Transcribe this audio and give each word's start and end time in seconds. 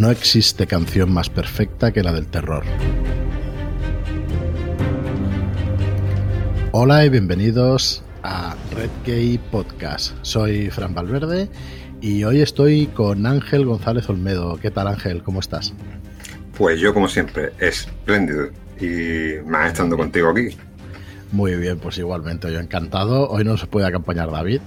No 0.00 0.10
existe 0.10 0.66
canción 0.66 1.12
más 1.12 1.28
perfecta 1.28 1.92
que 1.92 2.02
la 2.02 2.10
del 2.10 2.26
terror. 2.26 2.64
Hola 6.72 7.04
y 7.04 7.10
bienvenidos 7.10 8.02
a 8.22 8.56
Red 8.74 8.88
Gay 9.04 9.38
Podcast. 9.50 10.14
Soy 10.22 10.70
Fran 10.70 10.94
Valverde 10.94 11.50
y 12.00 12.24
hoy 12.24 12.40
estoy 12.40 12.86
con 12.86 13.26
Ángel 13.26 13.66
González 13.66 14.08
Olmedo. 14.08 14.56
¿Qué 14.56 14.70
tal 14.70 14.88
Ángel? 14.88 15.22
¿Cómo 15.22 15.38
estás? 15.40 15.74
Pues 16.56 16.80
yo 16.80 16.94
como 16.94 17.06
siempre, 17.06 17.52
espléndido 17.58 18.48
y 18.80 19.46
más 19.46 19.66
estando 19.66 19.98
contigo 19.98 20.30
aquí. 20.30 20.56
Muy 21.30 21.56
bien, 21.56 21.78
pues 21.78 21.98
igualmente, 21.98 22.50
yo 22.50 22.58
encantado. 22.58 23.28
Hoy 23.28 23.44
no 23.44 23.58
se 23.58 23.66
puede 23.66 23.86
acompañar 23.86 24.30
David, 24.30 24.62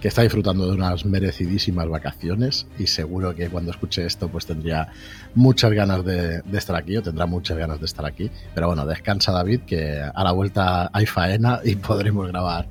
que 0.00 0.08
está 0.08 0.22
disfrutando 0.22 0.66
de 0.66 0.72
unas 0.74 1.04
merecidísimas 1.04 1.88
vacaciones 1.88 2.66
y 2.78 2.86
seguro 2.86 3.34
que 3.34 3.48
cuando 3.48 3.70
escuche 3.70 4.04
esto 4.04 4.28
pues 4.28 4.46
tendría 4.46 4.88
muchas 5.34 5.72
ganas 5.72 6.04
de, 6.04 6.42
estar 6.52 6.76
aquí 6.76 6.96
o 6.96 7.02
tendrá 7.02 7.26
muchas 7.26 7.56
ganas 7.56 7.80
de 7.80 7.86
estar 7.86 8.04
aquí. 8.04 8.30
Pero 8.54 8.68
bueno, 8.68 8.86
descansa 8.86 9.32
David, 9.32 9.60
que 9.66 10.00
a 10.00 10.24
la 10.24 10.32
vuelta 10.32 10.90
hay 10.92 11.06
faena 11.06 11.60
y 11.64 11.76
podremos 11.76 12.28
grabar 12.28 12.66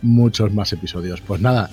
muchos 0.00 0.52
más 0.52 0.72
episodios. 0.72 1.20
Pues 1.20 1.40
nada, 1.40 1.68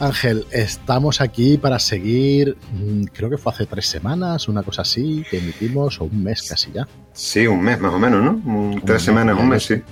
Ángel, 0.00 0.46
estamos 0.52 1.20
aquí 1.20 1.58
para 1.58 1.78
seguir, 1.80 2.56
mm, 2.72 3.04
creo 3.12 3.28
que 3.28 3.38
fue 3.38 3.52
hace 3.52 3.66
tres 3.66 3.86
semanas, 3.86 4.48
una 4.48 4.62
cosa 4.62 4.82
así, 4.82 5.24
que 5.28 5.38
emitimos, 5.38 6.00
o 6.00 6.04
un 6.04 6.22
mes 6.22 6.42
casi 6.48 6.70
ya. 6.72 6.86
Sí, 7.12 7.46
un 7.46 7.60
mes 7.60 7.80
más 7.80 7.92
o 7.92 7.98
menos, 7.98 8.22
¿no? 8.22 8.80
tres 8.84 9.02
semanas, 9.02 9.36
un 9.38 9.48
mes, 9.48 9.64
sí. 9.64 9.82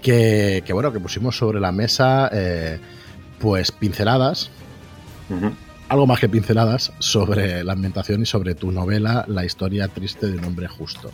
Que, 0.00 0.62
bueno, 0.72 0.92
que 0.92 1.00
pusimos 1.00 1.36
sobre 1.36 1.58
la 1.58 1.72
mesa 1.72 2.30
eh, 2.32 2.78
pues 3.40 3.72
pinceladas, 3.72 4.50
algo 5.88 6.06
más 6.06 6.20
que 6.20 6.28
pinceladas, 6.28 6.92
sobre 6.98 7.64
la 7.64 7.72
ambientación 7.72 8.22
y 8.22 8.26
sobre 8.26 8.54
tu 8.54 8.72
novela 8.72 9.24
La 9.28 9.44
historia 9.44 9.88
triste 9.88 10.26
de 10.26 10.38
un 10.38 10.44
hombre 10.44 10.68
justo. 10.68 11.10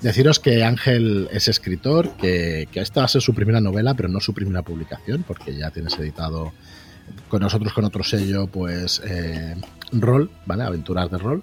Deciros 0.00 0.38
que 0.38 0.62
Ángel 0.62 1.28
es 1.32 1.48
escritor, 1.48 2.10
que, 2.16 2.68
esta 2.74 3.00
va 3.00 3.06
a 3.06 3.08
ser 3.08 3.20
su 3.20 3.34
primera 3.34 3.60
novela, 3.60 3.94
pero 3.94 4.08
no 4.08 4.20
su 4.20 4.32
primera 4.32 4.62
publicación, 4.62 5.24
porque 5.26 5.56
ya 5.56 5.70
tienes 5.70 5.98
editado 5.98 6.52
con 7.28 7.42
nosotros 7.42 7.72
con 7.72 7.84
otro 7.84 8.04
sello, 8.04 8.46
pues 8.46 9.02
eh, 9.04 9.56
Rol, 9.92 10.30
¿vale? 10.46 10.62
Aventuras 10.62 11.10
de 11.10 11.18
Rol. 11.18 11.42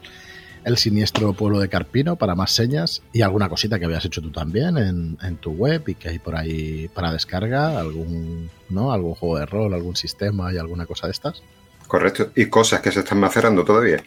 El 0.66 0.78
siniestro 0.78 1.32
pueblo 1.34 1.60
de 1.60 1.70
Carpino 1.70 2.18
para 2.18 2.36
más 2.36 2.52
señas 2.52 3.02
y 3.14 3.22
alguna 3.22 3.48
cosita 3.48 3.80
que 3.80 3.86
habías 3.86 4.04
hecho 4.04 4.22
tú 4.22 4.32
también 4.32 4.78
en, 4.78 5.18
en, 5.22 5.38
tu 5.38 5.52
web 5.52 5.84
y 5.88 5.96
que 5.96 6.10
hay 6.10 6.20
por 6.20 6.36
ahí 6.36 6.90
para 6.90 7.14
descarga, 7.14 7.80
algún, 7.80 8.50
¿no? 8.70 8.92
algún 8.92 9.14
juego 9.14 9.38
de 9.38 9.46
rol, 9.46 9.74
algún 9.74 9.96
sistema 9.96 10.52
y 10.52 10.58
alguna 10.58 10.86
cosa 10.86 11.06
de 11.06 11.12
estas. 11.12 11.44
Correcto, 11.88 12.32
y 12.36 12.48
cosas 12.48 12.82
que 12.82 12.92
se 12.92 13.02
están 13.02 13.20
macerando 13.20 13.64
todavía. 13.64 14.04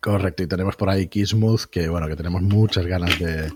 Correcto, 0.00 0.42
y 0.42 0.46
tenemos 0.46 0.76
por 0.76 0.88
ahí 0.88 1.06
Kismuth, 1.06 1.66
que 1.70 1.88
bueno, 1.88 2.08
que 2.08 2.16
tenemos 2.16 2.42
muchas 2.42 2.86
ganas 2.86 3.18
de, 3.18 3.52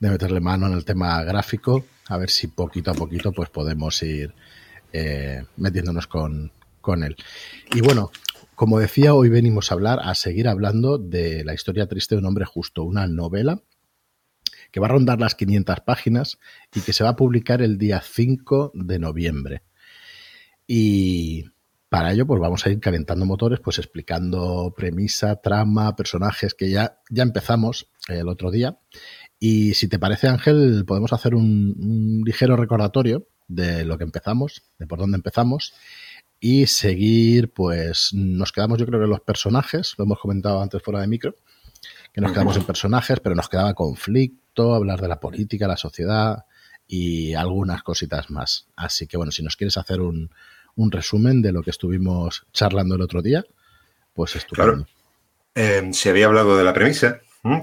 meterle 0.00 0.40
mano 0.40 0.66
en 0.66 0.74
el 0.74 0.84
tema 0.84 1.22
gráfico, 1.24 1.84
a 2.08 2.18
ver 2.18 2.30
si 2.30 2.48
poquito 2.48 2.90
a 2.90 2.94
poquito 2.94 3.32
pues 3.32 3.48
podemos 3.48 4.02
ir 4.02 4.34
eh, 4.92 5.44
metiéndonos 5.56 6.06
con, 6.06 6.52
con 6.80 7.02
él. 7.02 7.16
Y 7.72 7.80
bueno, 7.80 8.10
como 8.56 8.80
decía, 8.80 9.14
hoy 9.14 9.28
venimos 9.28 9.70
a 9.70 9.74
hablar, 9.74 10.00
a 10.02 10.14
seguir 10.14 10.48
hablando 10.48 10.96
de 10.96 11.44
la 11.44 11.52
historia 11.52 11.86
triste 11.86 12.14
de 12.14 12.20
un 12.20 12.26
hombre 12.26 12.46
justo, 12.46 12.84
una 12.84 13.06
novela 13.06 13.62
que 14.72 14.80
va 14.80 14.86
a 14.86 14.90
rondar 14.90 15.20
las 15.20 15.34
500 15.34 15.80
páginas 15.80 16.38
y 16.74 16.80
que 16.80 16.94
se 16.94 17.04
va 17.04 17.10
a 17.10 17.16
publicar 17.16 17.60
el 17.60 17.76
día 17.76 18.00
5 18.00 18.72
de 18.74 18.98
noviembre. 18.98 19.62
Y 20.66 21.44
para 21.90 22.12
ello, 22.12 22.26
pues 22.26 22.40
vamos 22.40 22.66
a 22.66 22.70
ir 22.70 22.80
calentando 22.80 23.26
motores, 23.26 23.60
pues 23.60 23.78
explicando 23.78 24.72
premisa, 24.74 25.36
trama, 25.36 25.94
personajes 25.94 26.54
que 26.54 26.70
ya, 26.70 26.98
ya 27.10 27.22
empezamos 27.22 27.90
el 28.08 28.26
otro 28.26 28.50
día. 28.50 28.78
Y 29.38 29.74
si 29.74 29.86
te 29.86 29.98
parece, 29.98 30.28
Ángel, 30.28 30.84
podemos 30.86 31.12
hacer 31.12 31.34
un, 31.34 31.76
un 31.78 32.22
ligero 32.24 32.56
recordatorio 32.56 33.28
de 33.48 33.84
lo 33.84 33.98
que 33.98 34.04
empezamos, 34.04 34.62
de 34.78 34.86
por 34.86 34.98
dónde 34.98 35.16
empezamos 35.16 35.74
y 36.40 36.66
seguir, 36.66 37.52
pues 37.52 38.10
nos 38.12 38.52
quedamos 38.52 38.78
yo 38.78 38.86
creo 38.86 39.00
que 39.00 39.06
los 39.06 39.20
personajes, 39.20 39.94
lo 39.98 40.04
hemos 40.04 40.18
comentado 40.18 40.60
antes 40.60 40.82
fuera 40.82 41.00
de 41.00 41.06
micro, 41.06 41.34
que 42.12 42.20
nos 42.20 42.32
quedamos 42.32 42.56
en 42.56 42.64
personajes, 42.64 43.20
pero 43.20 43.34
nos 43.34 43.48
quedaba 43.48 43.74
conflicto, 43.74 44.74
hablar 44.74 45.00
de 45.00 45.08
la 45.08 45.20
política, 45.20 45.66
la 45.66 45.76
sociedad 45.76 46.44
y 46.86 47.34
algunas 47.34 47.82
cositas 47.82 48.30
más. 48.30 48.68
Así 48.76 49.06
que 49.06 49.16
bueno, 49.16 49.32
si 49.32 49.42
nos 49.42 49.56
quieres 49.56 49.76
hacer 49.76 50.00
un, 50.00 50.30
un 50.76 50.92
resumen 50.92 51.42
de 51.42 51.52
lo 51.52 51.62
que 51.62 51.70
estuvimos 51.70 52.46
charlando 52.52 52.94
el 52.94 53.02
otro 53.02 53.22
día, 53.22 53.44
pues 54.14 54.36
estupendo. 54.36 54.84
Claro. 54.84 54.86
Eh, 55.54 55.90
se 55.92 56.10
había 56.10 56.26
hablado 56.26 56.56
de 56.56 56.64
la 56.64 56.72
premisa, 56.74 57.20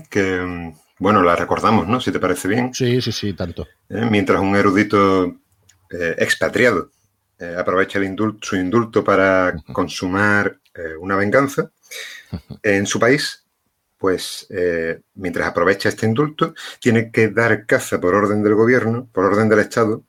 que 0.10 0.74
bueno, 1.00 1.22
la 1.22 1.36
recordamos, 1.36 1.88
¿no? 1.88 2.00
Si 2.00 2.12
te 2.12 2.20
parece 2.20 2.48
bien. 2.48 2.74
Sí, 2.74 3.02
sí, 3.02 3.12
sí, 3.12 3.34
tanto. 3.34 3.68
Eh, 3.90 4.08
mientras 4.10 4.42
un 4.42 4.56
erudito 4.56 5.26
eh, 5.26 6.16
expatriado 6.18 6.92
eh, 7.40 7.56
aprovecha 7.58 8.00
su 8.42 8.56
indulto 8.56 9.04
para 9.04 9.56
consumar 9.74 10.60
eh, 10.74 10.96
una 11.00 11.16
venganza 11.16 11.72
en 12.62 12.86
su 12.86 13.00
país, 13.00 13.44
pues 13.98 14.48
eh, 14.50 15.02
mientras 15.16 15.48
aprovecha 15.48 15.90
este 15.90 16.06
indulto, 16.06 16.54
tiene 16.80 17.12
que 17.12 17.30
dar 17.30 17.66
caza 17.66 18.00
por 18.00 18.16
orden 18.16 18.44
del 18.44 18.56
gobierno, 18.56 19.10
por 19.12 19.26
orden 19.26 19.50
del 19.50 19.60
Estado, 19.60 20.04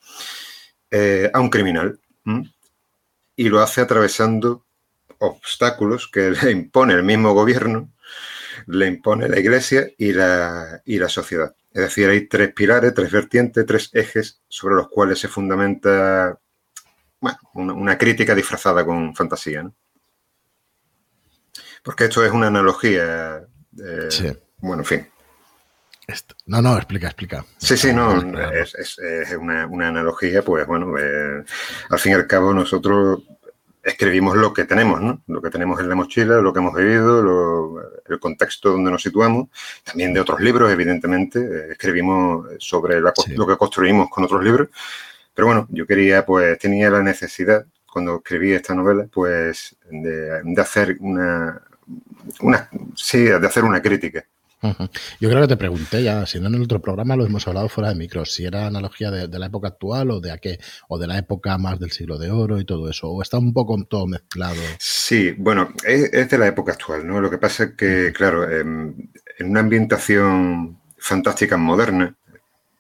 a 1.33 1.41
un 1.41 1.51
criminal. 1.51 1.99
Y 3.35 3.49
lo 3.49 3.61
hace 3.61 3.81
atravesando 3.81 4.65
obstáculos 5.19 6.09
que 6.09 6.31
le 6.43 6.51
impone 6.53 6.95
el 6.95 7.03
mismo 7.03 7.33
gobierno, 7.35 7.91
le 8.67 8.87
impone 8.87 9.29
la 9.29 9.41
iglesia 9.41 9.89
y 9.99 10.13
la, 10.13 10.83
y 10.85 10.99
la 10.99 11.09
sociedad. 11.09 11.55
Es 11.73 11.83
decir, 11.83 12.09
hay 12.09 12.29
tres 12.29 12.53
pilares, 12.53 12.95
tres 12.95 13.11
vertientes, 13.11 13.67
tres 13.67 13.91
ejes 13.93 14.41
sobre 14.47 14.77
los 14.77 14.89
cuales 14.89 15.19
se 15.19 15.27
fundamenta 15.27 16.39
bueno, 17.53 17.75
una, 17.75 17.97
crítica 17.97 18.35
disfrazada 18.35 18.85
con 18.85 19.15
fantasía, 19.15 19.63
¿no? 19.63 19.75
Porque 21.83 22.05
esto 22.05 22.25
es 22.25 22.33
una 22.33 22.49
analogía. 22.49 23.47
Eh, 23.79 24.09
sí. 24.11 24.33
Bueno, 24.59 24.83
en 24.83 24.87
fin. 24.87 25.09
No, 26.47 26.61
no, 26.61 26.77
explica, 26.77 27.07
explica. 27.07 27.45
Sí, 27.57 27.77
sí, 27.77 27.93
no, 27.93 28.19
es, 28.53 28.99
una, 29.39 29.89
analogía, 29.89 30.43
pues 30.43 30.67
bueno, 30.67 30.99
eh, 30.99 31.45
al 31.91 31.99
fin 31.99 32.13
y 32.13 32.15
al 32.15 32.27
cabo 32.27 32.53
nosotros 32.53 33.23
escribimos 33.83 34.37
lo 34.37 34.53
que 34.53 34.65
tenemos, 34.65 35.01
¿no? 35.01 35.23
Lo 35.27 35.41
que 35.41 35.51
tenemos 35.51 35.81
en 35.81 35.89
la 35.89 35.95
mochila, 35.95 36.37
lo 36.41 36.53
que 36.53 36.59
hemos 36.59 36.75
vivido, 36.75 37.81
el 38.07 38.19
contexto 38.19 38.73
donde 38.73 38.91
nos 38.91 39.03
situamos, 39.03 39.49
también 39.83 40.13
de 40.13 40.21
otros 40.21 40.41
libros, 40.41 40.71
evidentemente, 40.71 41.39
eh, 41.39 41.73
escribimos 41.73 42.49
sobre 42.59 43.01
lo 43.01 43.47
que 43.47 43.57
construimos 43.57 44.09
con 44.11 44.25
otros 44.25 44.43
libros, 44.43 44.69
pero 45.35 45.47
bueno, 45.47 45.67
yo 45.71 45.87
quería, 45.87 46.25
pues 46.25 46.59
tenía 46.59 46.91
la 46.91 47.03
necesidad, 47.03 47.67
cuando 47.93 48.17
escribí 48.17 48.53
esta 48.53 48.75
novela, 48.75 49.07
pues 49.13 49.77
de, 49.91 50.61
hacer 50.61 50.97
una, 51.01 51.61
una, 52.41 52.69
sí, 52.97 53.19
de 53.19 53.47
hacer 53.47 53.65
una 53.65 53.81
crítica. 53.81 54.25
Yo 55.21 55.29
creo 55.29 55.43
que 55.43 55.49
te 55.49 55.57
pregunté 55.57 56.03
ya, 56.03 56.25
si 56.27 56.41
no 56.41 56.49
en 56.49 56.55
el 56.55 56.63
otro 56.63 56.81
programa 56.81 57.17
lo 57.17 57.27
hemos 57.27 57.47
hablado 57.47 57.69
fuera 57.69 57.91
de 57.91 57.97
micro, 57.97 58.25
si 58.25 58.45
era 58.45 58.67
analogía 58.67 59.11
de, 59.11 59.39
la 59.39 59.47
época 59.47 59.69
actual 59.69 60.11
o 60.11 60.21
de 60.21 60.33
a 60.33 60.39
qué, 60.39 60.59
o 60.89 60.99
de 60.99 61.07
la 61.07 61.19
época 61.19 61.59
más 61.59 61.79
del 61.79 61.91
siglo 61.93 62.19
de 62.19 62.31
oro 62.31 62.59
y 62.59 62.65
todo 62.65 62.89
eso, 62.89 63.11
o 63.11 63.23
está 63.23 63.39
un 63.39 63.53
poco 63.53 63.77
todo 63.85 64.07
mezclado. 64.07 64.61
Sí, 64.79 65.35
bueno, 65.37 65.69
es, 65.85 66.31
de 66.31 66.39
la 66.39 66.47
época 66.47 66.73
actual, 66.73 67.07
¿no? 67.07 67.21
Lo 67.21 67.31
que 67.31 67.39
pasa 67.39 67.65
es 67.65 67.71
que, 67.73 68.13
claro, 68.15 68.51
en, 68.51 69.11
en 69.39 69.51
una 69.51 69.61
ambientación 69.61 70.81
fantástica 70.97 71.57
moderna, 71.57 72.17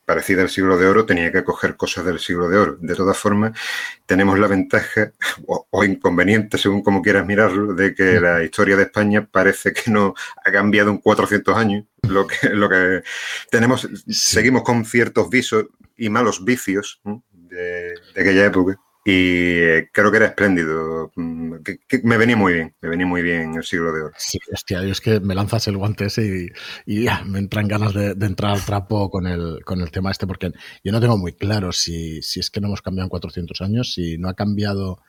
parecida 0.05 0.43
al 0.43 0.51
siglo 0.51 0.77
de 0.77 0.87
oro, 0.87 1.07
tenía 1.07 1.33
que 1.33 1.45
coger 1.45 1.77
cosas 1.77 2.05
del 2.05 2.19
siglo 2.19 2.49
de 2.49 2.59
oro. 2.59 2.77
De 2.81 2.95
todas 2.95 3.17
formas, 3.17 3.59
tenemos 4.07 4.39
la 4.39 4.47
ventaja 4.47 5.13
o, 5.47 5.85
inconveniente, 5.85 6.59
según 6.59 6.83
como 6.83 7.03
quieras 7.03 7.27
mirarlo, 7.27 7.75
de 7.75 7.95
que 7.95 8.21
la 8.21 8.43
historia 8.43 8.77
de 8.77 8.85
España 8.85 9.27
parece 9.31 9.73
que 9.73 9.91
no 9.91 10.15
ha 10.45 10.53
cambiado 10.53 10.91
en 10.91 10.99
400 10.99 11.57
años. 11.57 11.85
Lo 12.03 12.27
que, 12.27 12.49
lo 12.51 12.69
que 12.69 13.03
tenemos, 13.51 13.89
seguimos 14.09 14.63
con 14.63 14.85
ciertos 14.85 15.29
visos 15.31 15.67
y 15.97 16.09
malos 16.09 16.45
vicios 16.45 17.01
de, 17.33 17.95
de 18.15 18.21
aquella 18.21 18.47
época. 18.47 18.79
Y 19.07 19.59
eh, 19.61 19.91
creo 19.93 20.11
que 20.11 20.17
era 20.17 20.27
espléndido. 20.27 21.13
Mm, 21.15 21.57
me 22.05 22.17
venía 22.17 22.37
muy 22.37 22.55
bien, 22.55 22.75
me 22.81 22.89
venía 22.89 23.07
muy 23.07 23.21
bien 23.21 23.55
el 23.55 23.63
siglo 23.63 23.93
de 23.93 24.03
oro. 24.05 24.15
Sí, 24.17 24.39
hostia, 24.51 24.83
es 24.83 25.03
que 25.03 25.21
me 25.21 25.35
lanzas 25.35 25.69
el 25.69 25.77
guante 25.77 26.07
ese 26.07 26.49
y, 26.87 27.05
ya, 27.05 27.23
me 27.25 27.39
entran 27.39 27.69
ganas 27.69 27.93
de, 27.93 28.13
entrar 28.13 28.53
al 28.53 28.65
trapo 28.65 29.11
con 29.11 29.27
el, 29.27 29.63
con 29.63 29.83
el 29.83 29.91
tema 29.91 30.11
este, 30.11 30.27
porque 30.27 30.53
yo 30.83 30.91
no 30.91 31.03
tengo 31.03 31.19
muy 31.19 31.35
claro 31.35 31.71
si, 31.71 32.23
si 32.23 32.41
es 32.41 32.51
que 32.51 32.63
no 32.63 32.69
hemos 32.69 32.81
cambiado 32.81 33.05
en 33.05 33.11
400 33.11 33.61
años, 33.61 33.93
si 33.93 34.17
no 34.17 34.31
ha 34.31 34.35
cambiado 34.35 35.03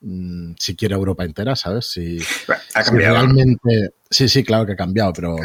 mm, 0.00 0.54
siquiera 0.58 0.96
Europa 0.96 1.24
entera, 1.24 1.56
¿sabes? 1.56 1.90
Si, 1.90 2.18
ha 2.74 2.84
cambiado. 2.84 3.16
realmente. 3.16 3.90
Sí, 4.08 4.30
sí, 4.30 4.44
claro 4.44 4.64
que 4.64 4.72
ha 4.72 4.76
cambiado, 4.76 5.12
pero. 5.12 5.36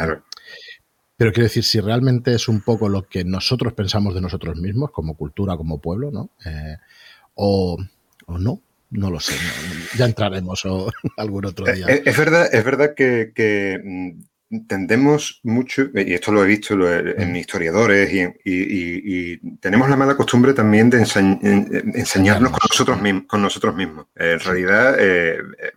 Pero 1.14 1.32
quiero 1.32 1.44
decir, 1.44 1.62
si 1.62 1.78
realmente 1.78 2.34
es 2.34 2.48
un 2.48 2.62
poco 2.62 2.88
lo 2.88 3.06
que 3.06 3.22
nosotros 3.22 3.74
pensamos 3.74 4.12
de 4.14 4.20
nosotros 4.20 4.56
mismos, 4.56 4.90
como 4.90 5.14
cultura, 5.14 5.56
como 5.56 5.80
pueblo, 5.80 6.10
¿no? 6.10 6.30
Eh, 6.44 6.78
o, 7.34 7.78
no, 8.28 8.62
no 8.90 9.10
lo 9.10 9.20
sé. 9.20 9.34
ya 9.96 10.04
entraremos 10.04 10.64
o 10.64 10.90
algún 11.16 11.46
otro 11.46 11.66
día. 11.72 11.86
Eh, 11.88 12.02
es, 12.04 12.16
verdad, 12.16 12.48
es 12.52 12.64
verdad 12.64 12.94
que, 12.94 13.80
mm, 13.82 14.20
tendemos 14.66 15.40
mucho, 15.44 15.88
y 15.94 16.12
esto 16.12 16.32
lo 16.32 16.44
he 16.44 16.46
visto 16.46 16.74
en 16.86 17.36
historiadores, 17.36 18.10
y, 18.44 19.38
tenemos 19.60 19.88
la 19.88 19.96
mala 19.96 20.16
costumbre 20.16 20.52
también 20.52 20.90
de 20.90 20.98
enseñarnos 20.98 22.50
con 22.50 22.60
nosotros, 22.70 23.00
mismos, 23.00 23.24
con 23.26 23.42
nosotros 23.42 23.74
mismos. 23.74 24.06
En 24.14 24.38
realidad, 24.40 24.96
eh, 24.98 25.38
eh, 25.58 25.72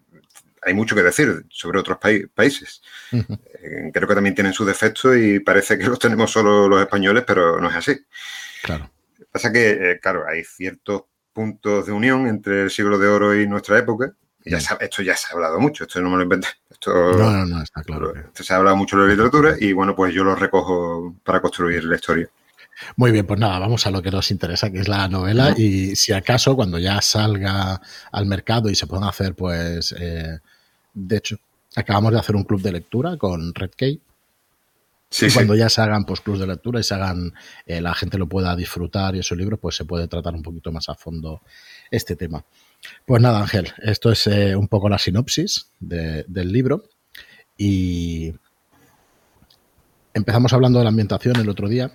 hay 0.61 0.73
mucho 0.73 0.95
que 0.95 1.03
decir 1.03 1.45
sobre 1.49 1.79
otros 1.79 1.97
países. 2.33 2.81
Eh, 3.13 3.91
creo 3.93 4.07
que 4.07 4.15
también 4.15 4.35
tienen 4.35 4.53
sus 4.53 4.67
defectos 4.67 5.15
y 5.17 5.39
parece 5.39 5.77
que 5.77 5.85
los 5.85 5.99
tenemos 5.99 6.31
solo 6.31 6.67
los 6.67 6.81
españoles, 6.81 7.23
pero 7.25 7.59
no 7.59 7.69
es 7.69 7.75
así. 7.75 7.95
Claro. 8.63 8.91
Pasa 9.31 9.51
que, 9.51 9.99
claro, 10.01 10.25
hay 10.27 10.43
ciertos 10.43 11.03
puntos 11.35 11.85
de 11.85 11.91
unión 11.91 12.27
entre 12.27 12.63
el 12.63 12.71
siglo 12.71 12.97
de 12.97 13.07
oro 13.07 13.39
y 13.39 13.45
nuestra 13.45 13.77
época. 13.77 14.13
ya 14.45 14.57
esto 14.57 15.03
ya 15.03 15.17
se 15.17 15.27
ha 15.27 15.31
hablado 15.33 15.59
mucho, 15.59 15.83
esto 15.83 16.01
no 16.01 16.09
me 16.09 16.15
lo 16.15 16.23
inventé. 16.23 16.47
Esto, 16.71 16.93
no, 16.93 17.31
no, 17.31 17.45
no, 17.45 17.61
está 17.61 17.83
claro. 17.83 18.15
Esto 18.15 18.43
se 18.43 18.53
ha 18.53 18.57
hablado 18.57 18.77
mucho 18.77 18.95
de 18.95 19.03
la 19.03 19.09
literatura 19.09 19.55
y 19.59 19.73
bueno, 19.73 19.95
pues 19.95 20.13
yo 20.13 20.23
lo 20.23 20.33
recojo 20.33 21.13
para 21.23 21.41
construir 21.41 21.83
la 21.83 21.95
historia. 21.95 22.29
Muy 22.95 23.11
bien, 23.11 23.25
pues 23.25 23.39
nada, 23.39 23.59
vamos 23.59 23.85
a 23.85 23.91
lo 23.91 24.01
que 24.01 24.11
nos 24.11 24.31
interesa, 24.31 24.71
que 24.71 24.79
es 24.79 24.87
la 24.87 25.07
novela. 25.07 25.53
Y 25.57 25.95
si 25.95 26.13
acaso, 26.13 26.55
cuando 26.55 26.79
ya 26.79 27.01
salga 27.01 27.81
al 28.11 28.25
mercado 28.25 28.69
y 28.69 28.75
se 28.75 28.87
puedan 28.87 29.07
hacer, 29.07 29.33
pues, 29.35 29.93
eh, 29.97 30.39
de 30.93 31.17
hecho, 31.17 31.37
acabamos 31.75 32.13
de 32.13 32.19
hacer 32.19 32.35
un 32.35 32.43
club 32.43 32.61
de 32.61 32.73
lectura 32.73 33.17
con 33.17 33.53
Red 33.53 33.71
Sí, 35.15 35.27
y 35.27 35.31
cuando 35.31 35.55
ya 35.55 35.69
se 35.69 35.79
hagan 35.81 36.03
pues, 36.03 36.19
clubs 36.19 36.39
de 36.39 36.47
lectura 36.47 36.81
y 36.81 36.83
se 36.83 36.93
hagan, 36.93 37.33
eh, 37.65 37.79
la 37.79 37.93
gente 37.93 38.17
lo 38.17 38.27
pueda 38.27 38.53
disfrutar 38.53 39.15
y 39.15 39.19
esos 39.19 39.37
libros, 39.37 39.57
pues 39.61 39.77
se 39.77 39.85
puede 39.85 40.09
tratar 40.09 40.33
un 40.33 40.41
poquito 40.41 40.73
más 40.73 40.89
a 40.89 40.95
fondo 40.95 41.41
este 41.89 42.17
tema. 42.17 42.43
Pues 43.05 43.21
nada, 43.21 43.39
Ángel, 43.39 43.71
esto 43.81 44.11
es 44.11 44.27
eh, 44.27 44.57
un 44.57 44.67
poco 44.67 44.89
la 44.89 44.97
sinopsis 44.97 45.71
del 45.79 46.51
libro. 46.51 46.89
Y 47.57 48.33
empezamos 50.13 50.51
hablando 50.51 50.79
de 50.79 50.83
la 50.83 50.89
ambientación 50.89 51.37
el 51.37 51.47
otro 51.47 51.69
día. 51.69 51.93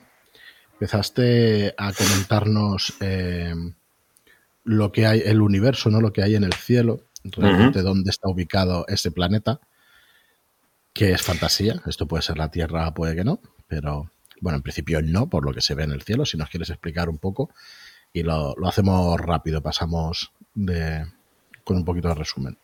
Empezaste 0.72 1.75
a 1.76 1.93
comentarnos 1.93 2.94
eh, 3.00 3.55
lo 4.64 4.93
que 4.93 5.06
hay, 5.06 5.20
el 5.26 5.43
universo, 5.43 5.90
¿no? 5.90 6.00
Lo 6.00 6.14
que 6.14 6.22
hay 6.22 6.37
en 6.37 6.44
el 6.44 6.55
cielo, 6.55 7.02
realmente 7.25 7.82
dónde 7.82 8.08
está 8.08 8.31
ubicado 8.31 8.87
ese 8.88 9.11
planeta, 9.11 9.61
que 10.92 11.12
es 11.12 11.22
fantasía. 11.22 11.81
Esto 11.87 12.06
puede 12.06 12.22
ser 12.22 12.38
la 12.38 12.50
Tierra, 12.50 12.92
puede 12.92 13.14
que 13.14 13.25
no, 13.25 13.40
pero 13.69 14.10
bueno, 14.40 14.56
en 14.56 14.62
principio 14.62 15.00
no, 15.02 15.28
por 15.28 15.44
lo 15.44 15.52
que 15.52 15.60
se 15.60 15.75
ve 15.75 15.84
en 15.84 15.92
el 15.92 16.02
cielo. 16.02 16.25
Si 16.25 16.37
nos 16.37 16.48
quieres 16.50 16.70
explicar 16.70 17.08
un 17.08 17.19
poco, 17.19 17.50
y 18.12 18.22
lo, 18.22 18.54
hacemos 18.66 19.20
rápido, 19.20 19.62
pasamos 19.62 20.32
de, 20.54 21.06
con 21.64 21.76
un 21.76 21.84
poquito 21.84 22.08
de 22.08 22.14
resumen. 22.14 22.58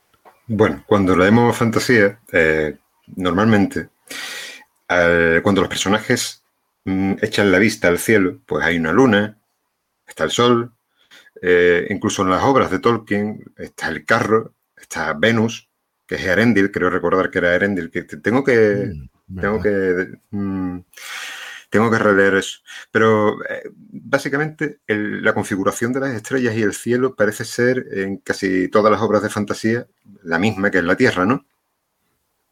Bueno, 0.46 0.84
cuando 0.86 1.16
leemos 1.16 1.56
fantasía, 1.56 2.20
eh, 2.32 2.76
normalmente, 3.16 3.88
cuando 4.86 5.60
los 5.62 5.68
personajes 5.68 6.42
mm, 6.84 7.14
echan 7.20 7.50
la 7.50 7.58
vista 7.58 7.88
al 7.88 7.98
cielo, 7.98 8.38
pues 8.46 8.64
hay 8.64 8.78
una 8.78 8.92
luna, 8.92 9.38
está 10.06 10.24
el 10.24 10.30
sol, 10.30 10.72
eh, 11.42 11.86
incluso 11.90 12.22
en 12.22 12.30
las 12.30 12.42
obras 12.42 12.70
de 12.70 12.78
Tolkien 12.78 13.44
está 13.56 13.88
el 13.88 14.04
carro, 14.04 14.52
está 14.76 15.12
Venus, 15.14 15.68
que 16.06 16.16
es 16.16 16.24
Erendil, 16.24 16.70
creo 16.70 16.90
recordar 16.90 17.30
que 17.30 17.38
era 17.38 17.54
Erendil, 17.54 17.90
que 17.90 18.02
tengo 18.02 18.44
que... 18.44 18.92
Mm, 19.28 19.40
tengo 19.40 19.60
que 19.60 20.06
mm, 20.30 20.78
tengo 21.70 21.90
que 21.90 21.98
releer 21.98 22.34
eso. 22.36 22.60
Pero 22.90 23.42
eh, 23.44 23.70
básicamente 23.74 24.80
la 24.86 25.34
configuración 25.34 25.92
de 25.92 26.00
las 26.00 26.14
estrellas 26.14 26.54
y 26.56 26.62
el 26.62 26.74
cielo 26.74 27.14
parece 27.14 27.44
ser 27.44 27.86
en 27.92 28.18
casi 28.18 28.68
todas 28.68 28.90
las 28.90 29.02
obras 29.02 29.22
de 29.22 29.30
fantasía 29.30 29.86
la 30.22 30.38
misma 30.38 30.70
que 30.70 30.78
en 30.78 30.86
la 30.86 30.96
Tierra, 30.96 31.26
¿no? 31.26 31.44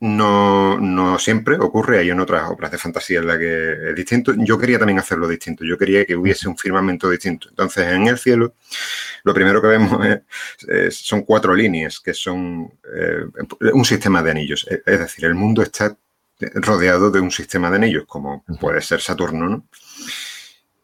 No, 0.07 0.79
no 0.79 1.19
siempre 1.19 1.57
ocurre, 1.57 2.01
hay 2.01 2.11
en 2.11 2.21
otras 2.21 2.51
obras 2.51 2.71
de 2.71 2.77
fantasía 2.77 3.21
en 3.21 3.27
la 3.27 3.39
que 3.39 3.89
es 3.89 3.95
distinto. 3.95 4.35
Yo 4.37 4.59
quería 4.59 4.79
también 4.79 4.99
hacerlo 4.99 5.27
distinto, 5.27 5.65
yo 5.65 5.79
quería 5.79 6.05
que 6.05 6.15
hubiese 6.15 6.47
un 6.47 6.59
firmamento 6.59 7.09
distinto. 7.09 7.49
Entonces, 7.49 7.91
en 7.91 8.09
el 8.09 8.19
cielo, 8.19 8.55
lo 9.23 9.33
primero 9.33 9.63
que 9.63 9.69
vemos 9.69 10.07
son 10.91 11.23
cuatro 11.23 11.55
líneas, 11.55 12.01
que 12.01 12.13
son 12.13 12.71
eh, 12.95 13.25
un 13.73 13.85
sistema 13.87 14.23
de 14.23 14.33
anillos. 14.33 14.67
Es 14.69 14.99
decir, 14.99 15.25
el 15.25 15.35
mundo 15.35 15.63
está 15.63 15.97
rodeado 16.39 17.11
de 17.11 17.21
un 17.21 17.31
sistema 17.31 17.71
de 17.71 17.77
anillos, 17.77 18.05
como 18.07 18.45
puede 18.61 18.83
ser 18.83 19.01
Saturno, 19.01 19.49
¿no? 19.49 19.67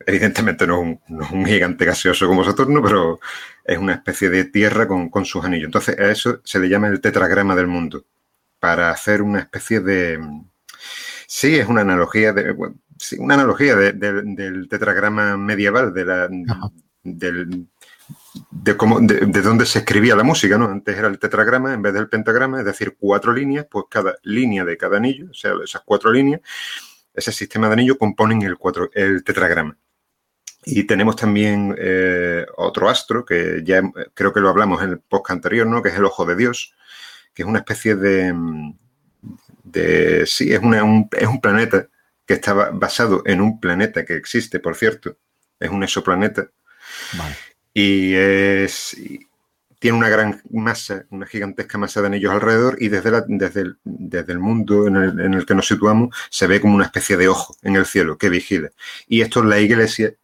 Evidentemente 0.06 0.66
no 0.66 0.82
es, 0.82 1.30
un, 1.30 1.44
gigante 1.44 1.84
gaseoso 1.84 2.26
como 2.26 2.42
Saturno, 2.42 2.82
pero 2.82 3.20
es 3.66 3.76
una 3.76 3.92
especie 3.92 4.30
de 4.30 4.46
tierra 4.46 4.88
con, 4.88 5.10
con 5.10 5.26
sus 5.26 5.44
anillos. 5.44 5.66
Entonces, 5.66 5.98
a 5.98 6.10
eso 6.10 6.40
se 6.42 6.58
le 6.58 6.70
llama 6.70 6.88
el 6.88 7.02
tetragrama 7.02 7.54
del 7.54 7.66
mundo 7.66 8.06
para 8.60 8.90
hacer 8.90 9.22
una 9.22 9.40
especie 9.40 9.80
de... 9.80 10.20
Sí, 11.26 11.58
es 11.58 11.66
una 11.66 11.80
analogía, 11.80 12.32
de, 12.32 12.54
una 13.18 13.34
analogía 13.34 13.74
del 13.74 14.68
tetragrama 14.68 15.36
medieval, 15.36 15.94
de 15.94 16.04
la, 16.04 16.28
del, 17.02 17.66
de, 18.50 18.76
cómo, 18.76 19.00
de, 19.00 19.42
dónde 19.42 19.66
se 19.66 19.80
escribía 19.80 20.16
la 20.16 20.22
música, 20.22 20.58
¿no? 20.58 20.66
Antes 20.66 20.96
era 20.96 21.08
el 21.08 21.18
tetragrama 21.18 21.72
en 21.72 21.82
vez 21.82 21.94
del 21.94 22.08
pentagrama, 22.08 22.58
es 22.60 22.64
decir, 22.64 22.96
cuatro 22.98 23.32
líneas, 23.32 23.66
pues 23.70 23.86
cada 23.88 24.16
línea 24.22 24.64
de 24.64 24.76
cada 24.76 24.96
anillo, 24.96 25.28
o 25.30 25.34
sea, 25.34 25.52
esas 25.64 25.82
cuatro 25.84 26.12
líneas, 26.12 26.40
ese 27.14 27.32
sistema 27.32 27.68
de 27.68 27.74
anillo 27.74 27.98
componen 27.98 28.42
el, 28.42 28.56
cuatro, 28.56 28.90
el 28.94 29.24
tetragrama. 29.24 29.76
Y 30.64 30.84
tenemos 30.84 31.16
también 31.16 31.74
eh, 31.78 32.44
otro 32.56 32.90
astro, 32.90 33.24
que 33.24 33.62
ya 33.64 33.82
creo 34.12 34.32
que 34.32 34.40
lo 34.40 34.50
hablamos 34.50 34.82
en 34.82 34.90
el 34.90 35.00
podcast 35.00 35.36
anterior, 35.36 35.66
¿no? 35.66 35.82
Que 35.82 35.88
es 35.88 35.94
el 35.94 36.04
ojo 36.04 36.26
de 36.26 36.36
Dios, 36.36 36.74
que 37.34 37.42
es 37.42 37.48
una 37.48 37.60
especie 37.60 37.96
de... 37.96 38.34
de 39.64 40.24
sí, 40.26 40.52
es, 40.52 40.60
un, 40.60 41.08
es 41.12 41.26
un 41.26 41.40
planeta 41.40 41.88
que 42.26 42.34
está 42.34 42.52
basado 42.52 43.22
en 43.26 43.40
un 43.40 43.60
planeta 43.60 44.04
que 44.04 44.14
existe, 44.14 44.60
por 44.60 44.76
cierto. 44.76 45.16
Es 45.58 45.70
un 45.70 45.82
exoplaneta. 45.82 46.48
Y 47.74 48.14
es, 48.14 48.96
tiene 49.80 49.96
una 49.96 50.08
gran 50.08 50.40
masa, 50.50 51.06
una 51.10 51.26
gigantesca 51.26 51.78
masa 51.78 52.02
de 52.02 52.08
anillos 52.08 52.32
alrededor 52.32 52.76
y 52.80 52.88
desde, 52.88 53.10
la, 53.10 53.24
desde, 53.26 53.62
el, 53.62 53.78
desde 53.82 54.32
el 54.32 54.38
mundo 54.38 54.86
en 54.86 54.96
el, 54.96 55.20
en 55.20 55.34
el, 55.34 55.46
que 55.46 55.54
nos 55.54 55.66
situamos 55.66 56.14
se 56.28 56.46
ve 56.46 56.60
como 56.60 56.74
una 56.74 56.84
especie 56.84 57.16
de 57.16 57.28
ojo 57.28 57.56
en 57.62 57.76
el 57.76 57.86
cielo 57.86 58.18
que 58.18 58.28
vigila. 58.28 58.70
Y 59.08 59.22
esto 59.22 59.42
la 59.42 59.58
iglesia 59.58 60.14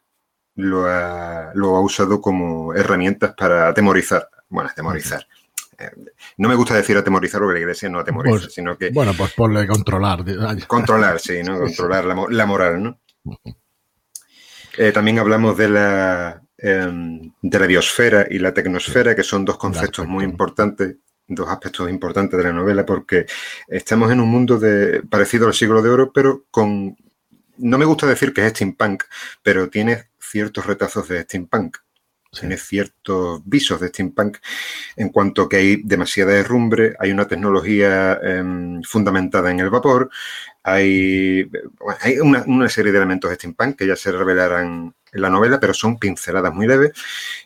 lo 0.57 0.87
ha, 0.87 1.53
lo 1.55 1.75
ha 1.75 1.81
usado 1.81 2.21
como 2.21 2.75
herramientas 2.75 3.35
para 3.35 3.69
atemorizar. 3.69 4.29
Bueno, 4.49 4.69
atemorizar. 4.71 5.27
No 6.39 6.49
me 6.49 6.55
gusta 6.55 6.75
decir 6.75 6.97
atemorizar 6.97 7.41
porque 7.41 7.55
la 7.55 7.61
iglesia 7.61 7.89
no 7.89 7.99
atemoriza, 7.99 8.39
pues, 8.41 8.55
sino 8.55 8.77
que... 8.77 8.91
Bueno, 8.91 9.13
pues 9.17 9.33
ponle 9.33 9.67
controlar. 9.67 10.25
Controlar, 10.67 11.21
sí, 11.21 11.43
¿no? 11.43 11.59
Controlar 11.61 12.05
la, 12.05 12.27
la 12.29 12.47
moral, 12.47 12.83
¿no? 12.83 13.01
Eh, 14.79 14.93
también 14.93 15.19
hablamos 15.19 15.57
de 15.57 15.69
la, 15.69 16.43
em, 16.59 17.33
de 17.41 17.59
la 17.59 17.67
biosfera 17.67 18.27
y 18.29 18.39
la 18.39 18.53
tecnosfera, 18.53 19.15
que 19.15 19.23
son 19.23 19.45
dos 19.45 19.57
conceptos 19.57 20.07
muy 20.07 20.25
importantes, 20.25 20.97
dos 21.27 21.49
aspectos 21.49 21.89
importantes 21.91 22.39
de 22.39 22.45
la 22.45 22.53
novela, 22.53 22.85
porque 22.85 23.27
estamos 23.69 24.13
en 24.13 24.21
un 24.21 24.29
mundo 24.29 24.59
de, 24.59 25.03
parecido 25.03 25.47
al 25.47 25.55
siglo 25.55 25.83
de 25.83 25.91
oro, 25.91 26.13
pero 26.13 26.45
con... 26.51 26.97
No 27.59 27.79
me 27.79 27.87
gusta 27.87 28.07
decir 28.07 28.35
que 28.35 28.45
es 28.45 28.51
steampunk, 28.51 29.05
pero 29.43 29.71
tiene 29.71 30.11
ciertos 30.21 30.67
retazos 30.67 31.09
de 31.09 31.23
steampunk 31.23 31.79
tiene 32.39 32.57
ciertos 32.57 33.41
visos 33.45 33.81
de 33.81 33.89
steampunk. 33.89 34.39
En 34.97 35.11
cuanto 35.11 35.49
que 35.49 35.57
hay 35.57 35.83
demasiada 35.83 36.33
derrumbre, 36.33 36.95
hay 36.99 37.11
una 37.13 37.27
tecnología 37.27 38.19
em, 38.23 38.83
fundamentada 38.83 39.51
en 39.51 39.61
el 39.61 39.71
vapor, 39.71 40.11
hay, 40.63 41.49
hay 42.01 42.19
una, 42.19 42.69
serie 42.69 42.93
de 42.93 42.99
elementos 42.99 43.31
de 43.31 43.37
steampunk 43.37 43.77
que 43.77 43.87
ya 43.87 43.97
se 43.97 44.11
revelarán 44.13 44.95
en 45.13 45.23
la 45.23 45.31
novela, 45.31 45.61
pero 45.61 45.75
son 45.75 45.99
pinceladas 45.99 46.53
muy 46.53 46.67
leves. 46.67 46.93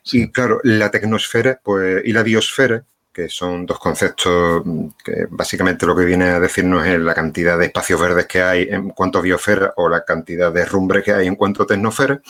Y 0.05 0.31
claro, 0.33 0.61
la 0.65 0.91
tecnosfera 0.91 1.61
pues, 1.63 2.03
y 2.05 2.13
la 2.13 2.23
biosfera, 2.23 2.85
que 3.13 3.29
son 3.29 3.67
dos 3.67 3.79
conceptos 3.79 4.63
que 5.05 5.27
básicamente 5.31 5.85
lo 5.85 5.97
que 5.97 6.05
viene 6.05 6.27
a 6.27 6.41
decirnos 6.41 6.87
es 6.87 6.99
la 7.01 7.15
cantidad 7.15 7.59
de 7.59 7.67
espacios 7.67 8.01
verdes 8.01 8.27
que 8.27 8.41
hay 8.41 8.69
en 8.71 8.91
cuanto 8.91 9.19
a 9.19 9.23
biosfera 9.23 9.73
o 9.77 9.89
la 9.89 10.05
cantidad 10.05 10.53
de 10.53 10.65
rumbre 10.65 11.03
que 11.03 11.13
hay 11.13 11.27
en 11.27 11.37
cuanto 11.37 11.63
a 11.63 11.67
tecnosfera. 11.67 12.21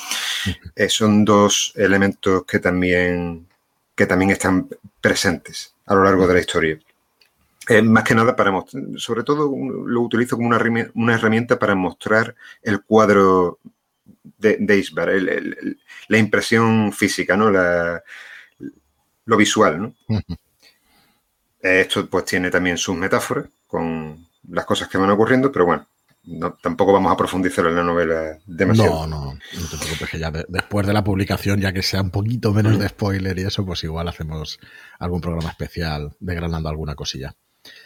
Eh, 0.74 0.88
son 0.88 1.24
dos 1.24 1.72
elementos 1.76 2.44
que 2.44 2.58
también, 2.58 3.46
que 3.94 4.06
también 4.06 4.30
están 4.30 4.68
presentes 5.00 5.74
a 5.86 5.94
lo 5.94 6.04
largo 6.04 6.26
de 6.26 6.34
la 6.34 6.40
historia. 6.40 6.78
Eh, 7.68 7.82
más 7.82 8.04
que 8.04 8.14
nada 8.14 8.34
para 8.34 8.50
mostrar, 8.50 8.82
sobre 8.96 9.22
todo 9.22 9.54
lo 9.86 10.00
utilizo 10.00 10.36
como 10.36 10.48
una, 10.48 10.90
una 10.94 11.14
herramienta 11.14 11.58
para 11.58 11.74
mostrar 11.74 12.34
el 12.62 12.82
cuadro 12.82 13.58
de, 14.38 14.56
de 14.58 14.78
Isbar, 14.78 15.10
la 16.08 16.18
impresión 16.18 16.92
física, 16.92 17.36
¿no? 17.36 17.50
La, 17.50 18.02
lo 19.26 19.36
visual, 19.36 19.80
¿no? 19.80 19.94
Esto 21.62 22.08
pues 22.08 22.24
tiene 22.24 22.50
también 22.50 22.78
sus 22.78 22.96
metáforas 22.96 23.46
con 23.66 24.26
las 24.48 24.64
cosas 24.64 24.88
que 24.88 24.98
van 24.98 25.10
ocurriendo, 25.10 25.52
pero 25.52 25.66
bueno, 25.66 25.86
no, 26.24 26.52
tampoco 26.54 26.92
vamos 26.92 27.12
a 27.12 27.16
profundizar 27.16 27.66
en 27.66 27.76
la 27.76 27.82
novela 27.82 28.38
demasiado. 28.46 29.06
No, 29.06 29.24
no, 29.24 29.34
no 29.34 29.68
te 29.70 29.76
preocupes 29.76 30.10
que 30.10 30.18
ya 30.18 30.30
después 30.30 30.86
de 30.86 30.92
la 30.92 31.04
publicación, 31.04 31.60
ya 31.60 31.72
que 31.72 31.82
sea 31.82 32.02
un 32.02 32.10
poquito 32.10 32.52
menos 32.52 32.78
de 32.78 32.88
spoiler 32.88 33.38
y 33.38 33.42
eso, 33.42 33.64
pues 33.64 33.84
igual 33.84 34.08
hacemos 34.08 34.58
algún 34.98 35.20
programa 35.20 35.50
especial 35.50 36.12
degranando 36.20 36.68
alguna 36.68 36.94
cosilla. 36.94 37.34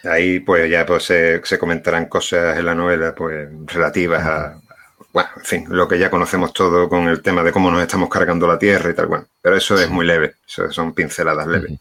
Ahí 0.05 0.41
pues 0.41 0.71
ya 0.71 0.87
pues, 0.87 1.05
se, 1.05 1.45
se, 1.45 1.59
comentarán 1.59 2.07
cosas 2.07 2.57
en 2.57 2.67
la 2.67 2.75
novela 2.75 3.15
pues 3.15 3.49
relativas 3.67 4.25
a, 4.25 4.61
bueno, 5.15 5.31
en 5.37 5.45
fin, 5.45 5.67
lo 5.69 5.87
que 5.87 5.97
ya 5.97 6.11
conocemos 6.11 6.53
todo 6.53 6.89
con 6.89 7.07
el 7.07 7.23
tema 7.23 7.45
de 7.45 7.53
cómo 7.53 7.71
nos 7.71 7.81
estamos 7.81 8.09
cargando 8.09 8.49
la 8.49 8.59
Tierra 8.59 8.91
y 8.91 8.95
tal, 8.95 9.07
bueno, 9.07 9.29
pero 9.41 9.57
eso 9.57 9.79
es 9.79 9.89
muy 9.89 10.05
leve, 10.05 10.35
eso 10.45 10.73
son 10.73 10.93
pinceladas 10.93 11.47
leves. 11.47 11.79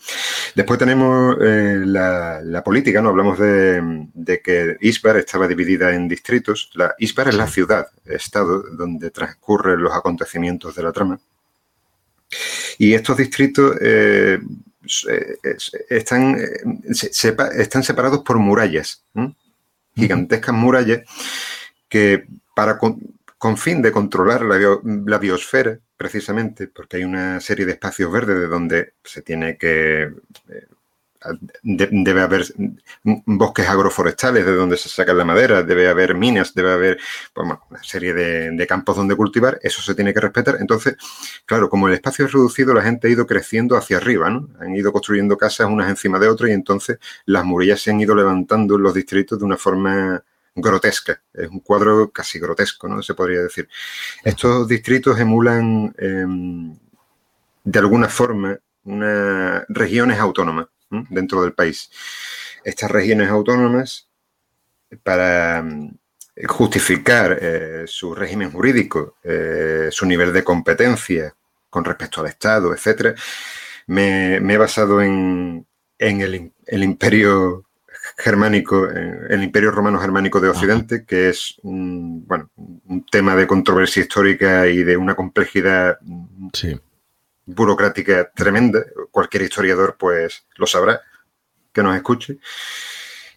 Después 0.53 0.77
tenemos 0.77 1.37
eh, 1.41 1.81
la, 1.83 2.61
política, 2.63 3.01
¿no? 3.01 3.09
Hablamos 3.09 3.39
de, 3.39 4.39
que 4.43 4.77
Isbar 4.81 5.17
estaba 5.17 5.47
dividida 5.47 5.95
en 5.95 6.07
distritos. 6.07 6.69
La, 6.75 6.93
Isbar 6.99 7.29
es 7.29 7.33
la 7.33 7.47
ciudad, 7.47 7.87
estado, 8.05 8.65
donde 8.71 9.09
transcurren 9.09 9.81
los 9.81 9.95
acontecimientos 9.95 10.75
de 10.75 10.83
la 10.83 10.91
trama. 10.91 11.19
Y 12.77 12.93
estos 12.93 13.17
distritos 13.17 13.75
eh, 13.81 14.37
están, 15.89 16.37
están 17.57 17.81
separados 17.81 18.19
por 18.19 18.37
murallas, 18.37 19.01
gigantescas 19.95 20.53
murallas 20.53 21.01
que 21.89 22.27
para 22.55 22.77
con 23.43 23.57
fin 23.57 23.81
de 23.81 23.91
controlar 23.91 24.41
la, 24.41 25.17
biosfera, 25.17 25.77
precisamente, 25.97 26.69
porque 26.69 26.95
hay 26.95 27.03
una 27.03 27.41
serie 27.41 27.65
de 27.65 27.73
espacios 27.73 28.09
verdes 28.09 28.39
de 28.39 28.47
donde 28.47 28.93
se 29.03 29.21
tiene 29.21 29.57
que... 29.57 30.03
Eh, 30.03 30.67
debe 31.61 32.21
haber 32.21 32.45
bosques 33.03 33.67
agroforestales 33.67 34.45
de 34.45 34.55
donde 34.55 34.77
se 34.77 34.87
saca 34.87 35.13
la 35.13 35.25
madera, 35.25 35.61
debe 35.61 35.89
haber 35.89 36.15
minas, 36.15 36.53
debe 36.53 36.71
haber 36.71 36.99
pues, 37.33 37.45
una 37.69 37.83
serie 37.83 38.13
de, 38.13 38.65
campos 38.65 38.95
donde 38.95 39.17
cultivar, 39.17 39.59
eso 39.61 39.81
se 39.81 39.93
tiene 39.93 40.13
que 40.13 40.21
respetar. 40.21 40.55
Entonces, 40.61 40.95
claro, 41.45 41.67
como 41.69 41.89
el 41.89 41.95
espacio 41.95 42.25
es 42.25 42.31
reducido, 42.31 42.73
la 42.73 42.81
gente 42.81 43.09
ha 43.09 43.11
ido 43.11 43.27
creciendo 43.27 43.75
hacia 43.75 43.97
arriba, 43.97 44.29
¿no? 44.29 44.47
Han 44.61 44.73
ido 44.73 44.93
construyendo 44.93 45.37
casas 45.37 45.67
unas 45.67 45.89
encima 45.89 46.17
de 46.17 46.29
otras 46.29 46.49
y 46.49 46.53
entonces 46.53 46.97
las 47.25 47.43
murallas 47.43 47.81
se 47.81 47.91
han 47.91 47.99
ido 47.99 48.15
levantando 48.15 48.77
en 48.77 48.83
los 48.83 48.93
distritos 48.93 49.37
de 49.37 49.43
una 49.43 49.57
forma 49.57 50.23
grotesca. 50.55 51.21
Es 51.33 51.49
un 51.49 51.59
cuadro 51.59 52.11
casi 52.11 52.39
grotesco, 52.39 52.87
¿no? 52.87 53.01
Se 53.01 53.13
podría 53.13 53.41
decir. 53.41 53.67
Estos 54.23 54.67
distritos 54.67 55.19
emulan 55.19 55.93
em, 55.97 56.77
de 57.63 57.79
alguna 57.79 58.09
forma 58.09 58.57
unas 58.85 59.63
regiones 59.69 60.19
autónomas 60.19 60.67
dentro 61.09 61.41
del 61.41 61.53
país. 61.53 61.89
Estas 62.63 62.91
regiones 62.91 63.29
autónomas, 63.29 64.07
para 65.03 65.59
em, 65.59 65.91
justificar 66.47 67.37
eh, 67.41 67.83
su 67.87 68.13
régimen 68.15 68.51
jurídico, 68.51 69.17
eh, 69.23 69.89
su 69.91 70.05
nivel 70.05 70.33
de 70.33 70.43
competencia 70.43 71.35
con 71.69 71.83
respecto 71.83 72.21
al 72.21 72.27
Estado, 72.27 72.73
etcétera, 72.73 73.15
me, 73.87 74.35
he 74.35 74.57
basado 74.57 75.01
en, 75.01 75.65
el, 75.97 76.51
el 76.65 76.83
imperio 76.83 77.65
germánico, 78.17 78.89
eh, 78.89 79.27
el 79.29 79.43
Imperio 79.43 79.71
Romano 79.71 79.99
Germánico 79.99 80.39
de 80.39 80.49
Occidente, 80.49 81.05
que 81.05 81.29
es 81.29 81.55
un, 81.63 82.25
bueno, 82.27 82.49
un 82.55 83.05
tema 83.05 83.35
de 83.35 83.47
controversia 83.47 84.01
histórica 84.01 84.67
y 84.67 84.83
de 84.83 84.97
una 84.97 85.15
complejidad 85.15 85.97
burocrática 87.45 88.31
tremenda. 88.31 88.83
Cualquier 89.11 89.43
historiador, 89.43 89.95
pues, 89.97 90.45
lo 90.55 90.67
sabrá, 90.67 91.01
que 91.71 91.83
nos 91.83 91.95
escuche. 91.95 92.37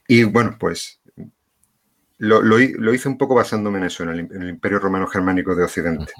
Y 0.08 0.24
bueno, 0.24 0.56
pues 0.58 1.00
lo, 2.18 2.42
lo, 2.42 2.94
hice 2.94 3.08
un 3.08 3.18
poco 3.18 3.34
basándome 3.34 3.78
en 3.78 3.84
eso, 3.84 4.04
en 4.04 4.10
el, 4.10 4.48
Imperio 4.48 4.78
Romano 4.78 5.06
Germánico 5.06 5.54
de 5.54 5.64
Occidente, 5.64 6.12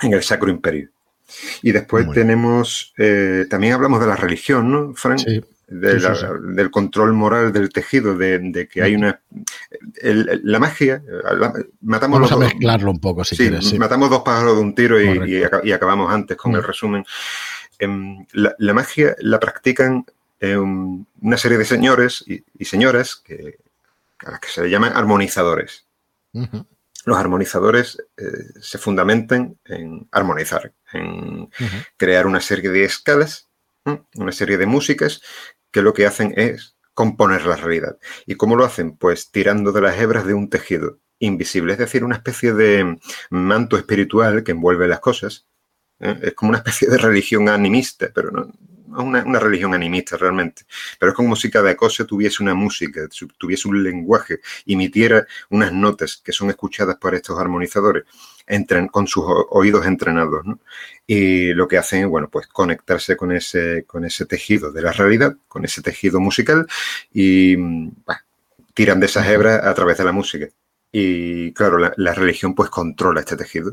en 0.00 0.12
el 0.12 0.22
Sacro 0.22 0.50
Imperio. 0.50 0.90
Y 1.62 1.72
después 1.72 2.10
tenemos, 2.12 2.92
eh, 2.98 3.46
también 3.48 3.72
hablamos 3.72 3.98
de 4.00 4.06
la 4.06 4.16
religión, 4.16 4.70
¿no, 4.70 4.94
Frank? 4.94 5.18
Sí 5.18 5.42
del 5.66 6.70
control 6.70 7.12
moral 7.12 7.52
del 7.52 7.70
tejido, 7.70 8.16
de, 8.16 8.68
que 8.70 8.82
hay 8.82 8.94
una... 8.94 9.20
la 10.02 10.58
magia, 10.58 11.02
matamos 11.80 12.20
Vamos 12.20 12.32
a 12.32 12.36
mezclarlo 12.36 12.90
un 12.90 13.00
poco, 13.00 13.24
si 13.24 13.36
quieres. 13.36 13.72
Matamos 13.78 14.10
dos 14.10 14.22
pájaros 14.22 14.56
de 14.56 14.62
un 14.62 14.74
tiro 14.74 15.00
y, 15.00 15.72
acabamos 15.72 16.12
antes 16.12 16.36
con 16.36 16.54
el 16.54 16.62
mm. 16.62 16.64
resumen. 16.64 17.04
Em, 17.78 18.24
la, 18.32 18.74
magia 18.74 19.16
la 19.18 19.40
practican 19.40 20.04
em, 20.40 21.04
una 21.20 21.36
serie 21.36 21.58
de 21.58 21.64
señores 21.64 22.24
y, 22.26 22.64
señoras 22.64 23.16
que, 23.16 23.58
a 24.20 24.32
las 24.32 24.40
que 24.40 24.48
se 24.48 24.62
le 24.62 24.70
llaman 24.70 24.92
armonizadores. 24.94 25.86
Los 27.04 27.18
armonizadores 27.18 28.02
eh, 28.16 28.24
se 28.60 28.78
fundamentan 28.78 29.56
en 29.64 30.08
armonizar, 30.10 30.72
en 30.92 31.48
crear 31.96 32.26
una 32.26 32.40
serie 32.40 32.70
de 32.70 32.84
escalas 32.84 33.48
una 34.14 34.32
serie 34.32 34.56
de 34.56 34.66
músicas 34.66 35.22
que 35.74 35.82
lo 35.82 35.92
que 35.92 36.06
hacen 36.06 36.32
es 36.36 36.76
componer 36.94 37.44
la 37.46 37.56
realidad. 37.56 37.98
¿Y 38.26 38.36
cómo 38.36 38.54
lo 38.54 38.64
hacen? 38.64 38.96
Pues 38.96 39.32
tirando 39.32 39.72
de 39.72 39.80
las 39.80 39.98
hebras 39.98 40.24
de 40.24 40.32
un 40.32 40.48
tejido 40.48 41.00
invisible, 41.18 41.72
es 41.72 41.80
decir, 41.80 42.04
una 42.04 42.14
especie 42.14 42.54
de 42.54 42.96
manto 43.30 43.76
espiritual 43.76 44.44
que 44.44 44.52
envuelve 44.52 44.86
las 44.86 45.00
cosas. 45.00 45.48
¿eh? 45.98 46.16
Es 46.22 46.34
como 46.34 46.50
una 46.50 46.58
especie 46.58 46.88
de 46.88 46.96
religión 46.96 47.48
animista, 47.48 48.08
pero 48.14 48.30
no, 48.30 48.52
una, 49.02 49.22
una, 49.24 49.38
religión 49.38 49.74
animista 49.74 50.16
realmente, 50.16 50.62
pero 50.98 51.12
es 51.12 51.16
como 51.16 51.36
si 51.36 51.50
cada 51.50 51.74
cosa 51.76 52.04
tuviese 52.04 52.42
una 52.42 52.54
música, 52.54 53.08
tuviese 53.38 53.68
un 53.68 53.82
lenguaje, 53.82 54.40
emitiera 54.66 55.26
unas 55.50 55.72
notas 55.72 56.20
que 56.24 56.32
son 56.32 56.50
escuchadas 56.50 56.96
por 56.96 57.14
estos 57.14 57.38
armonizadores 57.38 58.04
entren, 58.46 58.88
con 58.88 59.06
sus 59.06 59.24
oídos 59.50 59.86
entrenados. 59.86 60.44
Y 61.06 61.52
lo 61.52 61.68
que 61.68 61.78
hacen 61.78 62.04
es, 62.04 62.08
bueno, 62.08 62.28
pues 62.28 62.46
conectarse 62.46 63.16
con 63.16 63.32
ese, 63.32 63.84
con 63.84 64.04
ese 64.04 64.26
tejido 64.26 64.72
de 64.72 64.82
la 64.82 64.92
realidad, 64.92 65.36
con 65.48 65.64
ese 65.64 65.82
tejido 65.82 66.20
musical 66.20 66.66
y 67.12 67.56
tiran 68.74 69.00
de 69.00 69.06
esas 69.06 69.26
hebras 69.28 69.64
a 69.64 69.74
través 69.74 69.98
de 69.98 70.04
la 70.04 70.12
música. 70.12 70.48
Y 70.96 71.52
claro, 71.54 71.76
la, 71.96 72.14
religión 72.14 72.54
pues 72.54 72.70
controla 72.70 73.18
este 73.18 73.36
tejido. 73.36 73.72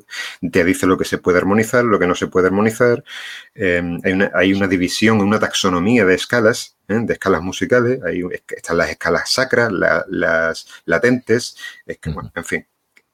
Te 0.52 0.64
dice 0.64 0.88
lo 0.88 0.98
que 0.98 1.06
se 1.06 1.20
puede 1.20 1.38
armonizar, 1.38 1.84
lo 1.86 2.00
que 2.00 2.08
no 2.08 2.16
se 2.16 2.26
puede 2.26 2.48
armonizar. 2.48 3.04
Em, 3.54 4.00
hay, 4.04 4.14
una, 4.14 4.32
hay, 4.34 4.54
una, 4.54 4.68
división, 4.68 5.22
una 5.22 5.38
taxonomía 5.38 6.04
de 6.04 6.16
escalas, 6.16 6.78
¿eh? 6.88 6.98
de 7.00 7.14
escalas 7.14 7.44
musicales. 7.44 8.00
Hay, 8.04 8.24
están 8.50 8.78
las 8.78 8.90
escalas 8.90 9.32
sacras, 9.32 9.72
las 10.08 10.66
latentes. 10.86 11.58
Es 11.86 12.00
que, 12.00 12.10
bueno, 12.10 12.32
en 12.34 12.44
fin, 12.44 12.66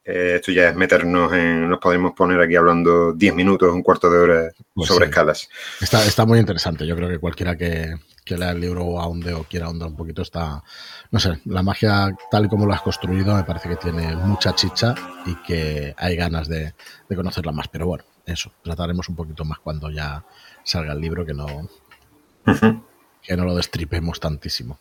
eh, 0.06 0.36
esto 0.36 0.54
ya 0.54 0.70
es 0.70 0.76
meternos 0.78 1.34
en. 1.34 1.70
Nos 1.70 1.80
podemos 1.80 2.14
poner 2.14 2.40
aquí 2.40 2.56
hablando 2.56 3.12
10 3.12 3.36
minutos, 3.36 3.74
un 3.74 3.84
cuarto 3.84 4.10
de 4.10 4.20
hora 4.20 4.52
pues 4.74 4.88
sobre 4.88 5.08
escalas. 5.08 5.50
Está, 5.82 6.06
está 6.06 6.26
muy 6.26 6.40
interesante. 6.40 6.88
Yo 6.88 6.96
creo 6.96 7.10
que 7.10 7.20
cualquiera 7.20 7.58
que, 7.58 7.94
que 8.28 8.38
lea 8.38 8.52
el 8.52 8.60
libro 8.60 8.84
o 8.86 9.00
ahonde 9.00 9.34
o 9.34 9.44
quiera 9.44 9.68
ahondar 9.68 9.90
un 9.90 9.96
poquito 9.96 10.22
está. 10.22 10.64
No 11.12 11.20
sé, 11.20 11.40
la 11.46 11.64
magia 11.64 12.16
tal 12.30 12.46
y 12.46 12.50
como 12.50 12.66
lo 12.66 12.74
has 12.74 12.82
construido 12.82 13.36
me 13.36 13.44
parece 13.44 13.70
que 13.70 13.78
tiene 13.78 14.16
mucha 14.16 14.54
chicha 14.54 14.94
y 15.26 15.36
que 15.36 15.96
hay 15.98 16.16
ganas 16.16 16.48
de, 16.48 16.74
conocerla 17.16 17.52
más. 17.52 17.68
Pero 17.70 17.88
bueno, 17.88 18.04
eso, 18.26 18.52
trataremos 18.62 19.08
un 19.10 19.16
poquito 19.16 19.46
más 19.46 19.60
cuando 19.60 19.90
ya 19.90 20.24
salga 20.64 20.94
el 20.94 21.00
libro, 21.00 21.26
que 21.26 21.34
no, 21.34 21.48
que 23.24 23.38
no 23.38 23.46
lo 23.46 23.56
destripemos 23.56 24.20
tantísimo. 24.20 24.80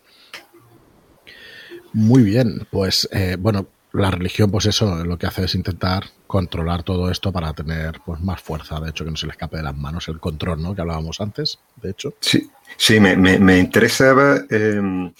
Muy 1.92 2.24
bien, 2.24 2.66
pues 2.70 3.08
eh, 3.12 3.36
bueno, 3.38 3.68
la 3.96 4.10
religión, 4.10 4.50
pues 4.50 4.66
eso, 4.66 5.04
lo 5.04 5.18
que 5.18 5.26
hace 5.26 5.44
es 5.44 5.54
intentar 5.54 6.04
controlar 6.26 6.82
todo 6.82 7.10
esto 7.10 7.32
para 7.32 7.52
tener 7.52 8.00
pues 8.04 8.20
más 8.20 8.40
fuerza, 8.40 8.80
de 8.80 8.90
hecho, 8.90 9.04
que 9.04 9.10
no 9.10 9.16
se 9.16 9.26
le 9.26 9.32
escape 9.32 9.56
de 9.56 9.62
las 9.62 9.76
manos 9.76 10.08
el 10.08 10.20
control, 10.20 10.62
¿no? 10.62 10.74
Que 10.74 10.80
hablábamos 10.80 11.20
antes, 11.20 11.58
de 11.76 11.90
hecho. 11.90 12.14
Sí, 12.20 12.50
sí, 12.76 13.00
me, 13.00 13.16
me, 13.16 13.58
interesaba 13.58 14.38
em, 14.50 15.12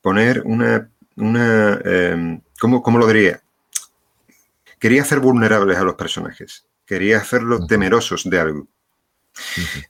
poner 0.00 0.42
una, 0.44 0.88
una 1.16 1.80
em, 1.84 2.40
¿cómo, 2.60 2.98
lo 2.98 3.06
diría? 3.06 3.40
Quería 4.78 5.02
hacer 5.02 5.20
vulnerables 5.20 5.78
a 5.78 5.84
los 5.84 5.94
personajes, 5.94 6.64
quería 6.86 7.18
hacerlos 7.18 7.66
temerosos 7.66 8.28
de 8.28 8.40
algo. 8.40 8.68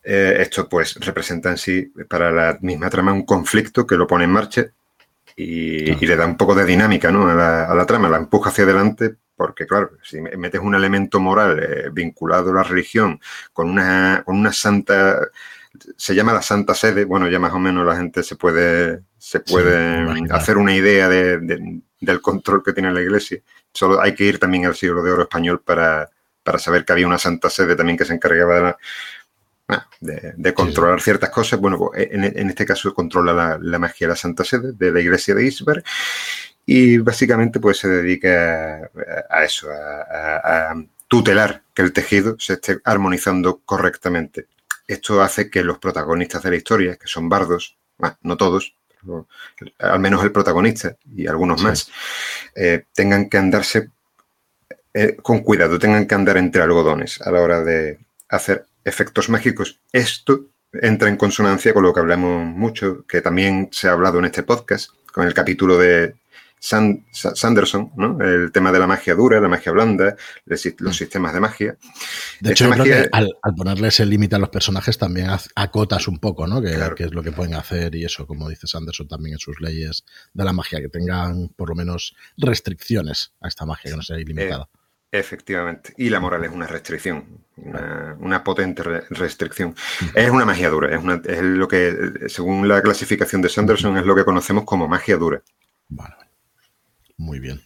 Eh, 0.04 0.36
esto 0.38 0.68
pues 0.68 0.94
representa 1.00 1.50
en 1.50 1.58
sí 1.58 1.92
para 2.08 2.30
la 2.30 2.58
misma 2.60 2.88
trama 2.88 3.12
un 3.12 3.24
conflicto 3.24 3.84
que 3.84 3.96
lo 3.96 4.06
pone 4.06 4.24
en 4.24 4.30
marcha 4.30 4.72
y, 5.36 5.94
le 6.06 6.16
da 6.16 6.26
un 6.26 6.36
poco 6.36 6.54
de 6.54 6.64
dinámica 6.64 7.10
¿no? 7.10 7.28
a, 7.28 7.74
la, 7.74 7.86
trama, 7.86 8.08
la 8.08 8.18
empuja 8.18 8.50
hacia 8.50 8.64
adelante, 8.64 9.16
porque 9.36 9.66
claro, 9.66 9.92
si 10.02 10.20
metes 10.20 10.60
un 10.60 10.74
elemento 10.74 11.20
moral 11.20 11.58
eh, 11.62 11.90
vinculado 11.92 12.50
a 12.50 12.54
la 12.54 12.62
religión 12.62 13.20
con 13.52 13.70
una, 13.70 14.22
con 14.24 14.36
una 14.36 14.52
santa, 14.52 15.20
se 15.96 16.14
llama 16.14 16.32
la 16.32 16.42
Santa 16.42 16.74
Sede, 16.74 17.04
bueno, 17.04 17.28
ya 17.28 17.38
más 17.38 17.52
o 17.52 17.58
menos 17.58 17.86
la 17.86 17.96
gente 17.96 18.22
se 18.22 18.36
puede, 18.36 19.02
se 19.18 19.40
puede 19.40 20.06
hacer 20.30 20.58
una 20.58 20.74
idea 20.74 21.08
del 21.08 22.20
control 22.20 22.62
que 22.62 22.72
tiene 22.72 22.92
la 22.92 23.00
iglesia. 23.00 23.40
Solo 23.72 24.00
hay 24.00 24.14
que 24.14 24.24
ir 24.24 24.38
también 24.38 24.66
al 24.66 24.74
siglo 24.74 25.02
de 25.02 25.12
oro 25.12 25.22
español 25.22 25.62
para, 25.64 26.10
para 26.42 26.58
saber 26.58 26.84
que 26.84 26.92
había 26.92 27.06
una 27.06 27.18
Santa 27.18 27.48
Sede 27.48 27.74
también 27.74 27.96
que 27.96 28.04
se 28.04 28.14
encargaba 28.14 28.54
de 28.54 28.62
la, 28.62 28.76
de, 30.00 30.54
controlar 30.54 31.00
ciertas 31.00 31.30
cosas. 31.30 31.60
Bueno, 31.60 31.78
pues, 31.78 32.08
en, 32.10 32.48
este 32.48 32.66
caso 32.66 32.94
controla 32.94 33.58
la, 33.60 33.78
magia 33.78 34.06
de 34.06 34.12
la 34.12 34.16
Santa 34.16 34.44
Sede 34.44 34.72
de 34.72 34.92
la 34.92 35.00
iglesia 35.00 35.34
de 35.34 35.46
Isberg 35.46 35.84
y 36.66 36.98
básicamente 36.98 37.58
pues 37.58 37.78
se 37.78 37.88
dedica 37.88 38.90
a, 39.30 39.44
eso, 39.44 39.68
a, 39.70 40.74
tutelar 41.08 41.62
que 41.74 41.82
el 41.82 41.92
tejido 41.92 42.36
se 42.38 42.54
esté 42.54 42.78
armonizando 42.84 43.60
correctamente. 43.64 44.46
Esto 44.86 45.22
hace 45.22 45.50
que 45.50 45.62
los 45.62 45.78
protagonistas 45.78 46.42
de 46.42 46.50
la 46.50 46.56
historia, 46.56 46.96
que 46.96 47.06
son 47.06 47.28
bardos, 47.28 47.76
no 48.22 48.36
todos, 48.36 48.74
al 49.78 50.00
menos 50.00 50.22
el 50.22 50.32
protagonista 50.32 50.96
y 51.14 51.26
algunos 51.26 51.62
más, 51.62 51.90
eh, 52.54 52.84
tengan 52.94 53.28
que 53.28 53.38
andarse 53.38 53.90
eh, 54.94 55.16
con 55.22 55.40
cuidado, 55.40 55.78
tengan 55.78 56.06
que 56.06 56.14
andar 56.14 56.36
entre 56.36 56.62
algodones 56.62 57.20
a 57.20 57.30
la 57.30 57.40
hora 57.40 57.62
de 57.62 57.98
hacer 58.28 58.66
efectos 58.84 59.28
mágicos. 59.28 59.80
Esto 59.92 60.46
entra 60.72 61.08
en 61.08 61.16
consonancia 61.16 61.74
con 61.74 61.82
lo 61.82 61.92
que 61.92 62.00
hablamos 62.00 62.46
mucho, 62.46 63.04
que 63.06 63.20
también 63.20 63.68
se 63.72 63.88
ha 63.88 63.92
hablado 63.92 64.18
en 64.18 64.26
este 64.26 64.42
podcast, 64.42 64.90
con 65.12 65.26
el 65.26 65.34
capítulo 65.34 65.76
de 65.78 66.14
Sanderson, 66.62 67.90
¿no? 67.96 68.18
El 68.20 68.52
tema 68.52 68.70
de 68.70 68.78
la 68.78 68.86
magia 68.86 69.16
dura, 69.16 69.40
la 69.40 69.48
magia 69.48 69.72
blanda, 69.72 70.16
los 70.44 70.64
mm. 70.64 70.90
sistemas 70.92 71.34
de 71.34 71.40
magia. 71.40 71.76
De 72.40 72.52
hecho, 72.52 72.70
creo 72.70 72.84
que 72.84 73.08
al, 73.10 73.34
ponerle 73.56 73.88
ese 73.88 74.06
límite 74.06 74.36
a 74.36 74.38
los 74.38 74.48
personajes 74.48 74.96
también 74.96 75.26
acotas 75.56 76.06
un 76.06 76.20
poco, 76.20 76.46
¿no? 76.46 76.62
Que, 76.62 76.74
es 76.98 77.12
lo 77.12 77.22
que 77.22 77.32
pueden 77.32 77.54
hacer 77.54 77.96
y 77.96 78.04
eso, 78.04 78.28
como 78.28 78.48
dice 78.48 78.68
Sanderson 78.68 79.08
también 79.08 79.34
en 79.34 79.38
sus 79.40 79.60
leyes 79.60 80.04
de 80.32 80.44
la 80.44 80.52
magia, 80.52 80.80
que 80.80 80.88
tengan 80.88 81.48
por 81.48 81.68
lo 81.68 81.74
menos 81.74 82.14
restricciones 82.36 83.32
a 83.40 83.48
esta 83.48 83.66
magia, 83.66 83.90
que 83.90 83.96
no 83.96 84.02
sea 84.02 84.20
ilimitada. 84.20 84.68
Eh, 84.72 84.81
efectivamente. 85.12 85.92
Y 85.96 86.08
la 86.08 86.18
moral 86.18 86.44
es 86.44 86.50
una 86.50 86.66
restricción, 86.66 87.44
una, 87.56 88.42
potente 88.42 88.82
restricción. 88.82 89.76
Es 90.14 90.30
una 90.30 90.44
magia 90.44 90.70
dura, 90.70 90.96
es, 90.96 91.00
es 91.26 91.42
lo 91.42 91.68
que, 91.68 92.28
según 92.28 92.66
la 92.66 92.82
clasificación 92.82 93.42
de 93.42 93.48
Sanderson, 93.48 93.96
es 93.98 94.04
lo 94.04 94.16
que 94.16 94.24
conocemos 94.24 94.64
como 94.64 94.88
magia 94.88 95.16
dura. 95.16 95.42
Vale. 95.88 96.16
Muy 97.18 97.38
bien. 97.38 97.62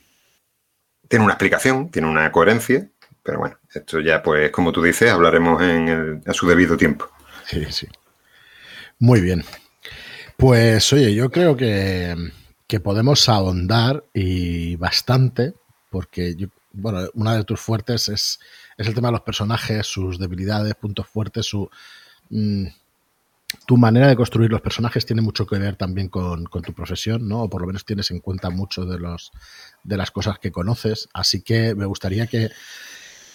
Tiene 1.08 1.24
una 1.24 1.34
explicación, 1.34 1.90
tiene 1.90 2.08
una 2.08 2.30
coherencia, 2.32 2.90
pero 3.22 3.38
bueno, 3.38 3.58
esto 3.72 4.00
ya, 4.00 4.22
pues, 4.22 4.50
como 4.50 4.72
tú 4.72 4.82
dices, 4.82 5.10
hablaremos 5.10 5.62
en 5.62 6.22
a 6.26 6.32
su 6.32 6.46
debido 6.46 6.76
tiempo. 6.76 7.08
Sí, 7.46 7.64
sí. 7.70 7.86
Muy 8.98 9.20
bien. 9.20 9.44
Pues 10.36 10.92
oye, 10.92 11.14
yo 11.14 11.30
creo 11.30 11.56
que, 11.56 12.14
podemos 12.82 13.28
ahondar 13.28 14.04
y 14.12 14.76
bastante, 14.76 15.54
porque 15.90 16.34
yo, 16.34 16.48
bueno, 16.76 17.08
una 17.14 17.36
de 17.36 17.44
tus 17.44 17.60
fuertes 17.60 18.08
es, 18.08 18.38
es, 18.76 18.86
el 18.86 18.94
tema 18.94 19.08
de 19.08 19.12
los 19.12 19.22
personajes, 19.22 19.86
sus 19.86 20.18
debilidades, 20.18 20.74
puntos 20.74 21.06
fuertes, 21.06 21.46
su 21.46 21.68
mm, 22.30 22.66
tu 23.64 23.76
manera 23.76 24.08
de 24.08 24.16
construir 24.16 24.50
los 24.50 24.60
personajes 24.60 25.06
tiene 25.06 25.22
mucho 25.22 25.46
que 25.46 25.58
ver 25.58 25.76
también 25.76 26.08
con, 26.08 26.44
tu 26.44 26.72
profesión, 26.72 27.28
¿no? 27.28 27.42
O 27.42 27.50
por 27.50 27.60
lo 27.60 27.66
menos 27.66 27.84
tienes 27.84 28.10
en 28.10 28.20
cuenta 28.20 28.50
mucho 28.50 28.84
de 28.84 28.98
los 28.98 29.30
de 29.84 29.96
las 29.96 30.10
cosas 30.10 30.38
que 30.38 30.50
conoces. 30.50 31.08
Así 31.12 31.42
que 31.42 31.74
me 31.74 31.86
gustaría 31.86 32.26
que, 32.26 32.50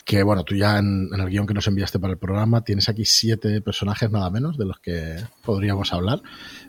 que 0.04 0.24
bueno, 0.24 0.44
tú 0.44 0.56
ya 0.56 0.78
en, 0.78 1.10
el 1.14 1.30
guion 1.30 1.48
que 1.48 1.54
nos 1.54 1.68
enviaste 1.68 2.00
para 2.00 2.14
el 2.14 2.20
programa 2.20 2.64
tienes 2.64 2.90
aquí 2.90 3.06
siete 3.06 3.62
personajes 3.62 4.12
nada 4.12 4.30
menos 4.30 4.58
de 4.58 4.66
los 4.66 4.80
que 4.80 5.16
podríamos 5.44 5.94
hablar. 5.94 6.22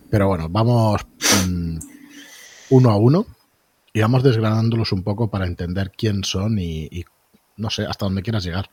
Pero 0.08 0.28
bueno, 0.28 0.48
vamos 0.48 1.04
mm, 1.48 1.78
uno 2.70 2.90
a 2.90 2.96
uno 2.96 3.26
y 3.92 4.00
vamos 4.00 4.22
desgranándolos 4.22 4.92
un 4.92 5.02
poco 5.02 5.30
para 5.30 5.46
entender 5.46 5.92
quién 5.96 6.24
son 6.24 6.58
y, 6.58 7.04
no 7.56 7.70
sé, 7.70 7.84
hasta 7.84 8.06
dónde 8.06 8.22
quieras 8.22 8.44
llegar. 8.44 8.70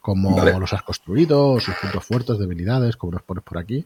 Cómo 0.00 0.42
los 0.44 0.72
has 0.72 0.82
construido, 0.82 1.58
sus 1.60 1.74
puntos 1.74 2.04
fuertes, 2.04 2.38
debilidades, 2.38 2.96
cómo 2.96 3.12
los 3.12 3.22
pones 3.22 3.44
por 3.44 3.58
aquí. 3.58 3.84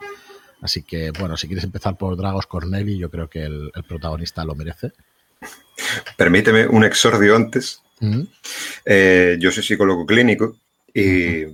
Así 0.61 0.83
que, 0.83 1.11
bueno, 1.11 1.37
si 1.37 1.47
quieres 1.47 1.65
empezar 1.65 1.97
por 1.97 2.17
Dragos 2.17 2.47
Corneli, 2.47 2.99
yo 2.99 3.11
creo 3.11 3.29
que 3.29 3.45
el, 3.45 3.73
protagonista 3.89 4.45
lo 4.45 4.55
merece. 4.55 4.93
Permíteme 6.17 6.67
un 6.67 6.85
exordio 6.85 7.35
antes. 7.35 7.83
Eh, 8.85 9.37
yo 9.41 9.51
soy 9.51 9.63
psicólogo 9.63 10.05
clínico 10.05 10.57
y 10.93 11.45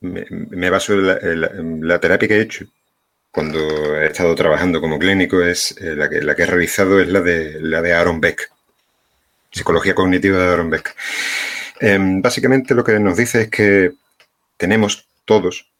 me, 0.00 0.70
baso 0.70 0.94
en 0.94 1.86
la, 1.86 2.00
terapia 2.00 2.28
que 2.28 2.36
he 2.36 2.42
hecho 2.42 2.66
cuando 3.36 4.00
he 4.00 4.06
estado 4.06 4.34
trabajando 4.34 4.80
como 4.80 4.98
clínico 4.98 5.42
es 5.42 5.72
eh, 5.72 5.94
la, 5.94 6.08
que, 6.08 6.22
la 6.22 6.34
que 6.34 6.44
he 6.44 6.46
realizado 6.46 7.00
es 7.00 7.08
la 7.08 7.20
de 7.20 7.60
la 7.60 7.82
de 7.82 7.92
Aaron 7.92 8.18
Beck, 8.18 8.50
psicología 9.50 9.94
cognitiva 9.94 10.38
de 10.38 10.52
Aaron 10.54 10.70
Beck. 10.70 10.96
Em, 11.78 12.22
básicamente 12.22 12.74
lo 12.74 12.82
que 12.82 12.98
nos 12.98 13.14
dice 13.14 13.42
es 13.42 13.48
que 13.50 13.92
tenemos 14.56 15.06
todos 15.26 15.70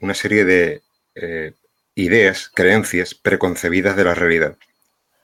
una 0.00 0.12
serie 0.12 0.44
de 0.44 0.82
eh, 1.14 1.54
ideas, 1.94 2.50
creencias 2.52 3.14
preconcebidas 3.14 3.96
de 3.96 4.04
la 4.04 4.12
realidad. 4.12 4.58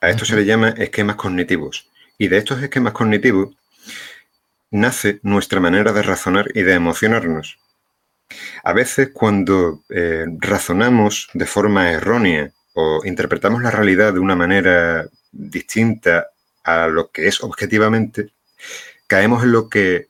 A 0.01 0.09
esto 0.09 0.25
se 0.25 0.35
le 0.35 0.43
llama 0.43 0.69
esquemas 0.69 1.17
cognitivos. 1.17 1.87
Y 2.17 2.29
de 2.29 2.37
estos 2.39 2.63
esquemas 2.63 2.93
cognitivos 2.93 3.55
nace 4.71 5.19
nuestra 5.21 5.59
manera 5.59 5.93
de 5.93 6.01
razonar 6.01 6.47
y 6.55 6.63
de 6.63 6.73
emocionarnos. 6.73 7.59
A 8.63 8.73
veces 8.73 9.09
cuando 9.13 9.83
eh, 9.89 10.25
razonamos 10.39 11.29
de 11.33 11.45
forma 11.45 11.91
errónea 11.91 12.51
o 12.73 13.01
interpretamos 13.05 13.61
la 13.61 13.71
realidad 13.71 14.13
de 14.13 14.19
una 14.19 14.35
manera 14.35 15.07
distinta 15.31 16.27
a 16.63 16.87
lo 16.87 17.11
que 17.11 17.27
es 17.27 17.41
objetivamente, 17.41 18.31
caemos 19.07 19.43
en 19.43 19.51
lo 19.51 19.69
que 19.69 20.07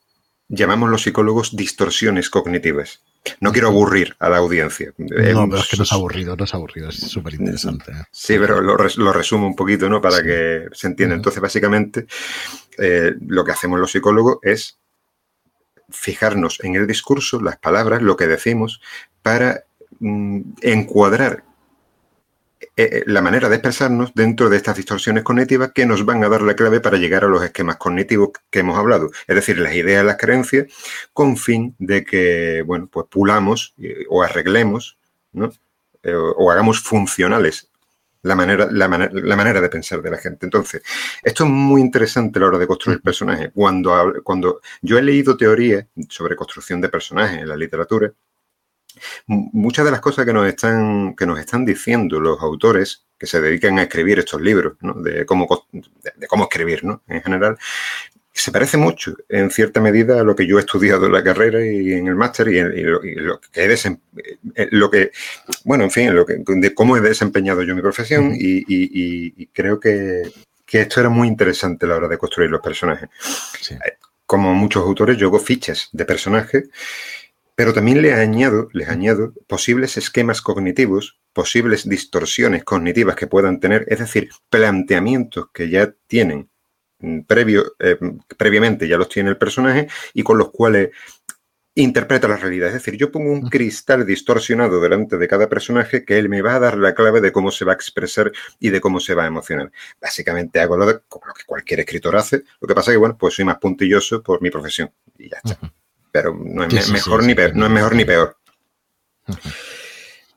llamamos 0.47 0.89
los 0.89 1.03
psicólogos 1.03 1.55
distorsiones 1.55 2.29
cognitivas. 2.29 3.01
No 3.39 3.51
quiero 3.51 3.69
aburrir 3.69 4.15
a 4.19 4.29
la 4.29 4.37
audiencia. 4.37 4.93
No, 4.97 5.49
pero 5.49 5.57
es 5.57 5.67
que 5.67 5.77
no 5.77 5.83
es 5.83 5.91
aburrido, 5.91 6.35
no 6.35 6.43
es 6.43 6.53
aburrido, 6.53 6.89
es 6.89 6.99
súper 6.99 7.33
interesante. 7.33 7.91
¿eh? 7.91 8.03
Sí, 8.11 8.37
pero 8.37 8.61
lo, 8.61 8.77
resumo 8.77 9.47
un 9.47 9.55
poquito, 9.55 9.89
¿no? 9.89 9.99
Para 9.99 10.21
que 10.21 10.67
se 10.71 10.87
entienda. 10.87 11.15
Entonces, 11.15 11.41
básicamente, 11.41 12.05
eh, 12.77 13.13
lo 13.27 13.43
que 13.43 13.51
hacemos 13.51 13.79
los 13.79 13.91
psicólogos 13.91 14.37
es 14.43 14.77
fijarnos 15.89 16.59
en 16.63 16.75
el 16.75 16.87
discurso, 16.87 17.41
las 17.41 17.57
palabras, 17.57 18.01
lo 18.01 18.15
que 18.15 18.27
decimos, 18.27 18.81
para 19.21 19.65
mm, 19.99 20.41
encuadrar 20.61 21.43
eh, 22.77 22.89
eh, 22.91 23.03
la 23.05 23.21
manera 23.21 23.47
de 23.47 23.55
expresarnos 23.55 24.13
dentro 24.13 24.49
de 24.49 24.57
estas 24.57 24.75
distorsiones 24.75 25.23
cognitivas 25.23 25.71
que 25.73 25.85
nos 25.85 26.05
van 26.05 26.23
a 26.23 26.29
dar 26.29 26.41
la 26.41 26.55
clave 26.55 26.81
para 26.81 26.97
llegar 26.97 27.23
a 27.23 27.27
los 27.27 27.43
esquemas 27.43 27.77
cognitivos 27.77 28.29
que 28.49 28.59
hemos 28.59 28.77
hablado. 28.77 29.11
Es 29.27 29.35
decir, 29.35 29.59
las 29.59 29.75
ideas, 29.75 30.03
las 30.05 30.17
creencias, 30.17 30.65
con 31.13 31.37
fin 31.37 31.75
de 31.79 32.03
que, 32.03 32.63
bueno, 32.65 32.87
pues 32.91 33.07
pulamos 33.09 33.73
eh, 33.77 34.05
o 34.09 34.23
arreglemos, 34.23 34.97
o, 36.37 36.51
hagamos 36.51 36.81
funcionales 36.81 37.69
la 38.25 38.35
manera, 38.35 38.67
la, 38.71 38.87
manera 38.87 39.61
de 39.61 39.69
pensar 39.69 40.01
de 40.01 40.09
la 40.09 40.17
gente. 40.17 40.47
Entonces, 40.47 40.81
esto 41.23 41.43
es 41.43 41.49
muy 41.49 41.79
interesante 41.79 42.39
a 42.39 42.41
la 42.41 42.47
hora 42.47 42.57
de 42.57 42.65
construir 42.65 42.99
personajes. 43.01 43.51
Cuando, 43.53 44.13
cuando 44.23 44.61
yo 44.81 44.97
he 44.97 45.03
leído 45.03 45.37
teorías 45.37 45.85
sobre 46.09 46.35
construcción 46.35 46.81
de 46.81 46.89
personajes 46.89 47.41
en 47.41 47.47
la 47.47 47.55
literatura, 47.55 48.11
muchas 49.27 49.85
de 49.85 49.91
las 49.91 49.99
cosas 49.99 50.25
que 50.25 50.33
nos 50.33 50.47
están, 50.47 51.15
que 51.15 51.27
nos 51.27 51.39
están 51.39 51.65
diciendo 51.65 52.19
los 52.19 52.41
autores 52.41 53.05
que 53.17 53.27
se 53.27 53.39
dedican 53.39 53.77
a 53.77 53.83
escribir 53.83 54.17
estos 54.17 54.41
libros, 54.41 54.73
de, 54.81 55.25
cómo, 55.25 55.47
de, 55.71 56.27
cómo 56.27 56.45
escribir 56.45 56.83
¿no? 56.83 57.03
en 57.07 57.21
general, 57.21 57.57
se 58.37 58.51
parece 58.51 58.77
mucho, 58.77 59.15
en 59.29 59.49
cierta 59.49 59.79
medida, 59.79 60.19
a 60.19 60.23
lo 60.23 60.35
que 60.35 60.45
yo 60.45 60.57
he 60.57 60.59
estudiado 60.59 61.05
en 61.05 61.13
la 61.13 61.23
carrera 61.23 61.65
y 61.65 61.93
en 61.93 62.07
el 62.07 62.15
máster 62.15 62.49
y, 62.49 62.83
lo, 62.83 62.99
que 63.39 63.63
he 63.63 63.73
eh, 63.73 64.67
lo 64.71 64.91
que, 64.91 65.11
bueno, 65.63 65.85
en 65.85 65.91
fin, 65.91 66.13
lo 66.13 66.25
que, 66.25 66.43
de 66.45 66.73
cómo 66.75 66.97
he 66.97 67.01
desempeñado 67.01 67.63
yo 67.63 67.73
mi 67.73 67.81
profesión 67.81 68.33
y, 68.35 69.47
creo 69.47 69.79
que, 69.79 70.23
esto 70.67 70.99
era 70.99 71.07
muy 71.07 71.29
interesante 71.29 71.85
a 71.85 71.89
la 71.89 71.95
hora 71.95 72.07
de 72.09 72.17
construir 72.17 72.49
los 72.49 72.59
personajes. 72.59 73.07
Eh, 73.71 73.93
como 74.25 74.53
muchos 74.53 74.83
autores, 74.83 75.17
yo 75.17 75.27
hago 75.27 75.39
fichas 75.39 75.87
de 75.93 76.03
personajes 76.03 76.65
pero 77.55 77.73
también 77.73 78.01
le 78.01 78.13
añado, 78.13 78.67
les 78.73 78.89
añado 78.89 79.33
posibles 79.47 79.95
esquemas 79.95 80.41
cognitivos, 80.41 81.19
posibles 81.31 81.87
distorsiones 81.87 82.65
cognitivas 82.65 83.15
que 83.15 83.27
puedan 83.27 83.61
tener, 83.61 83.85
es 83.87 83.99
decir, 83.99 84.29
planteamientos 84.49 85.47
que 85.53 85.69
ya 85.69 85.93
tienen 86.07 86.49
previo, 87.27 87.75
eh, 87.79 87.97
previamente, 88.37 88.87
ya 88.87 88.97
los 88.97 89.09
tiene 89.09 89.29
el 89.29 89.37
personaje 89.37 89.87
y 90.13 90.23
con 90.23 90.37
los 90.37 90.51
cuales 90.51 90.89
interpreta 91.75 92.27
la 92.27 92.37
realidad. 92.37 92.69
Es 92.69 92.75
decir, 92.75 92.95
yo 92.95 93.11
pongo 93.11 93.31
un 93.31 93.49
cristal 93.49 94.05
distorsionado 94.05 94.79
delante 94.79 95.17
de 95.17 95.27
cada 95.27 95.49
personaje 95.49 96.05
que 96.05 96.17
él 96.17 96.29
me 96.29 96.41
va 96.41 96.55
a 96.55 96.59
dar 96.59 96.77
la 96.77 96.95
clave 96.95 97.19
de 97.19 97.33
cómo 97.33 97.51
se 97.51 97.65
va 97.65 97.73
a 97.73 97.75
expresar 97.75 98.31
y 98.59 98.69
de 98.69 98.79
cómo 98.79 98.99
se 98.99 99.13
va 99.13 99.25
a 99.25 99.27
emocionar. 99.27 99.71
Básicamente 99.99 100.61
hago 100.61 100.77
lo, 100.77 101.01
como 101.07 101.27
lo 101.27 101.33
que 101.33 101.43
cualquier 101.45 101.81
escritor 101.81 102.15
hace. 102.15 102.43
Lo 102.61 102.67
que 102.67 102.75
pasa 102.75 102.91
es 102.91 102.95
que, 102.95 102.99
bueno, 102.99 103.17
pues 103.17 103.33
soy 103.33 103.43
más 103.43 103.57
puntilloso 103.57 104.23
por 104.23 104.41
mi 104.41 104.49
profesión 104.49 104.89
y 105.17 105.29
ya 105.29 105.37
está 105.43 105.59
pero 106.15 106.33
no 106.33 106.63
es, 106.63 106.89
mejor, 106.91 107.25
ni 107.25 107.35
peor, 107.35 107.53
no 107.57 107.65
es 107.65 107.71
mejor 107.73 107.93
ni 107.93 108.05
peor. 108.05 108.37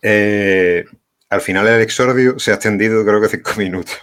Eh, 0.03 0.85
al 1.31 1.41
final 1.41 1.67
el 1.67 1.81
exordio 1.81 2.39
se 2.39 2.51
ha 2.51 2.55
extendido 2.55 3.05
creo 3.05 3.21
que 3.21 3.29
cinco 3.29 3.53
minutos. 3.59 3.97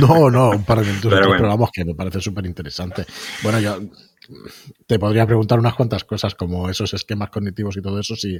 No, 0.00 0.30
no, 0.30 0.50
un 0.50 0.64
par 0.64 0.80
de 0.80 0.86
minutos, 0.86 1.12
pero, 1.12 1.48
vamos, 1.48 1.70
que 1.72 1.84
me 1.84 1.94
parece 1.94 2.20
súper 2.20 2.46
interesante. 2.46 3.04
Bueno, 3.42 3.60
yo 3.60 3.80
te 4.86 4.98
podría 4.98 5.26
preguntar 5.26 5.58
unas 5.58 5.74
cuantas 5.74 6.04
cosas 6.04 6.34
como 6.34 6.70
esos 6.70 6.94
esquemas 6.94 7.30
cognitivos 7.30 7.76
y 7.76 7.82
todo 7.82 7.98
eso, 7.98 8.16
si 8.16 8.38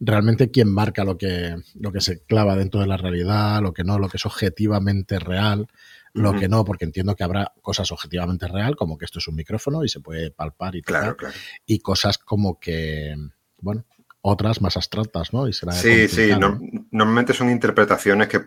realmente 0.00 0.50
quién 0.50 0.72
marca 0.72 1.04
lo 1.04 1.16
que, 1.16 1.56
lo 1.74 1.92
que 1.92 2.00
se 2.00 2.24
clava 2.24 2.56
dentro 2.56 2.80
de 2.80 2.86
la 2.86 2.96
realidad, 2.96 3.62
lo 3.62 3.72
que 3.72 3.84
no, 3.84 3.98
lo 3.98 4.08
que 4.08 4.16
es 4.16 4.26
objetivamente 4.26 5.18
real, 5.18 5.68
lo 6.12 6.32
que 6.32 6.48
no, 6.48 6.64
porque 6.64 6.84
entiendo 6.84 7.14
que 7.14 7.22
habrá 7.22 7.52
cosas 7.62 7.92
objetivamente 7.92 8.48
real, 8.48 8.74
como 8.74 8.98
que 8.98 9.04
esto 9.04 9.20
es 9.20 9.28
un 9.28 9.36
micrófono 9.36 9.84
y 9.84 9.88
se 9.88 10.00
puede 10.00 10.32
palpar 10.32 10.74
y 10.74 10.82
claro, 10.82 11.16
y 11.64 11.78
cosas 11.78 12.18
como 12.18 12.58
que, 12.58 13.14
bueno, 13.58 13.84
otras 14.22 14.60
más 14.60 14.76
abstractas, 14.76 15.32
¿no? 15.32 15.48
Y 15.48 15.52
sí, 15.52 16.08
sí, 16.08 16.30
normalmente 16.90 17.32
son 17.32 17.50
interpretaciones 17.50 18.28
que, 18.28 18.38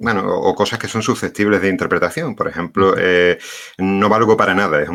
bueno, 0.00 0.26
o, 0.26 0.54
cosas 0.54 0.78
que 0.78 0.88
son 0.88 1.02
susceptibles 1.02 1.62
de 1.62 1.68
interpretación. 1.68 2.34
Por 2.34 2.48
ejemplo, 2.48 2.94
eh, 2.98 3.38
no 3.78 4.08
valgo 4.08 4.36
para 4.36 4.54
nada, 4.54 4.82
es, 4.82 4.88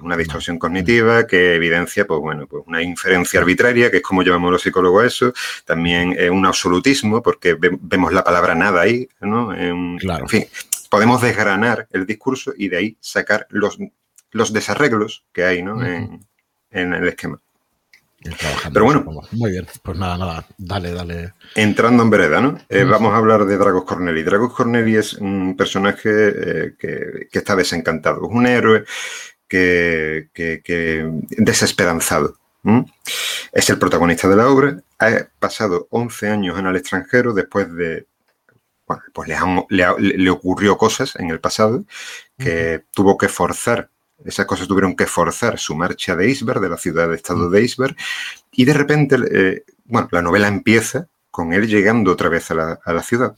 una 0.00 0.16
distorsión 0.16 0.58
cognitiva 0.58 1.26
que 1.26 1.54
evidencia, 1.54 2.06
pues 2.06 2.20
bueno, 2.20 2.46
pues 2.46 2.62
una 2.66 2.82
inferencia 2.82 3.40
arbitraria, 3.40 3.90
que 3.90 3.96
es 3.96 4.02
como 4.02 4.22
llamamos 4.22 4.52
los 4.52 4.62
psicólogos 4.62 5.04
eso, 5.04 5.32
también 5.64 6.16
un 6.30 6.46
absolutismo, 6.46 7.22
porque 7.22 7.56
vemos 7.58 8.12
la 8.12 8.22
palabra 8.22 8.54
nada 8.54 8.82
ahí, 8.82 9.08
¿no? 9.20 9.48
claro. 9.98 10.24
En 10.24 10.28
fin, 10.28 10.44
podemos 10.88 11.20
desgranar 11.20 11.88
el 11.90 12.06
discurso 12.06 12.52
y 12.56 12.68
de 12.68 12.76
ahí 12.76 12.96
sacar 13.00 13.48
los, 13.50 13.78
los 14.30 14.52
desarreglos 14.52 15.24
que 15.32 15.44
hay, 15.44 15.62
¿no? 15.62 15.84
en 15.84 16.92
el 16.92 17.08
esquema. 17.08 17.40
Pero 18.72 18.84
bueno. 18.84 19.04
Muy 19.32 19.50
bien, 19.50 19.66
pues 19.82 19.98
nada, 19.98 20.16
nada, 20.16 20.46
dale, 20.56 20.92
dale. 20.92 21.34
Entrando 21.54 22.02
en 22.02 22.10
vereda, 22.10 22.40
¿no? 22.40 22.58
Eh, 22.68 22.84
vamos 22.84 23.12
a 23.12 23.18
hablar 23.18 23.44
de 23.44 23.58
Dragos 23.58 23.84
Corneli. 23.84 24.22
Dragos 24.22 24.54
Corneli 24.54 24.96
es 24.96 25.14
un 25.14 25.56
personaje 25.56 26.10
eh, 26.10 26.74
que, 26.78 27.28
está 27.30 27.54
desencantado. 27.54 28.24
Es 28.24 28.30
un 28.30 28.46
héroe 28.46 28.84
que, 29.46 30.30
que, 30.32 31.10
desesperanzado. 31.30 32.36
Es 33.52 33.68
el 33.68 33.78
protagonista 33.78 34.26
de 34.28 34.36
la 34.36 34.48
obra. 34.48 34.82
Ha 34.98 35.26
pasado 35.38 35.86
11 35.90 36.28
años 36.28 36.58
en 36.58 36.66
el 36.66 36.76
extranjero 36.76 37.34
después 37.34 37.72
de 37.74 38.06
bueno, 38.86 39.02
pues 39.14 39.28
le, 39.70 40.16
le, 40.18 40.30
ocurrió 40.30 40.76
cosas 40.76 41.16
en 41.16 41.30
el 41.30 41.40
pasado 41.40 41.84
que 42.36 42.84
tuvo 42.92 43.16
que 43.16 43.28
forzar 43.28 43.88
esas 44.24 44.46
cosas 44.46 44.68
tuvieron 44.68 44.94
que 44.94 45.06
forzar 45.06 45.58
su 45.58 45.74
marcha 45.74 46.16
de 46.16 46.28
Iceberg, 46.30 46.60
de 46.60 46.68
la 46.68 46.76
ciudad 46.76 47.08
de 47.08 47.16
estado 47.16 47.50
de 47.50 47.62
Iceberg, 47.62 47.96
y 48.52 48.64
de 48.64 48.72
repente, 48.72 49.16
eh, 49.32 49.64
bueno, 49.84 50.08
la 50.12 50.22
novela 50.22 50.48
empieza 50.48 51.08
con 51.30 51.52
él 51.52 51.66
llegando 51.66 52.12
otra 52.12 52.28
vez 52.28 52.50
a 52.50 52.54
la, 52.54 53.02
ciudad, 53.02 53.36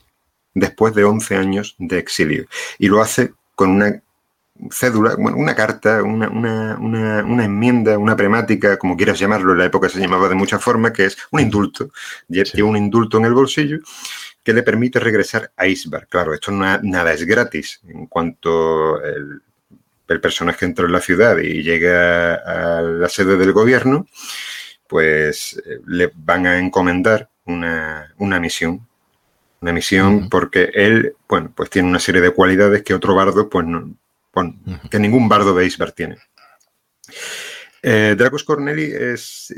después 0.55 0.95
de 0.95 1.05
11 1.05 1.37
años 1.37 1.77
de 1.79 1.99
exilio, 1.99 2.47
y 2.79 2.89
lo 2.89 3.01
hace 3.01 3.33
con 3.55 3.71
una 3.71 4.03
cédula, 4.71 5.17
bueno, 5.19 5.37
una 5.39 5.55
carta, 5.55 6.03
una, 6.03 6.29
una, 6.29 7.45
enmienda, 7.45 7.99
una 7.99 8.17
premática, 8.17 8.79
como 8.79 8.97
quieras 8.97 9.19
llamarlo, 9.19 9.53
en 9.53 9.59
la 9.59 9.65
época 9.67 9.89
se 9.89 10.01
llamaba 10.01 10.29
de 10.29 10.35
muchas 10.35 10.63
formas, 10.63 10.93
que 10.93 11.07
es 11.07 11.19
un 11.31 11.41
indulto. 11.41 11.91
Tiene 12.29 12.63
un 12.63 12.77
indulto 12.77 13.19
en 13.19 13.27
el 13.27 13.35
bolsillo 13.35 13.79
que 14.43 14.55
le 14.55 14.63
permite 14.63 14.99
regresar 14.99 15.53
a 15.57 15.67
Iceberg. 15.67 16.09
Claro, 16.09 16.33
esto 16.33 16.53
nada 16.53 17.13
es 17.13 17.25
gratis. 17.25 17.81
En 17.87 18.07
cuanto 18.07 19.03
el, 19.03 19.43
el 20.09 20.21
personaje 20.21 20.65
entra 20.65 20.87
en 20.87 20.93
la 20.93 21.01
ciudad 21.01 21.39
y 21.39 21.63
llega 21.63 22.35
a 22.35 22.83
la 22.83 23.09
sede 23.09 23.37
del 23.37 23.53
gobierno, 23.53 24.07
pues 24.89 25.61
eh, 25.67 25.81
le 25.87 26.11
van 26.15 26.47
a 26.47 26.59
encomendar 26.59 27.29
una, 27.47 28.15
misión. 28.41 28.87
Una 29.61 29.73
misión 29.73 30.29
porque 30.29 30.71
él, 30.75 31.15
bueno, 31.29 31.53
pues 31.55 31.71
tiene 31.71 31.89
una 31.89 31.99
serie 31.99 32.21
de 32.21 32.31
cualidades 32.31 32.83
que 32.83 32.95
otro 32.95 33.15
bardo, 33.15 33.49
pues 33.49 33.67
no, 33.67 33.95
que 34.91 34.99
ningún 34.99 35.29
bardo 35.29 35.55
de 35.55 35.67
Iceberg 35.67 35.95
tiene. 35.95 36.19
Eh, 37.83 38.15
Dracos 38.17 38.45
Corneli 38.45 38.85
es, 38.85 39.55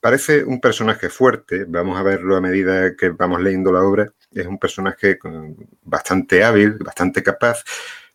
parece 0.00 0.44
un 0.44 0.60
personaje 0.60 1.08
fuerte, 1.08 1.64
vamos 1.66 1.98
a 1.98 2.02
verlo 2.02 2.36
a 2.36 2.40
medida 2.40 2.94
que 2.94 3.10
vamos 3.10 3.40
leyendo 3.40 3.72
la 3.72 3.82
obra, 3.82 4.12
es 4.30 4.46
un 4.46 4.58
personaje 4.58 5.18
bastante 5.82 6.44
hábil, 6.44 6.74
bastante 6.74 7.22
capaz, 7.22 7.64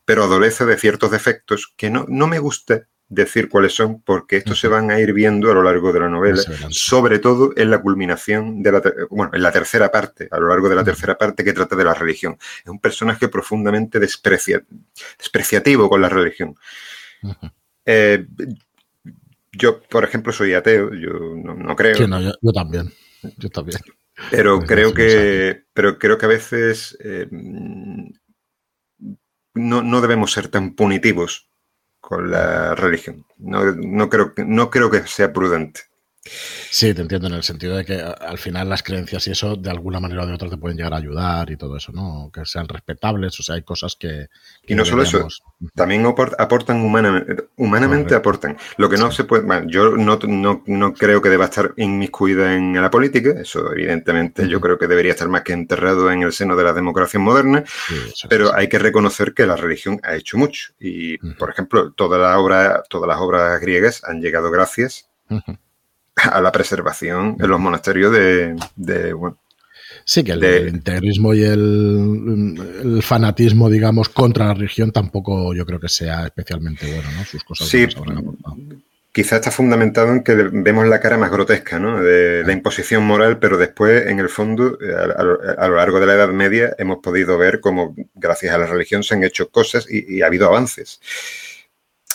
pero 0.05 0.23
adolece 0.23 0.65
de 0.65 0.77
ciertos 0.77 1.11
defectos 1.11 1.73
que 1.75 1.89
no, 1.89 2.05
no 2.07 2.27
me 2.27 2.39
gusta 2.39 2.87
decir 3.11 3.49
cuáles 3.49 3.73
son, 3.73 4.01
porque 4.01 4.37
estos 4.37 4.57
se 4.57 4.69
van 4.69 4.89
a 4.89 4.99
ir 4.99 5.11
viendo 5.11 5.51
a 5.51 5.53
lo 5.53 5.61
largo 5.61 5.91
de 5.91 5.99
la 5.99 6.07
novela, 6.07 6.41
sobre 6.69 7.19
todo 7.19 7.51
en 7.57 7.69
la 7.69 7.81
culminación 7.81 8.63
de 8.63 8.71
la, 8.71 8.81
bueno, 9.09 9.31
en 9.33 9.43
la 9.43 9.51
tercera 9.51 9.91
parte, 9.91 10.29
a 10.31 10.39
lo 10.39 10.47
largo 10.47 10.69
de 10.69 10.75
la 10.75 10.83
tercera 10.83 11.17
parte 11.17 11.43
que 11.43 11.51
trata 11.51 11.75
de 11.75 11.83
la 11.83 11.93
religión. 11.93 12.37
Es 12.63 12.67
un 12.67 12.79
personaje 12.79 13.27
profundamente 13.27 13.99
despreciativo 13.99 15.89
con 15.89 16.01
la 16.01 16.07
religión. 16.07 16.55
Eh, 17.85 18.25
yo, 19.51 19.81
por 19.81 20.05
ejemplo, 20.05 20.31
soy 20.31 20.53
ateo, 20.53 20.93
yo 20.93 21.11
no, 21.35 21.75
creo. 21.75 21.97
yo, 21.97 22.53
también, 22.53 22.93
yo 23.37 23.49
también. 23.49 23.81
Pero 24.29 24.61
creo 24.61 24.93
que, 24.93 25.63
pero 25.73 25.99
creo 25.99 26.17
que 26.17 26.25
a 26.25 26.29
veces 26.29 26.97
eh, 27.03 27.27
no, 29.53 29.81
no 29.81 30.01
debemos 30.01 30.31
ser 30.31 30.47
tan 30.47 30.75
punitivos 30.75 31.49
con 31.99 32.31
la 32.31 32.75
religión. 32.75 33.25
No, 33.37 33.63
no, 33.71 34.09
creo, 34.09 34.33
no 34.45 34.69
creo 34.69 34.89
que 34.89 35.05
sea 35.07 35.31
prudente. 35.33 35.81
Sí, 36.23 36.93
te 36.93 37.01
entiendo 37.01 37.27
en 37.27 37.33
el 37.33 37.41
sentido 37.41 37.75
de 37.75 37.83
que 37.83 37.95
al 37.99 38.37
final 38.37 38.69
las 38.69 38.83
creencias 38.83 39.27
y 39.27 39.31
eso 39.31 39.55
de 39.55 39.71
alguna 39.71 39.99
manera 39.99 40.21
o 40.21 40.27
de 40.27 40.33
otra 40.33 40.49
te 40.49 40.57
pueden 40.57 40.77
llegar 40.77 40.93
a 40.93 40.97
ayudar 40.97 41.49
y 41.49 41.57
todo 41.57 41.77
eso, 41.77 41.91
¿no? 41.91 42.29
Que 42.31 42.45
sean 42.45 42.67
respetables, 42.67 43.39
o 43.39 43.43
sea, 43.43 43.55
hay 43.55 43.63
cosas 43.63 43.95
que... 43.95 44.27
y 44.67 44.75
no 44.75 44.85
solo 44.85 45.01
eso, 45.01 45.27
también 45.73 46.05
aportan 46.05 46.81
humanamente, 46.81 47.45
humanamente 47.57 48.13
aportan. 48.13 48.55
Lo 48.77 48.87
que 48.87 48.97
no 48.97 49.11
se 49.11 49.23
puede, 49.23 49.43
bueno, 49.43 49.67
yo 49.67 49.97
no, 49.97 50.19
no, 50.67 50.93
creo 50.93 51.23
que 51.23 51.29
deba 51.29 51.45
estar 51.45 51.73
inmiscuida 51.77 52.55
en 52.55 52.79
la 52.79 52.91
política, 52.91 53.31
eso 53.41 53.71
evidentemente 53.73 54.47
yo 54.47 54.61
creo 54.61 54.77
que 54.77 54.87
debería 54.87 55.13
estar 55.13 55.27
más 55.27 55.41
que 55.41 55.53
enterrado 55.53 56.11
en 56.11 56.21
el 56.21 56.33
seno 56.33 56.55
de 56.55 56.63
la 56.63 56.73
democracia 56.73 57.19
moderna, 57.19 57.63
pero 58.29 58.53
hay 58.55 58.69
que 58.69 58.77
reconocer 58.77 59.33
que 59.33 59.47
la 59.47 59.55
religión 59.55 59.99
ha 60.03 60.15
hecho 60.15 60.37
mucho 60.37 60.73
y, 60.79 61.17
por 61.17 61.49
ejemplo, 61.49 61.93
toda 61.93 62.19
la 62.19 62.37
obra, 62.37 62.83
todas 62.87 63.07
las 63.07 63.17
obras 63.17 63.59
griegas 63.59 64.03
han 64.03 64.21
llegado 64.21 64.51
gracias 64.51 65.09
a 66.15 66.41
la 66.41 66.51
preservación 66.51 67.37
en 67.39 67.49
los 67.49 67.59
monasterios 67.59 68.11
de, 68.11 68.55
Sí, 70.03 70.23
que 70.23 70.31
el, 70.31 70.69
integrismo 70.69 71.33
y 71.33 71.43
el, 71.43 72.99
fanatismo, 73.03 73.69
digamos, 73.69 74.09
contra 74.09 74.47
la 74.47 74.53
religión 74.53 74.91
tampoco 74.91 75.53
yo 75.53 75.65
creo 75.65 75.79
que 75.79 75.89
sea 75.89 76.25
especialmente 76.25 76.87
bueno, 76.87 77.09
¿no? 77.17 77.23
Sus 77.23 77.43
cosas 77.43 77.67
sí, 77.67 77.87
quizá 79.11 79.35
está 79.35 79.51
fundamentado 79.51 80.11
en 80.11 80.23
que 80.23 80.33
vemos 80.33 80.87
la 80.87 80.99
cara 80.99 81.17
más 81.17 81.31
grotesca, 81.31 81.79
¿no? 81.79 82.01
De, 82.01 82.43
la 82.43 82.53
imposición 82.53 83.05
moral, 83.05 83.39
pero 83.39 83.57
después, 83.57 84.07
en 84.07 84.19
el 84.19 84.29
fondo, 84.29 84.77
a, 85.57 85.67
lo 85.67 85.75
largo 85.75 85.99
de 85.99 86.05
la 86.05 86.13
Edad 86.13 86.29
Media, 86.29 86.73
hemos 86.77 86.99
podido 86.99 87.37
ver 87.37 87.59
cómo, 87.59 87.95
gracias 88.15 88.55
a 88.55 88.57
la 88.57 88.67
religión, 88.67 89.03
se 89.03 89.13
han 89.13 89.23
hecho 89.23 89.49
cosas 89.49 89.85
y, 89.89 90.17
y 90.17 90.21
ha 90.21 90.27
habido 90.27 90.47
avances. 90.47 90.99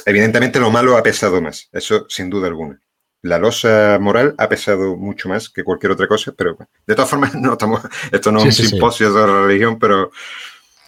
Evidentemente, 0.04 0.58
lo 0.58 0.70
malo 0.70 0.96
ha 0.96 1.02
pesado 1.02 1.40
más, 1.40 1.68
eso 1.72 2.06
sin 2.08 2.30
duda 2.30 2.48
alguna 2.48 2.80
la 3.26 3.38
losa 3.38 3.98
moral 4.00 4.34
ha 4.38 4.48
pesado 4.48 4.96
mucho 4.96 5.28
más 5.28 5.50
que 5.50 5.64
cualquier 5.64 5.92
otra 5.92 6.06
cosa, 6.06 6.32
pero 6.36 6.56
de 6.86 6.94
todas 6.94 7.10
formas, 7.10 7.34
no 7.34 7.52
estamos, 7.52 7.82
esto 8.10 8.32
no 8.32 8.38
es 8.40 8.44
un 8.44 8.52
simposio 8.52 9.12
de 9.12 9.26
la 9.26 9.46
religión, 9.46 9.78
pero, 9.78 10.10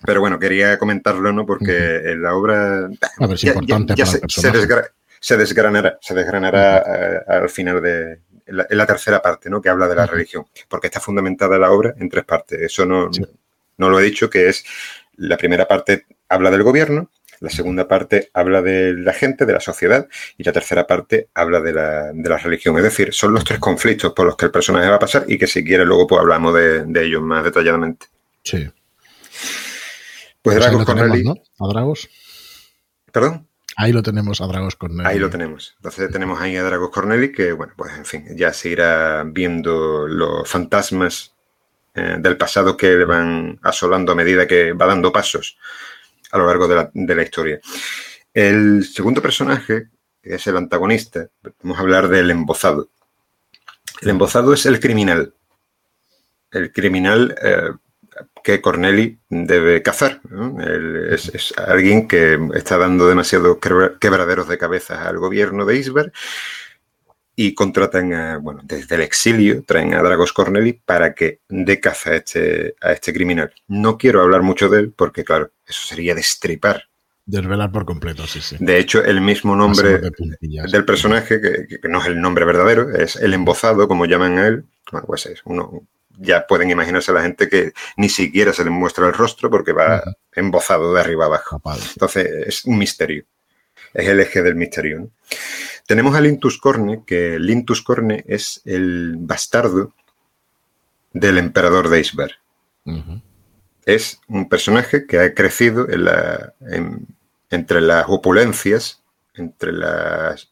pero 0.04 0.20
bueno, 0.20 0.38
quería 0.38 0.78
comentarlo, 0.78 1.32
¿no? 1.32 1.44
Porque 1.44 2.12
en 2.12 2.22
la 2.22 2.34
obra 2.34 2.88
se, 3.36 3.52
desgranará, 5.36 5.98
se 6.00 6.14
desgranará 6.14 6.78
eh, 6.78 7.20
al 7.26 7.50
final 7.50 7.82
de 7.82 8.20
la, 8.46 8.86
tercera 8.86 9.20
parte, 9.20 9.50
¿no? 9.50 9.60
Que 9.60 9.68
habla 9.68 9.88
de 9.88 9.96
la 9.96 10.06
religión, 10.06 10.46
porque 10.68 10.86
está 10.86 11.00
fundamentada 11.00 11.58
la 11.58 11.70
obra 11.70 11.94
en 11.98 12.08
tres 12.08 12.24
partes. 12.24 12.60
Eso 12.60 12.86
no, 12.86 13.10
no 13.76 13.90
lo 13.90 14.00
he 14.00 14.04
dicho, 14.04 14.30
que 14.30 14.48
es 14.48 14.64
la 15.16 15.36
primera 15.36 15.66
parte 15.66 16.06
habla 16.28 16.50
del 16.50 16.62
gobierno, 16.62 17.10
la 17.40 17.50
segunda 17.50 17.86
parte 17.86 18.30
habla 18.34 18.62
de 18.62 18.94
la 18.94 19.12
gente, 19.12 19.46
de 19.46 19.52
la 19.52 19.60
sociedad, 19.60 20.08
y 20.36 20.44
la 20.44 20.52
tercera 20.52 20.86
parte 20.86 21.28
habla 21.34 21.60
de 21.60 21.72
la, 21.72 22.12
de 22.12 22.28
la 22.28 22.38
religión. 22.38 22.76
Es 22.76 22.82
decir, 22.82 23.12
son 23.12 23.32
los 23.32 23.44
tres 23.44 23.58
conflictos 23.58 24.12
por 24.12 24.26
los 24.26 24.36
que 24.36 24.46
el 24.46 24.50
personaje 24.50 24.88
va 24.88 24.96
a 24.96 25.00
pasar 25.00 25.24
y 25.28 25.38
que 25.38 25.46
si 25.46 25.64
quiere 25.64 25.84
luego 25.84 26.06
pues 26.06 26.20
hablamos 26.20 26.54
de, 26.54 26.84
ellos 27.04 27.22
más 27.22 27.44
detalladamente. 27.44 28.06
Sí. 28.42 28.68
Pues, 30.42 30.56
pues 30.56 30.56
Dragos 30.56 30.84
Corneli. 30.84 31.24
¿no? 31.24 31.36
A 31.60 31.68
Dragos. 31.68 32.08
¿Perdón? 33.12 33.46
Ahí 33.76 33.92
lo 33.92 34.02
tenemos 34.02 34.40
a 34.40 34.46
Dragos 34.46 34.74
Corneli. 34.74 35.08
Ahí 35.08 35.18
lo 35.18 35.30
tenemos. 35.30 35.74
Entonces 35.76 36.10
tenemos 36.10 36.40
ahí 36.40 36.56
a 36.56 36.64
Dragos 36.64 36.90
Corneli 36.90 37.30
que, 37.30 37.52
bueno, 37.52 37.74
pues 37.76 37.96
en 37.96 38.04
fin, 38.04 38.26
ya 38.36 38.52
se 38.52 38.70
irá 38.70 39.22
viendo 39.24 40.08
los 40.08 40.48
fantasmas 40.48 41.34
eh, 41.94 42.16
del 42.18 42.36
pasado 42.36 42.76
que 42.76 42.88
le 42.88 43.04
van 43.04 43.60
asolando 43.62 44.12
a 44.12 44.14
medida 44.16 44.46
que 44.46 44.72
va 44.72 44.86
dando 44.86 45.12
pasos 45.12 45.58
a 46.30 46.38
lo 46.38 46.46
largo 46.46 46.68
de 46.68 47.14
la, 47.14 47.22
historia. 47.22 47.60
El 48.32 48.84
segundo 48.84 49.22
personaje, 49.22 49.88
que 50.22 50.34
es 50.34 50.46
el 50.46 50.56
antagonista, 50.56 51.28
vamos 51.62 51.78
a 51.78 51.80
hablar 51.80 52.08
del 52.08 52.30
embozado. 52.30 52.90
El 54.00 54.10
embozado 54.10 54.52
es 54.52 54.66
el 54.66 54.80
criminal. 54.80 55.34
El 56.50 56.72
criminal 56.72 57.34
eh, 57.42 57.70
que 58.42 58.60
Corneli 58.60 59.18
debe 59.28 59.82
cazar. 59.82 60.20
es, 61.10 61.52
alguien 61.56 62.08
que 62.08 62.38
está 62.54 62.78
dando 62.78 63.08
demasiados 63.08 63.58
quebraderos 64.00 64.48
de 64.48 64.58
cabeza 64.58 65.08
al 65.08 65.18
gobierno 65.18 65.64
de 65.64 65.76
Isberg 65.76 66.12
y 67.40 67.54
contratan, 67.54 68.42
bueno, 68.42 68.62
desde 68.64 68.96
el 68.96 69.02
exilio, 69.02 69.62
traen 69.62 69.94
a 69.94 70.02
Dragos 70.02 70.32
Corneli 70.32 70.72
para 70.72 71.14
que 71.14 71.38
dé 71.48 71.78
caza 71.78 72.10
a 72.10 72.16
este, 72.16 72.74
a 72.80 72.90
este 72.90 73.12
criminal. 73.12 73.54
No 73.68 73.96
quiero 73.96 74.22
hablar 74.22 74.42
mucho 74.42 74.68
de 74.68 74.80
él 74.80 74.92
porque, 74.92 75.22
claro, 75.22 75.52
eso 75.64 75.86
sería 75.86 76.16
destripar. 76.16 76.88
Desvelar 77.26 77.70
por 77.70 77.86
completo, 77.86 78.26
sí, 78.26 78.40
sí. 78.40 78.56
De 78.58 78.80
hecho, 78.80 79.04
el 79.04 79.20
mismo 79.20 79.54
nombre 79.54 80.00
del 80.00 80.84
personaje, 80.84 81.40
que, 81.40 81.88
no 81.88 82.00
es 82.00 82.08
el 82.08 82.20
nombre 82.20 82.44
verdadero, 82.44 82.90
es 82.90 83.14
el 83.14 83.32
embozado, 83.32 83.86
como 83.86 84.06
llaman 84.06 84.38
a 84.38 84.48
él, 84.48 84.64
Bueno, 84.90 85.06
pues 85.06 85.26
es 85.26 85.40
uno, 85.44 85.86
ya 86.16 86.44
pueden 86.44 86.70
imaginarse 86.70 87.12
a 87.12 87.14
la 87.14 87.22
gente 87.22 87.48
que 87.48 87.72
ni 87.96 88.08
siquiera 88.08 88.52
se 88.52 88.64
le 88.64 88.70
muestra 88.70 89.06
el 89.06 89.14
rostro 89.14 89.48
porque 89.48 89.72
va 89.72 90.02
embozado 90.34 90.92
de 90.92 91.00
arriba 91.00 91.26
abajo. 91.26 91.62
Entonces 91.92 92.48
es 92.48 92.64
un 92.64 92.78
misterio. 92.78 93.26
Es 93.94 94.08
el 94.08 94.18
eje 94.18 94.42
del 94.42 94.56
misterio. 94.56 95.08
Tenemos 95.88 96.14
a 96.14 96.20
Lintus 96.20 96.58
Corne, 96.58 97.02
que 97.06 97.38
Lintus 97.38 97.80
Corne 97.80 98.22
es 98.28 98.60
el 98.66 99.16
bastardo 99.16 99.94
del 101.14 101.38
emperador 101.38 101.88
de 101.88 102.00
Isbar. 102.00 102.32
Es 103.86 104.20
un 104.28 104.50
personaje 104.50 105.06
que 105.06 105.18
ha 105.18 105.32
crecido 105.32 105.86
entre 107.48 107.80
las 107.80 108.04
opulencias, 108.06 109.02
entre 109.32 109.72
las 109.72 110.50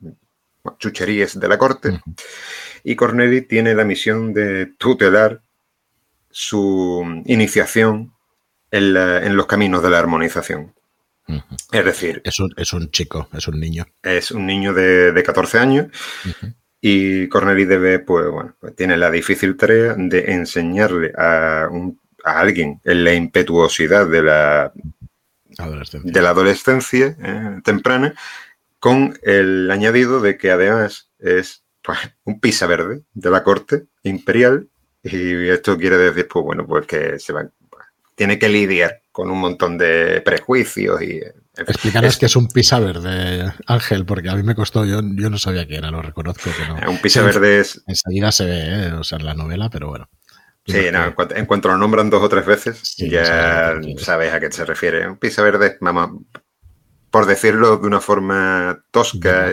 chucherías 0.79 1.39
de 1.39 1.49
la 1.49 1.59
corte, 1.59 2.01
y 2.83 2.97
Corneli 2.97 3.43
tiene 3.43 3.75
la 3.75 3.85
misión 3.85 4.33
de 4.33 4.65
tutelar 4.79 5.43
su 6.31 7.05
iniciación 7.27 8.15
en, 8.71 9.37
los 9.37 9.45
caminos 9.45 9.83
de 9.83 9.91
la 9.91 9.99
armonización. 9.99 10.73
Es 11.73 11.85
decir... 11.85 12.23
Es 12.25 12.39
un, 12.39 12.53
es 12.57 12.73
un, 12.73 12.91
chico, 12.91 13.29
es 13.33 13.49
un 13.49 13.59
niño. 13.59 13.87
Es 14.03 14.31
un 14.31 14.47
niño 14.47 14.73
de, 14.73 15.13
de 15.13 15.23
14 15.23 15.59
años 15.59 15.87
y 16.81 17.29
Corneli 17.29 17.65
debe, 17.65 17.99
pues 17.99 18.31
bueno, 18.31 18.55
pues 18.61 18.77
tiene 18.77 18.97
la 18.97 19.11
difícil 19.11 19.57
tarea 19.57 19.95
de 19.97 20.33
enseñarle 20.33 21.13
a, 21.17 21.69
alguien 22.25 22.81
en 22.85 23.05
la 23.05 23.15
impetuosidad 23.15 24.07
de 24.07 24.23
la 24.23 24.73
adolescencia, 25.59 26.13
de 26.13 26.23
la 26.23 26.31
adolescencia 26.31 27.17
eh, 27.21 27.61
temprana 27.65 28.15
con 28.79 29.19
el 29.23 29.71
añadido 29.71 30.21
de 30.21 30.37
que 30.37 30.51
además 30.51 31.11
es 31.19 31.65
pues, 31.83 31.99
un 32.25 32.41
pisa 32.41 32.67
verde 32.67 33.03
de 33.15 33.31
la 33.31 33.43
corte 33.43 33.87
imperial. 34.03 34.69
Y 35.03 35.49
esto 35.49 35.77
quiere 35.79 35.97
decir, 35.99 36.29
pues 36.29 36.45
bueno, 36.45 36.67
pues 36.67 36.87
que 36.87 37.19
se 37.19 37.33
va, 37.33 37.49
tiene 38.15 38.39
que 38.39 38.49
lidiar 38.49 39.03
con 39.17 39.31
un 39.31 39.41
montón 39.41 39.79
de 39.79 40.21
prejuicios 40.21 41.01
y... 41.01 41.23
Explícanos 41.57 42.19
qué 42.19 42.27
es 42.27 42.37
un 42.37 42.49
pisa 42.49 42.79
verde, 42.81 43.51
Ángel, 43.67 44.05
porque 44.05 44.29
a 44.29 44.35
mí 44.35 44.43
me 44.43 44.55
costó, 44.55 44.85
yo, 44.85 45.01
yo 45.03 45.31
no 45.31 45.39
sabía 45.39 45.67
qué 45.67 45.77
era, 45.77 45.91
lo 45.91 46.03
reconozco 46.03 46.51
que 46.55 46.69
no. 46.69 46.91
Un 46.91 46.99
pisa 46.99 47.23
verde 47.23 47.61
es... 47.61 47.83
Enseguida 47.87 48.31
se 48.31 48.45
ve, 48.45 48.59
¿eh? 48.59 48.93
o 48.93 49.03
sea, 49.05 49.17
en 49.17 49.25
la 49.25 49.33
novela, 49.33 49.71
pero 49.71 49.89
bueno. 49.89 50.11
Sí, 50.67 50.89
no, 50.93 51.15
en, 51.31 51.47
cuanto, 51.47 51.69
lo 51.69 51.79
nombran 51.79 52.11
dos 52.11 52.23
o 52.23 52.29
tres 52.29 52.45
veces, 52.45 52.95
ya 52.99 53.81
sabes 53.97 54.35
a 54.35 54.39
qué 54.39 54.53
se 54.53 54.67
refiere. 54.67 55.09
Un 55.09 55.17
pisa 55.17 55.41
verde, 55.41 55.79
vamos, 55.81 56.21
por 57.11 57.25
decirlo 57.25 57.79
de 57.79 57.87
una 57.87 58.03
forma 58.03 58.85
tosca, 58.91 59.51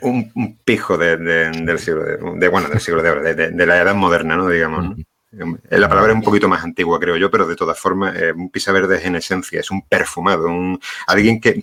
un, 0.00 0.58
pijo 0.64 0.96
del 0.96 1.78
siglo 1.78 2.04
de, 2.04 2.48
bueno, 2.48 2.70
del 2.70 2.80
siglo 2.80 3.02
de 3.02 3.10
oro, 3.10 3.22
de, 3.22 3.66
la 3.66 3.82
edad 3.82 3.94
moderna, 3.94 4.34
¿no? 4.36 4.48
Digamos. 4.48 4.96
La 5.32 5.88
palabra 5.88 6.10
es 6.10 6.16
un 6.16 6.24
poquito 6.24 6.48
más 6.48 6.64
antigua, 6.64 6.98
creo 6.98 7.16
yo, 7.16 7.30
pero 7.30 7.46
de 7.46 7.54
todas 7.54 7.78
formas, 7.78 8.16
eh, 8.16 8.32
un 8.32 8.50
pisa 8.50 8.72
verde 8.72 8.96
es 8.96 9.04
en 9.04 9.14
esencia, 9.14 9.60
es 9.60 9.70
un 9.70 9.82
perfumado, 9.82 10.46
un, 10.46 10.80
alguien 11.06 11.40
que, 11.40 11.62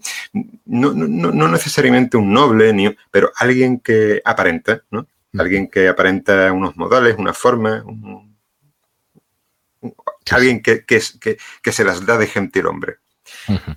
no, 0.66 0.94
necesariamente 0.94 2.16
un 2.16 2.32
noble, 2.32 2.72
ni, 2.72 2.96
pero 3.12 3.30
alguien 3.36 3.80
que 3.80 4.22
aparenta, 4.24 4.84
¿no? 4.90 5.08
Alguien 5.38 5.68
que 5.70 5.90
aparenta 5.90 6.52
unos 6.54 6.78
modales, 6.78 7.18
una 7.18 7.34
forma, 7.34 7.84
alguien 10.32 10.62
que, 10.62 10.86
que, 10.86 11.02
que, 11.62 11.72
se 11.72 11.84
las 11.84 12.06
da 12.06 12.18
de 12.18 12.28
gentil 12.28 12.68
hombre. 12.68 12.98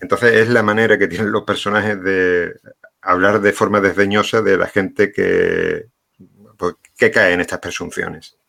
Entonces 0.00 0.34
es 0.34 0.48
la 0.48 0.62
manera 0.62 0.96
que 0.98 1.08
tienen 1.08 1.32
los 1.32 1.42
personajes 1.42 2.00
de 2.00 2.54
hablar 3.02 3.40
de 3.40 3.52
forma 3.52 3.80
desdeñosa 3.80 4.40
de 4.40 4.56
la 4.56 4.68
gente 4.68 5.12
que, 5.12 5.86
pues, 6.56 6.76
que 6.96 7.10
cae 7.10 7.32
en 7.32 7.40
estas 7.40 7.58
presunciones. 7.58 8.39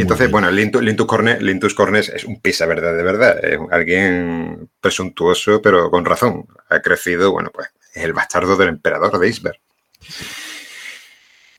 Y 0.00 0.02
entonces, 0.02 0.30
bueno, 0.30 0.50
Lintus, 0.50 0.80
Lintus, 0.82 1.74
Cornes, 1.74 2.08
es 2.08 2.24
un 2.24 2.40
pisa 2.40 2.64
verdad 2.64 2.96
de 2.96 3.02
verdad, 3.02 3.44
es 3.44 3.58
alguien 3.70 4.70
presuntuoso, 4.80 5.60
pero 5.60 5.90
con 5.90 6.06
razón. 6.06 6.46
Ha 6.70 6.80
crecido, 6.80 7.32
bueno, 7.32 7.50
pues 7.52 7.68
es 7.92 8.02
el 8.04 8.14
bastardo 8.14 8.56
del 8.56 8.70
emperador 8.70 9.18
de 9.18 9.28
Isberg. 9.28 9.60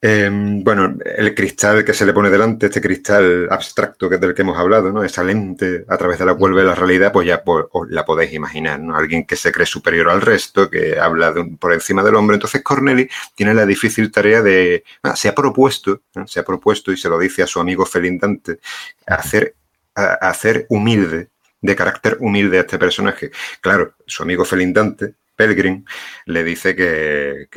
Em, 0.04 0.64
bueno, 0.64 0.98
el 1.06 1.36
cristal 1.36 1.86
que 1.86 1.94
se 1.94 2.08
le 2.08 2.14
pone 2.14 2.32
delante, 2.32 2.66
este 2.66 2.82
cristal 2.82 3.48
abstracto 3.52 4.10
que 4.10 4.16
es 4.16 4.22
del 4.22 4.34
que 4.34 4.42
hemos 4.42 4.58
hablado, 4.58 4.92
¿no? 4.92 5.04
Esa 5.04 5.24
lente 5.24 5.86
a 5.88 5.96
través 5.96 6.18
de 6.18 6.26
la 6.26 6.34
cual 6.34 6.54
ve 6.54 6.64
la 6.64 6.74
realidad, 6.74 7.12
pues 7.12 7.28
ya 7.28 7.44
la 7.90 8.04
podéis 8.04 8.34
imaginar, 8.34 8.80
¿no? 8.80 8.96
Alguien 8.96 9.26
que 9.28 9.36
se 9.36 9.52
cree 9.52 9.68
superior 9.68 10.10
al 10.10 10.22
resto, 10.22 10.72
que 10.72 11.00
habla 11.00 11.32
por 11.60 11.72
encima 11.72 12.04
del 12.04 12.16
hombre. 12.16 12.34
Entonces 12.36 12.64
Corneli 12.64 13.08
tiene 13.36 13.54
la 13.54 13.64
difícil 13.64 14.12
tarea 14.12 14.42
de, 14.42 14.84
ah, 15.04 15.16
se 15.16 15.30
ha 15.30 15.36
propuesto, 15.36 16.02
se 16.26 16.40
ha 16.40 16.44
propuesto 16.44 16.92
y 16.92 16.98
se 16.98 17.08
lo 17.08 17.20
dice 17.20 17.44
a 17.44 17.48
su 17.48 17.60
amigo 17.60 17.86
Felindante, 17.86 18.60
hacer, 19.06 19.56
hacer 19.94 20.66
humilde, 20.70 21.30
de 21.62 21.76
carácter 21.76 22.18
humilde 22.22 22.58
a 22.58 22.62
este 22.62 22.80
personaje. 22.80 23.30
Claro, 23.62 23.94
su 24.08 24.24
amigo 24.24 24.46
Felindante 24.46 25.14
Pelgrim 25.36 25.86
le 26.26 26.44
dice 26.44 26.76
que, 26.76 27.48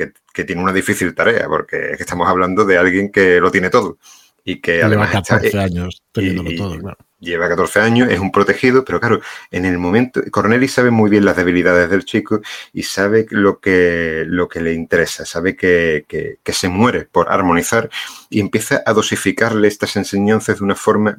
tiene 0.45 0.61
una 0.61 0.73
difícil 0.73 1.13
tarea, 1.13 1.47
porque 1.47 1.91
estamos 1.99 2.27
hablando 2.27 2.65
de 2.65 2.77
alguien 2.77 3.11
que 3.11 3.39
lo 3.39 3.51
tiene 3.51 3.69
todo. 3.69 3.97
Y 4.43 4.61
que 4.61 4.83
lleva 4.87 5.09
14 5.09 5.57
años 5.57 6.03
teniéndolo 6.11 6.55
todo, 6.55 6.79
claro. 6.79 6.97
Lleva 7.19 7.47
14 7.47 7.79
años, 7.79 8.11
es 8.11 8.19
un 8.19 8.31
protegido, 8.31 8.85
pero 8.85 8.99
claro, 8.99 9.19
en 9.49 9.65
el 9.65 9.79
momento, 9.79 10.21
Corneli 10.29 10.67
sabe 10.67 10.91
muy 10.91 11.09
bien 11.09 11.25
las 11.25 11.37
debilidades 11.37 11.89
del 11.89 12.05
chico 12.05 12.41
y 12.71 12.83
sabe 12.83 13.25
lo 13.31 13.59
que, 13.59 14.25
lo 14.27 14.47
que 14.47 14.61
le 14.61 14.73
interesa, 14.73 15.25
sabe 15.25 15.55
que, 15.55 16.05
se 16.45 16.69
muere 16.69 17.05
por 17.05 17.31
armonizar 17.31 17.89
y 18.29 18.41
empieza 18.41 18.83
a 18.85 18.93
dosificarle 18.93 19.67
estas 19.67 19.95
enseñanzas 19.95 20.59
de 20.59 20.63
una 20.63 20.75
forma, 20.75 21.17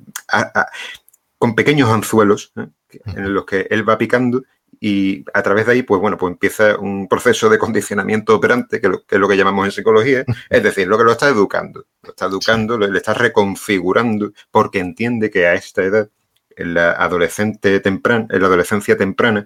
con 1.38 1.56
pequeños 1.56 1.90
anzuelos 1.90 2.52
¿eh? 2.56 2.68
en 3.06 3.34
los 3.34 3.44
que 3.44 3.66
él 3.70 3.88
va 3.88 3.98
picando 3.98 4.44
y 4.80 5.24
a 5.32 5.42
través 5.42 5.66
de 5.66 5.72
ahí, 5.72 5.82
pues 5.82 6.00
bueno, 6.00 6.16
pues 6.16 6.32
empieza 6.32 6.78
un 6.78 7.08
proceso 7.08 7.48
de 7.48 7.58
condicionamiento 7.58 8.34
operante, 8.34 8.80
que, 8.80 8.88
es 9.08 9.18
lo 9.18 9.28
que 9.28 9.36
llamamos 9.36 9.66
en 9.66 9.72
psicología, 9.72 10.24
es 10.50 10.62
decir, 10.62 10.86
lo 10.86 10.98
que 10.98 11.04
lo 11.04 11.12
está 11.12 11.28
educando, 11.28 11.86
lo 12.02 12.10
está 12.10 12.26
educando, 12.26 12.78
le, 12.78 12.96
está 12.96 13.14
reconfigurando, 13.14 14.32
porque 14.50 14.78
entiende 14.78 15.30
que 15.30 15.46
a 15.46 15.54
esta 15.54 15.82
edad, 15.82 16.08
en 16.56 16.74
la 16.74 16.92
adolescente 16.92 17.80
temprana, 17.80 18.26
en 18.30 18.40
la 18.40 18.46
adolescencia 18.46 18.96
temprana, 18.96 19.44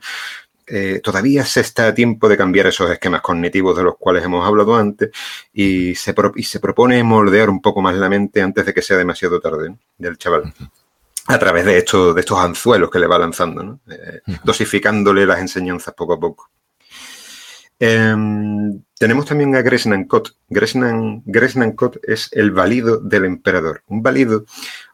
eh, 0.66 1.00
todavía 1.02 1.44
se 1.44 1.60
está 1.62 1.88
a 1.88 1.94
tiempo 1.94 2.28
de 2.28 2.36
cambiar 2.36 2.68
esos 2.68 2.88
esquemas 2.90 3.22
cognitivos 3.22 3.76
de 3.76 3.82
los 3.82 3.96
cuales 3.96 4.22
hemos 4.24 4.46
hablado 4.46 4.76
antes 4.76 5.10
y 5.52 5.96
se, 5.96 6.14
y 6.36 6.44
se 6.44 6.60
propone 6.60 7.02
moldear 7.02 7.50
un 7.50 7.60
poco 7.60 7.82
más 7.82 7.96
la 7.96 8.08
mente 8.08 8.40
antes 8.40 8.64
de 8.64 8.72
que 8.72 8.80
sea 8.80 8.96
demasiado 8.96 9.40
tarde 9.40 9.74
del 9.98 10.16
chaval 10.16 10.54
a 11.30 11.38
través 11.38 11.64
de, 11.64 11.78
estos, 11.78 12.14
de 12.14 12.20
estos 12.20 12.38
anzuelos 12.38 12.90
que 12.90 12.98
le 12.98 13.06
va 13.06 13.18
lanzando, 13.18 13.80
eh, 13.90 14.20
dosificándole 14.44 15.26
las 15.26 15.40
enseñanzas 15.40 15.94
poco 15.94 16.14
a 16.14 16.20
poco. 16.20 16.50
Em, 17.78 18.82
tenemos 18.98 19.24
también 19.24 19.54
a 19.56 19.62
Gresnan 19.62 20.04
Kot. 20.04 20.32
Gresnan, 20.48 21.72
Kot 21.74 21.96
es 22.02 22.28
el 22.32 22.50
valido 22.50 22.98
del 22.98 23.24
emperador. 23.24 23.82
Un 23.86 24.02
valido 24.02 24.44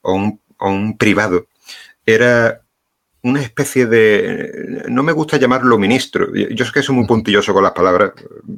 o 0.02 0.14
un, 0.14 0.40
o 0.58 0.70
un 0.70 0.96
privado 0.96 1.48
era 2.04 2.62
una 3.22 3.42
especie 3.42 3.86
de. 3.86 4.84
No 4.88 5.02
me 5.02 5.12
gusta 5.12 5.36
llamarlo 5.36 5.78
ministro. 5.78 6.32
Yo 6.32 6.64
sé 6.64 6.70
que 6.72 6.82
soy 6.82 6.94
muy 6.94 7.06
puntilloso 7.06 7.52
con 7.52 7.64
las 7.64 7.72
palabras, 7.72 8.12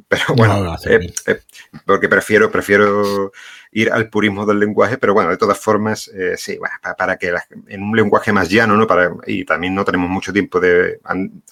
pero 0.07 0.35
bueno, 0.35 0.75
eh, 0.85 1.11
eh, 1.25 1.39
porque 1.85 2.07
prefiero, 2.07 2.51
prefiero 2.51 3.31
ir 3.71 3.91
al 3.91 4.09
purismo 4.09 4.45
del 4.45 4.59
lenguaje, 4.59 4.97
pero 4.97 5.13
bueno, 5.13 5.29
de 5.29 5.37
todas 5.37 5.59
formas, 5.59 6.09
eh, 6.13 6.35
sí, 6.37 6.57
para, 6.97 7.17
que 7.17 7.33
en 7.67 7.83
un 7.83 7.95
lenguaje 7.95 8.31
más 8.31 8.49
llano, 8.49 8.75
¿no? 8.75 8.87
Para, 8.87 9.11
y 9.27 9.45
también 9.45 9.75
no 9.75 9.85
tenemos 9.85 10.09
mucho 10.09 10.33
tiempo 10.33 10.59
de 10.59 10.99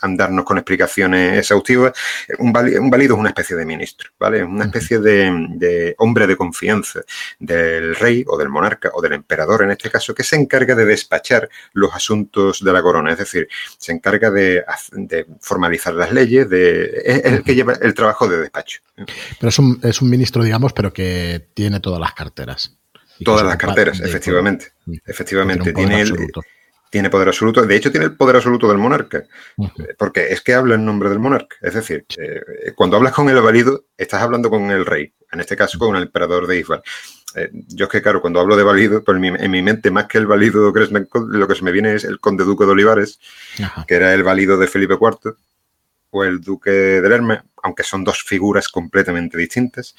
andarnos 0.02 0.46
con 0.46 0.58
explicaciones 0.58 1.40
exhaustivas, 1.40 1.94
un, 2.40 2.52
válido, 2.52 3.16
es 3.16 3.20
una 3.20 3.30
especie 3.30 3.56
de 3.56 3.66
ministro, 3.66 4.10
¿vale? 4.20 4.40
Es 4.40 4.46
una 4.46 4.66
especie 4.66 5.00
de, 5.00 5.96
hombre 6.00 6.28
de 6.28 6.36
confianza 6.36 7.02
del 7.40 7.96
rey 7.96 8.24
o 8.28 8.38
del 8.38 8.50
monarca 8.50 8.90
o 8.94 9.02
del 9.02 9.14
emperador 9.14 9.64
en 9.64 9.72
este 9.72 9.92
caso, 9.92 10.16
que 10.16 10.24
se 10.24 10.36
encarga 10.36 10.76
de 10.76 10.86
despachar 10.86 11.50
los 11.74 11.94
asuntos 11.94 12.64
de 12.64 12.74
la 12.74 12.82
corona, 12.82 13.12
es 13.12 13.20
decir, 13.20 13.48
se 13.78 13.92
encarga 13.92 14.32
de, 14.32 14.64
formalizar 15.40 15.94
las 15.94 16.12
leyes, 16.12 16.50
de, 16.50 17.02
es 17.06 17.26
el 17.26 17.44
que 17.44 17.54
lleva 17.54 17.74
el 17.74 17.94
trabajo 17.94 18.28
de 18.28 18.40
despacho. 18.40 18.82
Pero 18.96 19.50
es 19.50 19.60
un, 19.60 19.80
es 19.84 20.02
un 20.02 20.10
ministro, 20.10 20.44
digamos, 20.44 20.74
pero 20.74 20.92
que 20.92 21.50
tiene 21.54 21.80
todas 21.80 22.00
las 22.08 22.14
carteras. 22.14 22.78
Todas 23.24 23.46
las 23.46 23.58
carteras, 23.58 24.00
efectivamente. 24.00 24.74
Efectivamente. 25.06 25.74
Tiene, 25.74 26.06
poder 26.06 26.30
tiene 26.90 27.10
poder 27.10 27.28
absoluto. 27.28 27.66
De 27.66 27.76
hecho, 27.76 27.92
tiene 27.92 28.06
el 28.06 28.16
poder 28.16 28.38
absoluto 28.38 28.68
del 28.68 28.78
monarca. 28.78 29.24
Porque 29.98 30.28
es 30.32 30.42
que 30.42 30.54
habla 30.54 30.76
en 30.76 30.86
nombre 30.86 31.10
del 31.10 31.20
monarca. 31.20 31.56
Es 31.62 31.74
decir, 31.74 32.06
eh, 32.18 32.74
cuando 32.76 32.98
hablas 32.98 33.14
con 33.14 33.30
el 33.30 33.42
valido, 33.42 33.86
estás 33.98 34.22
hablando 34.22 34.50
con 34.50 34.70
el 34.72 34.86
rey. 34.86 35.14
En 35.32 35.40
este 35.40 35.58
caso, 35.58 35.78
con 35.78 35.96
el 35.96 36.04
emperador 36.04 36.48
de 36.48 36.60
Isfar. 36.60 36.82
Eh, 37.36 37.50
yo 37.68 37.86
es 37.86 37.92
que, 37.92 38.02
claro, 38.02 38.22
cuando 38.22 38.40
hablo 38.40 38.56
de 38.56 38.64
valido, 38.64 39.04
pues 39.04 39.18
en 39.22 39.52
mi, 39.52 39.62
mente, 39.62 39.92
más 39.92 40.06
que 40.08 40.18
el 40.18 40.28
valido 40.28 40.72
lo 40.72 41.48
que 41.48 41.56
se 41.56 41.64
me 41.64 41.72
viene 41.72 41.94
es 41.94 42.06
el 42.06 42.20
conde 42.20 42.46
duque 42.46 42.66
de 42.66 42.72
Olivares, 42.72 43.20
que 43.86 43.96
era 43.96 44.14
el 44.14 44.24
valido 44.24 44.58
de 44.58 44.68
Felipe 44.68 44.96
IV, 45.00 45.36
o 46.12 46.24
el 46.24 46.40
duque 46.40 46.70
de 46.70 47.10
Lerma, 47.10 47.44
aunque 47.62 47.84
son 47.84 48.04
dos 48.06 48.24
figuras 48.24 48.70
completamente 48.70 49.38
distintas. 49.38 49.94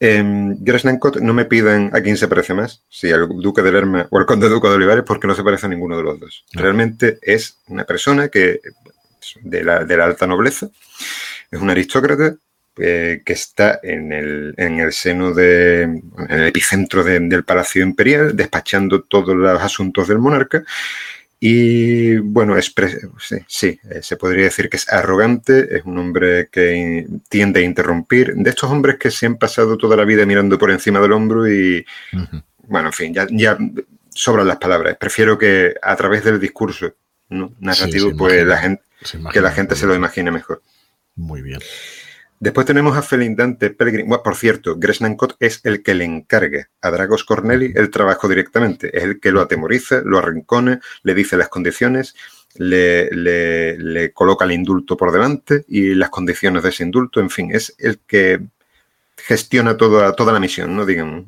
Gresnancott 0.00 1.18
no 1.18 1.34
me 1.34 1.44
piden 1.44 1.90
a 1.92 2.00
quién 2.00 2.16
se 2.16 2.26
parece 2.26 2.54
más, 2.54 2.82
si 2.88 3.12
al 3.12 3.28
duque 3.28 3.60
de 3.60 3.70
Lerma 3.70 4.06
o 4.10 4.18
al 4.18 4.24
conde 4.24 4.48
duque 4.48 4.66
de 4.68 4.74
Olivares, 4.74 5.04
porque 5.06 5.26
no 5.26 5.34
se 5.34 5.44
parece 5.44 5.66
a 5.66 5.68
ninguno 5.68 5.98
de 5.98 6.02
los 6.02 6.18
dos. 6.18 6.44
Realmente 6.54 7.18
es 7.20 7.58
una 7.68 7.84
persona 7.84 8.28
que 8.28 8.60
de 9.42 9.62
la, 9.62 9.84
de 9.84 9.96
la 9.98 10.06
alta 10.06 10.26
nobleza, 10.26 10.70
es 11.50 11.60
un 11.60 11.68
aristócrata 11.68 12.34
eh, 12.78 13.20
que 13.26 13.32
está 13.34 13.80
en 13.82 14.10
el, 14.12 14.54
en 14.56 14.78
el 14.80 14.92
seno 14.92 15.34
de, 15.34 15.82
en 15.82 16.02
el 16.30 16.46
epicentro 16.46 17.04
del 17.04 17.44
Palacio 17.44 17.82
Imperial, 17.82 18.34
despachando 18.34 19.02
todos 19.02 19.36
los 19.36 19.60
asuntos 19.60 20.08
del 20.08 20.18
monarca. 20.18 20.64
Y 21.42 22.18
bueno, 22.18 22.54
es 22.58 22.74
sí, 23.18 23.36
sí, 23.46 23.80
eh, 23.90 24.00
se 24.02 24.18
podría 24.18 24.44
decir 24.44 24.68
que 24.68 24.76
es 24.76 24.86
arrogante, 24.92 25.78
es 25.78 25.84
un 25.86 25.96
hombre 25.96 26.50
que 26.52 27.06
tiende 27.30 27.60
a 27.60 27.62
interrumpir, 27.62 28.34
de 28.34 28.50
estos 28.50 28.70
hombres 28.70 28.98
que 28.98 29.10
se 29.10 29.24
han 29.24 29.36
pasado 29.36 29.78
toda 29.78 29.96
la 29.96 30.04
vida 30.04 30.26
mirando 30.26 30.58
por 30.58 30.70
encima 30.70 31.00
del 31.00 31.12
hombro 31.12 31.50
y, 31.50 31.82
bueno, 32.68 32.88
en 32.88 32.92
fin, 32.92 33.14
ya, 33.14 33.26
ya 33.30 33.56
sobran 34.10 34.46
las 34.46 34.58
palabras. 34.58 34.98
Prefiero 35.00 35.38
que 35.38 35.74
a 35.80 35.96
través 35.96 36.24
del 36.24 36.38
discurso 36.38 36.94
narrativo, 37.30 38.14
pues 38.14 38.44
la 38.44 38.58
gente, 38.58 38.82
que 39.32 39.40
la 39.40 39.50
gente 39.50 39.76
se 39.76 39.86
lo 39.86 39.94
imagine 39.94 40.30
mejor. 40.30 40.62
Muy 41.16 41.40
bien. 41.40 41.60
Después 42.42 42.66
tenemos 42.66 42.96
a 42.96 43.02
Felindante 43.02 43.68
Pellegrin. 43.68 44.08
por 44.08 44.34
cierto, 44.34 44.76
Gresnancott 44.78 45.36
es 45.40 45.60
el 45.62 45.82
que 45.82 45.92
le 45.92 46.06
encarga 46.06 46.70
a 46.80 46.90
Dragos 46.90 47.22
Corneli 47.22 47.74
el 47.76 47.90
trabajo 47.90 48.28
directamente. 48.28 48.96
Es 48.96 49.04
el 49.04 49.20
que 49.20 49.30
lo 49.30 49.42
atemoriza, 49.42 50.00
lo 50.06 50.16
arrincona, 50.18 50.80
le 51.02 51.14
dice 51.14 51.36
las 51.36 51.50
condiciones, 51.50 52.14
le, 52.54 53.10
le, 53.10 54.12
coloca 54.14 54.46
el 54.46 54.52
indulto 54.52 54.96
por 54.96 55.12
delante 55.12 55.66
y 55.68 55.94
las 55.94 56.08
condiciones 56.08 56.62
de 56.62 56.70
ese 56.70 56.82
indulto. 56.82 57.20
En 57.20 57.28
fin, 57.28 57.54
es 57.54 57.74
el 57.78 57.98
que 58.06 58.40
gestiona 59.18 59.76
toda, 59.76 60.16
toda 60.16 60.32
la 60.32 60.40
misión, 60.40 60.74
¿no? 60.74 60.86
Digamos. 60.86 61.26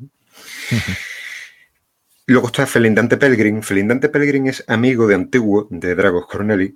Luego 2.25 2.47
está 2.47 2.65
Felindante 2.65 3.17
Pellegrin. 3.17 3.61
Felindante 3.61 4.09
Pellegrin 4.09 4.47
es 4.47 4.63
amigo 4.67 5.05
de 5.05 5.13
antiguo 5.13 5.67
de 5.69 5.93
Dragos 5.93 6.25
Corneli 6.25 6.75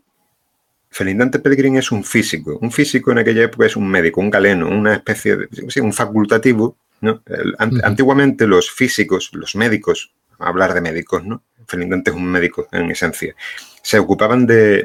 Felindante 0.98 1.38
Pellegrin 1.38 1.78
es 1.78 1.92
un 1.92 2.04
físico. 2.04 2.58
Un 2.60 2.72
físico 2.72 3.12
en 3.12 3.20
aquella 3.20 3.44
época 3.44 3.68
es 3.68 3.76
un 3.76 3.88
médico, 3.88 4.20
un 4.20 4.32
galeno, 4.32 4.68
una 4.68 4.96
especie 4.96 5.38
de. 5.38 5.48
Sí, 5.70 5.80
un 5.80 5.94
facultativo. 5.94 6.76
¿no? 7.02 7.22
Antiguamente 7.60 8.48
los 8.48 8.72
físicos, 8.72 9.30
los 9.34 9.56
médicos, 9.56 10.12
hablar 10.40 10.74
de 10.74 10.82
médicos, 10.82 11.24
¿no? 11.24 11.44
Felindante 11.68 12.10
es 12.10 12.16
un 12.16 12.26
médico 12.26 12.68
en 12.72 12.90
esencia. 12.90 13.36
Se 13.84 14.00
ocupaban 14.00 14.48
de, 14.48 14.82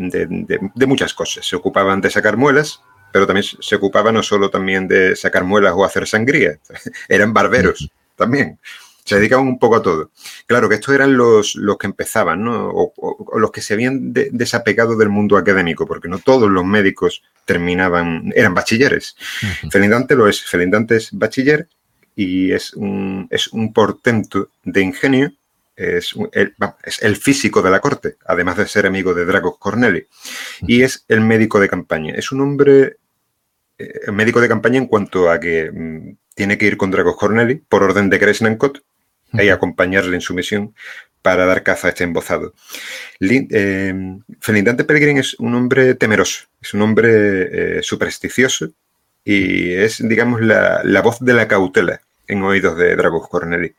de, 0.75 0.87
muchas 0.87 1.15
cosas. 1.15 1.47
Se 1.47 1.57
ocupaban 1.57 2.03
de 2.03 2.11
sacar 2.11 2.37
muelas, 2.37 2.83
pero 3.11 3.27
también 3.27 3.47
se 3.59 3.75
ocupaban 3.77 4.13
no 4.15 4.23
solo 4.23 4.51
también 4.51 4.87
de 4.87 5.17
sacar 5.17 5.45
muelas 5.45 5.73
o 5.75 5.83
hacer 5.83 6.07
sangría. 6.07 6.59
Eran 7.09 7.33
barberos 7.33 7.91
también. 8.17 8.59
Se 9.05 9.17
dedicaban 9.17 9.47
un 9.47 9.59
poco 9.59 9.77
a 9.77 9.83
todo. 9.83 10.11
Claro 10.47 10.69
que 10.69 10.77
estos 10.77 10.95
eran 10.95 11.17
los, 11.17 11.57
los 11.57 11.77
que 11.77 11.89
empezaban, 11.89 12.45
¿no? 12.45 12.71
O, 12.71 13.39
los 13.39 13.51
que 13.51 13.61
se 13.61 13.75
habían 13.75 14.13
desapegado 14.13 14.97
del 14.97 15.09
mundo 15.09 15.37
académico, 15.37 15.87
porque 15.87 16.09
no 16.09 16.19
todos 16.19 16.51
los 16.51 16.65
médicos 16.65 17.23
terminaban, 17.45 18.33
eran 18.37 18.55
bachilleres. 18.55 19.17
Felindante 19.71 20.15
lo 20.15 20.29
es. 20.29 20.43
Felindante 20.43 20.97
es 20.97 21.11
bachiller 21.13 21.69
y 22.15 22.53
es 22.53 22.75
un, 22.75 23.27
es 23.31 23.49
un 23.49 23.73
portento 23.73 24.51
de 24.63 24.83
ingenio 24.83 25.33
es 25.75 26.15
el, 26.33 26.55
es 26.85 27.03
el, 27.03 27.17
físico 27.17 27.63
de 27.63 27.71
la 27.71 27.81
corte, 27.81 28.17
además 28.27 28.59
de 28.59 28.69
ser 28.69 28.87
amigo 28.87 29.15
de 29.15 29.25
Drago 29.25 29.57
Corneli, 29.57 30.07
y 30.61 30.83
es 30.83 31.05
el 31.09 31.23
médico 31.23 31.61
de 31.61 31.69
campaña. 31.69 32.15
Es 32.15 32.31
un 32.31 32.43
hombre 32.43 32.99
eh, 33.79 34.11
médico 34.13 34.41
de 34.41 34.49
campaña 34.49 34.79
en 34.79 34.87
cuanto 34.87 35.31
a 35.31 35.41
que 35.41 35.71
mm, 35.73 36.17
tiene 36.35 36.59
que 36.59 36.67
ir 36.67 36.77
con 36.77 36.91
Dragos 36.91 37.17
Corneli 37.17 37.57
por 37.57 37.83
orden 37.83 38.11
de 38.11 38.19
Gresnancott 38.19 38.83
y 39.33 39.49
acompañarle 39.49 40.17
en 40.17 40.21
su 40.21 40.35
misión 40.35 40.75
para 41.23 41.47
dar 41.47 41.63
caza 41.63 41.87
a 41.87 41.91
este 41.91 42.05
embozado. 42.05 42.53
Eh, 43.21 43.95
Felindante 44.41 44.85
Pellegrin 44.85 45.19
es 45.19 45.35
un 45.39 45.55
hombre 45.55 45.95
temeroso, 45.95 46.45
es 46.61 46.75
un 46.75 46.83
hombre 46.83 47.79
eh, 47.79 47.83
supersticioso 47.83 48.71
y 49.25 49.73
es, 49.73 50.07
digamos, 50.07 50.41
la, 50.41 50.83
voz 51.03 51.21
de 51.21 51.33
la 51.33 51.47
cautela 51.47 52.01
en 52.27 52.43
oídos 52.43 52.77
de 52.77 52.97
Dragos 52.97 53.29
Corneli. 53.29 53.75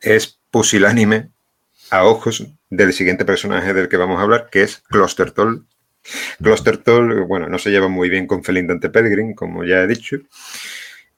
Es 0.00 0.38
pusilánime 0.50 1.30
a 1.90 2.04
ojos 2.04 2.46
del 2.68 2.92
siguiente 2.92 3.24
personaje 3.24 3.72
del 3.72 3.88
que 3.88 3.96
vamos 3.96 4.18
a 4.18 4.22
hablar, 4.22 4.48
que 4.50 4.62
es 4.62 4.82
Toll. 5.34 5.66
Toll, 6.84 7.24
bueno, 7.24 7.48
no 7.48 7.58
se 7.58 7.70
lleva 7.70 7.88
muy 7.88 8.10
bien 8.10 8.26
con 8.26 8.44
Felindante 8.44 8.90
Pellegrin, 8.90 9.34
como 9.34 9.64
ya 9.64 9.82
he 9.82 9.86
dicho, 9.86 10.16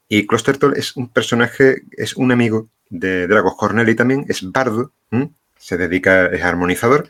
y 0.08 0.26
Toll 0.26 0.74
es 0.76 0.96
un 0.96 1.08
personaje, 1.08 1.82
es 1.92 2.16
un 2.16 2.32
amigo 2.32 2.68
de 2.88 3.26
Dragos 3.26 3.56
Corneli 3.56 3.94
también, 3.94 4.24
es 4.28 4.50
bardo, 4.50 4.92
se 5.56 5.76
dedica, 5.76 6.26
es 6.26 6.42
armonizador 6.42 7.08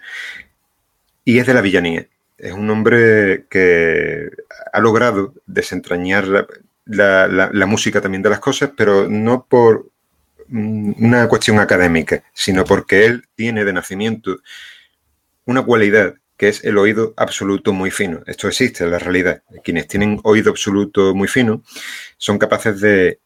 y 1.24 1.38
es 1.38 1.46
de 1.46 1.54
la 1.54 1.60
villanía. 1.60 2.06
Es 2.38 2.52
un 2.52 2.68
hombre 2.70 3.46
que 3.48 4.30
ha 4.72 4.80
logrado 4.80 5.34
desentrañar 5.46 6.46
la, 6.84 7.66
música 7.66 8.00
también 8.00 8.22
de 8.22 8.30
las 8.30 8.40
cosas, 8.40 8.70
pero 8.76 9.08
no 9.08 9.46
por 9.48 9.88
una 10.48 11.28
cuestión 11.28 11.58
académica, 11.58 12.22
sino 12.32 12.64
porque 12.64 13.04
él 13.04 13.24
tiene 13.34 13.64
de 13.64 13.72
nacimiento 13.72 14.38
una 15.44 15.62
cualidad 15.62 16.14
que 16.36 16.48
es 16.48 16.64
el 16.64 16.78
oído 16.78 17.14
absoluto 17.16 17.72
muy 17.72 17.90
fino. 17.90 18.22
Esto 18.26 18.48
existe 18.48 18.84
en 18.84 18.90
la 18.90 18.98
realidad. 18.98 19.42
Quienes 19.64 19.88
tienen 19.88 20.20
oído 20.24 20.50
absoluto 20.50 21.14
muy 21.14 21.28
fino 21.28 21.62
son 22.16 22.38
capaces 22.38 22.80
de 22.80 23.20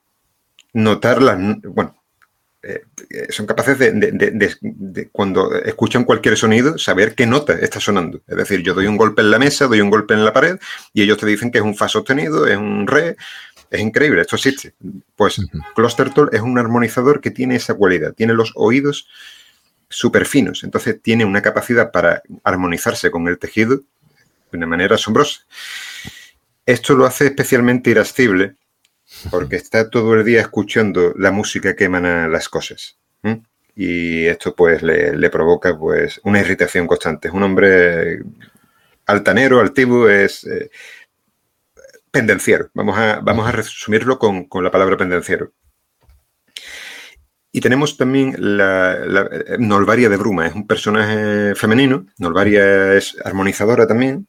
notar 0.73 1.23
las... 1.23 1.39
Bueno, 1.63 1.97
eh, 2.63 2.83
son 3.31 3.47
capaces 3.47 3.79
de, 3.79 5.09
cuando 5.13 5.55
escuchan 5.55 6.05
cualquier 6.05 6.37
sonido, 6.37 6.77
saber 6.77 7.15
qué 7.15 7.27
nota 7.27 7.55
está 7.55 7.81
sonando. 7.81 8.21
Es 8.29 8.37
decir, 8.37 8.63
yo 8.63 8.75
doy 8.75 8.87
un 8.87 8.99
golpe 8.99 9.23
en 9.23 9.31
la 9.31 9.39
mesa, 9.39 9.67
doy 9.67 9.81
un 9.81 9.91
golpe 9.91 10.15
en 10.15 10.25
la 10.25 10.33
pared 10.33 10.59
y 10.93 11.03
ellos 11.03 11.17
te 11.19 11.27
dicen 11.27 11.51
que 11.51 11.59
es 11.59 11.65
un 11.65 11.75
fa 11.75 11.89
sostenido, 11.89 12.47
es 12.47 12.57
un 12.57 12.87
re. 12.87 13.17
Es 13.71 13.81
increíble, 13.81 14.21
esto 14.21 14.37
existe. 14.37 14.75
Pues 15.17 15.39
uh 15.39 15.49
es 16.33 16.41
un 16.41 16.59
armonizador 16.59 17.21
que 17.21 17.31
tiene 17.31 17.57
esa 17.57 17.75
cualidad, 17.75 18.13
tiene 18.13 18.35
los 18.35 18.53
oídos 18.57 19.09
súper 19.91 20.25
finos. 20.25 20.65
Entonces 20.65 21.03
tiene 21.03 21.27
una 21.27 21.43
capacidad 21.43 21.91
para 21.91 22.23
armonizarse 22.45 23.11
con 23.11 23.29
el 23.29 23.39
tejido 23.39 23.77
de 23.77 24.57
una 24.57 24.67
manera 24.67 24.95
asombrosa. 24.95 25.41
Esto 26.65 26.95
lo 26.95 27.05
hace 27.05 27.27
especialmente 27.27 27.91
irascible 27.91 28.55
porque 29.31 29.57
está 29.57 29.91
todo 29.91 30.15
el 30.15 30.25
día 30.25 30.41
escuchando 30.41 31.13
la 31.19 31.33
música 31.33 31.75
que 31.75 31.85
emana 31.85 32.29
las 32.29 32.49
cosas. 32.49 32.97
Y 33.75 34.27
esto 34.27 34.55
pues 34.55 34.83
le, 34.83 35.31
provoca 35.31 35.77
pues 35.77 36.21
una 36.25 36.41
irritación 36.41 36.87
constante. 36.87 37.29
Es 37.29 37.35
un 37.35 37.43
hombre 37.43 38.21
altanero, 39.07 39.61
altivo, 39.61 40.09
es 40.09 40.45
eh, 40.45 40.71
pendenciero. 42.11 42.71
Vamos 42.75 42.99
a, 42.99 43.21
vamos 43.21 43.49
a 43.49 43.53
resumirlo 43.53 44.19
con, 44.19 44.45
con 44.45 44.63
la 44.63 44.71
palabra 44.71 44.97
pendenciero. 44.97 45.53
Y 47.53 47.61
tenemos 47.61 47.97
también 47.97 48.35
la, 48.39 48.95
eh, 48.95 49.57
Nolvaria 49.59 50.09
de 50.09 50.17
Bruma, 50.17 50.47
es 50.47 50.55
un 50.55 50.67
personaje 50.67 51.55
femenino. 51.55 52.07
Nolvaria 52.19 52.95
es 52.95 53.17
armonizadora 53.25 53.87
también. 53.87 54.27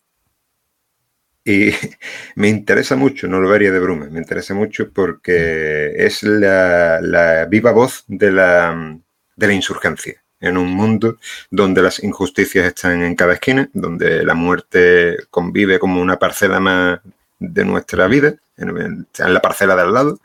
Y 1.43 1.71
me 2.35 2.49
interesa 2.49 2.95
mucho 2.95 3.27
Nolvaria 3.27 3.71
de 3.71 3.79
Bruma, 3.79 4.07
me 4.09 4.19
interesa 4.19 4.53
mucho 4.53 4.91
porque 4.91 5.93
es 5.95 6.23
la, 6.23 7.47
viva 7.49 7.71
voz 7.71 8.03
de 8.07 8.31
la, 8.31 8.99
de 9.35 9.47
la 9.47 9.53
insurgencia 9.53 10.21
en 10.39 10.57
un 10.57 10.71
mundo 10.71 11.19
donde 11.51 11.83
las 11.83 12.03
injusticias 12.03 12.65
están 12.65 13.03
en 13.03 13.15
cada 13.15 13.33
esquina, 13.33 13.69
donde 13.73 14.23
la 14.23 14.33
muerte 14.33 15.17
convive 15.29 15.77
como 15.77 16.01
una 16.01 16.17
parcela 16.17 16.59
más 16.59 16.99
de 17.37 17.65
nuestra 17.65 18.07
vida, 18.07 18.35
en, 18.57 19.07
la 19.17 19.41
parcela 19.41 19.75
de 19.75 19.81
al 19.83 19.93
lado. 19.93 20.19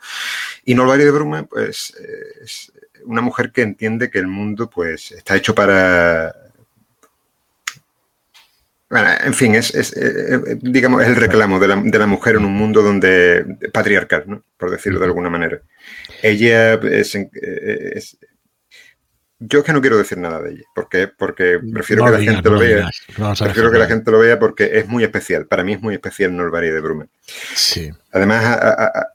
Y 0.65 0.75
Nolvaria 0.75 1.05
de 1.05 1.11
Bruma, 1.11 1.43
pues, 1.43 1.93
es, 2.43 2.71
una 3.07 3.21
mujer 3.21 3.51
que 3.51 3.61
entiende 3.61 4.09
que 4.09 4.19
el 4.19 4.27
mundo 4.27 4.69
pues 4.69 5.11
está 5.11 5.35
hecho 5.35 5.55
para... 5.55 6.35
Bueno, 8.89 9.09
en 9.21 9.33
fin, 9.33 9.55
es, 9.55 9.75
es, 9.75 9.95
eh, 9.97 10.35
eh, 10.35 10.59
digamos, 10.61 11.03
el 11.03 11.17
reclamo 11.17 11.59
de 11.59 11.67
la, 11.67 11.75
de 11.75 11.99
la, 11.99 12.07
mujer 12.07 12.37
en 12.37 12.45
un 12.45 12.53
mundo 12.53 12.81
donde 12.81 13.45
patriarcal, 13.73 14.23
¿no? 14.27 14.43
por 14.55 14.71
decirlo 14.71 14.99
de 14.99 15.05
alguna 15.07 15.29
manera. 15.29 15.59
Ella 16.21 16.75
es, 16.75 17.13
es 17.15 18.17
yo 19.39 19.59
es 19.59 19.65
que 19.65 19.73
no 19.73 19.81
quiero 19.81 19.97
decir 19.97 20.17
nada 20.17 20.41
de 20.41 20.51
ella, 20.51 20.63
porque, 20.73 21.07
porque 21.07 21.59
prefiero 21.71 22.05
que 22.05 22.11
la 22.11 22.19
gente 22.19 22.49
lo 22.49 22.59
vea. 22.59 22.89
prefiero 23.39 23.71
que 23.71 23.77
la 23.77 23.85
gente 23.85 24.11
lo 24.11 24.19
vea 24.19 24.39
porque 24.39 24.79
es 24.79 24.87
muy 24.87 25.03
especial. 25.03 25.45
Para 25.45 25.63
mí 25.63 25.73
es 25.73 25.81
muy 25.81 25.93
especial 25.93 26.35
Norvaria 26.35 26.73
de 26.73 26.81
Brume. 26.81 27.05
Sí. 27.53 27.91
Además, 28.11 28.43
a, 28.45 29.09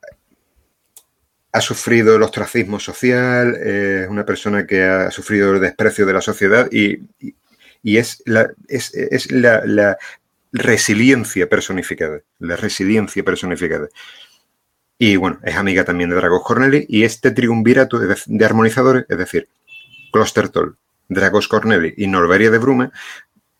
ha 1.53 1.61
sufrido 1.61 2.17
el 2.17 2.23
ostracismo 2.23 2.81
social, 2.81 3.55
es 3.57 4.09
una 4.09 4.25
persona 4.25 4.67
que 4.67 4.83
ha 4.85 5.11
sufrido 5.11 5.53
el 5.53 5.61
desprecio 5.61 6.07
de 6.07 6.13
la 6.15 6.23
sociedad 6.23 6.69
y, 6.73 6.99
es, 7.85 8.23
la, 8.25 8.51
es, 8.69 9.31
la, 9.31 9.99
resiliencia 10.55 11.49
personificada, 11.49 12.21
la 12.39 12.57
resiliencia 12.57 13.23
personificada. 13.23 13.89
Y 14.99 15.17
bueno, 15.17 15.41
es 15.43 15.57
amiga 15.57 15.85
también 15.85 16.11
de 16.11 16.17
Dragos 16.17 16.43
Corneli. 16.45 16.87
Y 16.89 17.05
este 17.05 17.33
triunvirato 17.33 17.99
de, 17.99 18.45
armonizadores, 18.45 19.05
es 19.09 19.19
decir, 19.19 19.49
Klostertol, 20.13 20.77
Dragos 21.09 21.49
Corneli 21.49 21.95
y 21.97 22.07
Norveria 22.07 22.51
de 22.51 22.59
Bruma, 22.59 22.93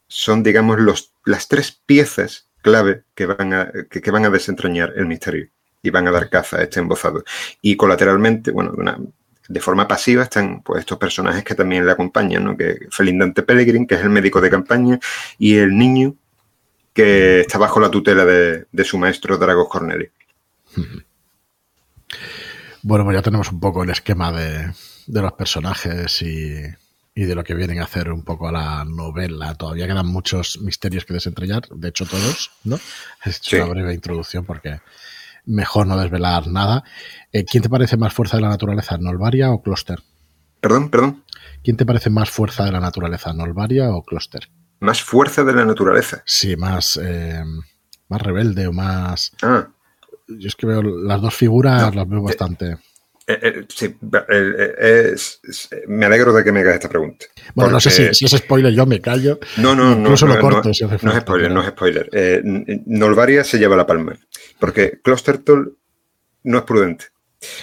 son, 0.07 0.43
digamos, 0.43 0.79
los, 0.81 1.13
las 1.25 1.49
tres 1.49 1.73
piezas 1.85 2.49
clave 2.63 3.03
que 3.15 3.27
van, 3.27 3.55
a, 3.55 3.73
que, 3.91 4.11
van 4.11 4.27
a 4.27 4.31
desentrañar 4.31 4.93
el 4.97 5.07
misterio 5.07 5.49
y 5.83 5.91
van 5.91 6.07
a 6.09 6.13
dar 6.13 6.31
caza 6.31 6.59
a 6.59 6.63
este 6.63 6.81
embozado. 6.81 7.25
Y 7.61 7.77
colateralmente, 7.77 8.51
bueno, 8.51 8.73
de, 9.49 9.61
forma 9.61 9.89
pasiva 9.89 10.23
están 10.23 10.63
pues, 10.63 10.81
estos 10.81 10.99
personajes 10.99 11.45
que 11.45 11.55
también 11.55 11.85
le 11.85 11.93
acompañan, 11.93 12.45
¿no? 12.45 12.57
Que 12.57 12.87
Felindante 12.91 13.43
Pellegrin, 13.43 13.87
que 13.87 13.97
es 13.97 14.01
el 14.03 14.11
médico 14.11 14.41
de 14.41 14.51
campaña, 14.51 15.01
y 15.39 15.57
el 15.57 15.77
niño 15.77 16.15
que 16.93 17.41
está 17.41 17.59
bajo 17.59 17.81
la 17.81 17.91
tutela 17.91 18.25
de, 18.25 18.85
su 18.85 18.99
maestro 18.99 19.39
Dragos 19.39 19.69
Corneli. 19.69 20.09
Bueno, 22.85 23.05
pues 23.05 23.15
ya 23.15 23.23
tenemos 23.23 23.53
un 23.53 23.61
poco 23.61 23.85
el 23.85 23.91
esquema 23.91 24.33
de, 24.33 24.73
los 25.07 25.33
personajes 25.35 26.21
y, 26.21 26.63
de 27.15 27.35
lo 27.37 27.45
que 27.45 27.55
vienen 27.55 27.79
a 27.79 27.85
hacer 27.85 28.11
un 28.11 28.25
poco 28.25 28.49
a 28.49 28.53
la 28.53 28.85
novela. 28.85 29.55
Todavía 29.55 29.87
quedan 29.87 30.09
muchos 30.09 30.61
misterios 30.61 31.05
que 31.05 31.15
desentrañar, 31.15 31.69
de 31.69 31.89
hecho 31.89 32.07
todos, 32.07 32.51
¿no? 32.65 32.81
Es 33.25 33.41
una 33.53 33.67
breve 33.67 33.95
introducción 33.95 34.45
porque 34.45 34.81
mejor 35.45 35.87
no 35.87 35.97
desvelar 35.97 36.47
nada. 36.49 36.85
Eh, 37.33 37.45
¿Quién 37.45 37.63
te 37.63 37.69
parece 37.69 37.97
más 37.97 38.13
fuerza 38.13 38.37
de 38.37 38.43
la 38.43 38.49
naturaleza, 38.49 38.99
Nolvaria 38.99 39.51
o 39.51 39.63
Closter? 39.63 40.01
Perdón, 40.61 40.91
perdón. 40.91 41.25
¿Quién 41.65 41.77
te 41.77 41.87
parece 41.87 42.11
más 42.11 42.31
fuerza 42.31 42.65
de 42.65 42.73
la 42.73 42.81
naturaleza, 42.81 43.33
Nolvaria 43.33 43.91
o 43.91 44.05
Closter? 44.05 44.49
Más 44.81 45.03
fuerza 45.03 45.45
de 45.45 45.53
la 45.53 45.65
naturaleza. 45.65 46.23
Sí, 46.25 46.57
más, 46.57 46.99
eh, 47.03 47.43
más 48.09 48.23
rebelde 48.23 48.67
o 48.67 48.73
más. 48.73 49.33
Ah. 49.43 49.69
Yo 50.29 50.49
es 50.49 50.57
que 50.57 50.67
veo 50.67 50.83
las 50.83 51.21
dos 51.21 51.35
figuras, 51.35 51.95
las 51.95 52.09
veo 52.09 52.21
eh, 52.21 52.23
bastante. 52.23 52.77
Eh, 53.29 53.65
sí, 53.69 53.97
me 55.87 56.07
alegro 56.07 56.33
de 56.33 56.43
que 56.43 56.51
me 56.51 56.61
hagas 56.61 56.75
esta 56.75 56.89
pregunta. 56.89 57.27
Bueno, 57.55 57.73
no 57.73 57.81
sé 57.81 58.13
si, 58.13 58.25
es 58.25 58.33
spoiler, 58.33 58.73
yo 58.73 58.85
me 58.87 59.01
callo. 59.01 59.39
No, 59.59 59.75
no, 59.77 59.95
no. 59.95 60.01
Incluso 60.01 60.27
lo 60.27 60.41
corto 60.41 60.71
no, 60.71 60.99
no 61.03 61.13
es 61.13 61.21
spoiler, 61.21 61.51
no 61.51 61.63
es 61.63 61.69
spoiler. 61.69 62.43
Nolvaria 62.87 63.45
se 63.45 63.59
lleva 63.59 63.77
la 63.77 63.87
palma. 63.87 64.19
Porque 64.63 65.01
Klostertol 65.03 65.77
no 66.45 66.59
es 66.59 66.63
prudente. 66.63 67.07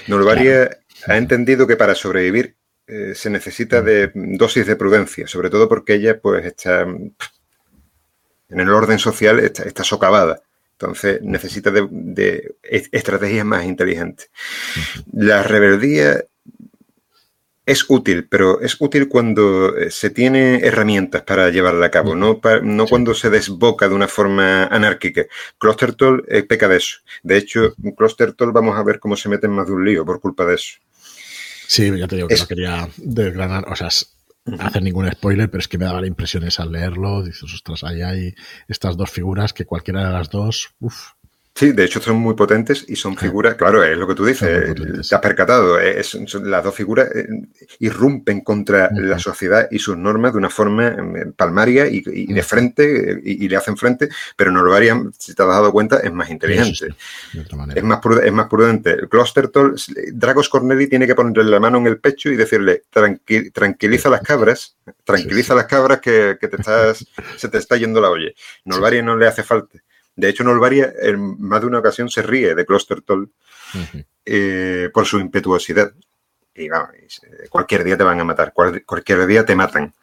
Nolvaria 0.08 0.70
ha 1.08 1.16
entendido 1.16 1.66
que 1.66 1.78
para 1.78 1.96
sobrevivir 1.96 2.58
eh, 2.88 3.14
se 3.16 3.30
necesita 3.30 3.82
de 3.82 4.12
dosis 4.14 4.68
de 4.68 4.76
prudencia, 4.76 5.26
sobre 5.26 5.50
todo 5.50 5.70
porque 5.70 5.94
ella 5.94 6.20
pues 6.20 6.46
está 6.46 6.82
en 6.82 7.16
el 8.50 8.68
orden 8.68 9.00
social 9.00 9.40
está, 9.40 9.82
socavada. 9.86 10.42
Entonces 10.74 11.22
necesita 11.22 11.72
de, 11.72 12.56
estrategias 12.62 13.46
más 13.46 13.64
inteligentes. 13.64 14.30
La 15.14 15.42
rebeldía 15.42 16.26
es 17.70 17.86
útil, 17.88 18.28
pero 18.28 18.62
es 18.62 18.76
útil 18.80 19.08
cuando 19.08 19.78
eh, 19.78 19.92
se 19.92 20.10
tiene 20.10 20.58
herramientas 20.58 21.22
para 21.22 21.52
llevarla 21.52 21.86
a 21.86 21.92
cabo, 21.92 22.16
no, 22.16 22.42
no 22.64 22.88
cuando 22.88 23.14
se 23.14 23.30
desboca 23.30 23.88
de 23.88 23.94
una 23.94 24.08
forma 24.08 24.66
anárquica. 24.66 25.26
Klostertol 25.60 26.26
eh, 26.28 26.42
peca 26.42 26.68
de 26.68 26.78
eso. 26.78 26.98
De 27.22 27.38
hecho, 27.38 27.76
Klostertol 27.96 28.52
vamos 28.52 28.76
a 28.76 28.84
ver 28.84 29.00
cómo 29.00 29.16
se 29.16 29.30
mete 29.30 29.46
en 29.46 29.54
más 29.54 29.68
de 29.68 29.74
un 29.74 29.86
lío 29.86 30.04
por 30.04 30.20
culpa 30.20 30.46
de 30.46 30.56
eso. 30.56 30.80
Sí, 31.68 31.96
ya 31.96 32.08
te 32.08 32.16
digo 32.16 32.28
que 32.28 32.38
no 32.38 32.48
quería 32.48 32.90
desgranar, 32.98 33.72
o 33.72 33.76
sea, 33.76 33.90
hacer 34.58 34.82
ningún 34.82 35.12
spoiler, 35.12 35.52
pero 35.52 35.60
es 35.60 35.68
que 35.68 35.78
me 35.78 35.86
daba 35.86 36.02
la 36.02 36.08
impresión 36.08 36.44
esa 36.46 36.64
al 36.64 36.72
leerlo. 36.72 37.22
Dices, 37.22 37.54
ostras, 37.54 37.84
ahí 37.84 38.02
hay 38.02 38.34
estas 38.68 38.98
dos 38.98 39.12
figuras 39.12 39.54
que 39.54 39.66
cualquiera 39.66 40.08
de 40.08 40.14
las 40.14 40.32
dos, 40.32 40.72
uff, 40.80 41.12
Sí, 41.60 41.74
de 41.74 41.84
hecho 41.84 42.00
son 42.00 42.16
muy 42.16 42.36
potentes 42.36 42.86
y 42.88 42.96
son 42.96 43.18
figuras, 43.18 43.56
claro, 43.56 43.84
es 43.84 43.98
lo 43.98 44.08
que 44.08 44.16
tú 44.16 44.24
dices, 44.24 44.74
te 45.10 45.14
has 45.14 45.22
percatado, 45.22 45.78
es, 45.78 46.14
las 46.36 46.64
dos 46.64 46.74
figuras 46.74 47.14
eh, 47.14 47.28
irrumpen 47.80 48.40
contra 48.46 48.90
la 48.94 49.20
sociedad 49.20 49.68
y 49.70 49.78
sus 49.78 49.98
normas 49.98 50.32
de 50.32 50.38
una 50.38 50.50
forma 50.50 50.88
eh, 50.88 51.26
palmaria 51.36 51.86
y, 51.88 52.32
de 52.32 52.44
frente, 52.44 53.20
y, 53.26 53.50
le 53.50 53.58
hacen 53.58 53.76
frente, 53.76 54.08
pero 54.38 54.52
no 54.52 54.64
lo 54.64 54.74
harían, 54.74 55.12
si 55.18 55.36
te 55.36 55.44
has 55.44 55.50
dado 55.50 55.74
cuenta, 55.74 56.00
es 56.00 56.14
más 56.14 56.30
inteligente. 56.30 56.96
es, 57.76 57.84
más 57.84 58.00
prudente, 58.00 58.28
es 58.28 58.34
más 58.34 58.48
prudente. 58.48 58.98
Klostertol, 59.10 59.76
Dragos 60.14 60.48
Corneli 60.48 60.88
tiene 60.88 61.08
que 61.08 61.16
ponerle 61.16 61.44
la 61.44 61.60
mano 61.60 61.80
en 61.80 61.88
el 61.88 62.00
pecho 62.00 62.30
y 62.30 62.38
decirle, 62.38 62.84
tranquiliza 63.52 64.10
las 64.10 64.22
cabras, 64.22 64.78
tranquiliza 65.04 65.56
las 65.56 65.66
cabras 65.66 66.00
que, 66.00 66.38
te 66.40 66.56
estás, 66.56 67.06
se 67.36 67.50
te 67.50 67.58
está 67.58 67.76
yendo 67.76 68.00
la 68.00 68.12
olla. 68.12 68.32
Norvaria 68.64 69.02
no 69.02 69.18
le 69.18 69.28
hace 69.28 69.44
falta. 69.44 69.78
De 70.20 70.30
hecho, 70.30 70.44
Nolvaria 70.44 70.94
en 71.02 71.40
más 71.40 71.62
de 71.62 71.68
una 71.68 71.80
ocasión 71.80 72.10
se 72.10 72.22
ríe 72.22 72.54
de 72.56 72.66
Klostertol 72.66 73.32
eh, 74.26 74.90
por 74.94 75.06
su 75.06 75.20
impetuosidad. 75.20 75.94
Y 76.54 76.68
vamos, 76.68 76.90
cualquier 77.50 77.84
día 77.84 77.98
te 77.98 78.04
van 78.04 78.20
a 78.20 78.24
matar, 78.26 78.54
cualquier 78.54 79.26
día 79.26 79.46
te 79.46 79.56
matan. 79.56 79.94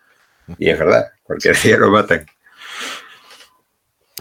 Y 0.59 0.71
es 0.71 0.79
verdad, 0.79 1.07
cualquier 1.23 1.57
día 1.63 1.77
lo 1.77 1.91
matan. 1.91 2.25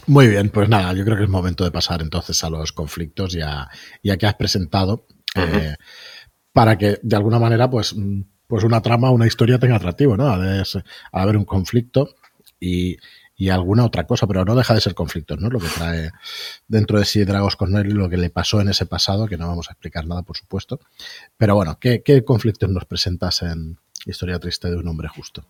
Muy 0.07 0.27
bien, 0.27 0.49
pues 0.49 0.69
nada, 0.69 0.93
yo 0.93 1.03
creo 1.05 1.17
que 1.17 1.23
es 1.23 1.29
momento 1.29 1.63
de 1.63 1.71
pasar 1.71 2.01
entonces 2.01 2.43
a 2.43 2.49
los 2.49 2.73
conflictos 2.73 3.33
ya, 3.33 3.69
ya 4.03 4.17
que 4.17 4.27
has 4.27 4.35
presentado, 4.35 5.07
eh, 5.35 5.75
para 6.51 6.77
que 6.77 6.99
de 7.01 7.15
alguna 7.15 7.39
manera, 7.39 7.69
pues, 7.69 7.95
mm, 7.95 8.21
pues 8.47 8.63
una 8.63 8.81
trama, 8.81 9.09
una 9.09 9.25
historia 9.25 9.57
tenga 9.57 9.77
atractivo, 9.77 10.15
¿no? 10.15 10.27
A, 10.27 10.35
a 10.35 11.21
haber 11.21 11.37
un 11.37 11.45
conflicto 11.45 12.15
y, 12.59 12.97
y 13.37 13.49
alguna 13.49 13.85
otra 13.85 14.05
cosa, 14.05 14.27
pero 14.27 14.45
no 14.45 14.55
deja 14.55 14.73
de 14.73 14.81
ser 14.81 14.95
conflictos, 14.95 15.39
¿no? 15.39 15.49
Lo 15.49 15.59
que 15.59 15.67
trae 15.67 16.11
dentro 16.67 16.97
de 16.97 17.05
sí 17.05 17.25
Dragos 17.25 17.55
Corneli, 17.55 17.91
lo 17.91 18.09
que 18.09 18.17
le 18.17 18.29
pasó 18.29 18.61
en 18.61 18.69
ese 18.69 18.85
pasado, 18.85 19.27
que 19.27 19.37
no 19.37 19.47
vamos 19.47 19.69
a 19.69 19.73
explicar 19.73 20.07
nada, 20.07 20.23
por 20.23 20.37
supuesto. 20.37 20.79
Pero 21.37 21.55
bueno, 21.55 21.77
¿qué, 21.79 22.23
conflictos 22.25 22.69
nos 22.69 22.85
presentas 22.85 23.41
en 23.41 23.77
Historia 24.05 24.39
Triste 24.39 24.69
de 24.69 24.77
un 24.77 24.87
Hombre 24.87 25.09
Justo? 25.09 25.45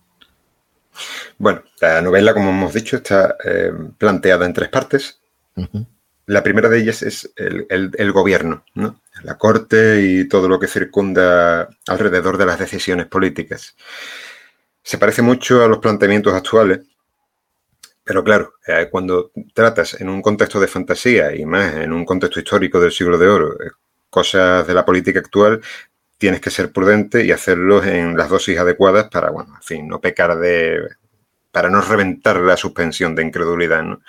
Bueno, 1.38 1.62
la 1.80 2.02
novela, 2.02 2.34
como 2.34 2.50
hemos 2.50 2.74
dicho, 2.74 2.96
está 2.96 3.36
eh, 3.44 3.70
planteada 3.98 4.46
en 4.46 4.52
tres 4.52 4.68
partes. 4.68 5.20
La 6.26 6.42
primera 6.42 6.68
de 6.68 6.80
ellas 6.80 7.02
es 7.02 7.30
el, 7.36 8.12
gobierno, 8.12 8.64
¿no? 8.74 9.00
la 9.22 9.38
corte 9.38 10.02
y 10.02 10.28
todo 10.28 10.48
lo 10.48 10.58
que 10.58 10.66
circunda 10.66 11.68
alrededor 11.86 12.36
de 12.36 12.46
las 12.46 12.58
decisiones 12.58 13.06
políticas. 13.06 13.76
Se 14.82 14.98
parece 14.98 15.22
mucho 15.22 15.64
a 15.64 15.68
los 15.68 15.78
planteamientos 15.78 16.34
actuales 16.34 16.80
pero 18.06 18.22
claro, 18.22 18.54
eh, 18.64 18.86
cuando 18.88 19.32
tratas 19.52 20.00
en 20.00 20.08
un 20.08 20.22
contexto 20.22 20.60
de 20.60 20.68
fantasía 20.68 21.34
y 21.34 21.44
más 21.44 21.74
en 21.74 21.92
un 21.92 22.04
contexto 22.04 22.38
histórico 22.38 22.78
del 22.78 22.92
siglo 22.92 23.18
de 23.18 23.26
oro, 23.26 23.54
eh, 23.54 23.72
cosas 24.08 24.64
de 24.64 24.74
la 24.74 24.84
política 24.84 25.18
actual, 25.18 25.60
tienes 26.16 26.40
que 26.40 26.50
ser 26.50 26.70
prudente 26.70 27.24
y 27.24 27.32
hacerlo 27.32 27.82
en 27.82 28.16
las 28.16 28.28
dosis 28.28 28.58
adecuadas 28.58 29.08
para, 29.08 29.30
bueno, 29.30 29.56
en 29.56 29.62
fin, 29.62 29.88
no 29.88 30.00
pecar 30.00 30.38
de. 30.38 30.88
para 31.50 31.68
no 31.68 31.80
reventar 31.80 32.36
la 32.38 32.56
suspensión 32.56 33.16
de 33.16 33.24
incredulidad, 33.24 33.82
¿no? 33.82 34.00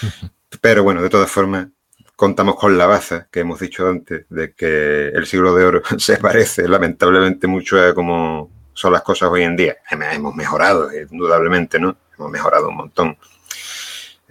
Pero 0.62 0.82
bueno, 0.82 1.02
de 1.02 1.10
todas 1.10 1.30
formas, 1.30 1.68
contamos 2.16 2.56
con 2.56 2.78
la 2.78 2.86
baza 2.86 3.28
que 3.30 3.40
hemos 3.40 3.60
dicho 3.60 3.86
antes, 3.86 4.24
de 4.30 4.54
que 4.54 5.08
el 5.08 5.26
siglo 5.26 5.54
de 5.54 5.64
oro 5.66 5.82
se 5.98 6.16
parece 6.16 6.66
lamentablemente 6.66 7.46
mucho 7.46 7.78
a 7.78 7.94
cómo 7.94 8.50
son 8.72 8.94
las 8.94 9.02
cosas 9.02 9.28
hoy 9.30 9.42
en 9.42 9.56
día. 9.56 9.76
Hemos 9.90 10.34
mejorado, 10.34 10.88
indudablemente, 10.90 11.78
¿no? 11.78 11.98
Hemos 12.16 12.30
mejorado 12.30 12.70
un 12.70 12.76
montón. 12.76 13.18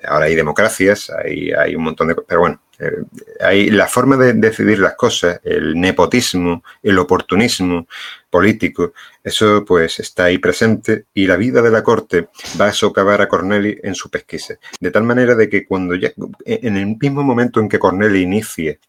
Ahora 0.06 0.26
hay 0.26 0.36
democracias, 0.36 1.10
hay, 1.10 1.76
un 1.76 1.84
montón 1.84 2.08
de... 2.08 2.16
Pero 2.16 2.41
bueno, 2.41 2.62
eh, 2.80 3.04
hay 3.39 3.70
la 3.70 3.88
forma 3.88 4.18
de 4.18 4.34
decidir 4.34 4.80
las 4.80 4.95
cosas, 4.95 5.39
el 5.43 5.80
nepotismo, 5.80 6.64
el 6.82 6.97
oportunismo 6.99 7.88
político, 8.30 8.93
eso 9.24 9.64
pues 9.66 9.99
está 9.99 10.26
ahí 10.26 10.38
presente 10.38 11.06
y 11.14 11.28
la 11.28 11.38
vida 11.38 11.62
de 11.62 11.70
la 11.70 11.84
corte 11.84 12.30
va 12.60 12.68
a 12.68 12.74
socavar 12.74 13.22
a 13.22 13.28
Corneli 13.28 13.78
en 13.84 13.93
su 13.93 14.10
pesquisa. 14.10 14.56
De 14.80 14.91
tal 14.91 15.04
manera 15.04 15.36
de 15.36 15.49
que 15.49 15.66
cuando 15.66 15.95
ya, 15.95 16.12
en 16.45 16.78
el 16.78 16.97
mismo 16.99 17.24
momento 17.24 17.60
en 17.60 17.70
que 17.70 17.80
Corneli 17.80 18.22
inicie 18.22 18.80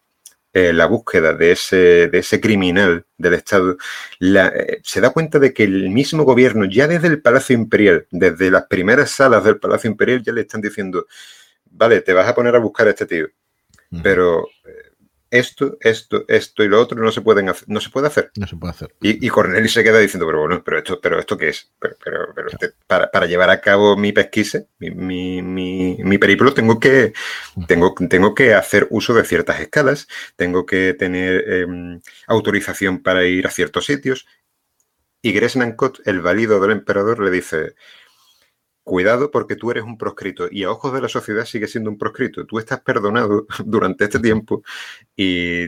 eh, 0.53 0.71
la 0.71 0.85
búsqueda 0.85 1.33
de 1.33 1.51
ese, 1.53 2.07
de 2.09 2.19
ese 2.19 2.39
criminal 2.39 3.05
del 3.17 3.33
Estado, 3.33 3.75
eh, 4.21 4.79
se 4.83 5.01
da 5.01 5.09
cuenta 5.09 5.39
de 5.39 5.51
que 5.51 5.63
el 5.63 5.89
mismo 5.89 6.23
gobierno, 6.23 6.65
ya 6.65 6.87
desde 6.87 7.07
el 7.07 7.21
Palacio 7.21 7.55
Imperial, 7.55 8.05
desde 8.11 8.51
las 8.51 8.67
primeras 8.67 9.09
salas 9.09 9.43
del 9.43 9.59
Palacio 9.59 9.89
Imperial, 9.89 10.21
ya 10.21 10.31
le 10.31 10.41
están 10.41 10.61
diciendo, 10.61 11.07
vale, 11.71 12.01
te 12.01 12.13
vas 12.13 12.27
a 12.27 12.35
poner 12.35 12.55
a 12.55 12.59
buscar 12.59 12.85
a 12.87 12.91
este 12.91 13.07
tío, 13.07 13.27
pero 14.03 14.47
eh, 14.65 14.91
esto, 15.33 15.77
esto, 15.81 16.25
esto 16.27 16.63
y 16.63 16.67
lo 16.67 16.79
otro 16.79 17.01
no 17.01 17.11
se 17.11 17.21
pueden 17.21 17.49
hacer, 17.49 17.67
no 17.67 17.81
se 17.81 17.89
puede 17.89 18.05
hacer. 18.05 18.31
No 18.37 18.45
se 18.45 18.55
puede 18.55 18.71
hacer. 18.71 18.93
Y, 19.01 19.25
y 19.25 19.29
Corneli 19.29 19.67
se 19.67 19.83
queda 19.83 19.97
diciendo, 19.97 20.27
pero 20.27 20.41
bueno, 20.41 20.63
pero 20.63 20.77
esto, 20.77 21.01
pero 21.01 21.19
esto 21.19 21.35
qué 21.35 21.49
es? 21.49 21.71
Pero, 21.79 21.95
pero, 22.35 22.49
este, 22.49 22.73
para, 22.85 23.09
para, 23.09 23.25
llevar 23.25 23.49
a 23.49 23.59
cabo 23.59 23.97
mi 23.97 24.11
pesquisa, 24.11 24.63
mi, 24.77 25.41
mi, 25.41 25.97
mi, 26.03 26.17
periplo, 26.19 26.53
tengo 26.53 26.79
que, 26.79 27.13
tengo, 27.67 27.95
tengo 28.07 28.35
que 28.35 28.53
hacer 28.53 28.85
uso 28.91 29.15
de 29.15 29.23
ciertas 29.23 29.59
escalas, 29.59 30.07
tengo 30.35 30.67
que 30.67 30.93
tener 30.93 31.43
em, 31.51 31.99
autorización 32.27 33.01
para 33.01 33.25
ir 33.25 33.47
a 33.47 33.51
ciertos 33.51 33.87
sitios. 33.87 34.27
Y 35.23 35.31
Gresnankot, 35.31 36.05
el 36.05 36.21
válido 36.21 36.59
del 36.59 36.71
emperador, 36.71 37.19
le 37.21 37.31
dice, 37.31 37.73
cuidado 38.83 39.31
porque 39.31 39.55
tú 39.55 39.71
eres 39.71 39.83
un 39.83 39.97
proscrito 39.97 40.47
y 40.49 40.63
a 40.63 40.71
ojos 40.71 40.93
de 40.93 41.01
la 41.01 41.09
sociedad 41.09 41.45
sigue 41.45 41.67
siendo 41.67 41.89
un 41.89 41.97
proscrito. 41.97 42.45
Tú 42.45 42.59
estás 42.59 42.81
perdonado 42.81 43.45
durante 43.65 44.05
este 44.05 44.19
tiempo 44.19 44.63
y 45.15 45.67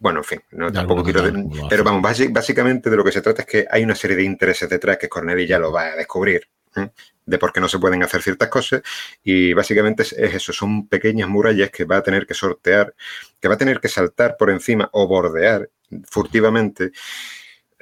bueno, 0.00 0.20
en 0.20 0.24
fin, 0.24 0.40
no, 0.52 0.70
tampoco 0.70 1.02
quiero... 1.02 1.24
pero 1.68 1.82
vamos, 1.82 2.02
básicamente 2.30 2.88
de 2.88 2.96
lo 2.96 3.02
que 3.02 3.10
se 3.10 3.20
trata 3.20 3.42
es 3.42 3.48
que 3.48 3.66
hay 3.68 3.82
una 3.82 3.96
serie 3.96 4.16
de 4.16 4.22
intereses 4.22 4.68
detrás 4.68 4.96
que 4.96 5.08
Corneli 5.08 5.44
ya 5.44 5.58
lo 5.58 5.72
va 5.72 5.86
a 5.86 5.96
descubrir, 5.96 6.48
¿eh? 6.76 6.90
de 7.26 7.38
por 7.38 7.52
qué 7.52 7.60
no 7.60 7.68
se 7.68 7.80
pueden 7.80 8.04
hacer 8.04 8.22
ciertas 8.22 8.48
cosas, 8.48 8.82
y 9.24 9.52
básicamente 9.54 10.04
es, 10.04 10.12
eso, 10.12 10.52
son 10.52 10.86
pequeñas 10.86 11.28
murallas 11.28 11.70
que 11.70 11.84
va 11.84 11.96
a 11.96 12.02
tener 12.04 12.28
que 12.28 12.34
sortear, 12.34 12.94
que 13.40 13.48
va 13.48 13.54
a 13.54 13.58
tener 13.58 13.80
que 13.80 13.88
saltar 13.88 14.36
por 14.38 14.50
encima 14.50 14.88
o 14.92 15.08
bordear 15.08 15.68
furtivamente 16.08 16.92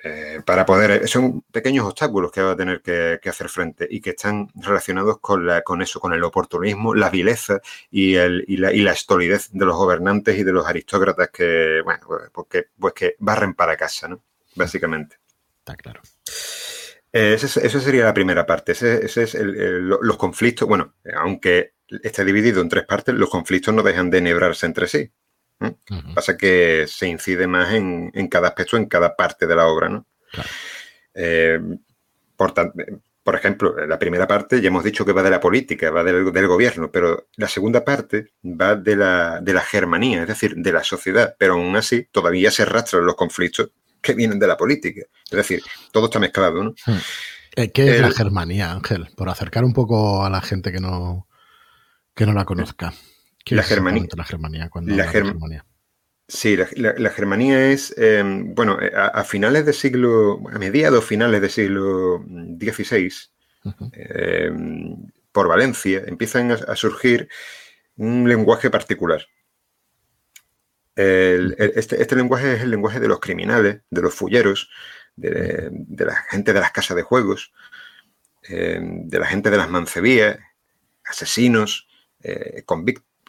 eh, 0.06 0.42
para 0.44 0.64
poder, 0.64 1.08
son 1.08 1.42
pequeños 1.50 1.84
obstáculos 1.84 2.30
que 2.30 2.40
va 2.40 2.52
a 2.52 2.56
tener 2.56 2.80
que, 2.80 3.18
hacer 3.28 3.48
frente 3.48 3.88
y 3.90 4.00
que 4.00 4.10
están 4.10 4.48
relacionados 4.54 5.18
con, 5.18 5.44
la, 5.46 5.62
con 5.62 5.82
eso, 5.82 5.98
con 5.98 6.12
el 6.12 6.22
oportunismo, 6.22 6.94
la 6.94 7.10
vileza 7.10 7.60
y, 7.90 8.14
el, 8.14 8.44
y, 8.46 8.56
la, 8.58 8.72
y 8.72 8.82
la 8.82 8.92
estolidez 8.92 9.50
de 9.52 9.64
los 9.64 9.76
gobernantes 9.76 10.38
y 10.38 10.44
de 10.44 10.52
los 10.52 10.66
aristócratas 10.66 11.30
que, 11.30 11.80
bueno, 11.84 12.06
pues 12.32 12.46
que, 12.48 12.64
pues 12.78 12.94
que 12.94 13.16
barren 13.18 13.54
para 13.54 13.76
casa, 13.76 14.06
¿no? 14.08 14.22
Básicamente. 14.54 15.18
Está 15.58 15.74
claro. 15.74 16.00
Eh, 17.12 17.34
esa 17.34 17.80
sería 17.80 18.04
la 18.04 18.14
primera 18.14 18.46
parte. 18.46 18.72
Ese, 18.72 19.04
es 19.04 19.34
los 19.34 20.16
conflictos. 20.16 20.68
Bueno, 20.68 20.94
aunque 21.16 21.74
esté 22.02 22.24
dividido 22.24 22.60
en 22.60 22.68
tres 22.68 22.84
partes, 22.84 23.14
los 23.14 23.30
conflictos 23.30 23.74
no 23.74 23.82
dejan 23.82 24.10
de 24.10 24.18
enhebrarse 24.18 24.66
entre 24.66 24.86
sí. 24.86 25.10
Pasa 26.14 26.36
que 26.36 26.86
se 26.86 27.08
incide 27.08 27.46
más 27.46 27.72
en, 27.72 28.10
cada 28.28 28.48
aspecto, 28.48 28.76
en 28.76 28.86
cada 28.86 29.16
parte 29.16 29.46
de 29.46 29.56
la 29.56 29.66
obra, 29.66 29.88
¿no? 29.88 30.06
Eh, 31.14 31.58
por, 32.36 32.52
por, 33.22 33.34
ejemplo, 33.34 33.86
la 33.86 33.98
primera 33.98 34.26
parte 34.26 34.60
ya 34.60 34.68
hemos 34.68 34.84
dicho 34.84 35.04
que 35.04 35.12
va 35.12 35.22
de 35.22 35.30
la 35.30 35.40
política, 35.40 35.90
va 35.90 36.04
del, 36.04 36.46
gobierno, 36.46 36.90
pero 36.90 37.28
la 37.36 37.48
segunda 37.48 37.84
parte 37.84 38.32
va 38.44 38.76
de 38.76 38.96
la, 38.96 39.40
de 39.40 39.54
la 39.54 39.62
germanía, 39.62 40.22
es 40.22 40.28
decir, 40.28 40.54
de 40.56 40.72
la 40.72 40.84
sociedad, 40.84 41.34
pero 41.38 41.54
aún 41.54 41.74
así 41.76 42.06
todavía 42.10 42.50
se 42.50 42.62
arrastran 42.62 43.06
los 43.06 43.16
conflictos 43.16 43.70
que 44.02 44.12
vienen 44.12 44.38
de 44.38 44.46
la 44.46 44.56
política. 44.56 45.02
Es 45.24 45.36
decir, 45.36 45.62
todo 45.90 46.06
está 46.06 46.18
mezclado, 46.18 46.62
¿no? 46.62 46.74
Hmm. 46.84 46.98
Eh, 47.56 47.72
¿Qué 47.72 47.96
es 47.96 48.00
la 48.02 48.10
germanía, 48.10 48.70
Ángel? 48.70 49.08
Por 49.16 49.30
acercar 49.30 49.64
un 49.64 49.72
poco 49.72 50.22
a 50.22 50.28
la 50.28 50.42
gente 50.42 50.70
que 50.70 50.80
no, 50.80 51.26
que 52.14 52.26
no 52.26 52.34
la 52.34 52.44
conozca 52.44 52.92
la, 53.54 53.62
Germanía, 53.62 54.06
la 54.16 54.24
Germanía. 54.24 54.68
Cuando 54.68 54.94
la, 54.94 55.08
Germanía. 55.08 55.64
Sí, 56.28 56.56
la, 56.56 57.10
Germanía 57.10 57.70
es, 57.70 57.94
em, 57.96 58.54
bueno, 58.54 58.80
eh, 58.80 58.90
a, 58.94 59.22
finales 59.22 59.64
del 59.64 59.74
siglo, 59.74 60.40
a 60.52 60.58
mediados 60.58 61.04
finales 61.04 61.40
del 61.40 61.50
siglo 61.50 62.18
XVI, 62.18 63.12
em, 63.92 65.06
por 65.30 65.48
Valencia, 65.48 66.02
empiezan 66.06 66.50
a, 66.50 66.74
surgir 66.74 67.28
un 67.96 68.28
lenguaje 68.28 68.70
particular. 68.70 69.24
este, 70.96 72.00
este, 72.00 72.16
lenguaje 72.16 72.54
es 72.54 72.62
el 72.62 72.70
lenguaje 72.70 72.98
de 73.00 73.08
los 73.08 73.20
criminales, 73.20 73.82
de 73.90 74.02
los 74.02 74.14
fulleros, 74.14 74.70
de, 75.14 75.70
la 75.98 76.16
gente 76.30 76.52
de 76.52 76.60
las 76.60 76.72
casas 76.72 76.96
de 76.96 77.02
juegos, 77.02 77.52
em, 78.42 79.08
de 79.08 79.18
la 79.18 79.26
gente 79.26 79.50
de 79.50 79.58
las 79.58 79.70
mancebías, 79.70 80.38
asesinos, 81.04 81.88
eh, 82.22 82.64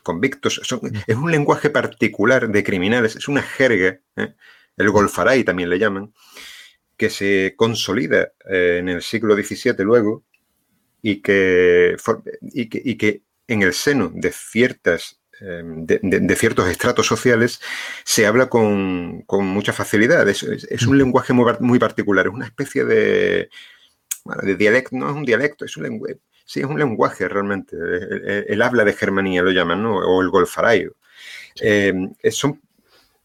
convictos 0.08 0.62
es 1.05 1.16
un 1.18 1.32
lenguaje 1.32 1.70
particular 1.70 2.47
de 2.47 2.64
criminales, 2.64 3.18
es 3.18 3.28
una 3.28 3.41
jerga, 3.41 3.99
¿eh? 4.16 4.36
el 4.78 4.89
golfaray 4.89 5.43
también 5.43 5.70
le 5.70 5.80
llaman, 5.80 6.14
que 6.95 7.10
se 7.10 7.55
consolida 7.58 8.32
eh, 8.49 8.78
en 8.80 8.88
el 8.88 9.01
siglo 9.01 9.36
XVII 9.36 9.76
luego 9.80 10.24
y 11.01 11.22
que, 11.22 11.97
y 12.41 12.95
que, 12.95 13.22
en 13.49 13.62
el 13.64 13.74
seno 13.74 14.10
de 14.14 14.32
ciertas 14.32 15.20
em, 15.41 15.86
de, 15.86 16.36
ciertos 16.36 16.70
estratos 16.70 17.05
sociales 17.05 17.60
se 18.05 18.26
habla 18.26 18.47
con, 18.47 19.26
mucha 19.30 19.74
facilidad. 19.74 20.28
Es, 20.30 20.43
un 20.88 20.97
lenguaje 20.97 21.34
muy, 21.34 21.80
particular, 21.80 22.28
es 22.28 22.34
una 22.34 22.45
especie 22.45 22.86
de, 22.86 23.49
de 24.43 24.55
dialecto, 24.55 24.95
no 24.95 25.10
es 25.10 25.16
un 25.16 25.26
dialecto, 25.26 25.66
es 25.66 25.76
un 25.76 25.84
lenguaje, 25.84 26.18
Sí, 26.47 26.61
es 26.61 26.65
un 26.65 26.79
lenguaje 26.79 27.27
realmente. 27.27 27.75
El, 28.47 28.61
habla 28.61 28.85
de 28.85 28.93
Germanía 28.93 29.41
lo 29.41 29.51
llaman, 29.51 29.83
¿no? 29.83 29.97
O 29.97 30.21
el 30.21 30.29
golfarayo. 30.29 30.95
Eh, 31.59 31.93
es, 32.21 32.41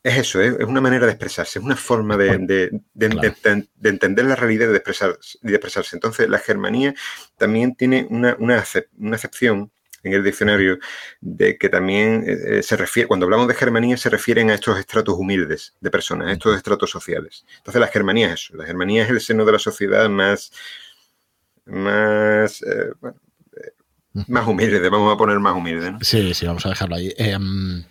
eso, 0.02 0.40
es, 0.40 0.56
una 0.64 0.80
manera 0.80 1.06
de 1.06 1.12
expresarse, 1.12 1.60
es 1.60 1.64
una 1.64 1.76
forma 1.76 2.16
de, 2.16 2.32
entender 3.00 4.24
la 4.24 4.34
realidad 4.34 4.66
y 4.66 4.72
de, 4.72 4.76
expresarse. 4.76 5.94
Entonces, 5.94 6.28
la 6.28 6.40
Germanía 6.40 6.94
también 7.36 7.76
tiene 7.76 8.08
una, 8.10 8.64
acepción 9.12 9.70
en 10.02 10.14
el 10.14 10.24
diccionario 10.24 10.80
de 11.20 11.56
que 11.56 11.68
también 11.68 12.24
eh, 12.26 12.58
eh, 12.58 12.62
se 12.64 12.76
refiere, 12.76 13.06
cuando 13.06 13.26
hablamos 13.26 13.46
de 13.46 13.54
Germanía, 13.54 13.96
se 13.96 14.10
refieren 14.10 14.50
a 14.50 14.54
estos 14.54 14.76
estratos 14.80 15.14
humildes 15.16 15.76
de 15.80 15.92
personas, 15.92 16.26
a 16.26 16.32
estos 16.32 16.56
estratos 16.56 16.90
sociales. 16.90 17.46
Entonces, 17.58 17.80
la 17.80 17.86
Germanía 17.86 18.26
es 18.26 18.32
eso, 18.32 18.56
la 18.56 18.66
Germanía 18.66 19.04
es 19.04 19.10
el 19.10 19.20
seno 19.20 19.44
de 19.44 19.52
la 19.52 19.60
sociedad 19.60 20.08
más 20.08 20.50
más, 21.66 22.62
eh, 22.62 22.92
eh, 23.02 24.22
más 24.28 24.46
humilde, 24.46 24.88
vamos 24.88 25.12
a 25.12 25.16
poner 25.16 25.38
más 25.38 25.56
humilde. 25.56 25.94
Sí, 26.00 26.34
sí, 26.34 26.46
vamos 26.46 26.66
a 26.66 26.70
dejarlo 26.70 26.96
ahí. 26.96 27.12
Em, 27.16 27.84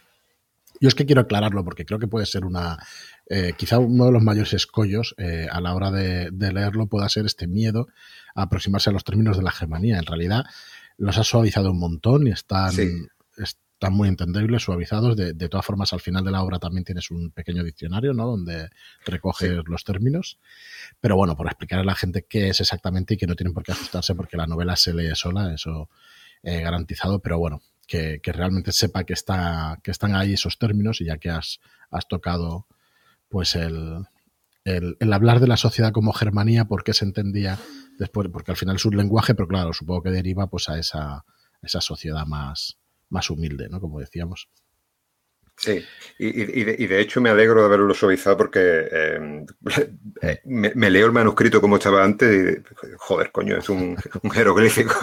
yo 0.80 0.88
es 0.88 0.96
que 0.96 1.06
quiero 1.06 1.22
aclararlo 1.22 1.64
porque 1.64 1.86
creo 1.86 2.00
que 2.00 2.08
puede 2.08 2.26
ser 2.26 2.46
una, 2.46 2.78
eh, 3.30 3.54
quizá 3.58 3.80
uno 3.80 4.06
de 4.06 4.12
los 4.12 4.24
mayores 4.24 4.54
escollos 4.54 5.16
a 5.52 5.62
la 5.62 5.76
hora 5.76 5.92
de, 5.92 6.32
leerlo 6.32 6.88
pueda 6.88 7.08
ser 7.10 7.26
este 7.26 7.48
miedo 7.48 7.88
a 8.36 8.44
aproximarse 8.44 8.90
a 8.90 8.94
los 8.94 9.04
términos 9.04 9.38
de 9.38 9.44
la 9.44 9.52
Germanía. 9.52 9.98
En 10.00 10.06
realidad 10.06 10.46
los 10.98 11.18
ha 11.18 11.24
suavizado 11.24 11.72
un 11.72 11.80
montón 11.80 12.28
y 12.28 12.32
están, 12.32 12.74
están 13.82 13.94
muy 13.96 14.10
entendibles, 14.10 14.62
suavizados. 14.62 15.18
De, 15.18 15.50
todas 15.50 15.66
formas, 15.66 15.92
al 15.92 16.02
final 16.02 16.24
de 16.24 16.30
la 16.30 16.44
obra 16.44 16.60
también 16.60 16.84
tienes 16.84 17.10
un 17.10 17.32
pequeño 17.32 17.64
diccionario, 17.64 18.14
¿no? 18.14 18.28
Donde 18.28 18.70
recoges 19.08 19.64
los 19.66 19.84
términos. 19.84 20.38
Pero 21.00 21.16
bueno, 21.16 21.36
por 21.36 21.48
explicar 21.48 21.80
a 21.80 21.84
la 21.84 21.96
gente 21.96 22.28
qué 22.30 22.50
es 22.50 22.62
exactamente 22.62 23.16
y 23.16 23.18
que 23.18 23.26
no 23.26 23.36
tienen 23.36 23.56
por 23.56 23.64
qué 23.64 23.72
asustarse 23.72 24.14
porque 24.14 24.38
la 24.38 24.46
novela 24.46 24.76
se 24.76 24.94
lee 24.94 25.10
sola, 25.16 25.52
eso 25.52 25.90
eh, 26.44 26.62
garantizado. 26.62 27.24
Pero 27.24 27.40
bueno, 27.40 27.64
que, 27.88 28.22
realmente 28.24 28.72
sepa 28.72 29.04
que, 29.04 29.14
está, 29.14 29.80
que 29.82 29.90
están 29.90 30.14
ahí 30.14 30.34
esos 30.34 30.60
términos 30.60 31.02
y 31.02 31.06
ya 31.06 31.18
que 31.18 31.32
has, 31.32 31.60
has 31.90 32.08
tocado 32.08 32.68
pues 33.30 33.56
el, 33.56 34.06
el, 34.64 34.96
hablar 35.12 35.40
de 35.40 35.48
la 35.48 35.58
sociedad 35.58 35.92
como 35.92 36.14
Germanía, 36.14 36.66
por 36.66 36.84
qué 36.84 36.94
se 36.94 37.06
entendía 37.06 37.58
después, 37.98 38.30
porque 38.32 38.52
al 38.52 38.58
final 38.58 38.76
es 38.76 38.86
un 38.86 38.96
lenguaje, 38.96 39.34
pero 39.34 39.48
claro, 39.48 39.74
supongo 39.74 40.04
que 40.04 40.12
deriva 40.12 40.46
pues 40.46 40.70
a 40.70 40.78
esa, 40.78 41.26
esa 41.64 41.82
sociedad 41.82 42.28
más, 42.28 42.78
más 43.12 43.30
humilde, 43.30 43.70
¿no? 43.70 43.80
Como 43.80 44.00
decíamos. 44.00 44.50
Sí, 45.58 45.86
y, 46.18 46.64
de, 46.64 47.00
hecho 47.02 47.22
me 47.22 47.30
alegro 47.30 47.60
de 47.60 47.68
haberlo 47.68 47.94
suavizado 47.94 48.36
porque 48.36 48.88
em, 48.90 49.46
me, 50.46 50.90
leo 50.90 51.06
el 51.06 51.12
manuscrito 51.12 51.62
como 51.62 51.76
estaba 51.76 52.04
antes 52.04 52.58
y, 52.58 52.64
joder, 52.98 53.32
coño, 53.32 53.58
es 53.58 53.70
un, 53.70 53.96
jeroglífico. 54.34 54.96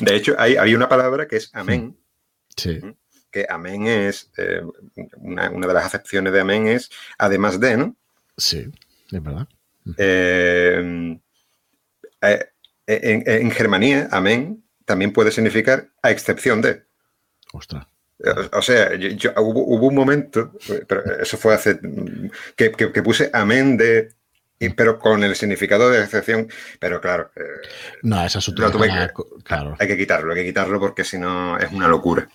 de 0.00 0.14
hecho, 0.14 0.34
hay, 0.38 0.56
había 0.56 0.76
una 0.76 0.90
palabra 0.90 1.26
que 1.26 1.36
es 1.36 1.50
amén. 1.54 1.96
Sí. 2.54 2.80
Que 3.30 3.46
amén 3.48 3.86
es, 3.86 4.30
eh, 4.36 4.60
una, 5.16 5.48
de 5.48 5.72
las 5.72 5.86
acepciones 5.86 6.34
de 6.34 6.40
amén 6.40 6.66
es 6.66 6.90
además 7.16 7.58
de, 7.58 7.76
¿no? 7.78 7.96
Sí, 8.36 8.70
es 9.10 9.22
verdad. 9.22 9.48
Eh, 9.96 11.18
en, 12.20 13.22
en 13.26 13.50
Germanía, 13.52 14.08
amén 14.10 14.66
también 14.86 15.12
puede 15.12 15.30
significar 15.32 15.90
a 16.00 16.10
excepción 16.10 16.62
de. 16.62 16.85
Ostras. 17.56 17.86
O 18.52 18.62
sea, 18.62 18.90
hubo, 19.36 19.86
un 19.86 19.94
momento, 19.94 20.52
pero 20.86 21.20
eso 21.20 21.36
fue 21.36 21.54
hace, 21.54 21.78
que, 22.56 22.70
puse 23.02 23.30
amén 23.32 23.76
de, 23.76 24.08
pero 24.74 24.98
con 24.98 25.22
el 25.22 25.36
significado 25.36 25.90
de 25.90 26.02
excepción, 26.02 26.48
pero 26.80 27.00
claro. 27.00 27.30
Eh, 27.36 27.42
no, 28.02 28.24
esa 28.24 28.38
es 28.38 28.50
claro. 29.44 29.76
Hay 29.78 29.86
que 29.86 29.98
quitarlo, 29.98 30.32
hay 30.32 30.40
que 30.40 30.46
quitarlo 30.46 30.80
porque 30.80 31.04
si 31.04 31.18
no 31.18 31.58
es 31.58 31.70
una 31.72 31.88
locura. 31.88 32.26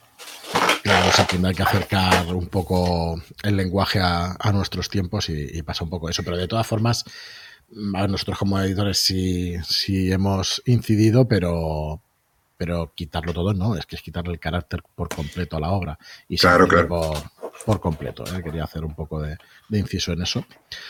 Claro, 0.84 1.10
o 1.10 1.12
sea, 1.12 1.28
hay 1.44 1.56
que 1.56 1.64
acercar 1.64 2.28
un 2.28 2.48
poco 2.48 3.22
el 3.44 3.58
lenguaje 3.58 4.00
a, 4.02 4.52
nuestros 4.54 4.90
tiempos 4.90 5.30
y, 5.30 5.62
pasa 5.64 5.84
un 5.84 5.90
poco 5.90 6.10
eso, 6.10 6.24
pero 6.24 6.38
de 6.38 6.48
todas 6.48 6.68
formas, 6.68 7.06
a 7.96 8.08
nosotros 8.08 8.38
como 8.38 8.60
editores 8.60 9.00
sí, 9.00 9.56
sí 9.68 10.12
hemos 10.12 10.62
incidido, 10.66 11.28
pero, 11.28 12.02
pero 12.62 12.94
quitarlo 12.94 13.34
todo 13.34 13.56
no, 13.56 13.76
es 13.76 13.88
que 13.88 13.96
es 13.96 14.04
quitarle 14.04 14.34
el 14.34 14.40
carácter 14.40 14.84
por 14.94 15.10
completo 15.10 15.58
a 15.58 15.60
la 15.60 15.72
obra. 15.72 15.98
Y 16.28 16.38
claro, 16.38 16.68
claro. 16.68 17.12
Por, 17.66 17.80
completo, 17.80 18.24
¿eh? 18.24 18.44
quería 18.44 18.66
hacer 18.66 18.86
un 18.86 18.94
poco 18.94 19.20
de, 19.20 19.36
inciso 19.72 20.12
en 20.12 20.22
eso. 20.22 20.46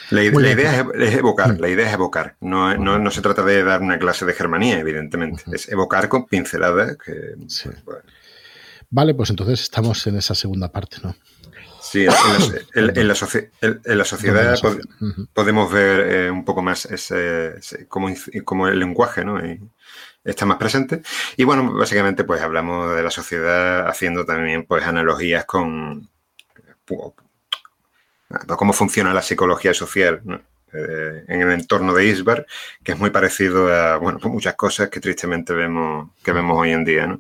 La, 0.10 0.22
idea 0.22 0.86
es, 0.94 1.16
evocar, 1.16 1.58
la 1.58 1.70
idea 1.70 1.88
es 1.88 1.94
evocar, 1.94 2.36
no, 2.42 2.76
no, 2.76 3.10
se 3.10 3.22
trata 3.22 3.44
de 3.44 3.64
dar 3.64 3.82
una 3.82 3.98
clase 3.98 4.26
de 4.26 4.34
germanía, 4.34 4.80
evidentemente, 4.80 5.44
es 5.54 5.70
evocar 5.70 6.10
con 6.10 6.26
pinceladas. 6.26 6.98
Que, 6.98 7.36
pues, 7.38 7.70
Vale, 8.90 9.14
pues 9.14 9.30
entonces 9.30 9.62
estamos 9.62 10.06
en 10.08 10.18
esa 10.18 10.36
segunda 10.36 10.74
parte, 10.74 10.98
¿no? 11.02 11.16
Sí, 11.82 12.06
en 12.76 13.08
la, 13.08 13.16
sociedad 14.06 14.60
podemos 15.34 15.72
ver 15.72 16.00
eh, 16.02 16.32
un 16.32 16.44
poco 16.44 16.62
más 16.62 16.86
ese, 16.86 17.62
como, 17.88 18.68
el 18.68 18.78
lenguaje, 18.80 19.24
¿no? 19.24 19.40
Está 20.24 20.46
más 20.46 20.58
presente. 20.58 21.02
Y 21.38 21.44
bueno, 21.44 21.74
básicamente 21.74 22.24
pues 22.24 22.42
hablamos 22.42 22.96
de 22.96 23.04
la 23.04 23.12
sociedad 23.12 23.88
haciendo 23.88 24.26
también 24.26 24.66
pues 24.66 24.84
analogías 24.84 25.46
con 25.46 26.10
cómo 28.58 28.74
funciona 28.74 29.14
la 29.14 29.22
psicología 29.22 29.74
social 29.74 30.22
eh, 30.74 31.24
en 31.28 31.42
el 31.42 31.52
entorno 31.52 31.94
de 31.94 32.06
Isbar, 32.06 32.46
que 32.84 32.94
es 32.94 33.00
muy 33.00 33.10
parecido 33.10 33.74
a 33.74 33.98
bueno, 33.98 34.20
pues 34.20 34.34
muchas 34.34 34.56
cosas 34.56 34.90
que 34.90 35.00
tristemente 35.00 35.54
vemos, 35.54 36.12
que 36.24 36.32
vemos 36.32 36.58
hoy 36.58 36.72
en 36.72 36.86
día. 36.86 37.20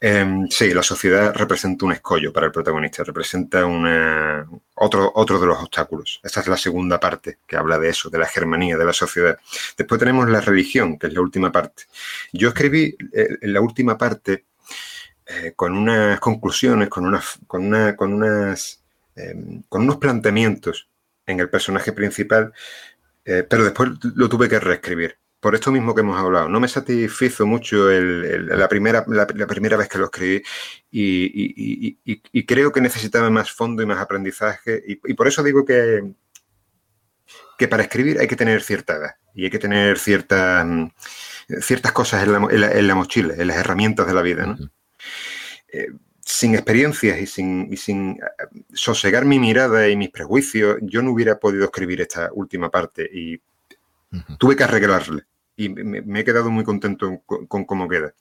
Em, 0.00 0.48
sí, 0.50 0.72
la 0.74 0.82
sociedad 0.82 1.34
representa 1.34 1.86
un 1.86 1.92
escollo 1.92 2.32
para 2.32 2.46
el 2.46 2.52
protagonista, 2.52 3.04
representa 3.04 3.64
una, 3.64 4.46
otro, 4.74 5.12
otro 5.14 5.38
de 5.38 5.46
los 5.46 5.58
obstáculos. 5.58 6.20
Esta 6.22 6.40
es 6.40 6.48
la 6.48 6.56
segunda 6.56 6.98
parte 6.98 7.38
que 7.46 7.56
habla 7.56 7.78
de 7.78 7.88
eso, 7.90 8.10
de 8.10 8.18
la 8.18 8.26
germanía 8.26 8.76
de 8.76 8.84
la 8.84 8.92
sociedad. 8.92 9.38
Después 9.76 9.98
tenemos 9.98 10.28
la 10.28 10.40
religión, 10.40 10.98
que 10.98 11.06
es 11.06 11.14
la 11.14 11.20
última 11.20 11.52
parte. 11.52 11.84
Yo 12.32 12.48
escribí 12.48 12.96
eh, 13.12 13.38
la 13.42 13.60
última 13.60 13.96
parte 13.96 14.44
eh, 15.26 15.52
con 15.56 15.76
unas 15.76 16.20
conclusiones, 16.20 16.88
con, 16.88 17.06
unas, 17.06 17.38
con, 17.46 17.64
una, 17.66 17.96
con, 17.96 18.12
unas, 18.12 18.82
em, 19.16 19.62
con 19.68 19.82
unos 19.82 19.96
planteamientos 19.98 20.88
en 21.26 21.40
el 21.40 21.48
personaje 21.48 21.92
principal, 21.92 22.52
eh, 23.24 23.46
pero 23.48 23.64
después 23.64 23.90
lo 24.02 24.28
tuve 24.28 24.48
que 24.48 24.60
reescribir 24.60 25.16
por 25.44 25.54
esto 25.54 25.70
mismo 25.70 25.94
que 25.94 26.00
hemos 26.00 26.18
hablado. 26.18 26.48
No 26.48 26.58
me 26.58 26.68
satisfizo 26.68 27.44
mucho 27.44 27.90
la, 27.90 28.66
primera, 28.66 29.04
la, 29.06 29.26
primera 29.26 29.76
vez 29.76 29.90
que 29.90 29.98
lo 29.98 30.06
escribí 30.06 30.42
y, 30.90 32.44
creo 32.46 32.72
que 32.72 32.80
necesitaba 32.80 33.28
más 33.28 33.50
fondo 33.50 33.82
y 33.82 33.86
más 33.86 33.98
aprendizaje. 33.98 34.82
Y, 34.86 35.12
por 35.12 35.28
eso 35.28 35.42
digo 35.42 35.62
que, 35.62 36.14
que 37.58 37.68
para 37.68 37.82
escribir 37.82 38.18
hay 38.20 38.26
que 38.26 38.36
tener 38.36 38.62
cierta 38.62 38.94
edad 38.94 39.10
y 39.34 39.44
hay 39.44 39.50
que 39.50 39.58
tener 39.58 39.98
ciertas 39.98 40.66
ciertas 41.60 41.92
cosas 41.92 42.22
en 42.22 42.32
la, 42.86 42.94
mochila, 42.94 43.34
en 43.36 43.46
las 43.46 43.58
herramientas 43.58 44.06
de 44.06 44.14
la 44.14 44.22
vida. 44.22 44.56
Eh, 45.68 45.88
sin 46.20 46.54
experiencias 46.54 47.20
y 47.20 47.26
sin, 47.26 47.76
sin 47.76 48.12
eh, 48.12 48.62
sosegar 48.72 49.26
mi 49.26 49.38
mirada 49.38 49.90
y 49.90 49.96
mis 49.96 50.08
prejuicios, 50.08 50.78
yo 50.80 51.02
no 51.02 51.10
hubiera 51.10 51.38
podido 51.38 51.66
escribir 51.66 52.00
esta 52.00 52.30
última 52.32 52.70
parte 52.70 53.06
y 53.12 53.38
tuve 54.38 54.56
que 54.56 54.64
arreglarle 54.64 55.24
y 55.56 55.68
me, 55.68 56.20
he 56.20 56.24
quedado 56.24 56.50
muy 56.50 56.64
contento 56.64 57.22
con, 57.26 57.64
cómo 57.64 57.88
queda. 57.88 58.14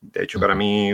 De 0.00 0.24
hecho, 0.24 0.40
para 0.40 0.54
mí 0.54 0.92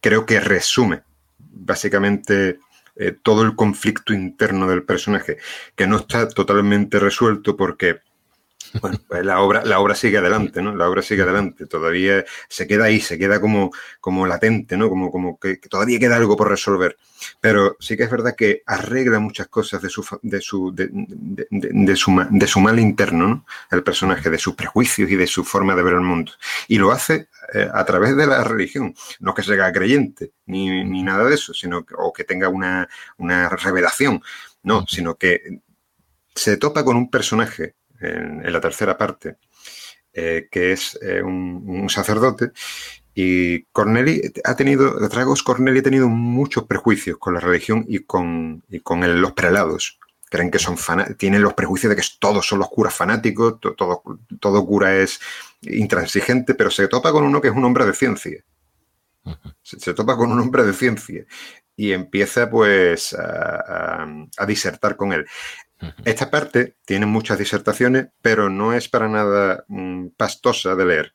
creo 0.00 0.26
que 0.26 0.40
resume 0.40 1.02
básicamente 1.38 2.58
eh, 2.96 3.14
todo 3.22 3.42
el 3.42 3.54
conflicto 3.54 4.12
interno 4.12 4.68
del 4.68 4.84
personaje, 4.84 5.38
que 5.74 5.86
no 5.86 5.96
está 5.96 6.28
totalmente 6.28 6.98
resuelto 6.98 7.56
porque 7.56 8.00
bueno, 8.80 8.98
pues 9.06 9.24
la 9.24 9.40
obra, 9.40 9.64
la 9.64 9.80
obra 9.80 9.94
sigue 9.94 10.18
adelante, 10.18 10.62
¿no? 10.62 10.74
La 10.74 10.88
obra 10.88 11.02
sigue 11.02 11.22
adelante. 11.22 11.66
Todavía 11.66 12.24
se 12.48 12.66
queda 12.66 12.84
ahí, 12.84 13.00
se 13.00 13.18
queda 13.18 13.40
como, 13.40 13.70
como 14.00 14.26
latente, 14.26 14.76
¿no? 14.76 14.88
Como, 14.88 15.10
como 15.10 15.38
que, 15.38 15.56
todavía 15.56 15.98
queda 15.98 16.16
algo 16.16 16.36
por 16.36 16.48
resolver. 16.48 16.96
Pero 17.40 17.76
sí 17.80 17.96
que 17.96 18.04
es 18.04 18.10
verdad 18.10 18.34
que 18.36 18.62
arregla 18.66 19.18
muchas 19.18 19.48
cosas 19.48 19.82
de 19.82 19.88
su, 19.88 20.04
de 20.22 20.40
su, 20.40 20.72
de, 20.74 21.96
su, 21.96 22.26
de 22.30 22.46
su 22.46 22.60
mal 22.60 22.78
interno, 22.78 23.28
¿no? 23.28 23.46
El 23.70 23.82
personaje, 23.82 24.30
de 24.30 24.38
sus 24.38 24.54
prejuicios 24.54 25.10
y 25.10 25.16
de 25.16 25.26
su 25.26 25.44
forma 25.44 25.74
de 25.74 25.82
ver 25.82 25.94
el 25.94 26.00
mundo. 26.00 26.32
Y 26.68 26.78
lo 26.78 26.92
hace 26.92 27.28
eh, 27.54 27.68
a 27.72 27.84
través 27.84 28.16
de 28.16 28.26
la 28.26 28.44
religión. 28.44 28.94
No 29.20 29.34
que 29.34 29.42
sea 29.42 29.72
creyente, 29.72 30.32
ni, 30.46 30.84
ni 30.84 31.02
nada 31.02 31.24
de 31.24 31.34
eso, 31.34 31.54
sino 31.54 31.84
que, 31.84 31.94
o 31.96 32.12
que 32.12 32.24
tenga 32.24 32.48
una, 32.48 32.88
una 33.18 33.48
revelación. 33.48 34.22
No, 34.62 34.84
sino 34.86 35.14
que 35.14 35.60
se 36.34 36.56
topa 36.56 36.84
con 36.84 36.96
un 36.96 37.10
personaje 37.10 37.74
en, 38.00 38.52
la 38.52 38.60
tercera 38.60 38.96
parte, 38.96 39.36
eh, 40.12 40.48
que 40.50 40.72
es 40.72 40.98
eh, 41.02 41.22
un, 41.22 41.88
sacerdote. 41.88 42.50
Y 43.14 43.62
Corneli 43.66 44.32
ha 44.44 44.54
tenido, 44.56 45.08
Dragos 45.08 45.42
Corneli 45.42 45.78
ha 45.78 45.82
tenido 45.82 46.08
muchos 46.08 46.64
prejuicios 46.64 47.16
con 47.18 47.34
la 47.34 47.40
religión 47.40 47.84
y 47.88 48.00
con, 48.00 48.62
con 48.82 49.20
los 49.20 49.32
prelados. 49.32 49.98
Creen 50.28 50.50
que 50.50 50.58
son 50.58 50.76
tienen 51.16 51.40
los 51.40 51.54
prejuicios 51.54 51.90
de 51.90 51.96
que 51.96 52.06
todos 52.18 52.46
son 52.46 52.58
los 52.58 52.68
curas 52.68 52.94
fanáticos, 52.94 53.60
todo, 53.60 54.02
todo 54.40 54.66
cura 54.66 54.96
es 54.96 55.20
intransigente, 55.62 56.54
pero 56.54 56.70
se 56.70 56.88
topa 56.88 57.12
con 57.12 57.24
uno 57.24 57.40
que 57.40 57.48
es 57.48 57.54
un 57.54 57.64
hombre 57.64 57.86
de 57.86 57.94
ciencia. 57.94 58.44
Se, 59.62 59.94
topa 59.94 60.16
con 60.16 60.30
un 60.30 60.40
hombre 60.40 60.64
de 60.64 60.72
ciencia 60.72 61.24
y 61.74 61.92
empieza 61.92 62.48
pues 62.48 63.12
a, 63.12 64.06
a, 64.36 64.46
disertar 64.46 64.96
con 64.96 65.12
él. 65.12 65.26
Esta 66.04 66.30
parte 66.30 66.76
tiene 66.84 67.06
muchas 67.06 67.38
disertaciones, 67.38 68.08
pero 68.22 68.48
no 68.48 68.72
es 68.72 68.88
para 68.88 69.08
nada 69.08 69.64
mm, 69.68 70.08
pastosa 70.16 70.74
de 70.74 70.86
leer. 70.86 71.12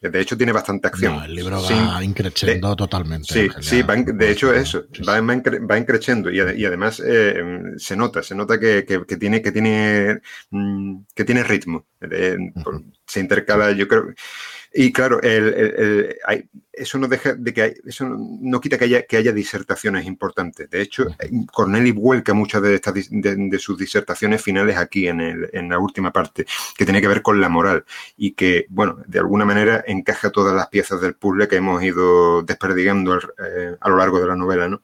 De 0.00 0.20
hecho, 0.20 0.36
tiene 0.36 0.50
bastante 0.50 0.88
acción. 0.88 1.22
el 1.22 1.32
libro 1.32 1.62
va 1.62 2.02
increciendo 2.02 2.74
totalmente. 2.74 3.32
Sí, 3.32 3.48
sí, 3.60 3.84
de 3.84 4.30
hecho 4.32 4.52
eso, 4.52 4.86
va, 5.08 5.20
va 5.20 5.78
increciendo 5.78 6.28
y, 6.28 6.40
además 6.40 7.00
eh, 7.06 7.40
se 7.76 7.96
nota, 7.96 8.20
se 8.20 8.34
nota 8.34 8.58
que, 8.58 8.82
tiene, 9.18 9.40
que, 9.40 9.52
tiene, 9.52 10.20
mm, 10.50 11.02
que 11.14 11.24
tiene 11.24 11.44
ritmo. 11.44 11.86
Se 13.06 13.20
intercala, 13.20 13.70
yo 13.70 13.86
creo, 13.86 14.12
y 14.74 14.92
claro, 14.92 15.20
eso 15.22 16.98
no 16.98 17.06
deja 17.06 17.34
de 17.34 17.52
que 17.52 17.74
eso 17.84 18.06
no 18.08 18.60
quita 18.60 18.78
que 18.78 18.86
haya, 18.86 19.02
que 19.02 19.18
haya 19.18 19.32
disertaciones 19.32 20.06
importantes. 20.06 20.70
De 20.70 20.80
hecho, 20.80 21.06
Corneli 21.52 21.92
vuelca 21.92 22.32
muchas 22.32 22.62
de, 22.62 22.76
estas, 22.76 22.94
de, 22.94 23.58
sus 23.58 23.76
disertaciones 23.76 24.42
finales 24.42 24.76
aquí 24.76 25.06
en, 25.06 25.20
el, 25.20 25.50
en 25.52 25.68
la 25.68 25.78
última 25.78 26.12
parte, 26.12 26.46
que 26.76 26.84
tiene 26.84 27.00
que 27.00 27.08
ver 27.08 27.20
con 27.22 27.40
la 27.40 27.48
moral 27.48 27.84
y 28.16 28.32
que, 28.32 28.66
bueno, 28.70 29.02
de 29.06 29.18
alguna 29.18 29.44
manera 29.44 29.84
encaja 29.86 30.30
todas 30.30 30.54
las 30.54 30.68
piezas 30.68 31.00
del 31.00 31.14
puzzle 31.14 31.48
que 31.48 31.56
hemos 31.56 31.82
ido 31.82 32.42
desperdigando 32.42 33.18
eh, 33.18 33.76
a 33.78 33.88
lo 33.90 33.96
largo 33.96 34.20
de 34.20 34.26
la 34.26 34.36
novela, 34.36 34.68
¿no? 34.68 34.82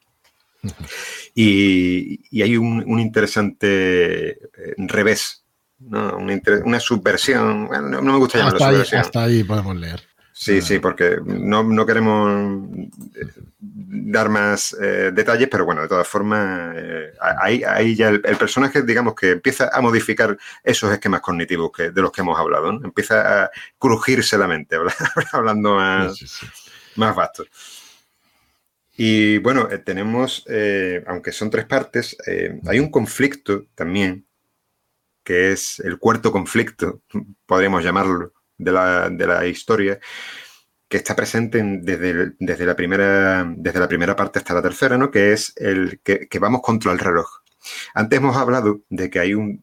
Y, 1.34 2.43
hay 2.43 2.57
un, 2.57 2.84
un 2.86 3.01
interesante 3.01 4.28
eh, 4.30 4.74
revés 4.76 5.45
¿no? 5.78 6.16
Una, 6.16 6.80
subversión. 6.80 7.68
no, 7.90 8.02
me 8.02 8.16
gusta 8.18 8.38
llamarlo 8.38 8.58
hasta 8.58 8.70
subversión. 8.72 8.98
Ahí, 8.98 9.06
hasta 9.06 9.24
ahí 9.24 9.44
podemos 9.44 9.76
leer. 9.76 10.08
Sí, 10.40 10.62
sí, 10.62 10.78
porque 10.78 11.18
no, 11.24 11.84
queremos 11.84 12.70
eh, 13.16 13.26
dar 13.58 14.28
más 14.28 14.72
eh, 14.80 15.10
detalles, 15.12 15.48
pero 15.50 15.64
bueno, 15.64 15.82
de 15.82 15.88
todas 15.88 16.06
formas, 16.06 16.76
eh, 16.76 17.12
ahí, 17.20 17.96
ya 17.96 18.10
el, 18.10 18.20
personaje, 18.20 18.82
digamos 18.82 19.16
que 19.16 19.32
empieza 19.32 19.68
a 19.72 19.80
modificar 19.80 20.38
esos 20.62 20.92
esquemas 20.92 21.22
cognitivos 21.22 21.72
que, 21.72 21.90
de 21.90 22.02
los 22.02 22.12
que 22.12 22.20
hemos 22.20 22.38
hablado, 22.38 22.70
empieza 22.70 23.46
a 23.46 23.50
crujirse 23.80 24.38
la 24.38 24.46
mente, 24.46 24.76
hablando 25.32 25.74
más, 25.74 26.22
más 26.94 27.16
vasto. 27.16 27.44
Y 28.96 29.38
bueno, 29.38 29.66
tenemos, 29.84 30.44
aunque 31.08 31.32
son 31.32 31.50
tres 31.50 31.64
partes, 31.66 32.16
hay 32.64 32.78
un 32.78 32.92
conflicto 32.92 33.64
también 33.74 34.27
que 35.28 35.52
es 35.52 35.78
el 35.80 35.98
cuarto 35.98 36.32
conflicto, 36.32 37.02
podríamos 37.44 37.84
llamarlo, 37.84 38.32
de 38.56 38.72
la, 38.72 39.46
historia, 39.46 40.00
que 40.88 40.96
está 40.96 41.14
presente 41.14 41.62
desde, 41.62 42.32
desde, 42.38 42.64
la 42.64 42.74
primera, 42.74 43.44
desde 43.54 43.78
la 43.78 43.88
primera 43.88 44.16
parte 44.16 44.38
hasta 44.38 44.54
la 44.54 44.62
tercera, 44.62 44.96
¿no? 44.96 45.10
que 45.10 45.34
es 45.34 45.52
el 45.56 46.00
que, 46.02 46.38
vamos 46.40 46.62
contra 46.62 46.92
el 46.92 46.98
reloj. 46.98 47.42
Antes 47.92 48.16
hemos 48.16 48.38
hablado 48.38 48.80
de 48.88 49.10
que 49.10 49.18
hay 49.20 49.34
un, 49.34 49.62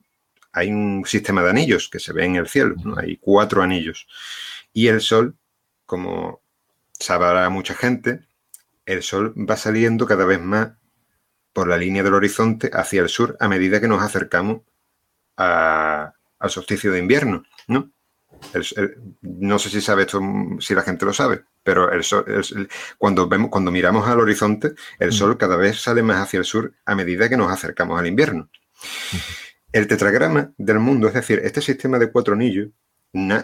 hay 0.51 0.69
un 0.69 1.03
sistema 1.03 1.41
de 1.41 1.49
anillos 1.49 1.89
que 1.89 1.99
se 1.99 2.13
ve 2.13 2.25
en 2.25 2.35
el 2.35 2.47
cielo, 2.47 2.75
hay 2.95 3.17
cuatro 3.17 3.63
anillos. 3.63 4.05
Y 4.71 4.85
el 4.89 5.01
Sol, 5.01 5.35
como 5.87 6.43
sabrá 6.91 7.49
mucha 7.49 7.73
gente, 7.73 8.19
el 8.85 9.01
Sol 9.01 9.33
va 9.33 9.57
saliendo 9.57 10.05
cada 10.05 10.25
vez 10.25 10.39
más 10.39 10.73
por 11.53 11.67
la 11.67 11.77
línea 11.77 12.03
del 12.03 12.13
horizonte 12.13 12.69
hacia 12.71 13.01
el 13.01 13.09
sur 13.09 13.35
a 13.39 13.47
medida 13.47 13.81
que 13.81 13.87
nos 13.87 14.03
acercamos 14.03 14.61
al 15.37 16.49
solsticio 16.49 16.91
de 16.91 16.99
invierno, 16.99 17.43
¿no? 17.67 17.91
no 19.21 19.59
sé 19.59 19.69
si 19.69 19.81
sabe 19.81 20.03
esto, 20.03 20.21
si 20.59 20.75
la 20.75 20.81
gente 20.81 21.05
lo 21.05 21.13
sabe, 21.13 21.43
pero 21.63 21.91
el 21.91 22.03
sol, 22.03 22.25
cuando, 22.97 23.27
vemos, 23.27 23.49
cuando 23.49 23.71
miramos 23.71 24.07
al 24.07 24.19
horizonte, 24.19 24.73
el 24.99 25.11
sol 25.11 25.37
cada 25.37 25.55
vez 25.55 25.81
sale 25.81 26.03
más 26.03 26.21
hacia 26.21 26.39
el 26.39 26.45
sur 26.45 26.73
a 26.85 26.95
medida 26.95 27.29
que 27.29 27.37
nos 27.37 27.51
acercamos 27.51 27.99
al 27.99 28.07
invierno. 28.07 28.49
El 29.71 29.87
tetragrama 29.87 30.53
del 30.57 30.79
mundo, 30.79 31.07
es 31.07 31.13
decir, 31.13 31.41
este 31.43 31.61
sistema 31.61 31.99
de 31.99 32.11
cuatro 32.11 32.33
anillos, 32.33 32.69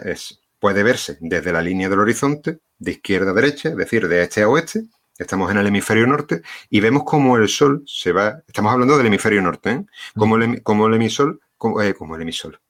es, 0.04 0.40
puede 0.58 0.82
verse 0.82 1.18
desde 1.20 1.52
la 1.52 1.62
línea 1.62 1.88
del 1.88 2.00
horizonte, 2.00 2.60
de 2.78 2.90
izquierda 2.92 3.30
a 3.30 3.34
derecha, 3.34 3.70
es 3.70 3.76
decir, 3.76 4.08
de 4.08 4.22
este 4.22 4.42
a 4.42 4.48
oeste, 4.48 4.84
estamos 5.18 5.50
en 5.50 5.58
el 5.58 5.66
hemisferio 5.66 6.06
norte, 6.06 6.42
y 6.70 6.80
vemos 6.80 7.02
cómo 7.04 7.36
el 7.36 7.48
sol 7.48 7.82
se 7.86 8.12
va, 8.12 8.42
estamos 8.46 8.72
hablando 8.72 8.96
del 8.96 9.06
hemisferio 9.06 9.42
norte, 9.42 9.70
¿eh? 9.70 9.86
como, 10.16 10.36
el, 10.36 10.62
como 10.62 10.86
el 10.86 10.94
emisor 10.94 11.40
como, 11.62 11.80
eh, 11.80 11.94
como 11.94 12.16
el 12.16 12.22
emisor. 12.22 12.60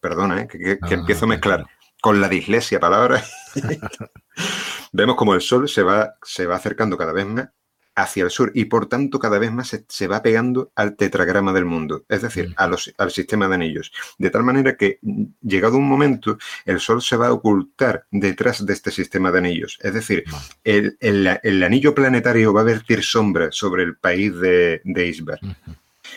Perdona, 0.00 0.42
eh, 0.42 0.46
que, 0.46 0.78
ah, 0.82 0.88
empiezo 0.90 1.24
a 1.24 1.28
mezclar 1.28 1.66
con 2.02 2.20
la 2.20 2.28
dislexia 2.28 2.78
palabra. 2.78 3.24
Vemos 4.92 5.16
como 5.16 5.32
el 5.32 5.40
Sol 5.40 5.66
se 5.66 5.82
va, 5.82 6.16
se 6.22 6.44
va 6.44 6.56
acercando 6.56 6.98
cada 6.98 7.14
vez 7.14 7.24
más 7.24 7.48
hacia 7.96 8.24
el 8.24 8.30
sur 8.30 8.50
y 8.54 8.64
por 8.64 8.86
tanto 8.86 9.20
cada 9.20 9.38
vez 9.38 9.52
más 9.52 9.80
se, 9.86 10.08
va 10.08 10.20
pegando 10.20 10.72
al 10.74 10.96
tetragrama 10.96 11.52
del 11.52 11.64
mundo, 11.64 12.04
es 12.08 12.22
decir, 12.22 12.48
mm. 12.48 12.54
a 12.56 12.66
los, 12.66 12.92
al 12.98 13.12
sistema 13.12 13.48
de 13.48 13.54
anillos. 13.54 13.92
De 14.18 14.30
tal 14.30 14.42
manera 14.42 14.76
que 14.76 14.98
llegado 15.40 15.78
un 15.78 15.88
momento, 15.88 16.36
el 16.66 16.80
Sol 16.80 17.00
se 17.00 17.16
va 17.16 17.28
a 17.28 17.32
ocultar 17.32 18.04
detrás 18.10 18.66
de 18.66 18.74
este 18.74 18.90
sistema 18.90 19.30
de 19.30 19.38
anillos. 19.38 19.78
Es 19.80 19.94
decir, 19.94 20.24
el, 20.64 20.98
el, 21.00 21.62
anillo 21.62 21.94
planetario 21.94 22.52
va 22.52 22.60
a 22.60 22.64
vertir 22.64 23.02
sombra 23.04 23.50
sobre 23.52 23.84
el 23.84 23.96
país 23.96 24.38
de, 24.38 24.82
de 24.84 25.06
Isbar 25.06 25.38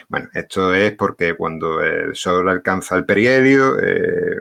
Bueno, 0.10 0.30
esto 0.34 0.74
es 0.74 0.93
porque 0.93 1.36
cuando 1.36 1.82
el 1.82 2.16
Sol 2.16 2.47
alcanza 2.47 2.95
el 2.95 3.05
perihelio, 3.05 3.78
eh, 3.80 4.38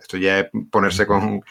esto 0.00 0.16
ya 0.16 0.40
es 0.40 0.46
ponerse 0.70 1.06
con, 1.06 1.42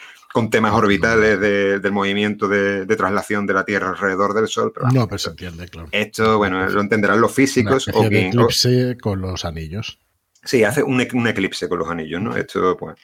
temas 0.50 0.72
orbitales 0.72 1.40
del 1.40 1.92
movimiento 1.92 2.48
de, 2.48 2.86
traslación 2.96 3.46
de 3.46 3.54
la 3.54 3.64
Tierra 3.64 3.90
alrededor 3.90 4.32
del 4.32 4.48
Sol. 4.48 4.72
Pero, 4.74 4.88
no, 4.88 5.06
pero 5.06 5.18
se 5.18 5.30
entiende, 5.30 5.68
claro. 5.68 5.88
Esto, 5.92 6.38
bueno, 6.38 6.66
lo 6.68 6.80
entenderán 6.80 7.20
los 7.20 7.32
físicos. 7.32 7.88
o 7.92 8.08
de 8.08 8.28
eclipse 8.28 8.96
con 8.98 9.20
los 9.20 9.44
anillos. 9.44 9.98
Sí, 10.42 10.64
hace 10.64 10.82
un, 10.82 11.00
eclipse 11.00 11.68
con 11.68 11.80
los 11.80 11.90
anillos, 11.90 12.22
¿no? 12.22 12.34
Esto, 12.34 12.76
pues, 12.78 12.96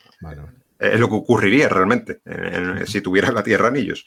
es 0.78 1.00
lo 1.00 1.08
que 1.08 1.14
ocurriría 1.14 1.68
realmente 1.68 2.20
si 2.86 3.02
tuviera 3.02 3.30
la 3.30 3.42
Tierra 3.42 3.68
anillos. 3.68 4.06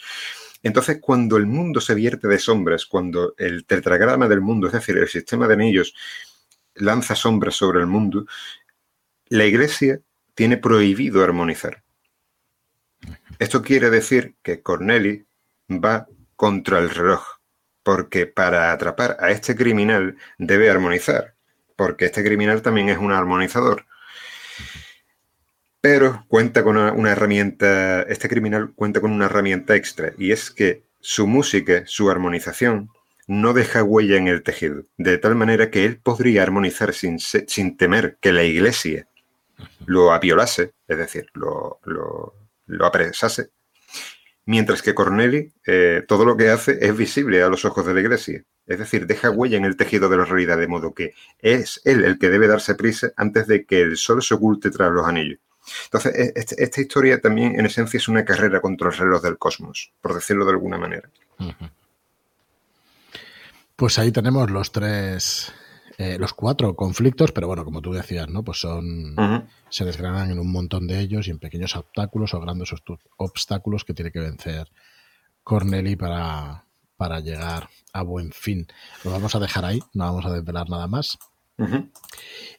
Entonces, 0.62 0.98
cuando 1.00 1.38
el 1.38 1.46
mundo 1.46 1.80
se 1.80 1.96
vierte 1.96 2.28
de 2.28 2.38
sombras, 2.38 2.86
cuando 2.86 3.34
el 3.38 3.66
tetragrama 3.66 4.28
del 4.28 4.42
mundo, 4.42 4.68
es 4.68 4.74
decir, 4.74 4.98
el 4.98 5.08
sistema 5.08 5.48
de 5.48 5.54
anillos, 5.54 5.94
lanza 6.80 7.16
sombras 7.16 7.56
sobre 7.56 7.80
el 7.80 7.88
mundo, 7.88 8.26
la 9.28 9.46
Iglesia 9.46 10.00
tiene 10.34 10.58
prohibido 10.58 11.24
armonizar. 11.24 11.84
Esto 13.38 13.62
quiere 13.62 13.90
decir 13.90 14.36
que 14.42 14.62
Corneli 14.62 15.26
va 15.70 16.08
contra 16.36 16.80
el 16.80 16.90
reloj, 16.90 17.24
porque 17.84 18.26
para 18.28 18.72
atrapar 18.72 19.18
a 19.20 19.32
este 19.32 19.56
criminal 19.56 20.18
debe 20.38 20.70
armonizar, 20.70 21.36
porque 21.76 22.06
este 22.06 22.24
criminal 22.24 22.62
también 22.62 22.90
es 22.90 22.98
un 22.98 23.12
armonizador. 23.12 23.86
Pero 25.82 26.26
cuenta 26.28 26.64
con 26.64 26.76
una, 26.78 27.12
herramienta, 27.12 28.02
este 28.04 28.28
criminal 28.28 28.74
cuenta 28.76 29.00
con 29.00 29.12
una 29.12 29.26
herramienta 29.26 29.76
extra, 29.76 30.12
y 30.18 30.32
es 30.32 30.52
que 30.52 30.84
su 31.00 31.28
música, 31.28 31.84
su 31.86 32.10
armonización, 32.10 32.90
no 33.30 33.54
deja 33.54 33.84
huella 33.84 34.18
en 34.18 34.28
el 34.28 34.42
tejido, 34.42 34.86
de 34.98 35.20
tal 35.20 35.36
manera 35.36 35.70
que 35.70 35.86
él 35.86 36.00
podría 36.00 36.42
armonizar 36.42 36.96
sin, 36.96 37.20
sin 37.20 37.78
temer 37.78 38.18
que 38.20 38.34
la 38.34 38.44
iglesia 38.44 39.08
lo 39.86 40.12
apiolase, 40.12 40.74
es 40.88 40.98
decir, 40.98 41.28
lo, 41.34 41.80
lo, 41.86 42.86
apresase, 42.86 43.52
mientras 44.46 44.82
que 44.82 44.96
Corneli 44.96 45.54
eh, 45.68 46.04
todo 46.08 46.26
lo 46.26 46.36
que 46.36 46.50
hace 46.50 46.80
es 46.82 46.98
visible 46.98 47.44
a 47.44 47.50
los 47.50 47.66
ojos 47.66 47.86
de 47.86 47.94
la 47.94 48.00
iglesia, 48.00 48.44
es 48.66 48.80
decir, 48.80 49.06
deja 49.06 49.30
huella 49.30 49.58
en 49.58 49.66
el 49.66 49.78
tejido 49.78 50.10
de 50.10 50.18
la 50.18 50.26
realidad, 50.26 50.58
de 50.58 50.68
modo 50.68 50.96
que 50.96 51.14
es 51.38 51.82
él 51.86 52.04
el 52.06 52.18
que 52.18 52.32
debe 52.32 52.48
darse 52.48 52.74
prisa 52.74 53.12
antes 53.16 53.46
de 53.46 53.64
que 53.64 53.82
el 53.82 53.98
sol 53.98 54.24
se 54.24 54.34
oculte 54.34 54.72
tras 54.72 54.92
los 54.92 55.06
anillos. 55.06 55.38
Entonces, 55.84 56.16
e, 56.16 56.34
este, 56.36 56.64
esta 56.64 56.82
historia 56.82 57.22
también 57.22 57.60
en 57.60 57.68
esencia 57.68 57.98
es 58.00 58.08
una 58.08 58.26
carrera 58.26 58.60
contra 58.60 58.90
el 58.90 58.98
reloj 58.98 59.22
del 59.22 59.38
cosmos, 59.38 59.94
por 60.02 60.16
decirlo 60.16 60.46
de 60.46 60.52
alguna 60.52 60.80
manera. 60.80 61.12
Pues 63.80 63.98
ahí 63.98 64.12
tenemos 64.12 64.52
los 64.52 64.74
tres, 64.74 65.54
eh, 65.98 66.18
los 66.20 66.34
cuatro 66.34 66.76
conflictos, 66.76 67.32
pero 67.32 67.48
bueno, 67.48 67.64
como 67.64 67.82
tú 67.82 67.94
decías, 67.94 68.28
¿no? 68.28 68.44
Pues 68.44 68.60
son, 68.60 69.16
se 69.70 69.86
desgranan 69.86 70.32
en 70.32 70.40
un 70.40 70.52
montón 70.52 70.86
de 70.86 71.00
ellos 71.00 71.30
y 71.30 71.32
en 71.32 71.40
pequeños 71.40 71.78
obstáculos 71.78 72.34
o 72.34 72.42
grandes 72.42 72.74
obstáculos 73.16 73.86
que 73.86 73.94
tiene 73.94 74.12
que 74.12 74.20
vencer 74.20 74.68
Corneli 75.44 75.96
para, 75.96 76.66
para 76.98 77.22
llegar 77.22 77.70
a 77.94 78.02
buen 78.02 78.34
fin. 78.34 78.68
Lo 79.06 79.12
vamos 79.12 79.34
a 79.36 79.40
dejar 79.40 79.64
ahí, 79.64 79.80
no 79.94 80.04
vamos 80.04 80.26
a 80.26 80.34
desvelar 80.34 80.70
nada 80.70 80.88
más 80.88 81.18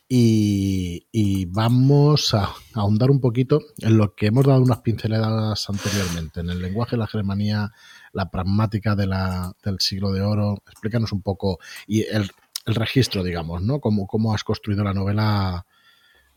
y, 0.09 1.45
vamos 1.47 2.35
a, 2.35 2.53
ahondar 2.75 3.11
un 3.11 3.21
poquito 3.21 3.61
en 3.79 3.97
lo 3.97 4.15
que 4.15 4.27
hemos 4.27 4.45
dado 4.45 4.61
unas 4.61 4.81
pinceladas 4.81 5.69
anteriormente, 5.71 6.41
en 6.41 6.51
el 6.51 6.61
lenguaje 6.61 6.93
de 6.93 6.99
la 6.99 7.07
Germanía, 7.07 7.71
la 8.13 8.31
pragmática 8.31 8.97
de 8.97 9.07
la, 9.07 9.53
del 9.65 9.79
siglo 9.79 10.13
de 10.13 10.23
oro. 10.23 10.63
Explícanos 10.67 11.13
un 11.13 11.23
poco 11.23 11.61
y 11.87 12.03
el, 12.03 12.31
registro, 12.67 13.23
digamos, 13.23 13.63
¿no? 13.63 13.81
Cómo, 13.81 14.07
cómo 14.07 14.35
has 14.35 14.45
construido 14.45 14.85
la 14.85 14.93
novela, 14.93 15.65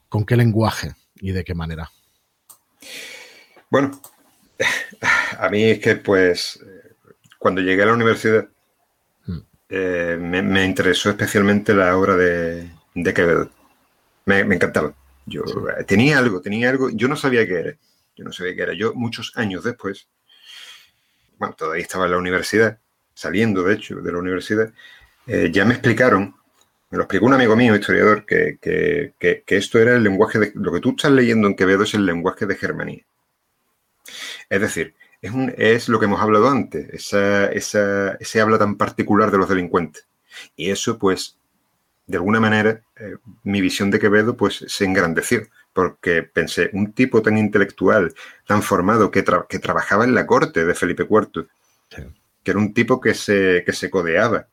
con 0.07 0.26
qué 0.26 0.38
lenguaje 0.38 0.93
y 1.16 1.32
de 1.32 1.43
qué 1.43 1.53
manera. 1.53 1.91
Bueno, 3.70 4.01
a 5.39 5.49
mí 5.49 5.64
es 5.64 5.80
que 5.80 5.95
pues 5.95 6.64
cuando 7.39 7.61
llegué 7.61 7.84
a 7.84 7.88
la 7.88 7.93
universidad 7.93 8.47
eh, 9.76 10.17
me, 10.19 10.63
interesó 10.65 11.09
especialmente 11.09 11.74
la 11.74 11.97
obra 11.97 12.15
de, 12.15 12.69
Quevedo. 12.93 13.49
Me, 14.26 14.41
encantaba. 14.41 14.93
Yo 15.26 15.41
eh, 15.41 15.84
tenía 15.84 16.19
algo, 16.19 16.41
tenía 16.41 16.69
algo, 16.69 16.91
yo 16.91 17.07
no 17.07 17.15
sabía 17.15 17.47
qué 17.47 17.55
era. 17.55 17.78
Yo 18.15 18.24
no 18.24 18.32
sabía 18.32 18.55
qué 18.55 18.61
era. 18.61 18.74
Yo 18.74 18.93
muchos 18.93 19.32
años 19.36 19.63
después, 19.63 20.07
bueno, 21.39 21.55
todavía 21.57 21.82
estaba 21.82 22.05
en 22.05 22.11
la 22.11 22.17
universidad, 22.19 22.78
saliendo 23.15 23.63
de 23.63 23.74
hecho 23.74 23.95
de 23.95 24.11
la 24.11 24.19
universidad, 24.19 24.71
eh, 25.26 25.49
ya 25.51 25.65
me 25.65 25.74
explicaron, 25.74 26.36
me 26.91 26.97
lo 26.99 27.05
explicó 27.05 27.26
un 27.26 27.34
amigo 27.34 27.55
mío, 27.55 27.76
historiador, 27.76 28.28
que, 28.28 28.59
que, 28.61 29.43
esto 29.47 29.80
era 29.80 29.95
el 29.95 30.03
lenguaje 30.03 30.38
de, 30.38 30.51
lo 30.53 30.71
que 30.71 30.82
tú 30.82 30.91
estás 30.91 31.11
leyendo 31.11 31.47
en 31.47 31.55
Quevedo 31.55 31.82
es 31.82 31.95
el 31.95 32.05
lenguaje 32.05 32.45
de 32.45 32.55
Germanía. 32.55 33.07
Es 34.51 34.61
decir, 34.61 34.93
es, 35.24 35.88
lo 35.89 35.99
que 35.99 36.05
hemos 36.05 36.21
hablado 36.21 36.49
antes, 36.49 36.89
esa, 36.89 37.47
ese 37.51 38.41
habla 38.41 38.57
tan 38.57 38.76
particular 38.76 39.32
de 39.32 39.38
los 39.38 39.47
delincuentes. 39.47 40.05
Y 40.55 40.69
eso, 40.69 40.97
pues, 40.97 41.38
de 42.07 42.17
alguna 42.17 42.39
manera, 42.39 42.82
eh, 42.97 43.15
mi 43.43 43.61
visión 43.61 43.89
de 43.89 43.99
Quevedo, 43.99 44.36
pues, 44.36 44.65
se 44.67 44.84
engrandeció, 44.86 45.47
porque 45.71 46.24
pensé, 46.24 46.69
un 46.74 46.91
tipo 46.91 47.21
tan 47.21 47.38
intelectual, 47.38 48.13
tan 48.45 48.61
formado, 48.61 49.11
que, 49.11 49.24
que 49.47 49.59
trabajaba 49.59 50.03
en 50.03 50.13
la 50.13 50.28
corte 50.28 50.65
de 50.65 50.76
Felipe 50.76 51.07
IV, 51.09 51.47
que 52.43 52.51
era 52.51 52.59
un 52.59 52.74
tipo 52.74 52.99
que 52.99 53.13
se, 53.13 53.63
que 53.65 53.71
se 53.71 53.89
codeaba 53.89 54.47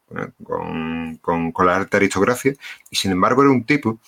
con, 0.44 1.16
con, 1.16 1.50
con 1.50 1.66
la 1.66 1.76
alta 1.76 1.96
aristocracia, 1.96 2.54
y 2.90 2.96
sin 2.96 3.10
embargo 3.10 3.42
era 3.42 3.50
un 3.50 3.64
tipo 3.64 3.98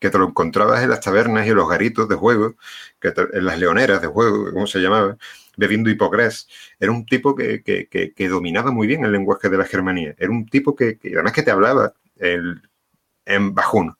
que 0.00 0.10
te 0.10 0.18
lo 0.18 0.28
encontrabas 0.28 0.82
en 0.82 0.90
las 0.90 1.00
tabernas 1.00 1.46
y 1.46 1.50
en 1.50 1.56
los 1.56 1.68
garitos 1.68 2.08
de 2.08 2.16
juego, 2.16 2.56
que 3.00 3.12
en 3.32 3.44
las 3.44 3.58
leoneras 3.58 4.00
de 4.00 4.08
juego, 4.08 4.52
como 4.52 4.66
se 4.66 4.80
llamaba, 4.80 5.16
bebiendo 5.58 5.90
hipocres. 5.90 6.48
Era 6.78 6.92
un 6.92 7.04
tipo 7.04 7.34
que, 7.34 8.14
dominaba 8.30 8.70
muy 8.70 8.86
bien 8.86 9.04
el 9.04 9.12
lenguaje 9.12 9.50
de 9.50 9.58
la 9.58 9.64
Germanía. 9.64 10.14
Era 10.16 10.30
un 10.30 10.46
tipo 10.46 10.74
que, 10.74 10.98
además 11.02 11.32
que 11.32 11.42
te 11.42 11.50
hablaba 11.50 11.92
el, 12.16 12.62
en 13.26 13.54
bajuno. 13.54 13.98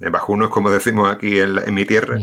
En 0.00 0.12
bajuno 0.12 0.46
es 0.46 0.50
como 0.50 0.70
decimos 0.70 1.10
aquí 1.10 1.38
en, 1.40 1.72
mi 1.72 1.86
tierra. 1.86 2.18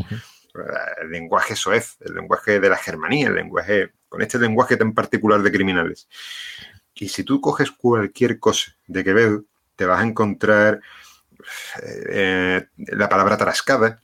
El 1.01 1.09
lenguaje 1.09 1.55
soez, 1.55 1.95
el 2.01 2.13
lenguaje 2.13 2.59
de 2.59 2.69
la 2.69 2.77
Germanía, 2.77 3.29
el 3.29 3.35
lenguaje, 3.35 3.93
con 4.09 4.21
este 4.21 4.37
lenguaje 4.37 4.77
tan 4.77 4.93
particular 4.93 5.41
de 5.41 5.51
criminales. 5.51 6.07
Y 6.93 7.07
si 7.07 7.23
tú 7.23 7.41
coges 7.41 7.71
cualquier 7.71 8.37
cosa 8.37 8.75
de 8.85 9.03
Quevedo, 9.03 9.45
te 9.75 9.85
vas 9.85 10.01
a 10.01 10.05
encontrar 10.05 10.81
eh, 11.81 12.67
la 12.77 13.09
palabra 13.09 13.37
tarascada, 13.37 14.01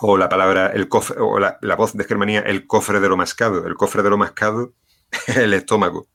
o 0.00 0.16
la 0.16 0.28
palabra, 0.28 0.68
el 0.68 0.88
cofre, 0.88 1.20
o 1.20 1.38
la, 1.38 1.58
la, 1.60 1.76
voz 1.76 1.96
de 1.96 2.04
Germanía, 2.04 2.40
el 2.40 2.66
cofre 2.66 3.00
de 3.00 3.08
lo 3.08 3.16
mascado. 3.16 3.66
El 3.66 3.74
cofre 3.74 4.02
de 4.02 4.10
lo 4.10 4.18
mascado, 4.18 4.74
el 5.26 5.52
estómago. 5.54 6.08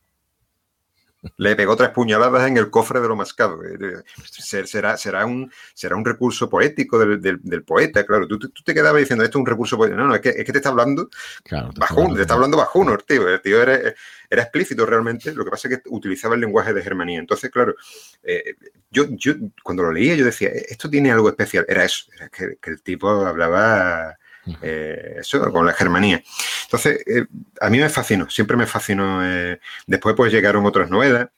Le 1.37 1.55
pegó 1.55 1.75
tres 1.75 1.89
puñaladas 1.89 2.47
en 2.47 2.57
el 2.57 2.69
cofre 2.69 2.99
de 2.99 3.07
lo 3.07 3.15
mascado. 3.15 3.61
Eh, 3.63 4.03
será, 4.29 4.97
será, 4.97 5.25
un, 5.25 5.51
será 5.73 5.95
un 5.95 6.05
recurso 6.05 6.49
poético 6.49 6.99
del, 6.99 7.63
poeta, 7.63 8.05
claro. 8.05 8.27
Tú, 8.27 8.39
te 8.39 8.73
quedabas 8.73 8.99
diciendo, 8.99 9.23
esto 9.23 9.37
es 9.37 9.41
un 9.41 9.45
recurso 9.45 9.77
poético. 9.77 9.99
No, 9.99 10.07
no, 10.07 10.15
es 10.15 10.21
que, 10.21 10.29
es 10.29 10.45
que 10.45 10.51
te 10.51 10.59
está 10.59 10.69
hablando 10.69 11.09
claro, 11.43 11.71
te 11.73 12.15
te 12.15 12.21
está 12.21 12.33
hablando 12.33 12.57
bajuno, 12.57 12.97
tío. 12.97 13.27
El 13.27 13.41
tío 13.41 13.61
era, 13.61 13.93
era, 14.29 14.41
explícito 14.41 14.85
realmente. 14.85 15.33
Lo 15.33 15.43
que 15.43 15.51
pasa 15.51 15.67
es 15.67 15.77
que 15.77 15.89
utilizaba 15.89 16.35
el 16.35 16.41
lenguaje 16.41 16.73
de 16.73 16.81
Germanía. 16.81 17.19
Entonces, 17.19 17.49
claro, 17.49 17.75
eh, 18.23 18.55
yo, 18.91 19.05
yo 19.11 19.33
cuando 19.63 19.83
lo 19.83 19.91
leía, 19.91 20.15
yo 20.15 20.25
decía, 20.25 20.49
esto 20.49 20.89
tiene 20.89 21.11
algo 21.11 21.29
especial. 21.29 21.65
Era 21.67 21.85
eso, 21.85 22.05
era 22.15 22.29
que 22.29 22.69
el 22.69 22.81
tipo 22.81 23.09
hablaba 23.09 24.17
eh, 24.61 25.17
eso, 25.19 25.51
con 25.51 25.65
la 25.65 25.73
Germanía. 25.73 26.23
Entonces, 26.63 27.03
eh, 27.05 27.25
a 27.59 27.69
mí 27.69 27.79
me 27.79 27.89
fascinó, 27.89 28.29
siempre 28.29 28.57
me 28.57 28.65
fascinó. 28.65 29.25
Eh, 29.25 29.59
después, 29.87 30.15
pues 30.15 30.31
llegaron 30.31 30.65
otras 30.65 30.89
novelas. 30.89 31.29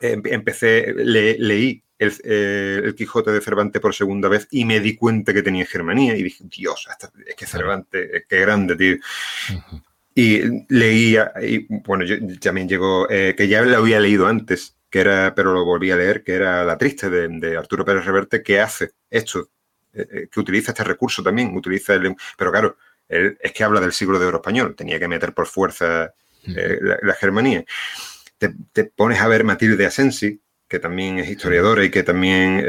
empecé, 0.00 0.92
leí 0.94 1.82
el, 1.98 2.94
Quijote 2.96 3.30
de 3.30 3.40
Cervantes 3.40 3.80
por 3.80 3.94
segunda 3.94 4.28
vez 4.28 4.48
y 4.50 4.64
me 4.64 4.80
di 4.80 4.96
cuenta 4.96 5.32
que 5.32 5.42
tenía 5.42 5.66
Germanía 5.66 6.16
y 6.16 6.22
dije, 6.22 6.44
Dios, 6.44 6.88
es 7.26 7.34
que 7.34 7.46
Cervantes, 7.46 8.24
qué 8.28 8.40
grande, 8.40 8.76
tío. 8.76 8.96
Y 10.14 10.64
leía, 10.68 11.32
y 11.42 11.66
bueno, 11.68 12.04
yo 12.04 12.16
también 12.40 12.68
llegó, 12.68 13.06
que 13.06 13.48
ya 13.48 13.62
lo 13.62 13.76
había 13.76 14.00
leído 14.00 14.26
antes, 14.26 14.76
que 14.90 15.00
era, 15.00 15.34
pero 15.34 15.52
lo 15.52 15.64
volví 15.64 15.90
a 15.90 15.96
leer, 15.96 16.24
que 16.24 16.34
era 16.34 16.64
La 16.64 16.78
Triste 16.78 17.10
de, 17.10 17.28
de 17.28 17.56
Arturo 17.56 17.84
Pérez 17.84 18.04
Reverte, 18.04 18.42
que 18.42 18.60
hace 18.60 18.92
esto 19.10 19.50
eh, 19.96 20.08
eh, 20.12 20.28
que 20.30 20.40
utiliza 20.40 20.72
este 20.72 20.84
recurso 20.84 21.22
también, 21.22 21.56
utiliza 21.56 21.94
el, 21.94 22.14
pero 22.36 22.52
claro, 22.52 22.76
él 23.08 23.38
es 23.40 23.52
que 23.52 23.64
habla 23.64 23.80
del 23.80 23.92
siglo 23.92 24.18
de 24.18 24.26
oro 24.26 24.38
español, 24.38 24.74
tenía 24.76 24.98
que 24.98 25.08
meter 25.08 25.32
por 25.32 25.46
fuerza 25.46 26.12
eh, 26.46 26.78
la, 27.02 27.14
Germanía. 27.14 27.64
Te, 28.36 28.84
pones 28.84 29.20
a 29.20 29.28
ver 29.28 29.44
Matilde 29.44 29.86
Asensi, 29.86 30.38
que 30.68 30.78
también 30.78 31.18
es 31.18 31.30
historiadora 31.30 31.82
y 31.82 31.90
que 31.90 32.02
también, 32.02 32.60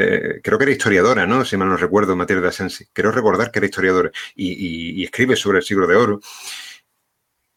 creo 0.43 0.57
que 0.57 0.63
era 0.63 0.71
historiadora, 0.71 1.25
¿no? 1.25 1.43
Si 1.43 1.57
mal 1.57 1.67
no 1.67 1.75
recuerdo, 1.75 2.15
Matilde 2.15 2.47
Asensi. 2.47 2.85
Quiero 2.93 3.11
recordar 3.11 3.51
que 3.51 3.59
era 3.59 3.65
historiadora 3.65 4.11
y, 4.35 5.03
escribe 5.03 5.35
sobre 5.35 5.57
el 5.57 5.63
siglo 5.63 5.87
de 5.87 5.95
oro. 5.95 6.21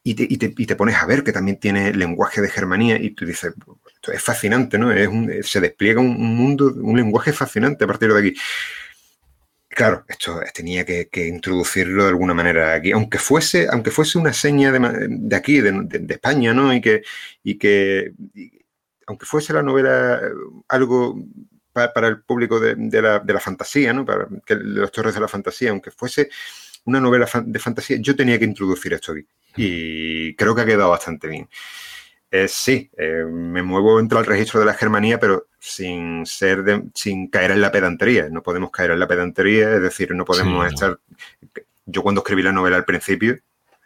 y 0.02 0.14
te, 0.14 0.76
pones 0.76 0.96
a 0.96 1.06
ver 1.06 1.22
que 1.22 1.32
también 1.32 1.60
tiene 1.60 1.92
lenguaje 1.92 2.40
de 2.40 2.48
germanía 2.48 2.96
y 2.96 3.10
tú 3.10 3.24
dices, 3.26 3.52
esto 3.94 4.12
es 4.12 4.22
fascinante, 4.22 4.78
¿no? 4.78 4.90
Es 4.90 5.46
se 5.48 5.60
despliega 5.60 6.00
un, 6.00 6.16
mundo, 6.34 6.72
un 6.74 6.96
lenguaje 6.96 7.32
fascinante 7.32 7.84
a 7.84 7.86
partir 7.86 8.12
de 8.12 8.18
aquí. 8.18 8.34
Claro, 9.72 10.04
esto 10.08 10.40
tenía 10.52 10.84
que, 10.84 11.08
introducirlo 11.28 12.02
de 12.02 12.08
alguna 12.10 12.34
manera 12.34 12.74
aquí, 12.74 12.90
aunque 12.90 13.18
fuese, 13.18 13.68
aunque 13.70 13.92
fuese 13.92 14.18
una 14.18 14.32
seña 14.32 14.72
de, 14.72 15.36
aquí, 15.36 15.60
de, 15.60 16.06
España, 16.08 16.52
¿no? 16.52 16.74
Y 16.74 16.80
que, 16.80 17.02
y 17.44 17.56
que 17.56 18.12
aunque 19.06 19.26
fuese 19.26 19.52
la 19.52 19.62
novela 19.62 20.20
algo 20.68 21.16
para, 21.72 22.08
el 22.08 22.22
público 22.22 22.58
de, 22.58 22.74
la, 23.00 23.40
fantasía, 23.40 23.92
¿no? 23.92 24.04
Para 24.04 24.26
que, 24.44 24.56
los 24.56 24.90
torres 24.90 25.14
de 25.14 25.20
la 25.20 25.28
fantasía, 25.28 25.70
aunque 25.70 25.92
fuese 25.92 26.30
una 26.84 27.00
novela 27.00 27.28
de 27.44 27.58
fantasía, 27.60 27.98
yo 28.00 28.16
tenía 28.16 28.38
que 28.40 28.46
introducir 28.46 28.92
esto 28.92 29.12
aquí. 29.12 29.24
Y 29.56 30.34
creo 30.34 30.54
que 30.54 30.62
ha 30.62 30.66
quedado 30.66 30.90
bastante 30.90 31.28
bien. 31.28 31.48
Eh, 32.32 32.46
sí, 32.46 32.88
eh, 32.96 33.24
me 33.28 33.62
muevo 33.62 33.98
entre 33.98 34.18
el 34.18 34.26
registro 34.26 34.60
de 34.60 34.66
la 34.66 34.74
germanía, 34.74 35.18
pero 35.18 35.48
sin 35.58 36.24
ser 36.24 36.84
sin 36.94 37.28
caer 37.28 37.50
en 37.50 37.60
la 37.60 37.72
pedantería. 37.72 38.28
No 38.30 38.42
podemos 38.42 38.70
caer 38.70 38.92
en 38.92 39.00
la 39.00 39.08
pedantería, 39.08 39.74
es 39.74 39.82
decir, 39.82 40.14
no 40.14 40.24
podemos 40.24 40.66
estar. 40.66 40.98
Yo 41.86 42.02
cuando 42.02 42.20
escribí 42.20 42.42
la 42.42 42.52
novela 42.52 42.76
al 42.76 42.84
principio, 42.84 43.36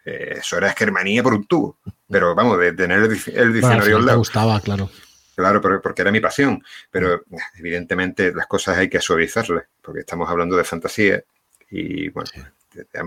eh, 0.04 0.34
eso 0.36 0.58
era 0.58 0.72
germanía 0.72 1.22
por 1.22 1.32
un 1.32 1.46
tubo. 1.46 1.78
Pero 2.10 2.34
vamos, 2.34 2.58
de 2.58 2.72
tener 2.74 2.98
el, 2.98 3.08
diccionario 3.08 3.96
al 3.96 4.04
lado. 4.04 4.16
Me 4.16 4.18
gustaba, 4.18 4.60
claro. 4.60 4.90
Claro, 5.34 5.60
porque 5.60 6.02
era 6.02 6.12
mi 6.12 6.20
pasión. 6.20 6.62
Pero 6.90 7.22
evidentemente 7.58 8.32
las 8.34 8.46
cosas 8.46 8.76
hay 8.76 8.90
que 8.90 9.00
suavizarlas, 9.00 9.64
porque 9.80 10.00
estamos 10.00 10.28
hablando 10.28 10.56
de 10.56 10.64
fantasía 10.64 11.24
y 11.70 12.08
bueno, 12.10 12.30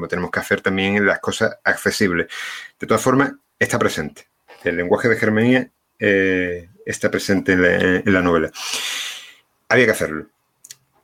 tenemos 0.09 0.31
que 0.31 0.39
hacer 0.39 0.61
también 0.61 1.05
las 1.05 1.19
cosas 1.19 1.57
accesibles. 1.63 2.27
De 2.79 2.87
todas 2.87 3.01
formas, 3.01 3.33
está 3.59 3.77
presente. 3.77 4.27
El 4.63 4.77
lenguaje 4.77 5.09
de 5.09 5.17
Germanía 5.17 5.71
eh, 5.99 6.69
está 6.85 7.09
presente 7.09 7.53
en 7.53 8.13
la, 8.13 8.21
novela. 8.21 8.51
Había 9.69 9.85
que 9.85 9.91
hacerlo. 9.91 10.27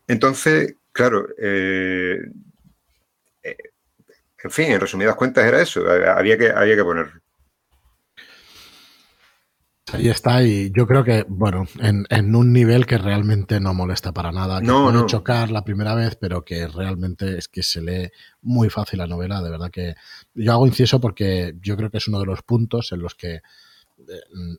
Entonces, 0.08 0.76
claro, 0.92 1.28
eh, 1.38 2.20
eh, 3.44 3.58
en 4.44 4.52
fin, 4.52 4.72
en 4.72 4.80
resumidas 4.80 5.16
cuentas 5.16 5.46
era 5.46 5.62
eso, 5.62 5.90
había 5.90 6.38
que, 6.38 6.50
había 6.50 6.76
que 6.76 6.84
ponerlo. 6.84 7.23
Ahí 9.92 10.08
está, 10.08 10.42
y 10.44 10.72
yo 10.72 10.88
creo 10.88 11.04
que, 11.04 11.26
bueno, 11.28 11.66
en, 11.80 12.36
un 12.36 12.54
nivel 12.54 12.86
que 12.86 12.98
realmente 12.98 13.60
no 13.60 13.74
molesta 13.74 14.14
para 14.14 14.32
nada, 14.32 14.62
que 14.62 14.68
no, 14.68 14.90
puede 14.90 15.06
chocar 15.06 15.52
la 15.52 15.66
primera 15.66 15.94
vez, 15.94 16.16
pero 16.16 16.46
que 16.46 16.68
realmente 16.68 17.38
es 17.38 17.48
que 17.48 17.64
se 17.64 17.82
lee 17.82 18.10
muy 18.42 18.70
fácil 18.70 19.00
la 19.00 19.08
novela, 19.08 19.42
de 19.42 19.50
verdad 19.50 19.70
que 19.70 19.96
yo 20.34 20.54
hago 20.54 20.66
inciso 20.66 21.02
porque 21.02 21.56
yo 21.62 21.76
creo 21.76 21.92
que 21.92 21.98
es 21.98 22.08
uno 22.08 22.20
de 22.20 22.26
los 22.26 22.42
puntos 22.44 22.92
en 22.94 23.02
los 23.02 23.14
que, 23.14 23.42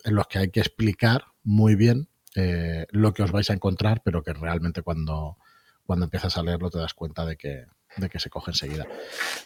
en 0.04 0.14
los 0.14 0.26
que 0.26 0.38
hay 0.38 0.50
que 0.50 0.60
explicar 0.60 1.24
muy 1.42 1.74
bien 1.74 2.08
eh, 2.34 2.86
lo 2.90 3.14
que 3.14 3.22
os 3.22 3.32
vais 3.32 3.48
a 3.48 3.54
encontrar, 3.54 4.02
pero 4.04 4.22
que 4.22 4.34
realmente 4.34 4.82
cuando, 4.82 5.38
cuando 5.84 6.04
empiezas 6.04 6.36
a 6.36 6.42
leerlo 6.42 6.70
te 6.70 6.78
das 6.78 6.94
cuenta 6.94 7.24
de 7.24 7.36
que, 7.36 7.64
de 7.96 8.10
que 8.10 8.20
se 8.20 8.30
coge 8.30 8.50
enseguida. 8.50 8.86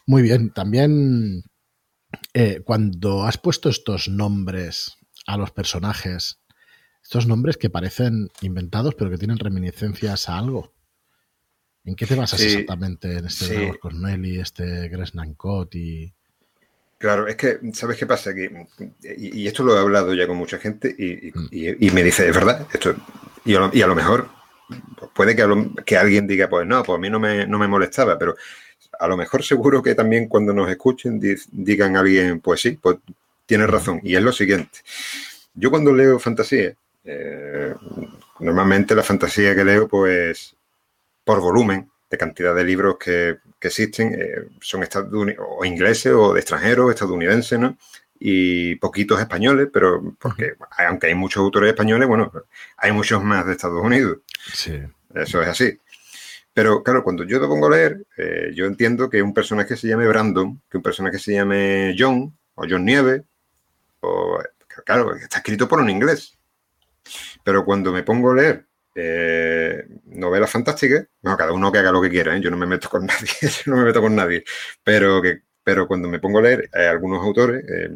Muy 0.07 0.23
bien, 0.23 0.51
también 0.51 1.45
eh, 2.35 2.63
cuando 2.65 3.25
has 3.25 3.39
puesto 3.39 3.69
estos 3.69 4.09
nombres 4.09 4.99
a 5.29 5.37
los 5.37 5.51
personajes 5.51 6.41
estos 7.03 7.27
nombres 7.27 7.57
que 7.57 7.71
parecen 7.71 8.31
inventados 8.41 8.95
pero 8.95 9.11
que 9.11 9.19
tienen 9.19 9.39
reminiscencias 9.39 10.29
a 10.29 10.39
algo. 10.39 10.73
¿En 11.85 11.95
qué 11.95 12.07
te 12.07 12.15
basas 12.15 12.41
exactamente 12.43 13.19
en 13.19 13.27
este 13.27 13.45
sí. 13.73 13.79
Corneli, 13.79 14.41
este 14.41 14.89
Gresnancot 14.89 15.75
y...? 15.75 16.13
Claro, 16.99 17.29
es 17.29 17.37
que, 17.37 17.61
¿sabes 17.75 17.97
qué 17.97 18.07
pasa? 18.07 18.35
Que, 18.35 18.51
y, 19.17 19.47
esto 19.47 19.63
lo 19.63 19.77
he 19.77 19.79
hablado 19.79 20.13
ya 20.15 20.27
con 20.27 20.37
mucha 20.37 20.59
gente 20.59 20.95
y, 20.99 21.31
mm. 21.33 21.95
me 21.95 22.03
dice, 22.03 22.29
es 22.29 22.35
verdad, 22.35 22.67
esto, 22.73 22.95
y 23.45 23.55
a 23.55 23.87
lo, 23.87 23.95
mejor 23.95 24.29
puede 25.15 25.37
que, 25.37 25.47
que, 25.87 25.97
alguien 25.97 26.27
diga, 26.27 26.49
pues 26.49 26.67
no, 26.67 26.83
pues 26.83 26.97
a 26.97 27.01
mí 27.01 27.09
no 27.09 27.21
me, 27.21 27.47
no 27.47 27.59
me 27.59 27.69
molestaba, 27.69 28.19
pero 28.19 28.35
a 28.99 29.07
lo 29.07 29.17
mejor 29.17 29.45
seguro 29.45 29.81
que 29.83 29.95
también 29.95 30.27
cuando 30.27 30.53
nos 30.53 30.69
escuchen 30.69 31.21
digan 31.53 31.97
a 31.97 32.01
alguien, 32.01 32.41
pues 32.41 32.63
sí, 32.63 32.73
pues 32.73 32.97
tienes 33.49 33.69
razón. 33.71 34.01
Y 34.05 34.15
es 34.15 34.23
lo 34.23 34.31
siguiente. 34.31 34.81
Yo 35.55 35.71
cuando 35.71 35.93
leo 35.93 36.19
fantasía, 36.19 36.75
eh, 37.05 37.75
normalmente 38.41 38.95
la 38.95 39.03
fantasía 39.03 39.57
que 39.57 39.65
leo, 39.65 39.89
pues, 39.89 40.55
por 41.25 41.41
volumen 41.41 41.91
de 42.11 42.19
cantidad 42.19 42.55
de 42.55 42.65
libros 42.65 42.97
que, 42.99 43.39
existen, 43.61 44.15
eh, 44.15 44.49
son 44.61 44.85
o 45.39 45.65
ingleses 45.65 46.13
o 46.13 46.35
de 46.35 46.41
extranjeros, 46.41 46.91
estadounidenses, 46.91 47.59
¿no? 47.59 47.77
Y 48.21 48.77
poquitos 48.77 49.19
españoles, 49.19 49.69
pero 49.73 50.15
porque 50.19 50.55
aunque 50.87 51.09
hay 51.09 51.15
muchos 51.15 51.41
autores 51.41 51.71
españoles, 51.71 52.07
bueno, 52.07 52.31
hay 52.77 52.93
muchos 52.93 53.23
más 53.25 53.47
de 53.47 53.53
Estados 53.53 53.83
Unidos. 53.83 54.19
Sí. 54.53 54.81
Eso 55.15 55.43
es 55.43 55.49
así. 55.49 55.79
Pero 56.53 56.83
claro, 56.83 57.03
cuando 57.03 57.25
yo 57.25 57.41
te 57.41 57.47
pongo 57.47 57.67
a 57.69 57.71
leer, 57.71 58.07
eh, 58.17 58.51
yo 58.55 58.67
entiendo 58.67 59.09
que 59.09 59.23
un 59.23 59.33
personaje 59.33 59.77
se 59.77 59.89
llame 59.89 60.07
Brandon, 60.07 60.61
que 60.71 60.77
un 60.77 60.83
personaje 60.83 61.19
se 61.19 61.33
llame 61.33 61.95
John 61.99 62.37
o 62.55 62.65
John 62.69 62.85
Nieve, 62.85 63.25
claro, 64.85 65.15
está 65.17 65.39
escrito 65.39 65.69
por 65.69 65.81
un 65.81 65.91
inglés. 65.91 66.39
Pero 67.45 67.65
cuando 67.65 67.93
me 67.93 68.03
pongo 68.03 68.33
a 68.33 68.35
leer 68.35 68.67
eh, 68.95 69.87
novelas 70.07 70.51
fantásticas, 70.51 71.07
bueno, 71.23 71.37
cada 71.39 71.53
uno 71.53 71.73
que 71.73 71.79
haga 71.79 71.93
lo 71.93 72.03
que 72.03 72.11
quiera, 72.11 72.37
¿eh? 72.37 72.41
yo 72.41 72.51
no 72.51 72.57
me 72.57 72.67
meto 72.67 72.89
con 72.89 73.07
nadie, 73.07 73.51
no 73.67 73.77
me 73.77 73.85
meto 73.85 74.01
con 74.01 74.15
nadie, 74.15 74.45
pero 74.83 75.23
que 75.23 75.43
pero 75.69 75.87
cuando 75.87 76.09
me 76.09 76.19
pongo 76.19 76.39
a 76.39 76.43
leer 76.43 76.71
a 76.73 76.89
algunos 76.91 77.23
autores, 77.23 77.63
eh, 77.69 77.91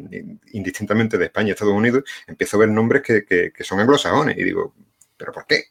indistintamente 0.51 1.17
de 1.17 1.25
España 1.25 1.47
y 1.47 1.51
Estados 1.53 1.73
Unidos, 1.73 2.03
empiezo 2.27 2.55
a 2.55 2.59
ver 2.59 2.69
nombres 2.69 3.01
que, 3.01 3.25
que, 3.25 3.63
son 3.63 3.79
anglosajones 3.79 4.37
y 4.37 4.43
digo, 4.43 4.75
¿pero 5.17 5.31
por 5.31 5.47
qué? 5.47 5.63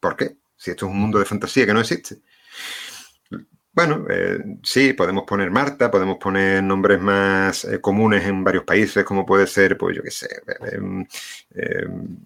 ¿Por 0.00 0.16
qué? 0.16 0.38
Si 0.56 0.72
esto 0.72 0.86
es 0.86 0.90
un 0.90 0.98
mundo 0.98 1.20
de 1.20 1.24
fantasía 1.24 1.66
que 1.66 1.72
no 1.72 1.78
existe. 1.78 2.16
Bueno, 3.74 4.04
eh, 4.10 4.38
sí, 4.62 4.92
podemos 4.92 5.24
poner 5.26 5.50
Marta, 5.50 5.90
podemos 5.90 6.18
poner 6.18 6.62
nombres 6.62 7.00
más 7.00 7.64
eh, 7.64 7.80
comunes 7.80 8.26
en 8.26 8.44
varios 8.44 8.64
países, 8.64 9.02
como 9.02 9.24
puede 9.24 9.46
ser, 9.46 9.78
pues 9.78 9.96
yo 9.96 10.02
qué 10.02 10.10
sé, 10.10 10.28
em, 10.72 11.06
em, 11.54 12.18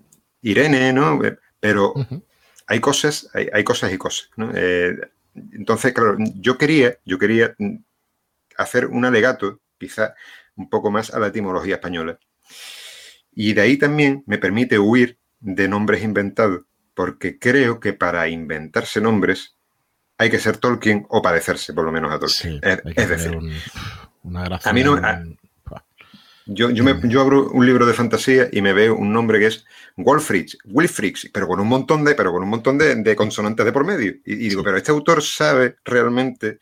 Irene, 0.42 0.92
¿no? 0.92 1.24
Eh, 1.24 1.38
pero 1.60 1.94
hay 2.66 2.80
cosas, 2.80 3.30
hay, 3.32 3.62
cosas 3.64 3.92
y 3.92 3.98
cosas, 3.98 4.30
¿no? 4.36 4.50
entonces, 5.52 5.92
claro, 5.92 6.16
yo 6.36 6.58
quería, 6.58 6.98
yo 7.04 7.18
quería 7.18 7.54
mm, 7.58 7.76
hacer 8.58 8.86
un 8.86 9.04
alegato, 9.04 9.60
quizá 9.78 10.14
un 10.56 10.68
poco 10.70 10.90
más 10.90 11.12
a 11.14 11.18
la 11.20 11.28
etimología 11.28 11.76
española. 11.76 12.18
Y 13.32 13.52
de 13.52 13.60
ahí 13.62 13.76
también 13.76 14.24
me 14.26 14.38
permite 14.38 14.78
huir 14.78 15.18
de 15.40 15.68
nombres 15.68 16.02
inventados, 16.02 16.64
porque 16.94 17.38
creo 17.38 17.80
que 17.80 17.92
para 17.92 18.28
inventarse 18.28 19.00
nombres 19.00 19.55
hay 20.18 20.30
que 20.30 20.38
ser 20.38 20.56
Tolkien 20.56 21.06
o 21.08 21.22
padecerse 21.22 21.72
por 21.72 21.84
lo 21.84 21.92
menos 21.92 22.12
a 22.12 22.18
Tolkien. 22.18 22.60
es, 22.62 23.08
decir, 23.08 23.38
a 24.64 24.72
mí 24.72 24.82
no... 24.82 25.00
yo, 26.46 26.70
yo, 26.70 26.84
me, 26.84 27.00
yo, 27.04 27.20
abro 27.20 27.50
un 27.50 27.66
libro 27.66 27.86
de 27.86 27.92
fantasía 27.92 28.48
y 28.50 28.62
me 28.62 28.72
veo 28.72 28.94
un 28.94 29.12
nombre 29.12 29.38
que 29.38 29.46
es 29.46 29.64
Wolfrich, 29.96 30.58
Wilfrix, 30.64 31.30
pero 31.32 31.46
con 31.46 31.60
un 31.60 31.68
montón 31.68 32.04
de, 32.04 32.14
pero 32.14 32.32
con 32.32 32.42
un 32.42 32.48
montón 32.48 32.78
de, 32.78 33.16
consonantes 33.16 33.64
de 33.64 33.72
por 33.72 33.84
medio. 33.84 34.14
Y, 34.24 34.36
digo, 34.36 34.62
pero 34.62 34.76
este 34.76 34.90
autor 34.90 35.22
sabe 35.22 35.76
realmente 35.84 36.58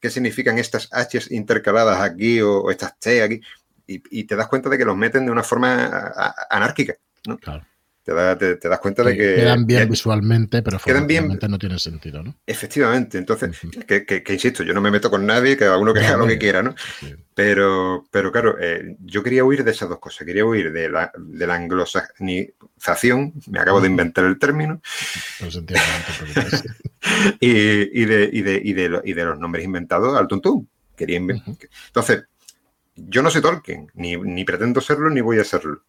qué 0.00 0.10
significan 0.10 0.58
estas 0.58 0.88
H's 0.92 1.30
intercaladas 1.30 2.00
aquí 2.00 2.40
o, 2.40 2.70
estas 2.70 2.98
T 2.98 3.22
aquí. 3.22 3.40
Y, 3.86 4.24
te 4.24 4.36
das 4.36 4.48
cuenta 4.48 4.70
de 4.70 4.78
que 4.78 4.84
los 4.84 4.96
meten 4.96 5.26
de 5.26 5.32
una 5.32 5.42
forma 5.42 6.12
anárquica. 6.48 6.94
¿no? 7.26 7.36
Claro 7.36 7.66
te, 8.04 8.68
das 8.68 8.80
cuenta 8.80 9.04
de 9.04 9.16
que... 9.16 9.36
Quedan 9.36 9.64
bien 9.64 9.88
visualmente, 9.88 10.62
pero 10.62 10.78
quedan 10.78 11.06
bien, 11.06 11.38
no 11.48 11.58
tiene 11.58 11.78
sentido, 11.78 12.22
¿no? 12.22 12.34
Efectivamente, 12.46 13.18
entonces, 13.18 13.50
que, 13.86 14.24
insisto, 14.28 14.64
yo 14.64 14.74
no 14.74 14.80
me 14.80 14.90
meto 14.90 15.10
con 15.10 15.24
nadie, 15.24 15.56
cada 15.56 15.78
uno 15.78 15.94
que 15.94 16.00
haga 16.00 16.16
lo 16.16 16.26
que 16.26 16.38
quiera, 16.38 16.62
¿no? 16.62 16.74
Pero, 17.34 18.04
pero 18.10 18.32
claro, 18.32 18.56
eh, 18.60 18.96
yo 19.00 19.22
quería 19.22 19.44
huir 19.44 19.64
de 19.64 19.70
esas 19.70 19.88
dos 19.88 20.00
cosas, 20.00 20.26
quería 20.26 20.44
huir 20.44 20.72
de 20.72 20.88
la, 20.88 21.12
de 21.16 21.46
la 21.46 21.54
anglosajonización, 21.54 23.34
me 23.48 23.60
acabo 23.60 23.80
de 23.80 23.88
inventar 23.88 24.24
el 24.24 24.38
término, 24.38 24.80
y, 27.40 27.50
y, 27.50 28.04
de, 28.04 28.30
y, 28.32 28.42
de, 28.42 28.60
y, 28.62 28.72
de, 28.72 29.00
y 29.04 29.12
de 29.12 29.24
los 29.24 29.38
nombres 29.38 29.64
inventados 29.64 30.16
al 30.16 30.26
tuntún. 30.26 30.68
Quería 30.96 31.18
Entonces, 31.18 32.24
yo 32.96 33.22
no 33.22 33.30
soy 33.30 33.40
Tolkien, 33.40 33.90
ni, 33.94 34.16
ni 34.16 34.44
pretendo 34.44 34.80
serlo, 34.80 35.08
ni 35.08 35.20
voy 35.20 35.38
a 35.38 35.44
serlo 35.44 35.82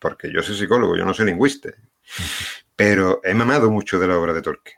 porque 0.00 0.32
yo 0.32 0.42
soy 0.42 0.56
psicólogo, 0.56 0.96
yo 0.96 1.04
no 1.04 1.14
soy 1.14 1.26
lingüista, 1.26 1.70
pero 2.74 3.20
he 3.22 3.34
mamado 3.34 3.70
mucho 3.70 3.98
de 3.98 4.08
la 4.08 4.18
obra 4.18 4.32
de 4.32 4.42
Tolkien. 4.42 4.76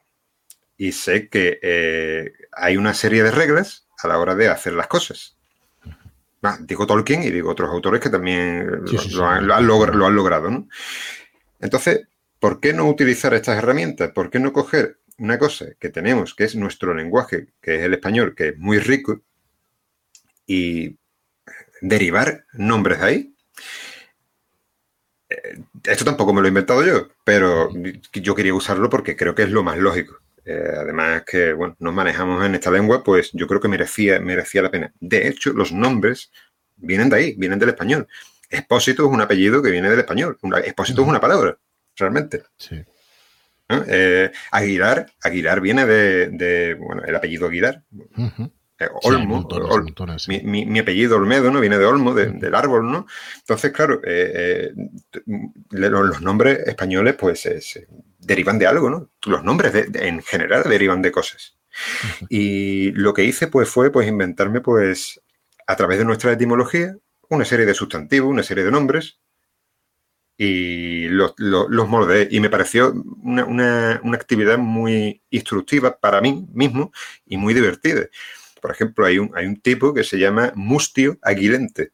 Y 0.76 0.92
sé 0.92 1.28
que 1.28 1.60
eh, 1.62 2.32
hay 2.52 2.76
una 2.76 2.92
serie 2.92 3.22
de 3.22 3.30
reglas 3.30 3.86
a 4.02 4.08
la 4.08 4.18
hora 4.18 4.34
de 4.34 4.48
hacer 4.48 4.72
las 4.72 4.88
cosas. 4.88 5.36
digo 6.60 6.86
Tolkien 6.86 7.22
y 7.22 7.30
digo 7.30 7.50
otros 7.50 7.70
autores 7.70 8.00
que 8.00 8.10
también 8.10 8.84
lo, 9.12 9.26
han, 9.26 9.66
logrado. 9.66 10.50
¿no? 10.50 10.68
Entonces, 11.60 12.08
¿por 12.40 12.58
qué 12.58 12.72
no 12.72 12.88
utilizar 12.88 13.32
estas 13.34 13.58
herramientas? 13.58 14.10
¿Por 14.10 14.30
qué 14.30 14.40
no 14.40 14.52
coger 14.52 14.98
una 15.18 15.38
cosa 15.38 15.66
que 15.78 15.90
tenemos, 15.90 16.34
que 16.34 16.44
es 16.44 16.56
nuestro 16.56 16.94
lenguaje, 16.94 17.48
que 17.60 17.76
es 17.76 17.82
el 17.82 17.94
español, 17.94 18.34
que 18.34 18.48
es 18.48 18.58
muy 18.58 18.78
rico, 18.78 19.22
y 20.46 20.98
derivar 21.82 22.44
nombres 22.52 23.00
de 23.00 23.06
ahí. 23.06 23.34
Eh, 25.32 25.60
esto 25.84 26.04
tampoco 26.04 26.32
me 26.32 26.40
lo 26.40 26.46
he 26.46 26.50
inventado 26.50 26.84
yo, 26.84 27.08
pero 27.24 27.70
yo 28.12 28.34
quería 28.34 28.54
usarlo 28.54 28.90
porque 28.90 29.16
creo 29.16 29.34
que 29.34 29.42
es 29.42 29.50
lo 29.50 29.62
más 29.62 29.78
lógico. 29.78 30.18
Eh, 30.44 30.72
además 30.76 31.22
que, 31.24 31.52
bueno, 31.52 31.76
nos 31.78 31.94
manejamos 31.94 32.44
en 32.44 32.54
esta 32.54 32.70
lengua, 32.70 33.02
pues 33.04 33.30
yo 33.32 33.46
creo 33.46 33.60
que 33.60 33.68
merecía, 33.68 34.20
merecía 34.20 34.62
la 34.62 34.70
pena. 34.70 34.92
De 35.00 35.28
hecho, 35.28 35.52
los 35.52 35.72
nombres 35.72 36.30
vienen 36.76 37.08
de 37.08 37.16
ahí, 37.16 37.34
vienen 37.36 37.58
del 37.58 37.70
español. 37.70 38.06
Expósito 38.50 39.06
es 39.06 39.12
un 39.12 39.20
apellido 39.20 39.62
que 39.62 39.70
viene 39.70 39.88
del 39.88 40.00
español. 40.00 40.36
Expósito 40.64 41.02
es 41.02 41.08
una 41.08 41.20
palabra, 41.20 41.56
realmente. 41.96 42.42
Sí. 42.56 42.84
Eh, 43.86 44.30
Aguilar, 44.50 45.06
Aguilar 45.22 45.60
viene 45.60 45.86
de, 45.86 46.74
bueno, 46.78 47.02
el 47.04 47.14
apellido 47.14 47.46
Aguilar. 47.46 47.82
Olmo, 49.02 49.48
mi, 50.44 50.78
apellido 50.78 51.16
Olmedo, 51.16 51.50
¿no? 51.50 51.60
Viene 51.60 51.78
de 51.78 51.84
Olmo, 51.84 52.14
del 52.14 52.54
árbol, 52.54 52.90
¿no? 52.90 53.06
Entonces, 53.38 53.72
claro, 53.72 54.00
eh, 54.04 54.72
los, 55.70 56.20
nombres 56.20 56.60
españoles, 56.66 57.14
pues, 57.14 57.48
derivan 58.18 58.58
de 58.58 58.66
algo, 58.66 58.90
¿no? 58.90 59.10
Los 59.26 59.44
nombres 59.44 59.72
en 59.94 60.22
general 60.22 60.64
derivan 60.68 61.02
de 61.02 61.12
cosas. 61.12 61.56
Y 62.28 62.92
lo 62.92 63.14
que 63.14 63.24
hice, 63.24 63.46
pues, 63.46 63.68
fue, 63.68 63.90
pues, 63.90 64.08
inventarme, 64.08 64.60
pues, 64.60 65.20
a 65.66 65.76
través 65.76 65.98
de 65.98 66.04
nuestra 66.04 66.32
etimología, 66.32 66.96
una 67.28 67.44
serie 67.44 67.66
de 67.66 67.74
sustantivos, 67.74 68.30
una 68.30 68.42
serie 68.42 68.64
de 68.64 68.70
nombres, 68.70 69.18
y 70.36 71.08
los, 71.08 71.34
los, 71.38 71.88
moldeé. 71.88 72.28
Y 72.30 72.40
me 72.40 72.50
pareció 72.50 72.92
una, 73.22 74.00
actividad 74.12 74.58
muy 74.58 75.22
instructiva 75.30 75.96
para 75.98 76.20
mí 76.20 76.46
mismo 76.52 76.92
y 77.26 77.36
muy 77.36 77.54
divertida. 77.54 78.06
Por 78.62 78.70
ejemplo, 78.70 79.04
hay 79.04 79.18
un, 79.18 79.32
hay 79.34 79.44
un 79.46 79.60
tipo 79.60 79.92
que 79.92 80.04
se 80.04 80.20
llama 80.20 80.52
mustio 80.54 81.18
aguilente. 81.20 81.90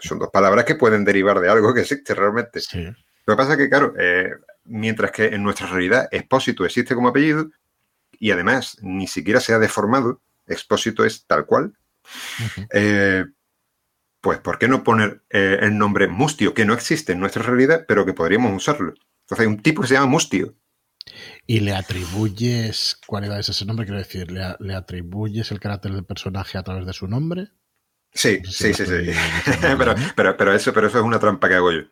Son 0.00 0.18
dos 0.18 0.30
palabras 0.30 0.64
que 0.64 0.74
pueden 0.74 1.04
derivar 1.04 1.38
de 1.38 1.48
algo 1.48 1.72
que 1.72 1.82
existe 1.82 2.12
realmente. 2.12 2.60
Lo 2.74 3.34
que 3.34 3.36
pasa 3.36 3.52
es 3.52 3.58
que, 3.58 3.68
claro, 3.68 3.94
eh, 3.96 4.30
mientras 4.64 5.12
que 5.12 5.26
en 5.26 5.44
nuestra 5.44 5.68
realidad 5.68 6.08
expósito 6.10 6.64
existe 6.64 6.96
como 6.96 7.08
apellido 7.08 7.50
y 8.18 8.32
además 8.32 8.78
ni 8.82 9.06
siquiera 9.06 9.38
se 9.38 9.54
ha 9.54 9.60
deformado, 9.60 10.20
expósito 10.48 11.04
es 11.04 11.24
tal 11.24 11.46
cual, 11.46 11.72
pues 14.20 14.38
¿por 14.40 14.58
qué 14.58 14.66
no 14.66 14.82
poner 14.82 15.22
eh, 15.30 15.58
el 15.62 15.78
nombre 15.78 16.08
Mustio, 16.08 16.52
que 16.52 16.64
no 16.64 16.74
existe 16.74 17.12
en 17.12 17.20
nuestra 17.20 17.44
realidad, 17.44 17.84
pero 17.86 18.04
que 18.04 18.12
podríamos 18.12 18.52
usarlo? 18.52 18.92
Entonces 19.20 19.46
hay 19.46 19.46
un 19.46 19.62
tipo 19.62 19.82
que 19.82 19.88
se 19.88 19.94
llama 19.94 20.06
Mustio. 20.06 20.56
¿Y 21.46 21.60
le 21.60 21.74
atribuyes 21.74 22.98
cualidades 23.06 23.48
a 23.48 23.52
ese 23.52 23.64
nombre? 23.64 23.86
Quiero 23.86 23.98
decir, 23.98 24.30
¿le, 24.30 24.74
atribuyes 24.74 25.50
el 25.52 25.60
carácter 25.60 25.92
del 25.92 26.04
personaje 26.04 26.58
a 26.58 26.62
través 26.62 26.86
de 26.86 26.92
su 26.92 27.06
nombre? 27.06 27.48
Sí, 28.12 28.40
sí, 28.44 28.74
sí, 28.74 28.84
sí. 28.84 29.12
pero, 30.16 30.36
pero, 30.36 30.52
eso, 30.52 30.72
pero 30.72 30.88
eso 30.88 30.98
es 30.98 31.04
una 31.04 31.18
trampa 31.18 31.48
que 31.48 31.54
hago 31.54 31.70
yo. 31.70 31.82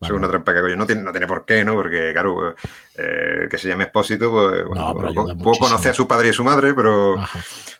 es 0.00 0.10
una 0.10 0.28
trampa 0.28 0.52
que 0.52 0.58
hago 0.60 0.68
yo. 0.68 0.76
No 0.76 0.86
tiene, 0.86 1.02
no 1.02 1.10
tiene 1.10 1.26
por 1.26 1.44
qué, 1.44 1.64
¿no? 1.64 1.74
Porque, 1.74 2.12
claro, 2.12 2.54
eh, 2.96 3.48
que 3.50 3.58
se 3.58 3.68
llame 3.68 3.84
Expósito, 3.84 4.30
pues 4.30 4.64
bueno, 4.66 4.94
puedo, 5.38 5.58
conocer 5.58 5.90
a 5.90 5.94
su 5.94 6.08
padre 6.08 6.28
y 6.28 6.30
a 6.30 6.34
su 6.34 6.44
madre, 6.44 6.72
pero, 6.72 7.16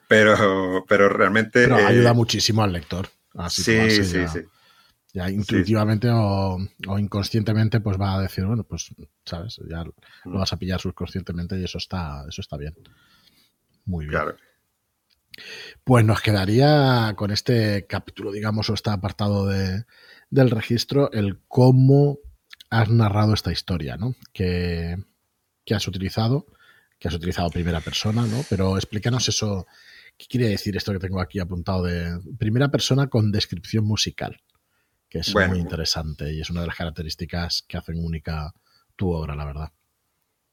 pero, 0.08 0.84
pero 0.86 1.08
realmente. 1.08 1.62
Pero 1.62 1.76
ayuda 1.76 2.10
eh, 2.10 2.14
muchísimo 2.14 2.62
al 2.62 2.72
lector 2.72 3.08
sí, 3.48 4.04
sí, 4.04 4.28
sí. 4.28 4.40
Ya 5.12 5.30
intuitivamente 5.30 6.08
O, 6.10 6.58
inconscientemente, 6.98 7.80
pues 7.80 8.00
va 8.00 8.14
a 8.14 8.22
decir, 8.22 8.44
bueno, 8.44 8.64
pues, 8.64 8.94
¿sabes? 9.24 9.60
Ya 9.68 9.84
lo 9.84 9.94
mm. 10.24 10.38
vas 10.38 10.52
a 10.52 10.58
pillar 10.58 10.80
subconscientemente 10.80 11.58
y 11.58 11.64
eso 11.64 11.78
está, 11.78 12.24
eso 12.28 12.40
está 12.40 12.56
bien. 12.56 12.74
Muy 13.84 14.06
bien. 14.06 14.12
Claro. 14.12 14.36
Pues 15.84 16.04
nos 16.04 16.20
quedaría 16.20 17.14
con 17.16 17.30
este 17.30 17.86
capítulo, 17.86 18.32
digamos, 18.32 18.68
o 18.70 18.74
este 18.74 18.90
apartado 18.90 19.46
de, 19.46 19.84
del 20.30 20.50
registro, 20.50 21.10
el 21.12 21.40
cómo 21.48 22.18
has 22.70 22.88
narrado 22.88 23.34
esta 23.34 23.52
historia, 23.52 23.96
¿no? 23.96 24.14
Que, 24.32 24.96
que 25.64 25.74
has 25.74 25.86
utilizado, 25.88 26.46
que 26.98 27.08
has 27.08 27.14
utilizado 27.14 27.50
primera 27.50 27.80
persona, 27.80 28.26
¿no? 28.26 28.44
Pero 28.48 28.76
explícanos 28.76 29.28
eso 29.28 29.66
¿Qué 30.18 30.26
quiere 30.28 30.48
decir 30.48 30.76
esto 30.76 30.92
que 30.92 30.98
tengo 30.98 31.20
aquí 31.20 31.38
apuntado 31.38 31.82
de 31.82 32.18
primera 32.38 32.70
persona 32.70 33.08
con 33.08 33.32
descripción 33.32 33.84
musical? 33.84 34.40
Que 35.12 35.18
es 35.18 35.34
muy 35.34 35.58
interesante 35.58 36.32
y 36.32 36.40
es 36.40 36.48
una 36.48 36.62
de 36.62 36.68
las 36.68 36.76
características 36.76 37.66
que 37.68 37.76
hacen 37.76 38.02
única 38.02 38.50
tu 38.96 39.10
obra, 39.10 39.36
la 39.36 39.44
verdad. 39.44 39.70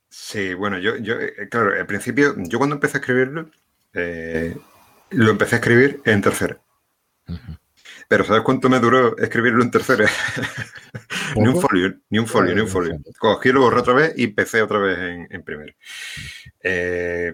Sí, 0.10 0.53
bueno, 0.53 0.78
yo, 0.78 0.97
yo 0.97 1.18
eh, 1.18 1.47
claro, 1.49 1.80
al 1.80 1.86
principio, 1.86 2.36
yo 2.36 2.57
cuando 2.57 2.76
empecé 2.76 2.97
a 2.97 2.99
escribirlo, 2.99 3.49
eh, 3.93 4.57
lo 5.12 5.32
empecé 5.32 5.55
a 5.55 5.60
escribir 5.60 6.01
en 6.03 6.22
tercera. 6.22 6.60
Pero 8.10 8.26
¿sabes 8.26 8.41
cuánto 8.41 8.68
me 8.68 8.82
duró 8.82 9.18
escribirlo 9.18 9.64
en 9.64 9.72
tercera? 9.72 10.10
ni 11.38 11.47
un 11.47 11.62
folio, 11.62 11.95
ni 12.10 12.20
un 12.20 12.28
folio, 12.28 12.53
ni 12.53 12.60
un 12.60 12.68
folio. 12.68 12.99
Cogí, 13.18 13.53
lo 13.53 13.62
borré 13.62 13.80
otra 13.80 13.93
vez 13.93 14.14
y 14.18 14.26
empecé 14.26 14.62
otra 14.62 14.80
vez 14.80 14.97
en, 14.97 15.28
en 15.30 15.41
primero. 15.41 15.74
Eh, 16.62 17.34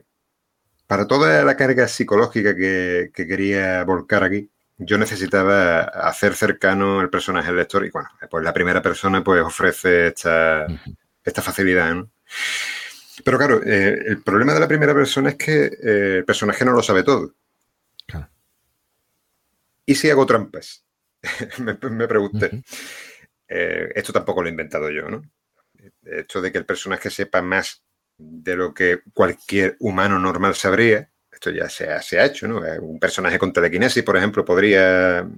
para 0.86 1.08
toda 1.08 1.44
la 1.44 1.58
carga 1.58 1.88
psicológica 1.88 2.56
que, 2.56 3.10
quería 3.16 3.84
volcar 3.84 4.24
aquí, 4.24 4.52
yo 4.78 4.98
necesitaba 4.98 5.82
hacer 5.82 6.36
cercano 6.36 7.02
el 7.02 7.10
personaje 7.10 7.48
del 7.48 7.58
lector 7.58 7.86
y 7.86 7.90
bueno, 7.90 8.10
pues 8.30 8.44
la 8.44 8.54
primera 8.54 8.82
persona 8.82 9.24
pues 9.24 9.42
ofrece 9.42 10.08
esta, 10.08 10.68
facilidad, 11.42 11.94
¿no? 11.96 12.12
Pero 13.24 13.38
claro, 13.38 13.62
eh, 13.64 13.98
el 14.08 14.22
problema 14.22 14.54
de 14.54 14.60
la 14.60 14.68
primera 14.68 14.94
persona 14.94 15.30
es 15.30 15.36
que 15.36 15.66
eh, 15.66 16.18
el 16.18 16.26
personaje 16.26 16.66
no 16.66 16.74
lo 16.74 16.84
sabe 16.84 17.04
todo. 17.04 17.34
¿Y 19.86 19.96
si 19.96 20.10
hago 20.10 20.26
trampas? 20.26 20.84
me, 21.60 21.76
pregunté. 22.08 22.64
Eh, 23.48 23.90
esto 23.96 24.12
tampoco 24.12 24.42
lo 24.42 24.48
he 24.48 24.52
inventado 24.52 24.90
yo, 24.90 25.10
¿no? 25.10 25.22
Esto 26.04 26.42
de 26.42 26.52
que 26.52 26.58
el 26.58 26.66
personaje 26.66 27.10
sepa 27.10 27.42
más 27.42 27.84
de 28.18 28.56
lo 28.56 28.74
que 28.74 29.02
cualquier 29.14 29.78
humano 29.80 30.20
normal 30.20 30.56
sabría. 30.56 31.10
Esto 31.46 31.56
ya 31.56 31.70
se 31.70 31.88
ha, 31.92 32.02
se 32.02 32.20
ha 32.20 32.26
hecho, 32.26 32.48
¿no? 32.48 32.66
Eh, 32.66 32.80
un 32.80 33.00
personaje 33.00 33.38
con 33.38 33.54
telequinesis, 33.54 34.02
por 34.02 34.18
ejemplo, 34.18 34.44
podría... 34.44 35.30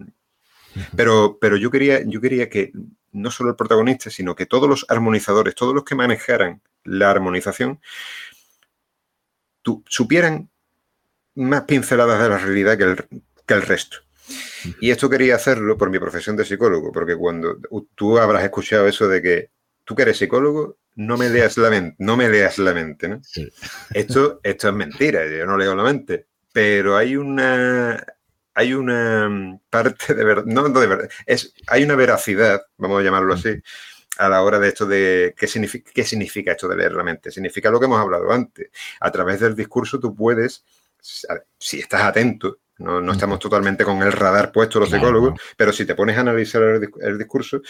Pero, 0.95 1.37
pero 1.41 1.57
yo, 1.57 1.69
quería, 1.69 2.01
yo 2.05 2.21
quería 2.21 2.49
que 2.49 2.71
no 3.11 3.29
solo 3.29 3.49
el 3.49 3.57
protagonista, 3.57 4.09
sino 4.09 4.33
que 4.33 4.45
todos 4.45 4.69
los 4.69 4.85
armonizadores, 4.87 5.53
todos 5.53 5.75
los 5.75 5.83
que 5.83 5.95
manejaran 5.95 6.61
la 6.85 7.11
armonización, 7.11 7.81
supieran 9.85 10.49
más 11.35 11.63
pinceladas 11.63 12.21
de 12.21 12.29
la 12.29 12.37
realidad 12.37 12.77
que 12.77 12.83
el, 12.85 13.23
que 13.45 13.53
el 13.53 13.63
resto. 13.63 13.97
Y 14.79 14.91
esto 14.91 15.09
quería 15.09 15.35
hacerlo 15.35 15.77
por 15.77 15.89
mi 15.89 15.99
profesión 15.99 16.37
de 16.37 16.45
psicólogo, 16.45 16.93
porque 16.93 17.17
cuando 17.17 17.57
tú 17.95 18.17
habrás 18.17 18.45
escuchado 18.45 18.87
eso 18.87 19.09
de 19.09 19.21
que 19.21 19.49
tú 19.83 19.93
que 19.93 20.03
eres 20.03 20.19
psicólogo, 20.19 20.77
no 20.97 21.15
me 21.15 21.29
leas 21.29 21.57
la 21.57 21.69
mente, 21.69 21.95
no 21.99 22.17
me 22.17 22.27
leas 22.27 22.57
la 22.57 22.73
mente, 22.73 23.07
¿no? 23.07 23.21
Esto, 23.93 24.39
esto 24.43 24.67
es 24.67 24.73
mentira, 24.73 25.25
yo 25.27 25.45
no 25.45 25.55
leo 25.55 25.75
la 25.75 25.83
mente, 25.83 26.25
pero 26.51 26.97
hay 26.97 27.15
una, 27.15 28.03
hay 28.55 28.73
una 28.73 29.59
parte 29.69 30.15
de 30.15 30.23
verdad, 30.25 30.45
no, 30.45 30.67
de 30.67 30.87
verdad, 30.87 31.09
es, 31.27 31.53
hay 31.67 31.83
una 31.83 31.95
veracidad, 31.95 32.63
vamos 32.77 32.99
a 32.99 33.03
llamarlo 33.03 33.35
así, 33.35 33.61
a 34.17 34.27
la 34.27 34.41
hora 34.41 34.57
de 34.57 34.69
esto 34.69 34.87
de 34.87 35.35
qué 35.37 35.45
significa, 35.45 35.91
qué 35.93 36.03
significa 36.03 36.53
esto 36.53 36.67
de 36.67 36.75
leer 36.75 36.93
la 36.93 37.03
mente. 37.03 37.29
Significa 37.29 37.69
lo 37.69 37.79
que 37.79 37.85
hemos 37.85 38.01
hablado 38.01 38.31
antes. 38.31 38.71
A 38.99 39.11
través 39.11 39.39
del 39.39 39.55
discurso 39.55 39.99
tú 39.99 40.15
puedes, 40.15 40.65
si 40.99 41.79
estás 41.79 42.01
atento, 42.01 42.57
no, 42.79 43.11
estamos 43.11 43.37
totalmente 43.37 43.83
con 43.83 44.01
el 44.01 44.11
radar 44.11 44.51
puesto 44.51 44.79
los 44.79 44.89
psicólogos, 44.89 45.39
pero 45.55 45.71
si 45.71 45.85
te 45.85 45.93
pones 45.93 46.17
a 46.17 46.21
analizar 46.21 46.63
el 46.63 47.17
discurso, 47.17 47.61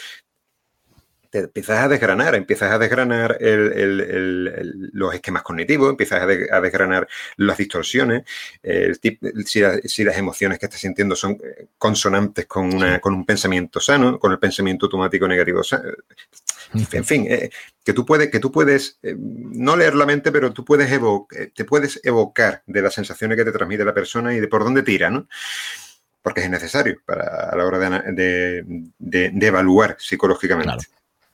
empiezas 1.40 1.80
a 1.80 1.88
desgranar, 1.88 2.36
empiezas 2.36 2.72
a 2.72 2.80
desgranar 2.80 3.38
los 3.40 5.14
esquemas 5.14 5.44
cognitivos, 5.44 5.90
empiezas 5.90 6.22
a, 6.22 6.62
desgranar 6.62 7.08
las 7.38 7.58
distorsiones, 7.58 8.24
si, 9.86 10.04
las 10.04 10.18
emociones 10.18 10.60
que 10.60 10.66
estás 10.66 10.82
sintiendo 10.82 11.16
son 11.16 11.34
eh, 11.34 11.68
consonantes 11.78 12.46
con, 12.46 12.74
una, 12.74 13.00
con 13.00 13.14
un 13.14 13.26
pensamiento 13.26 13.80
sano, 13.80 14.20
con 14.20 14.32
el 14.32 14.40
pensamiento 14.40 14.86
automático 14.86 15.28
negativo 15.28 15.64
sano. 15.64 15.92
En 16.74 17.06
fin, 17.06 17.26
eh, 17.30 17.50
que 17.84 17.94
tú 17.94 18.06
puedes, 18.06 18.30
que 18.30 18.40
tú 18.40 18.52
puedes 18.52 19.00
eh, 19.02 19.16
no 19.18 19.76
leer 19.78 19.96
la 19.96 20.06
mente, 20.06 20.32
pero 20.32 20.52
tú 20.52 20.66
puedes 20.66 20.90
te 21.54 21.66
puedes 21.66 22.00
evocar 22.04 22.64
de 22.66 22.82
las 22.82 22.94
sensaciones 22.94 23.38
que 23.38 23.46
te 23.46 23.52
transmite 23.52 23.86
la 23.86 23.94
persona 23.94 24.34
y 24.34 24.40
de 24.40 24.48
por 24.48 24.64
dónde 24.64 24.84
tira, 24.84 25.10
¿no? 25.10 25.28
Porque 26.22 26.42
es 26.42 26.50
necesario 26.50 26.98
para, 27.06 27.50
a 27.50 27.56
la 27.56 27.66
hora 27.66 28.02
de, 28.12 28.66
evaluar 29.00 29.96
psicológicamente. 30.00 30.88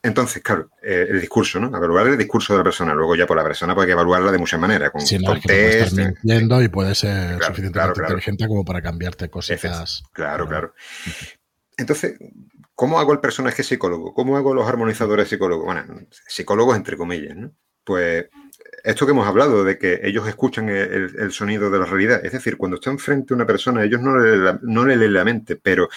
Entonces, 0.05 0.43
claro, 0.43 0.69
eh, 0.81 1.07
el 1.09 1.21
discurso, 1.21 1.61
¿no? 1.61 1.67
Evaluar 1.67 2.07
el 2.07 2.17
discurso 2.17 2.51
de 2.53 2.57
la 2.57 2.63
persona. 2.65 2.93
Luego 2.93 3.15
ya 3.15 3.25
por 3.25 3.37
la 3.37 3.43
persona 3.43 3.73
puede 3.73 3.87
que 3.87 3.93
evaluarla 3.93 4.33
de 4.33 4.37
muchas 4.37 4.59
maneras. 4.59 4.91
Con, 4.91 4.99
sí, 4.99 5.17
no, 5.17 5.39
test, 5.39 5.97
mintiendo 5.97 6.61
y 6.61 6.67
puede 6.67 6.93
ser 6.93 7.41
suficientemente 7.41 8.01
inteligente 8.01 8.47
como 8.49 8.65
para 8.65 8.81
cambiarte 8.81 9.29
cosas. 9.29 10.03
Claro, 10.11 10.45
claro. 10.45 10.73
Entonces, 11.77 12.17
¿cómo 12.75 12.99
hago 12.99 13.13
el 13.13 13.21
personaje 13.21 13.63
psicólogo? 13.63 14.13
¿Cómo 14.13 14.35
hago 14.35 14.53
los 14.53 14.67
armonizadores 14.67 15.29
psicólogos? 15.29 15.65
Bueno, 15.65 15.85
psicólogos 16.27 16.75
entre 16.75 16.97
comillas, 16.97 17.37
¿no? 17.37 17.53
Pues 17.85 18.25
esto 18.83 19.05
que 19.05 19.13
hemos 19.13 19.27
hablado 19.27 19.63
de 19.63 19.77
que 19.77 20.01
ellos 20.03 20.27
escuchan 20.27 20.67
el, 20.67 21.31
sonido 21.31 21.69
de 21.69 21.79
la 21.79 21.85
realidad. 21.85 22.25
Es 22.25 22.33
decir, 22.33 22.57
cuando 22.57 22.75
están 22.75 22.99
frente 22.99 23.33
a 23.33 23.37
una 23.37 23.47
persona, 23.47 23.83
ellos 23.85 24.01
no 24.01 24.17
le, 24.17 24.59
no 24.63 24.85
le 24.85 24.97
leen 24.97 25.13
la 25.13 25.23
mente, 25.23 25.55
pero 25.55 25.87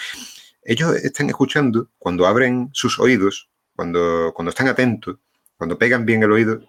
ellos 0.63 0.95
están 0.95 1.27
escuchando, 1.27 1.89
cuando 1.97 2.25
abren 2.25 2.69
sus 2.71 2.99
oídos, 2.99 3.49
cuando, 3.77 4.33
cuando 4.35 4.49
están 4.49 4.67
atentos, 4.67 5.17
cuando 5.55 5.77
pegan 5.77 6.03
bien 6.03 6.23
el 6.23 6.31
oído, 6.31 6.61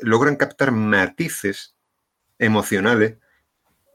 logran 0.00 0.36
captar 0.36 0.72
matices 0.72 1.76
emocionales 2.38 3.16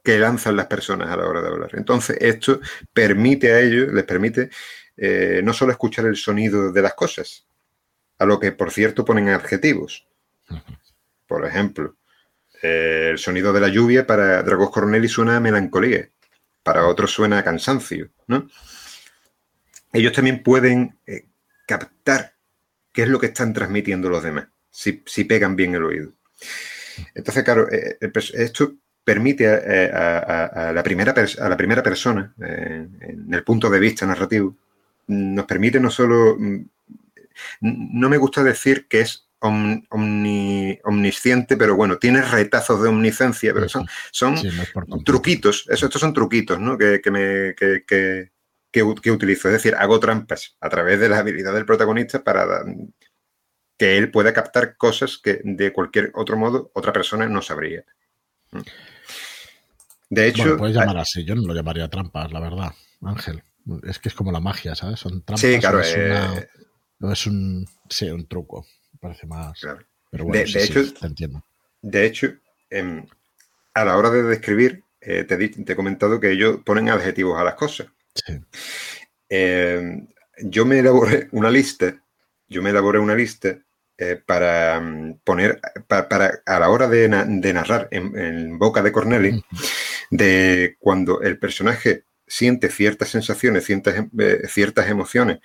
que 0.03 0.19
lanzan 0.19 0.55
las 0.55 0.67
personas 0.67 1.09
a 1.09 1.17
la 1.17 1.27
hora 1.27 1.41
de 1.41 1.47
hablar. 1.47 1.71
Entonces, 1.73 2.17
esto 2.21 2.59
permite 2.93 3.51
a 3.51 3.59
ellos, 3.59 3.91
les 3.91 4.03
permite 4.03 4.51
eh, 4.95 5.41
no 5.43 5.53
solo 5.53 5.71
escuchar 5.71 6.05
el 6.05 6.15
sonido 6.15 6.71
de 6.71 6.81
las 6.83 6.93
cosas, 6.93 7.47
a 8.19 8.25
lo 8.25 8.39
que, 8.39 8.51
por 8.51 8.69
cierto, 8.69 9.03
ponen 9.03 9.29
adjetivos. 9.29 10.07
Por 11.25 11.43
ejemplo, 11.45 11.95
eh, 12.61 13.09
el 13.11 13.17
sonido 13.17 13.53
de 13.53 13.61
la 13.61 13.69
lluvia 13.69 14.05
para 14.05 14.43
Dragos 14.43 14.69
Corneli 14.69 15.07
suena 15.07 15.37
a 15.37 15.39
melancolía, 15.39 16.09
para 16.61 16.85
otros 16.85 17.11
suena 17.11 17.39
a 17.39 17.43
cansancio, 17.43 18.11
¿no? 18.27 18.47
Ellos 19.93 20.13
también 20.13 20.43
pueden 20.43 20.99
eh, 21.07 21.25
captar 21.65 22.35
qué 22.91 23.03
es 23.03 23.09
lo 23.09 23.19
que 23.19 23.27
están 23.27 23.53
transmitiendo 23.53 24.09
los 24.09 24.23
demás, 24.23 24.47
si, 24.69 25.03
si 25.05 25.23
pegan 25.23 25.55
bien 25.55 25.75
el 25.75 25.83
oído. 25.83 26.13
Entonces, 27.15 27.43
claro, 27.43 27.67
esto 27.69 28.75
permite 29.03 29.47
a, 29.47 30.71
la, 30.73 30.83
primera 30.83 31.13
a 31.13 31.49
la 31.49 31.57
primera 31.57 31.83
persona, 31.83 32.33
en 32.39 33.27
el 33.31 33.43
punto 33.43 33.69
de 33.69 33.79
vista 33.79 34.05
narrativo, 34.05 34.55
nos 35.07 35.45
permite 35.45 35.79
no 35.79 35.89
solo, 35.89 36.35
mm, 36.37 36.65
no 37.61 38.09
me 38.09 38.17
gusta 38.17 38.43
decir 38.43 38.87
que 38.87 39.01
es 39.01 39.27
omnisciente, 39.39 41.57
pero 41.57 41.75
bueno, 41.75 41.97
tiene 41.97 42.21
retazos 42.21 42.83
de 42.83 42.89
omniscencia, 42.89 43.53
pero 43.53 43.67
son, 43.67 43.87
son 44.11 44.35
truquitos, 45.03 45.67
eso, 45.69 45.87
estos 45.87 45.99
son 45.99 46.13
truquitos 46.13 46.59
¿no? 46.59 46.77
que, 46.77 47.01
me, 47.11 47.55
que, 47.55 47.83
que, 47.87 48.31
utilizo, 48.81 49.49
es 49.49 49.53
decir, 49.53 49.75
hago 49.75 49.99
trampas 49.99 50.55
a 50.61 50.69
través 50.69 50.99
de 50.99 51.09
la 51.09 51.19
habilidad 51.19 51.53
del 51.53 51.65
protagonista 51.65 52.23
para 52.23 52.63
que 53.77 53.97
él 53.97 54.11
pueda 54.11 54.33
captar 54.33 54.77
cosas 54.77 55.17
que 55.17 55.41
de 55.43 55.73
cualquier 55.73 56.11
otro 56.13 56.37
modo 56.37 56.71
otra 56.73 56.93
persona 56.93 57.27
no 57.27 57.41
sabría. 57.41 57.83
De 60.09 60.27
hecho. 60.27 60.43
Bueno, 60.43 60.57
puedes 60.57 60.75
llamar 60.75 60.97
así, 60.97 61.25
yo 61.25 61.35
no 61.35 61.41
lo 61.47 61.53
llamaría 61.53 61.89
trampas, 61.89 62.31
la 62.31 62.39
verdad, 62.39 62.71
Ángel. 63.01 63.43
Es 63.83 63.99
que 63.99 64.09
es 64.09 64.15
como 64.15 64.31
la 64.31 64.39
magia, 64.39 64.75
¿sabes? 64.75 64.99
Son 64.99 65.23
trampas. 65.23 65.41
Sí, 65.41 65.59
claro. 65.59 65.79
Es 65.79 65.95
eh, 65.97 66.47
es 67.11 67.27
un, 67.27 67.65
sí, 67.89 68.09
un 68.09 68.27
truco. 68.27 68.65
Parece 68.99 69.25
más. 69.25 69.59
Claro. 69.59 69.79
Pero 70.11 70.25
bueno, 70.25 70.43
de, 70.43 70.63
hecho, 70.63 70.93
te 70.93 71.07
entiendo. 71.07 71.43
De 71.81 72.05
hecho, 72.05 72.33
em, 72.69 73.05
a 73.73 73.85
la 73.85 73.97
hora 73.97 74.09
de 74.11 74.23
describir, 74.23 74.83
eh, 74.99 75.23
te, 75.23 75.37
te, 75.49 75.73
he 75.73 75.75
comentado 75.75 76.19
que 76.19 76.31
ellos 76.31 76.59
ponen 76.63 76.89
adjetivos 76.89 77.39
a 77.39 77.43
las 77.43 77.55
cosas. 77.55 77.87
Sí. 78.15 78.39
Em, 79.29 80.07
yo 80.43 80.65
me 80.65 80.79
elaboré 80.79 81.27
una 81.31 81.49
lista. 81.49 82.01
Yo 82.47 82.61
me 82.61 82.71
elaboré 82.71 82.99
una 82.99 83.15
lista 83.15 83.57
eh, 83.97 84.15
para 84.25 84.79
mm, 84.79 85.19
poner, 85.23 85.61
para, 85.87 86.41
a 86.45 86.59
la 86.59 86.69
hora 86.69 86.87
de, 86.87 87.07
narrar 87.07 87.87
en, 87.91 88.57
boca 88.57 88.81
de 88.81 88.91
Corneli, 88.91 89.43
de 90.09 90.75
cuando 90.79 91.21
el 91.21 91.37
personaje 91.39 92.05
siente 92.27 92.69
ciertas 92.69 93.09
sensaciones, 93.09 93.65
ciertas, 93.65 94.05
eh, 94.17 94.41
ciertas 94.47 94.89
emociones, 94.89 95.39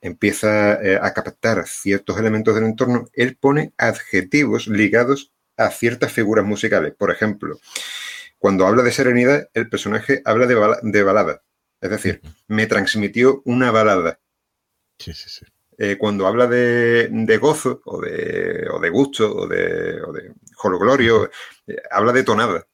empieza 0.00 0.74
eh, 0.82 0.98
a 1.00 1.12
captar 1.12 1.66
ciertos 1.66 2.18
elementos 2.18 2.54
del 2.54 2.64
entorno, 2.64 3.08
él 3.12 3.36
pone 3.36 3.72
adjetivos 3.76 4.68
ligados 4.68 5.32
a 5.56 5.70
ciertas 5.70 6.12
figuras 6.12 6.44
musicales. 6.44 6.94
Por 6.96 7.10
ejemplo, 7.10 7.58
cuando 8.38 8.66
habla 8.66 8.82
de 8.82 8.92
serenidad, 8.92 9.48
el 9.52 9.68
personaje 9.68 10.22
habla 10.24 10.46
de, 10.46 11.02
balada. 11.02 11.42
Es 11.80 11.90
decir, 11.90 12.20
me 12.48 12.66
transmitió 12.66 13.42
una 13.44 13.70
balada. 13.70 14.18
Sí, 14.98 15.12
sí, 15.12 15.28
sí. 15.28 15.46
Eh, 15.80 15.96
cuando 15.96 16.26
habla 16.26 16.48
de, 16.48 17.38
gozo 17.40 17.80
o 17.84 18.00
de, 18.00 18.66
o 18.68 18.80
de 18.80 18.90
gusto 18.90 19.32
o 19.32 19.46
de, 19.46 20.02
o 20.02 20.12
de 20.12 20.32
hologlorio, 20.62 21.30
habla 21.90 22.12
de 22.12 22.24
tonada. 22.24 22.66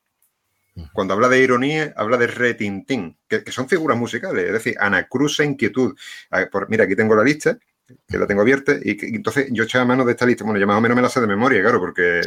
Cuando 0.93 1.15
habla 1.15 1.29
de 1.29 1.41
ironía, 1.41 1.93
habla 1.97 2.17
de 2.17 2.27
retintín, 2.27 3.17
que, 3.29 3.45
que 3.45 3.53
son 3.53 3.69
figuras 3.69 3.97
musicales, 3.97 4.47
es 4.47 4.53
decir, 4.53 4.77
anacruza 4.81 5.45
inquietud. 5.45 5.95
mira, 6.69 6.85
aquí 6.85 6.97
tengo 6.97 7.15
la 7.15 7.23
lista, 7.23 7.59
que 8.09 8.19
la 8.19 8.27
tengo 8.27 8.41
abierta, 8.41 8.73
y, 8.83 8.97
entonces 9.15 9.49
yo 9.51 9.65
echaba 9.65 9.85
mano 9.85 10.05
de 10.05 10.13
esta 10.13 10.27
lista. 10.27 10.45
Bueno, 10.45 10.59
yo 10.59 10.67
más 10.67 10.79
o 10.79 10.81
menos 10.81 10.97
me 10.97 11.03
la 11.03 11.09
sé 11.09 11.21
de 11.21 11.27
memoria, 11.27 11.61
claro, 11.63 11.79
porque... 11.79 12.23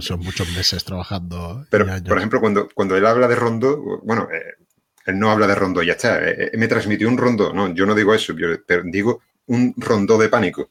son 0.00 0.20
muchos 0.20 0.48
meses 0.52 0.84
trabajando. 0.84 1.66
Pero, 1.70 1.86
por 2.06 2.18
ejemplo, 2.18 2.40
cuando, 2.40 2.68
cuando 2.74 2.96
él 2.96 3.06
habla 3.06 3.26
de 3.26 3.34
rondo, 3.34 4.00
bueno, 4.04 4.28
eh, 4.32 4.64
él 5.06 5.18
no 5.18 5.30
habla 5.30 5.46
de 5.46 5.54
rondo, 5.54 5.82
ya 5.82 5.92
está, 5.92 6.22
eh, 6.28 6.50
eh, 6.52 6.56
me 6.56 6.68
transmitió 6.68 7.08
un 7.08 7.18
rondo, 7.18 7.52
no, 7.52 7.74
yo 7.74 7.86
no 7.86 7.94
digo 7.94 8.14
eso, 8.14 8.34
yo 8.34 8.48
digo 8.84 9.22
un 9.46 9.74
rondo 9.76 10.18
de 10.18 10.28
pánico. 10.28 10.70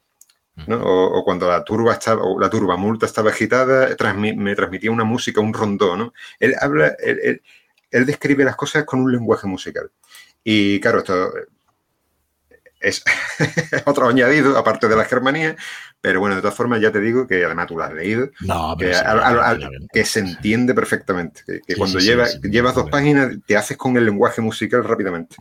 O, 0.68 1.22
cuando 1.24 1.48
la 1.48 1.64
turba 1.64 1.94
estaba, 1.94 2.22
o 2.22 2.38
la 2.38 2.50
turba 2.50 2.76
multa 2.76 3.06
estaba 3.06 3.30
agitada, 3.30 3.96
me 4.14 4.56
transmitía 4.56 4.92
una 4.92 5.06
música, 5.06 5.40
un 5.40 5.54
rondó, 5.54 5.96
¿no? 5.96 6.14
Él 6.38 6.54
habla, 6.60 6.98
él, 7.00 7.42
describe 8.06 8.44
las 8.44 8.58
cosas 8.58 8.84
con 8.84 9.00
un 9.00 9.10
lenguaje 9.10 9.48
musical. 9.48 9.90
Y 10.44 10.82
claro, 10.82 11.00
esto 11.00 11.32
es 12.80 13.04
otro 13.86 14.08
añadido, 14.08 14.58
aparte 14.58 14.88
de 14.88 14.96
la 14.96 15.06
germanía, 15.06 15.56
pero 16.02 16.20
bueno, 16.20 16.36
de 16.36 16.42
todas 16.42 16.56
formas 16.56 16.82
ya 16.82 16.92
te 16.92 17.00
digo 17.00 17.28
que 17.28 17.44
además 17.44 17.68
tú 17.68 17.78
lo 17.78 17.84
has 17.84 17.94
leído, 17.94 18.30
que, 19.94 20.06
se 20.06 20.20
entiende 20.20 20.74
perfectamente, 20.74 21.42
que, 21.46 21.76
cuando 21.76 22.00
llevas 22.00 22.76
dos 22.76 22.90
páginas 22.90 23.36
te 23.46 23.58
haces 23.58 23.78
con 23.78 23.98
el 23.98 24.06
lenguaje 24.06 24.42
musical 24.42 24.84
rápidamente. 24.84 25.36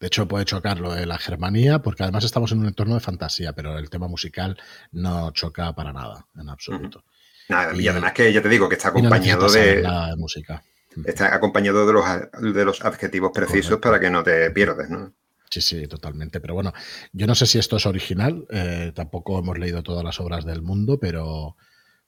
De 0.00 0.06
hecho, 0.06 0.26
puede 0.26 0.46
chocar 0.46 0.80
lo 0.80 0.94
de 0.94 1.04
la 1.04 1.18
Germanía, 1.18 1.80
porque 1.80 2.02
además 2.04 2.24
estamos 2.24 2.50
en 2.52 2.60
un 2.60 2.66
entorno 2.66 2.94
de 2.94 3.00
fantasía, 3.00 3.52
pero 3.52 3.76
el 3.76 3.90
tema 3.90 4.08
musical 4.08 4.58
no 4.92 5.30
choca 5.32 5.74
para 5.74 5.92
nada, 5.92 6.26
en 6.36 6.48
absoluto. 6.48 7.04
Nada, 7.50 7.74
y, 7.76 7.86
además 7.86 8.12
que 8.12 8.32
ya 8.32 8.40
te 8.40 8.48
digo 8.48 8.66
que 8.66 8.76
está 8.76 8.88
acompañado 8.88 9.50
de. 9.50 9.82
La 9.82 10.14
música. 10.16 10.62
Está 11.04 11.34
acompañado 11.34 11.86
de 11.86 11.92
los, 11.92 12.54
de 12.54 12.64
los 12.64 12.82
adjetivos 12.82 13.30
precisos 13.34 13.78
para 13.78 14.00
que 14.00 14.08
no 14.08 14.22
te 14.22 14.50
pierdas, 14.50 14.88
¿no? 14.88 15.12
Sí, 15.50 15.60
sí, 15.60 15.86
totalmente. 15.88 16.40
Pero 16.40 16.54
bueno, 16.54 16.72
yo 17.12 17.26
no 17.26 17.34
sé 17.34 17.44
si 17.46 17.58
esto 17.58 17.76
es 17.76 17.86
original. 17.86 18.46
Eh, 18.50 18.92
tampoco 18.94 19.38
hemos 19.40 19.58
leído 19.58 19.82
todas 19.82 20.04
las 20.04 20.20
obras 20.20 20.44
del 20.44 20.62
mundo, 20.62 21.00
pero 21.00 21.56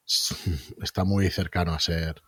está 0.82 1.04
muy 1.04 1.28
cercano 1.30 1.74
a 1.74 1.80
ser 1.80 2.22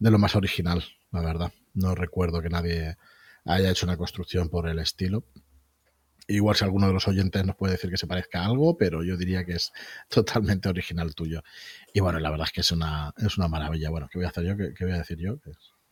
de 0.00 0.10
lo 0.10 0.18
más 0.18 0.34
original, 0.34 0.84
la 1.12 1.20
verdad. 1.20 1.52
No 1.74 1.94
recuerdo 1.94 2.42
que 2.42 2.48
nadie 2.48 2.96
haya 3.44 3.70
hecho 3.70 3.86
una 3.86 3.96
construcción 3.96 4.48
por 4.48 4.68
el 4.68 4.80
estilo. 4.80 5.24
Igual 6.26 6.56
si 6.56 6.64
alguno 6.64 6.86
de 6.86 6.92
los 6.92 7.08
oyentes 7.08 7.44
nos 7.44 7.56
puede 7.56 7.72
decir 7.72 7.90
que 7.90 7.96
se 7.96 8.06
parezca 8.06 8.42
a 8.42 8.46
algo, 8.46 8.76
pero 8.76 9.02
yo 9.04 9.16
diría 9.16 9.44
que 9.44 9.52
es 9.52 9.72
totalmente 10.08 10.68
original 10.68 11.14
tuyo. 11.14 11.42
Y 11.94 12.00
bueno, 12.00 12.18
la 12.18 12.30
verdad 12.30 12.46
es 12.46 12.52
que 12.52 12.60
es 12.62 12.72
una, 12.72 13.12
es 13.18 13.38
una 13.38 13.46
maravilla. 13.46 13.90
Bueno, 13.90 14.08
¿qué 14.10 14.18
voy 14.18 14.26
a 14.26 14.30
hacer 14.30 14.44
yo? 14.44 14.56
¿Qué, 14.56 14.84
voy 14.84 14.94
a 14.94 14.98
decir 14.98 15.18
yo? 15.18 15.38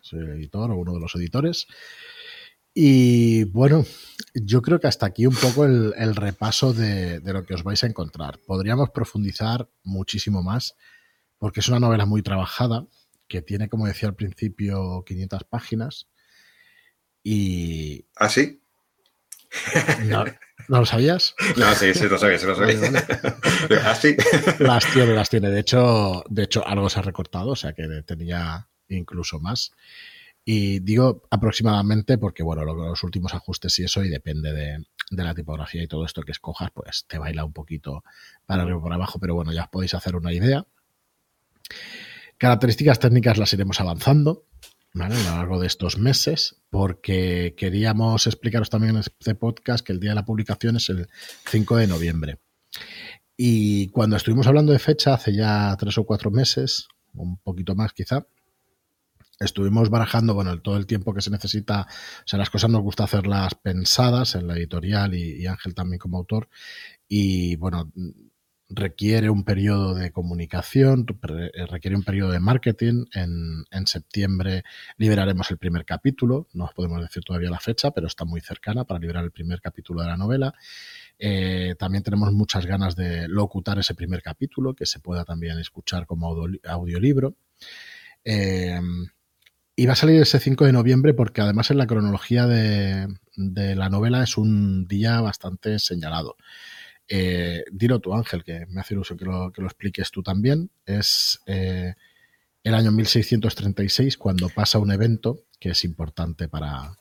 Soy 0.01 0.21
el 0.21 0.31
editor 0.31 0.71
o 0.71 0.77
uno 0.77 0.95
de 0.95 1.01
los 1.01 1.15
editores. 1.15 1.67
Y 2.81 3.43
bueno, 3.43 3.85
yo 4.35 4.63
creo 4.63 4.79
que 4.79 4.87
hasta 4.87 5.05
aquí 5.05 5.27
un 5.27 5.35
poco 5.35 5.65
el, 5.65 6.15
repaso 6.15 6.73
de, 6.73 7.19
de, 7.19 7.33
lo 7.33 7.45
que 7.45 7.55
os 7.55 7.65
vais 7.65 7.83
a 7.83 7.89
encontrar. 7.89 8.39
Podríamos 8.47 8.91
profundizar 8.91 9.69
muchísimo 9.83 10.45
más, 10.45 10.77
porque 11.39 11.59
es 11.59 11.67
una 11.67 11.81
novela 11.81 12.07
muy 12.07 12.23
trabajada, 12.23 12.87
que 13.27 13.43
tiene, 13.43 13.69
como 13.69 13.89
decía 13.89 14.09
al 14.09 14.15
principio, 14.15 15.03
500 15.05 15.43
páginas 15.43 16.07
y. 17.25 18.07
¿Ah, 18.15 18.29
sí? 18.29 18.63
¿No, 20.05 20.25
lo 20.69 20.87
sabías? 20.87 21.35
No, 21.57 21.75
sí, 21.75 21.93
sí, 21.95 22.09
lo 22.09 22.17
sabía, 22.17 22.39
sí 22.39 22.47
lo 22.47 22.55
sabía. 22.55 22.79
¿Ah, 23.83 23.97
sí? 23.97 24.15
Las 24.61 24.87
tiene, 24.93 25.15
las 25.15 25.29
tiene. 25.29 25.51
De 25.51 25.59
hecho, 25.59 26.23
de 26.29 26.45
hecho, 26.45 26.65
algo 26.65 26.89
se 26.89 27.01
ha 27.01 27.03
recortado, 27.03 27.49
o 27.49 27.57
sea 27.57 27.73
que 27.73 28.05
tenía 28.07 28.69
incluso 28.89 29.41
más. 29.41 29.73
Y 30.51 30.81
digo 30.81 31.25
aproximadamente 31.29 32.17
porque, 32.17 32.43
bueno, 32.43 32.65
los 32.65 33.05
últimos 33.05 33.35
ajustes 33.35 33.79
y 33.81 33.85
eso, 33.85 34.03
y 34.03 34.09
depende 34.09 34.55
de, 34.55 34.83
de, 35.11 35.23
la 35.23 35.35
tipografía 35.35 35.83
y 35.83 35.87
todo 35.87 36.07
esto 36.07 36.23
que 36.23 36.33
escojas, 36.33 36.71
pues 36.73 37.05
te 37.07 37.19
baila 37.19 37.45
un 37.45 37.53
poquito 37.53 38.03
para 38.47 38.63
arriba 38.63 38.79
o 38.79 38.83
para 38.83 38.95
abajo, 38.95 39.19
pero 39.19 39.35
bueno, 39.35 39.53
ya 39.53 39.65
os 39.65 39.69
podéis 39.69 39.93
hacer 39.93 40.17
una 40.17 40.33
idea. 40.33 40.67
Características 42.39 42.99
técnicas 42.99 43.37
las 43.37 43.53
iremos 43.53 43.79
avanzando 43.79 44.47
a 44.95 45.11
lo 45.11 45.23
largo 45.23 45.61
de 45.61 45.67
estos 45.67 45.99
meses, 45.99 46.57
porque 46.71 47.55
queríamos 47.55 48.27
explicaros 48.27 48.71
también 48.71 48.95
en 48.95 49.01
este 49.01 49.35
podcast 49.35 49.85
que 49.85 49.93
el 49.93 50.01
día 50.01 50.13
de 50.13 50.17
la 50.17 50.25
publicación 50.25 50.77
es 50.77 50.89
el 50.89 51.09
5 51.45 51.77
de 51.77 51.87
noviembre. 51.89 52.39
Y 53.37 53.89
cuando 53.89 54.17
estuvimos 54.17 54.47
hablando 54.47 54.73
de 54.73 54.79
fecha, 54.79 55.13
hace 55.13 55.35
ya 55.35 55.77
tres 55.79 55.99
o 55.99 56.07
cuatro 56.07 56.31
meses, 56.31 56.89
un 57.13 57.37
poquito 57.37 57.75
más 57.75 57.93
quizá, 57.93 58.27
estuvimos 59.39 59.91
barajando, 59.91 60.35
bueno, 60.35 60.61
todo 60.61 60.77
el 60.77 60.87
tiempo 60.87 61.15
que 61.15 61.21
se 61.21 61.31
necesita, 61.31 61.83
o 61.83 62.27
sea, 62.27 62.39
las 62.39 62.51
cosas 62.51 62.71
nos 62.71 62.83
gusta 62.83 63.05
hacerlas 63.05 63.55
pensadas 63.55 64.35
en 64.35 64.47
la 64.47 64.57
editorial 64.57 65.15
y, 65.15 65.47
Ángel 65.47 65.75
también 65.75 65.99
como 65.99 66.19
autor, 66.19 66.49
y 67.09 67.57
bueno, 67.57 67.91
requiere 68.71 69.31
un 69.31 69.45
periodo 69.45 69.95
de 69.95 70.11
comunicación, 70.13 71.07
requiere 71.71 71.97
un 71.97 72.03
periodo 72.03 72.33
de 72.33 72.41
marketing. 72.41 73.07
En, 73.15 73.65
en, 73.71 73.87
septiembre 73.87 74.63
liberaremos 74.99 75.51
el 75.51 75.57
primer 75.57 75.87
capítulo, 75.87 76.49
no 76.53 76.71
podemos 76.75 77.01
decir 77.01 77.25
todavía 77.25 77.49
la 77.49 77.61
fecha, 77.61 77.93
pero 77.93 78.07
está 78.07 78.27
muy 78.27 78.43
cercana 78.43 78.85
para 78.85 79.01
liberar 79.01 79.25
el 79.25 79.33
primer 79.33 79.63
capítulo 79.63 80.03
de 80.03 80.09
la 80.09 80.19
novela. 80.19 80.53
Eh, 81.19 81.75
también 81.79 82.05
tenemos 82.05 82.33
muchas 82.33 82.67
ganas 82.67 82.95
de 82.95 83.27
locutar 83.27 83.79
ese 83.79 83.95
primer 83.95 84.23
capítulo, 84.23 84.75
que 84.75 84.87
se 84.87 85.01
pueda 85.01 85.25
también 85.25 85.59
escuchar 85.59 86.07
como 86.07 86.37
audiolibro. 86.65 87.37
Eh, 88.25 88.81
y 89.79 89.87
va 89.87 89.93
a 89.93 89.97
salir 89.97 90.21
ese 90.21 90.41
5 90.41 90.65
de 90.65 90.73
noviembre 90.73 91.15
porque 91.15 91.41
además 91.41 91.71
en 91.71 91.79
la 91.79 91.87
cronología 91.87 92.49
de, 92.49 93.07
de 93.37 93.77
la 93.77 93.89
novela 93.89 94.25
es 94.25 94.37
un 94.37 94.89
día 94.89 95.21
bastante 95.21 95.79
señalado. 95.79 96.37
Eh, 97.07 97.63
dilo 97.71 98.01
tú, 98.01 98.13
Ángel, 98.13 98.43
que 98.43 98.67
me 98.71 98.81
hace 98.81 98.95
ilusión 98.95 99.17
que 99.17 99.25
lo, 99.25 99.53
que 99.53 99.61
lo 99.61 99.69
expliques 99.69 100.11
tú 100.11 100.21
también. 100.21 100.73
Es 100.85 101.39
eh, 101.47 101.95
el 102.65 102.75
año 102.75 102.91
1636 102.91 104.19
cuando 104.19 104.49
pasa 104.49 104.81
un 104.81 104.91
evento 104.91 105.45
que 105.61 105.71
es 105.71 105.85
importante 105.85 106.49
para... 106.49 106.97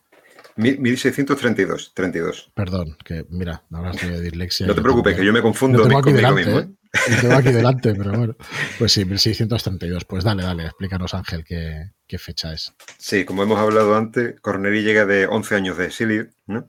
1632, 0.55 1.93
32. 1.95 2.51
Perdón, 2.53 2.95
que 3.03 3.25
mira, 3.31 3.63
ahora 3.71 3.89
estoy 3.89 4.09
de 4.09 4.21
dislexia. 4.21 4.67
No 4.67 4.75
te 4.75 4.83
preocupes, 4.83 5.15
que 5.15 5.25
yo 5.25 5.33
me 5.33 5.41
confundo 5.41 5.81
tengo 5.81 5.97
aquí 5.97 6.11
delante, 6.11 6.45
mismo. 6.45 6.77
¿eh? 7.09 7.17
tengo 7.21 7.35
aquí 7.35 7.51
delante, 7.51 7.93
pero 7.93 8.11
bueno. 8.11 8.35
Pues 8.77 8.91
sí, 8.91 9.05
1632. 9.05 10.05
Pues 10.05 10.23
dale, 10.23 10.43
dale, 10.43 10.65
explícanos, 10.65 11.13
Ángel, 11.13 11.43
qué, 11.43 11.91
qué 12.07 12.17
fecha 12.17 12.53
es. 12.53 12.73
Sí, 12.97 13.25
como 13.25 13.43
hemos 13.43 13.59
hablado 13.59 13.95
antes, 13.95 14.39
Corneli 14.41 14.83
llega 14.83 15.05
de 15.05 15.27
11 15.27 15.55
años 15.55 15.77
de 15.77 15.85
exilio, 15.85 16.27
¿no? 16.45 16.67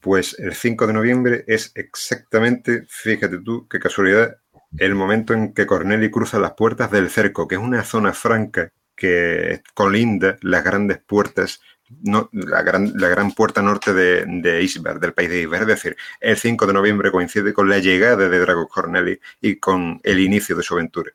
Pues 0.00 0.36
el 0.38 0.54
5 0.54 0.86
de 0.86 0.92
noviembre 0.92 1.44
es 1.46 1.72
exactamente, 1.74 2.84
fíjate 2.88 3.38
tú, 3.38 3.66
qué 3.68 3.78
casualidad, 3.78 4.36
el 4.78 4.94
momento 4.94 5.32
en 5.32 5.54
que 5.54 5.66
Corneli 5.66 6.10
cruza 6.10 6.38
las 6.38 6.52
puertas 6.52 6.90
del 6.90 7.10
cerco, 7.10 7.48
que 7.48 7.54
es 7.54 7.60
una 7.60 7.82
zona 7.84 8.12
franca 8.12 8.72
que 8.94 9.62
colinda 9.74 10.38
las 10.42 10.64
grandes 10.64 10.98
puertas, 10.98 11.60
no, 12.02 12.28
la, 12.32 12.62
gran, 12.62 12.92
la 12.96 13.08
gran 13.08 13.32
puerta 13.32 13.62
norte 13.62 13.92
de, 13.92 14.24
de 14.26 14.62
Isbar, 14.62 15.00
del 15.00 15.12
país 15.12 15.28
de 15.30 15.42
Isbar. 15.42 15.62
Es 15.62 15.66
decir, 15.66 15.96
el 16.20 16.36
5 16.36 16.66
de 16.66 16.72
noviembre 16.72 17.12
coincide 17.12 17.52
con 17.52 17.68
la 17.68 17.78
llegada 17.78 18.28
de 18.28 18.38
Drago 18.38 18.68
Corneli 18.68 19.18
y 19.40 19.56
con 19.56 20.00
el 20.02 20.20
inicio 20.20 20.56
de 20.56 20.62
su 20.62 20.74
aventura. 20.74 21.12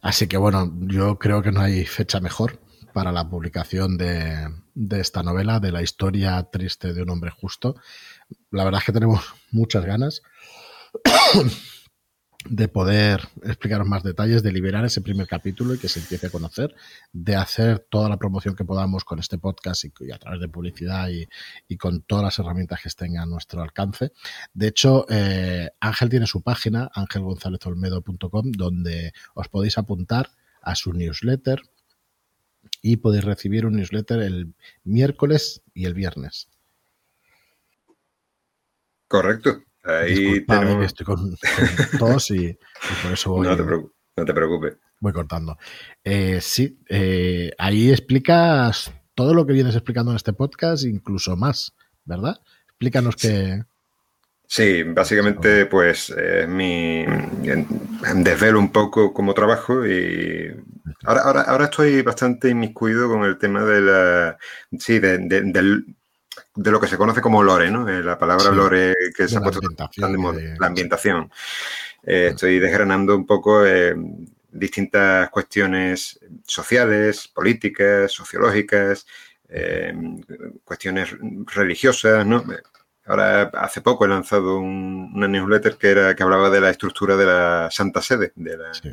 Así 0.00 0.26
que 0.26 0.36
bueno, 0.36 0.72
yo 0.82 1.18
creo 1.18 1.42
que 1.42 1.52
no 1.52 1.60
hay 1.60 1.84
fecha 1.86 2.20
mejor 2.20 2.58
para 2.92 3.10
la 3.10 3.28
publicación 3.28 3.96
de, 3.96 4.48
de, 4.74 5.00
esta 5.00 5.22
novela, 5.22 5.60
de 5.60 5.72
la 5.72 5.82
historia 5.82 6.42
triste 6.50 6.92
de 6.92 7.02
un 7.02 7.10
hombre 7.10 7.30
justo. 7.30 7.76
La 8.50 8.64
verdad 8.64 8.80
es 8.80 8.86
que 8.86 8.92
tenemos 8.92 9.34
muchas 9.50 9.84
ganas 9.84 10.22
de 12.48 12.68
poder 12.68 13.28
explicaros 13.42 13.86
más 13.86 14.02
detalles, 14.02 14.42
de 14.42 14.52
liberar 14.52 14.84
ese 14.84 15.00
primer 15.00 15.26
capítulo 15.26 15.74
y 15.74 15.78
que 15.78 15.88
se 15.88 16.00
empiece 16.00 16.26
a 16.26 16.30
conocer, 16.30 16.74
de 17.12 17.36
hacer 17.36 17.78
toda 17.78 18.08
la 18.08 18.18
promoción 18.18 18.54
que 18.54 18.64
podamos 18.64 19.04
con 19.04 19.18
este 19.18 19.38
podcast 19.38 19.84
y, 19.84 20.12
a 20.12 20.18
través 20.18 20.40
de 20.40 20.48
publicidad 20.48 21.08
y, 21.08 21.26
y, 21.68 21.76
con 21.76 22.02
todas 22.02 22.24
las 22.24 22.38
herramientas 22.38 22.82
que 22.82 22.88
estén 22.88 23.18
a 23.18 23.26
nuestro 23.26 23.62
alcance. 23.62 24.12
De 24.52 24.68
hecho, 24.68 25.06
eh, 25.08 25.70
Ángel 25.80 26.10
tiene 26.10 26.26
su 26.26 26.42
página, 26.42 26.90
angelgonzalezolmedo.com, 26.94 28.52
donde 28.52 29.12
os 29.34 29.48
podéis 29.48 29.78
apuntar 29.78 30.30
a 30.60 30.74
su 30.74 30.92
newsletter 30.92 31.62
y 32.82 32.96
podéis 32.96 33.24
recibir 33.24 33.66
un 33.66 33.76
newsletter 33.76 34.20
el 34.20 34.54
miércoles 34.84 35.62
y 35.72 35.86
el 35.86 35.94
viernes. 35.94 36.48
Correcto. 39.08 39.62
Ahí 39.84 40.44
tenemos... 40.46 40.86
estoy 40.86 41.06
con, 41.06 41.36
tos 41.98 42.30
y, 42.30 42.58
por 43.02 43.12
eso 43.12 43.30
voy. 43.32 43.46
No 43.46 44.24
te, 44.24 44.32
preocupes. 44.32 44.76
Voy 45.00 45.12
cortando. 45.12 45.58
Eh, 46.04 46.38
sí, 46.40 46.78
eh, 46.88 47.50
ahí 47.58 47.90
explicas 47.90 48.92
todo 49.14 49.34
lo 49.34 49.44
que 49.44 49.52
vienes 49.52 49.74
explicando 49.74 50.12
en 50.12 50.16
este 50.16 50.32
podcast, 50.32 50.84
incluso 50.84 51.36
más, 51.36 51.74
¿verdad? 52.04 52.40
Explícanos 52.68 53.16
qué. 53.16 53.62
Sí, 54.46 54.82
básicamente, 54.84 55.66
pues 55.66 56.14
eh, 56.16 56.46
mi 56.46 57.04
desvelo 58.22 58.58
un 58.58 58.70
poco 58.70 59.12
cómo 59.12 59.34
trabajo 59.34 59.86
y 59.86 60.54
ahora, 61.04 61.22
ahora, 61.22 61.40
ahora 61.42 61.64
estoy 61.64 62.02
bastante 62.02 62.50
inmiscuido 62.50 63.08
con 63.08 63.24
el 63.24 63.38
tema 63.38 63.64
de 63.64 63.80
la, 63.80 64.38
sí, 64.78 64.98
de, 64.98 65.18
de, 65.18 65.40
del 65.42 65.96
de 66.56 66.70
lo 66.70 66.80
que 66.80 66.86
se 66.86 66.96
conoce 66.96 67.20
como 67.20 67.42
lore, 67.42 67.70
¿no? 67.70 67.88
Eh, 67.88 68.02
la 68.02 68.18
palabra 68.18 68.50
sí, 68.50 68.54
lore 68.54 68.94
que 69.16 69.28
se 69.28 69.38
ha 69.38 69.40
puesto 69.40 69.60
de 69.60 70.16
moda, 70.16 70.38
de... 70.38 70.56
la 70.58 70.66
ambientación. 70.66 71.30
Eh, 72.04 72.28
estoy 72.30 72.58
desgranando 72.58 73.16
un 73.16 73.26
poco 73.26 73.64
eh, 73.66 73.94
distintas 74.50 75.30
cuestiones 75.30 76.20
sociales, 76.44 77.28
políticas, 77.28 78.12
sociológicas, 78.12 79.06
cuestiones 80.64 81.14
religiosas, 81.54 82.26
¿no? 82.26 82.42
Ahora, 83.06 83.42
hace 83.54 83.82
poco 83.82 84.04
he 84.04 84.08
lanzado 84.08 84.58
un, 84.58 85.12
una 85.14 85.28
newsletter 85.28 85.76
que, 85.76 85.90
era, 85.90 86.16
que 86.16 86.22
hablaba 86.22 86.50
de 86.50 86.60
la 86.60 86.70
estructura 86.70 87.16
de 87.16 87.26
la 87.26 87.68
Santa 87.70 88.02
Sede, 88.02 88.32
de, 88.34 88.56
la, 88.56 88.74
sí. 88.74 88.92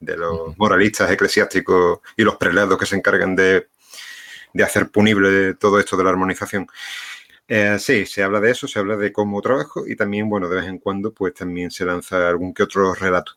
de 0.00 0.16
los 0.16 0.58
moralistas 0.58 1.10
eclesiásticos 1.10 2.00
y 2.16 2.22
los 2.22 2.36
prelados 2.36 2.76
que 2.76 2.84
se 2.86 2.96
encargan 2.96 3.34
de 3.34 3.68
de 4.54 4.64
hacer 4.64 4.90
punible 4.90 5.54
todo 5.54 5.78
esto 5.78 5.96
de 5.98 6.04
la 6.04 6.10
armonización. 6.10 6.66
Eh, 7.46 7.76
sí, 7.78 8.06
se 8.06 8.22
habla 8.22 8.40
de 8.40 8.52
eso, 8.52 8.66
se 8.66 8.78
habla 8.78 8.96
de 8.96 9.12
cómo 9.12 9.42
trabajo 9.42 9.86
y 9.86 9.96
también, 9.96 10.30
bueno, 10.30 10.48
de 10.48 10.56
vez 10.56 10.66
en 10.66 10.78
cuando, 10.78 11.12
pues 11.12 11.34
también 11.34 11.70
se 11.70 11.84
lanza 11.84 12.26
algún 12.26 12.54
que 12.54 12.62
otro 12.62 12.94
relato. 12.94 13.32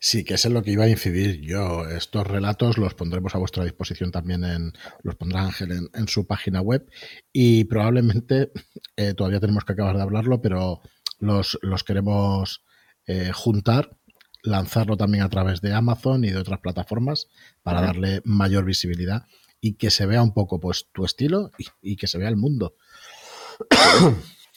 Sí, 0.00 0.24
que 0.24 0.34
es 0.34 0.44
en 0.44 0.54
lo 0.54 0.62
que 0.62 0.72
iba 0.72 0.84
a 0.84 0.88
incidir 0.88 1.40
yo. 1.40 1.88
Estos 1.88 2.26
relatos 2.26 2.78
los 2.78 2.94
pondremos 2.94 3.34
a 3.34 3.38
vuestra 3.38 3.64
disposición 3.64 4.10
también 4.10 4.44
en, 4.44 4.72
los 5.02 5.14
pondrá 5.14 5.42
Ángel 5.42 5.70
en, 5.70 5.88
en 5.94 6.08
su 6.08 6.26
página 6.26 6.60
web 6.60 6.90
y 7.32 7.64
probablemente, 7.64 8.50
eh, 8.96 9.14
todavía 9.14 9.40
tenemos 9.40 9.64
que 9.64 9.72
acabar 9.72 9.96
de 9.96 10.02
hablarlo, 10.02 10.42
pero 10.42 10.82
los, 11.20 11.58
los 11.62 11.84
queremos 11.84 12.64
eh, 13.06 13.30
juntar, 13.32 13.96
lanzarlo 14.42 14.96
también 14.96 15.22
a 15.22 15.28
través 15.28 15.60
de 15.60 15.72
Amazon 15.72 16.24
y 16.24 16.30
de 16.30 16.38
otras 16.38 16.58
plataformas 16.58 17.28
para 17.62 17.80
darle 17.80 18.20
mayor 18.24 18.64
visibilidad 18.64 19.26
y 19.60 19.74
que 19.74 19.90
se 19.90 20.06
vea 20.06 20.22
un 20.22 20.32
poco 20.32 20.60
pues 20.60 20.86
tu 20.92 21.04
estilo 21.04 21.50
y, 21.58 21.66
y 21.92 21.96
que 21.96 22.06
se 22.06 22.18
vea 22.18 22.28
el 22.28 22.36
mundo. 22.36 22.76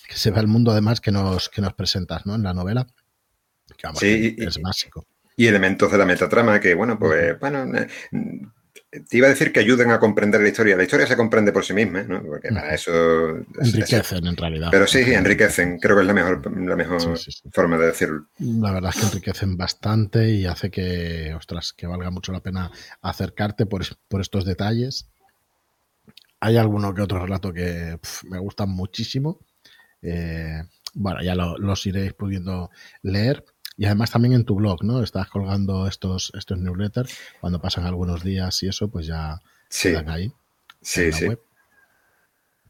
que 0.08 0.18
se 0.18 0.32
vea 0.32 0.42
el 0.42 0.48
mundo 0.48 0.72
además 0.72 1.02
que 1.02 1.12
nos, 1.12 1.50
que 1.50 1.62
nos 1.62 1.74
presentas 1.74 2.26
¿no? 2.26 2.36
en 2.36 2.44
la 2.44 2.54
novela. 2.54 2.88
Que 3.78 3.88
vamos, 3.88 4.00
sí, 4.00 4.36
es 4.38 4.58
y, 4.58 4.62
básico. 4.62 5.08
Y 5.38 5.48
elementos 5.48 5.92
de 5.92 5.98
la 5.98 6.06
metatrama 6.06 6.60
que, 6.60 6.76
bueno, 6.76 7.00
pues, 7.00 7.40
bueno, 7.40 7.66
te 8.92 9.18
iba 9.18 9.28
a 9.28 9.30
decir 9.30 9.54
que 9.54 9.62
ayuden 9.62 9.90
a 9.92 10.00
comprender 10.00 10.42
la 10.42 10.50
historia. 10.50 10.76
La 10.76 10.84
historia 10.84 11.08
se 11.08 11.16
comprende 11.16 11.54
por 11.54 11.64
sí 11.64 11.74
misma, 11.74 12.04
¿no? 12.04 12.22
Porque 12.22 12.50
para 12.50 12.74
eso... 12.74 12.92
Enriquecen, 13.60 14.28
en 14.28 14.36
realidad. 14.36 14.68
Pero 14.70 14.86
sí, 14.86 15.04
sí, 15.06 15.14
enriquecen. 15.14 15.80
Creo 15.80 15.96
que 15.96 16.02
es 16.02 16.08
la 16.08 16.14
mejor, 16.14 16.60
la 16.60 16.76
mejor 16.76 17.02
sí, 17.02 17.32
sí, 17.32 17.32
sí. 17.32 17.50
forma 17.54 17.78
de 17.78 17.86
decirlo. 17.88 18.28
La 18.40 18.74
verdad 18.74 18.92
es 18.94 19.00
que 19.00 19.08
enriquecen 19.08 19.56
bastante 19.56 20.30
y 20.30 20.46
hace 20.46 20.70
que, 20.70 21.34
ostras, 21.34 21.72
que 21.72 21.88
valga 21.88 22.12
mucho 22.12 22.34
la 22.34 22.42
pena 22.42 22.70
acercarte 23.02 23.66
por, 23.66 23.84
por 24.10 24.20
estos 24.20 24.44
detalles. 24.44 25.08
Hay 26.42 26.58
alguno 26.58 26.94
que 26.94 27.02
otro 27.02 27.20
relato 27.20 27.54
que 27.54 27.98
pff, 28.02 28.26
me 28.26 28.40
gustan 28.40 28.70
muchísimo. 28.70 29.40
Eh, 30.02 30.64
bueno, 30.94 31.22
ya 31.22 31.36
lo, 31.36 31.58
los 31.58 31.86
iréis 31.86 32.14
pudiendo 32.14 32.72
leer. 33.04 33.46
Y 33.82 33.86
además 33.86 34.12
también 34.12 34.36
en 34.36 34.46
tu 34.46 34.54
blog, 34.54 34.84
¿no? 34.84 35.02
Estás 35.02 35.28
colgando 35.28 35.88
estos, 35.88 36.32
estos 36.38 36.60
newsletters. 36.60 37.18
Cuando 37.40 37.60
pasan 37.60 37.84
algunos 37.84 38.24
días 38.24 38.62
y 38.62 38.68
eso, 38.68 38.92
pues 38.92 39.08
ya 39.08 39.42
sí. 39.70 39.90
quedan 39.90 40.08
ahí. 40.08 40.32
Sí, 40.84 41.02
en 41.02 41.10
la 41.10 41.18
sí. 41.18 41.28
Web. 41.30 41.42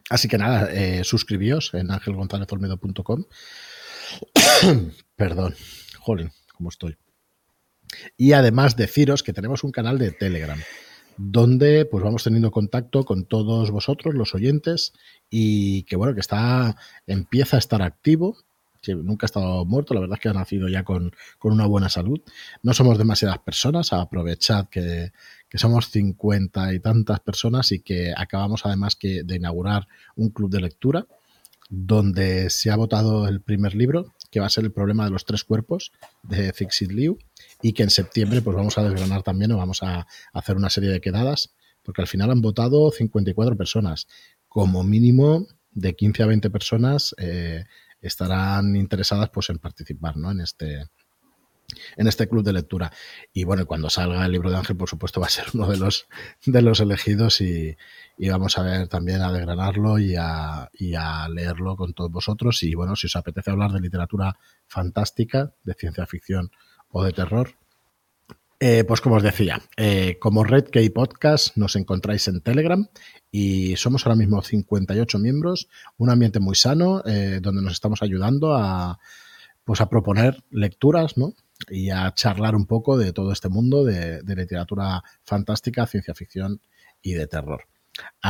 Así 0.09 0.29
que 0.29 0.37
nada, 0.37 0.71
eh, 0.71 1.03
suscribíos 1.03 1.73
en 1.73 1.91
angelgonzalezolmedo.com. 1.91 3.25
Perdón, 5.17 5.53
jolín, 5.99 6.31
¿cómo 6.55 6.69
estoy? 6.69 6.95
Y 8.15 8.31
además 8.31 8.77
deciros 8.77 9.21
que 9.21 9.33
tenemos 9.33 9.65
un 9.65 9.73
canal 9.73 9.99
de 9.99 10.11
Telegram 10.11 10.61
donde 11.17 11.83
pues 11.83 12.05
vamos 12.05 12.23
teniendo 12.23 12.51
contacto 12.51 13.03
con 13.03 13.25
todos 13.25 13.69
vosotros, 13.69 14.15
los 14.15 14.33
oyentes, 14.33 14.93
y 15.29 15.83
que 15.83 15.97
bueno, 15.97 16.13
que 16.13 16.21
está, 16.21 16.77
empieza 17.05 17.57
a 17.57 17.59
estar 17.59 17.81
activo, 17.81 18.37
que 18.81 18.95
nunca 18.95 19.25
ha 19.25 19.27
estado 19.27 19.65
muerto, 19.65 19.93
la 19.93 20.01
verdad 20.01 20.17
es 20.17 20.21
que 20.21 20.29
ha 20.29 20.33
nacido 20.33 20.67
ya 20.67 20.83
con, 20.83 21.11
con 21.37 21.53
una 21.53 21.65
buena 21.65 21.89
salud. 21.89 22.21
No 22.63 22.73
somos 22.73 22.97
demasiadas 22.97 23.39
personas, 23.39 23.93
aprovechad 23.93 24.67
que, 24.69 25.11
que, 25.47 25.57
somos 25.57 25.89
cincuenta 25.89 26.73
y 26.73 26.79
tantas 26.79 27.19
personas 27.19 27.71
y 27.71 27.81
que 27.81 28.13
acabamos 28.15 28.65
además 28.65 28.95
que 28.95 29.23
de 29.23 29.35
inaugurar 29.35 29.87
un 30.15 30.29
club 30.29 30.49
de 30.49 30.61
lectura 30.61 31.07
donde 31.69 32.49
se 32.49 32.69
ha 32.69 32.75
votado 32.75 33.27
el 33.27 33.41
primer 33.41 33.75
libro, 33.75 34.13
que 34.29 34.41
va 34.41 34.45
a 34.47 34.49
ser 34.49 34.65
el 34.65 34.73
problema 34.73 35.05
de 35.05 35.11
los 35.11 35.23
tres 35.25 35.43
cuerpos 35.45 35.93
de 36.21 36.51
Fixit 36.51 36.91
Liu 36.91 37.17
y 37.61 37.73
que 37.73 37.83
en 37.83 37.89
septiembre 37.89 38.41
pues 38.41 38.57
vamos 38.57 38.77
a 38.77 38.83
desgranar 38.83 39.23
también 39.23 39.51
o 39.53 39.57
vamos 39.57 39.81
a 39.83 40.05
hacer 40.33 40.57
una 40.57 40.69
serie 40.69 40.89
de 40.89 40.99
quedadas 40.99 41.53
porque 41.83 42.01
al 42.01 42.07
final 42.07 42.31
han 42.31 42.41
votado 42.41 42.91
54 42.91 43.55
personas, 43.55 44.07
como 44.47 44.83
mínimo 44.83 45.47
de 45.71 45.95
15 45.95 46.23
a 46.23 46.25
20 46.27 46.49
personas 46.49 47.15
eh, 47.17 47.65
estarán 48.01 48.75
interesadas 48.75 49.29
pues 49.29 49.49
en 49.49 49.59
participar 49.59 50.17
¿no? 50.17 50.31
en, 50.31 50.41
este, 50.41 50.87
en 51.97 52.07
este 52.07 52.27
club 52.27 52.43
de 52.43 52.53
lectura. 52.53 52.91
Y 53.33 53.43
bueno, 53.43 53.65
cuando 53.65 53.89
salga 53.89 54.25
el 54.25 54.31
libro 54.31 54.49
de 54.49 54.57
Ángel, 54.57 54.77
por 54.77 54.89
supuesto, 54.89 55.21
va 55.21 55.27
a 55.27 55.29
ser 55.29 55.45
uno 55.53 55.67
de 55.67 55.77
los, 55.77 56.07
de 56.45 56.61
los 56.61 56.79
elegidos 56.79 57.41
y, 57.41 57.75
vamos 58.29 58.57
a 58.57 58.63
ver 58.63 58.87
también 58.87 59.21
a 59.21 59.31
desgranarlo 59.31 59.99
y 59.99 60.15
a, 60.15 60.69
y 60.73 60.95
a 60.95 61.27
leerlo 61.29 61.75
con 61.75 61.93
todos 61.93 62.11
vosotros. 62.11 62.63
Y 62.63 62.75
bueno, 62.75 62.95
si 62.95 63.07
os 63.07 63.15
apetece 63.15 63.51
hablar 63.51 63.71
de 63.71 63.81
literatura 63.81 64.37
fantástica, 64.67 65.53
de 65.63 65.73
ciencia 65.73 66.05
ficción 66.05 66.51
o 66.89 67.03
de 67.03 67.13
terror, 67.13 67.55
eh, 68.63 68.83
pues 68.83 69.01
como 69.01 69.15
os 69.15 69.23
decía, 69.23 69.59
eh, 69.75 70.19
como 70.19 70.43
Red 70.43 70.65
Key 70.65 70.91
Podcast 70.91 71.57
nos 71.57 71.75
encontráis 71.75 72.27
en 72.27 72.41
Telegram 72.41 72.87
y 73.31 73.75
somos 73.75 74.05
ahora 74.05 74.15
mismo 74.15 74.39
58 74.43 75.17
miembros, 75.17 75.67
un 75.97 76.11
ambiente 76.11 76.39
muy 76.39 76.55
sano 76.55 77.01
eh, 77.07 77.39
donde 77.41 77.63
nos 77.63 77.73
estamos 77.73 78.03
ayudando 78.03 78.53
a, 78.53 78.99
pues 79.63 79.81
a 79.81 79.89
proponer 79.89 80.43
lecturas, 80.51 81.17
¿no? 81.17 81.33
y 81.69 81.89
a 81.89 82.13
charlar 82.13 82.55
un 82.55 82.67
poco 82.67 82.99
de 82.99 83.13
todo 83.13 83.31
este 83.31 83.49
mundo 83.49 83.83
de, 83.83 84.21
literatura 84.35 85.01
fantástica, 85.23 85.87
ciencia 85.87 86.13
ficción 86.13 86.61
y 87.01 87.13
de 87.13 87.25
terror. 87.25 87.63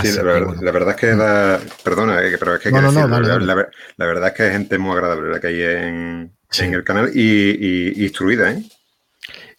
sí, 0.01 0.15
la, 0.15 0.71
verdad 0.71 0.91
es 0.91 0.95
que 0.95 1.13
la, 1.13 1.59
perdona, 1.83 2.21
pero 2.39 2.55
es 2.55 2.61
que, 2.61 2.71
la, 2.71 4.05
verdad 4.05 4.27
es 4.29 4.33
que 4.33 4.43
hay 4.43 4.51
gente 4.51 4.77
muy 4.77 4.93
agradable 4.93 5.29
la 5.29 5.41
que 5.41 5.47
hay 5.47 5.61
en, 5.61 6.33
el 6.57 6.83
canal 6.85 7.11
y, 7.13 8.01
instruida, 8.01 8.51
¿eh? 8.51 8.63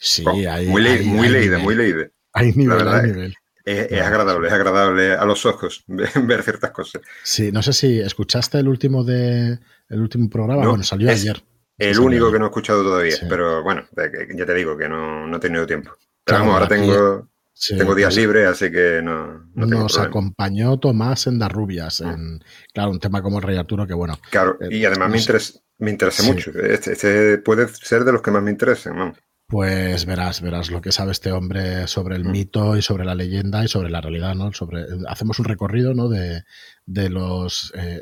Sí, 0.02 0.24
hay, 0.26 0.66
muy, 0.66 0.82
muy 1.04 1.28
leída, 1.28 1.58
muy 1.58 1.76
leída. 1.76 2.08
Hay 2.32 2.52
nivel, 2.52 2.88
hay 2.88 3.02
nivel. 3.06 3.36
Es, 3.64 4.02
agradable, 4.02 4.48
es 4.48 4.52
agradable 4.52 5.12
a 5.12 5.24
los 5.24 5.46
ojos 5.46 5.84
ver 5.86 6.42
ciertas 6.42 6.72
cosas. 6.72 7.02
Sí, 7.22 7.52
no 7.52 7.62
sé 7.62 7.72
si 7.72 8.00
escuchaste 8.00 8.58
el 8.58 8.66
último 8.66 9.04
de 9.04 9.60
el 9.88 10.00
último 10.00 10.28
programa, 10.28 10.66
bueno, 10.66 10.82
salió 10.82 11.08
ayer. 11.08 11.40
El 11.78 12.00
único 12.00 12.32
que 12.32 12.38
no 12.40 12.46
he 12.46 12.48
escuchado 12.48 12.82
todavía, 12.82 13.14
pero 13.28 13.62
bueno, 13.62 13.84
ya 13.96 14.46
te 14.46 14.54
digo 14.54 14.76
que 14.76 14.88
no, 14.88 15.34
he 15.34 15.40
tenido 15.40 15.66
tiempo. 15.66 15.92
Pero 16.24 16.40
vamos, 16.40 16.54
ahora 16.54 16.68
tengo, 16.68 17.28
tengo 17.68 17.94
días 17.94 18.16
libres, 18.16 18.48
así 18.48 18.72
que 18.72 19.00
no. 19.02 19.46
Nos 19.54 19.98
acompañó 19.98 20.78
Tomás 20.78 21.28
en 21.28 21.38
Darrubias, 21.38 22.00
ah. 22.00 22.12
en, 22.12 22.40
claro, 22.74 22.90
un 22.90 22.98
tema 22.98 23.22
como 23.22 23.38
el 23.38 23.44
Rey 23.44 23.56
Arturo, 23.56 23.86
que 23.86 23.94
bueno. 23.94 24.18
Claro, 24.30 24.58
eh, 24.60 24.68
y 24.70 24.84
además 24.84 25.10
me, 25.10 25.18
interesa, 25.18 25.60
me 25.78 25.90
interesa 25.92 26.24
mucho. 26.24 26.50
Este, 26.50 26.92
este, 26.92 27.38
puede 27.38 27.68
ser 27.68 28.02
de 28.04 28.12
los 28.12 28.22
que 28.22 28.32
más 28.32 28.42
me 28.42 28.50
interesen, 28.50 28.96
¿no? 28.96 29.14
Pues 29.52 30.06
verás, 30.06 30.40
verás 30.40 30.70
lo 30.70 30.80
que 30.80 30.92
sabe 30.92 31.12
este 31.12 31.30
hombre 31.30 31.86
sobre 31.86 32.16
el 32.16 32.24
mm. 32.24 32.30
mito 32.30 32.74
y 32.74 32.80
sobre 32.80 33.04
la 33.04 33.14
leyenda 33.14 33.62
y 33.62 33.68
sobre 33.68 33.90
la 33.90 34.00
realidad, 34.00 34.34
¿no? 34.34 34.50
Sobre, 34.54 34.86
hacemos 35.06 35.38
un 35.40 35.44
recorrido, 35.44 35.92
¿no? 35.92 36.08
De, 36.08 36.44
de 36.86 37.10
los 37.10 37.70
eh, 37.76 38.00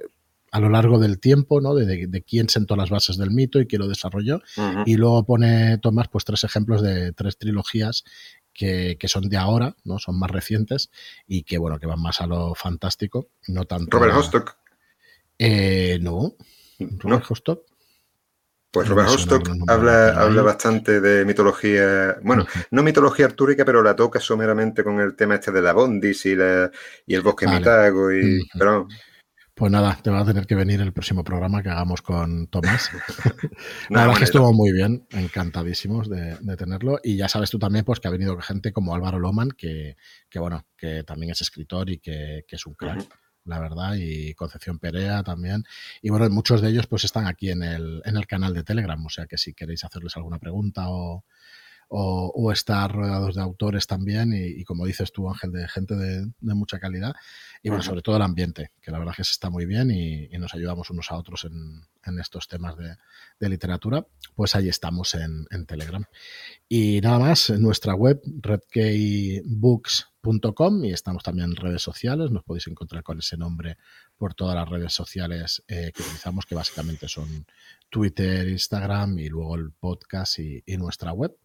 a 0.52 0.60
lo 0.60 0.68
largo 0.68 1.01
del 1.01 1.18
tiempo, 1.18 1.60
¿no? 1.60 1.74
De, 1.74 2.22
quién 2.22 2.48
sentó 2.48 2.77
las 2.77 2.89
bases 2.89 3.16
del 3.16 3.32
mito 3.32 3.59
y 3.59 3.66
quién 3.66 3.82
lo 3.82 3.89
desarrolló. 3.89 4.40
Y 4.86 4.94
luego 4.94 5.24
pone 5.24 5.78
Tomás, 5.78 6.06
pues, 6.06 6.24
tres 6.24 6.44
ejemplos 6.44 6.82
de 6.82 7.12
tres 7.14 7.36
trilogías 7.36 8.05
que, 8.55 8.97
son 9.06 9.28
de 9.28 9.36
ahora, 9.36 9.74
¿no? 9.82 9.98
Son 9.98 10.16
más 10.16 10.31
recientes 10.31 10.93
y 11.27 11.43
que, 11.43 11.59
bueno, 11.59 11.81
que 11.81 11.89
van 11.89 12.01
más 12.01 12.20
a 12.20 12.28
lo 12.28 12.55
fantástico, 12.55 13.27
no 13.48 13.64
tanto. 13.64 13.98
Robert 13.98 14.16
Hostock. 14.16 14.56
Eh, 15.36 15.98
no. 16.01 16.36
Robert 16.78 17.24
Hostock. 17.28 17.70
Pues 18.73 18.89
Robert 18.89 19.09
Hostock 19.09 19.49
habla, 19.67 20.11
habla 20.11 20.43
bastante 20.43 21.01
de 21.01 21.25
mitología, 21.25 22.17
bueno, 22.23 22.47
no 22.71 22.85
mitología 22.85 23.27
artúrica, 23.27 23.65
pero 23.65 23.83
la 23.83 23.97
toca 23.97 24.21
someramente 24.21 24.85
con 24.85 25.01
el 25.01 25.17
tema 25.17 25.35
este 25.35 25.51
de 25.51 25.61
la 25.61 25.73
Bondis 25.73 26.25
y, 26.27 26.37
la, 26.37 26.71
y 27.05 27.15
el 27.15 27.23
bosque 27.23 27.49
mitago, 27.49 28.13
y, 28.13 28.49
pero 28.57 28.87
pues 29.61 29.71
nada, 29.71 29.99
te 30.03 30.09
va 30.09 30.21
a 30.21 30.25
tener 30.25 30.47
que 30.47 30.55
venir 30.55 30.81
el 30.81 30.95
próximo 30.95 31.23
programa 31.23 31.63
que 31.63 31.69
hagamos 31.69 32.01
con 32.01 32.47
Tomás. 32.47 32.89
la 33.91 34.07
verdad 34.07 34.17
que 34.17 34.25
estuvo 34.25 34.55
muy 34.55 34.73
bien, 34.73 35.07
encantadísimos 35.11 36.09
de, 36.09 36.39
tenerlo. 36.57 36.99
Y 37.05 37.19
ya 37.19 37.29
sabes 37.29 37.51
tú 37.51 37.59
también 37.59 37.85
pues 37.85 38.01
que 38.01 38.09
ha 38.09 38.11
venido 38.11 38.41
gente 38.41 38.73
como 38.73 38.95
Álvaro 38.95 39.19
Loman, 39.19 39.51
que, 39.51 39.97
bueno, 40.37 40.65
que 40.79 41.05
también 41.05 41.33
es 41.33 41.43
escritor 41.43 41.91
y 41.91 41.99
que, 41.99 42.43
es 42.49 42.65
un 42.65 42.73
crack. 42.73 43.07
La 43.45 43.59
verdad, 43.59 43.95
y 43.99 44.35
Concepción 44.35 44.79
Perea 44.79 45.23
también. 45.23 45.65
Y 46.03 46.11
bueno, 46.11 46.29
muchos 46.31 46.61
de 46.61 46.71
ellos 46.71 46.87
pues 46.87 47.05
están 47.05 47.27
aquí 47.27 47.51
en 47.51 47.62
el, 47.62 48.03
en 48.05 48.17
el 48.17 48.27
canal 48.27 48.55
de 48.55 48.62
Telegram, 48.62 49.05
o 49.05 49.11
sea 49.11 49.27
que 49.27 49.39
si 49.39 49.55
queréis 49.55 49.85
hacerles 49.85 50.17
alguna 50.17 50.39
pregunta 50.39 50.89
o, 50.89 51.25
o, 51.93 52.53
estar 52.53 52.93
rodeados 52.93 53.35
de 53.35 53.43
autores 53.43 53.89
también 53.89 54.33
y, 54.33 54.62
como 54.62 54.87
dices 54.87 55.11
tú, 55.12 55.29
Ángel, 55.29 55.51
de 55.51 55.67
gente 55.67 55.97
de, 55.97 56.31
mucha 56.41 56.79
calidad 56.79 57.17
y 57.65 57.69
bueno, 57.69 57.83
sobre 57.83 58.01
todo 58.01 58.15
el 58.17 58.23
ambiente, 58.23 58.71
que 58.81 58.93
la 58.93 58.99
verdad 58.99 59.11
es 59.12 59.17
que 59.17 59.25
se 59.25 59.33
está 59.33 59.51
muy 59.51 59.67
bien 59.67 59.91
y, 59.91 60.29
nos 60.39 60.55
ayudamos 60.55 60.89
unos 60.91 61.11
a 61.11 61.17
otros 61.17 61.47
en, 61.47 61.83
estos 62.19 62.49
temas 62.49 62.77
de, 62.77 62.97
literatura, 63.49 64.07
pues 64.37 64.55
ahí 64.55 64.69
estamos 64.69 65.17
en, 65.17 65.49
Telegram. 65.67 66.05
Y 66.69 67.01
nada 67.01 67.19
más, 67.19 67.51
en 67.51 67.61
nuestra 67.61 67.93
web, 67.95 68.21
redkeybooks.com 68.41 70.85
y 70.85 70.93
estamos 70.93 71.25
también 71.25 71.51
en 71.51 71.57
redes 71.57 71.83
sociales, 71.83 72.31
nos 72.31 72.45
podéis 72.45 72.69
encontrar 72.69 73.03
con 73.03 73.19
ese 73.19 73.37
nombre 73.37 73.79
por 74.17 74.35
todas 74.35 74.55
las 74.55 74.69
redes 74.69 74.93
sociales 74.93 75.65
eh, 75.67 75.91
que 75.95 76.03
utilizamos, 76.03 76.47
que 76.47 76.55
básicamente 76.55 77.09
son 77.09 77.47
Twitter, 77.89 78.49
Instagram 78.49 79.19
y 79.19 79.29
luego 79.29 79.57
el 79.57 79.73
podcast 79.73 80.39
y 80.39 80.62
nuestra 80.77 81.12
web. 81.12 81.37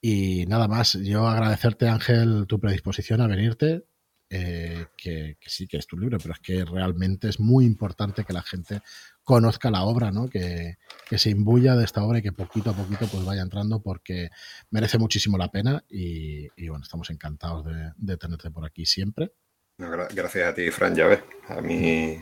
Y 0.00 0.46
nada 0.46 0.68
más, 0.68 0.92
yo 0.94 1.26
agradecerte, 1.26 1.88
Ángel, 1.88 2.46
tu 2.46 2.60
predisposición 2.60 3.20
a 3.20 3.26
venirte, 3.26 3.84
eh, 4.30 4.86
que, 4.96 5.38
sí 5.46 5.66
que 5.66 5.78
es 5.78 5.86
tu 5.86 5.98
libro, 5.98 6.18
pero 6.18 6.34
es 6.34 6.40
que 6.40 6.64
realmente 6.64 7.28
es 7.28 7.40
muy 7.40 7.64
importante 7.64 8.24
que 8.24 8.32
la 8.32 8.42
gente 8.42 8.80
conozca 9.24 9.70
la 9.70 9.82
obra, 9.82 10.12
¿no? 10.12 10.28
Que, 10.28 10.76
se 11.10 11.30
imbuya 11.30 11.74
de 11.74 11.84
esta 11.84 12.04
obra 12.04 12.18
y 12.18 12.22
que 12.22 12.32
poquito 12.32 12.70
a 12.70 12.74
poquito 12.74 13.06
pues 13.08 13.24
vaya 13.24 13.42
entrando 13.42 13.82
porque 13.82 14.28
merece 14.70 14.98
muchísimo 14.98 15.38
la 15.38 15.50
pena 15.50 15.82
y, 15.88 16.48
bueno, 16.68 16.84
estamos 16.84 17.10
encantados 17.10 17.66
de, 17.96 18.16
tenerte 18.18 18.50
por 18.50 18.66
aquí 18.66 18.84
siempre. 18.84 19.32
gracias 19.78 20.48
a 20.48 20.54
ti, 20.54 20.70
Fran, 20.70 20.94
ya 20.94 21.24
a 21.48 21.60
mí 21.62 22.18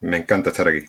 me 0.00 0.16
encanta 0.16 0.50
estar 0.50 0.68
aquí 0.68 0.86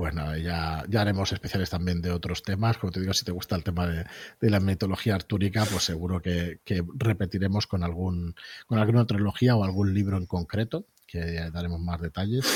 pues 0.00 0.14
nada, 0.14 0.38
ya, 0.38 0.82
ya 0.88 1.02
haremos 1.02 1.30
especiales 1.30 1.68
también 1.68 2.00
de 2.00 2.10
otros 2.10 2.42
temas. 2.42 2.78
Como 2.78 2.90
te 2.90 3.00
digo, 3.00 3.12
si 3.12 3.22
te 3.22 3.32
gusta 3.32 3.54
el 3.54 3.62
tema 3.62 3.86
de, 3.86 4.06
la 4.40 4.58
mitología 4.58 5.14
artúrica, 5.14 5.66
pues 5.70 5.84
seguro 5.84 6.22
que, 6.22 6.58
repetiremos 6.96 7.66
con, 7.66 7.84
algún, 7.84 8.34
con 8.66 8.78
alguna 8.78 9.04
trilogía 9.04 9.56
o 9.56 9.62
algún 9.62 9.92
libro 9.92 10.16
en 10.16 10.24
concreto, 10.24 10.86
que 11.06 11.50
daremos 11.52 11.80
más 11.80 12.00
detalles. 12.00 12.46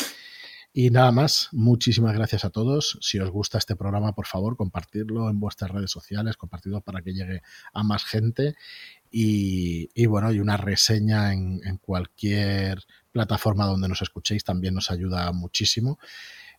Y 0.72 0.88
nada 0.88 1.12
más, 1.12 1.50
muchísimas 1.52 2.14
gracias 2.14 2.46
a 2.46 2.50
todos. 2.50 2.96
Si 3.02 3.18
os 3.18 3.28
gusta 3.28 3.58
este 3.58 3.76
programa, 3.76 4.14
por 4.14 4.26
favor, 4.26 4.56
compartirlo 4.56 5.28
en 5.28 5.38
vuestras 5.38 5.70
redes 5.70 5.90
sociales, 5.90 6.38
compartirlo 6.38 6.80
para 6.80 7.02
que 7.02 7.12
llegue 7.12 7.42
a 7.74 7.82
más 7.82 8.06
gente. 8.06 8.56
Y, 9.10 10.06
bueno, 10.06 10.32
y 10.32 10.40
una 10.40 10.56
reseña 10.56 11.34
en, 11.34 11.60
en 11.62 11.76
cualquier 11.76 12.82
plataforma 13.12 13.66
donde 13.66 13.86
nos 13.86 14.00
escuchéis 14.00 14.44
también 14.44 14.72
nos 14.72 14.90
ayuda 14.90 15.30
muchísimo. 15.32 15.98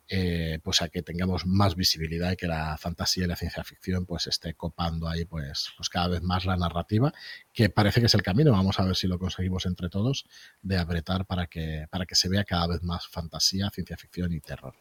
Eh, 0.07 0.59
pues 0.63 0.83
a 0.83 0.89
que 0.89 1.01
tengamos 1.01 1.47
más 1.47 1.75
visibilidad 1.75 2.31
y 2.31 2.35
que 2.35 2.45
la 2.45 2.77
fantasía 2.77 3.25
y 3.25 3.27
la 3.27 3.35
ciencia 3.35 3.63
ficción 3.63 4.05
pues 4.05 4.27
esté 4.27 4.53
copando 4.53 5.07
ahí 5.07 5.25
pues, 5.25 5.71
pues 5.75 5.89
cada 5.89 6.09
vez 6.09 6.21
más 6.21 6.45
la 6.45 6.55
narrativa, 6.55 7.11
que 7.51 7.69
parece 7.69 8.01
que 8.01 8.05
es 8.05 8.13
el 8.13 8.21
camino, 8.21 8.51
vamos 8.51 8.79
a 8.79 8.85
ver 8.85 8.95
si 8.95 9.07
lo 9.07 9.17
conseguimos 9.17 9.65
entre 9.65 9.89
todos, 9.89 10.27
de 10.61 10.77
apretar 10.77 11.25
para 11.25 11.47
que, 11.47 11.87
para 11.89 12.05
que 12.05 12.13
se 12.13 12.29
vea 12.29 12.43
cada 12.43 12.67
vez 12.67 12.83
más 12.83 13.07
fantasía, 13.07 13.71
ciencia 13.71 13.97
ficción 13.97 14.31
y 14.31 14.41
terror. 14.41 14.75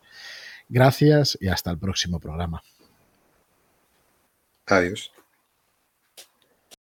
Gracias 0.69 1.39
y 1.41 1.49
hasta 1.49 1.71
el 1.71 1.79
próximo 1.79 2.21
programa. 2.21 2.63
Adiós. 4.67 5.11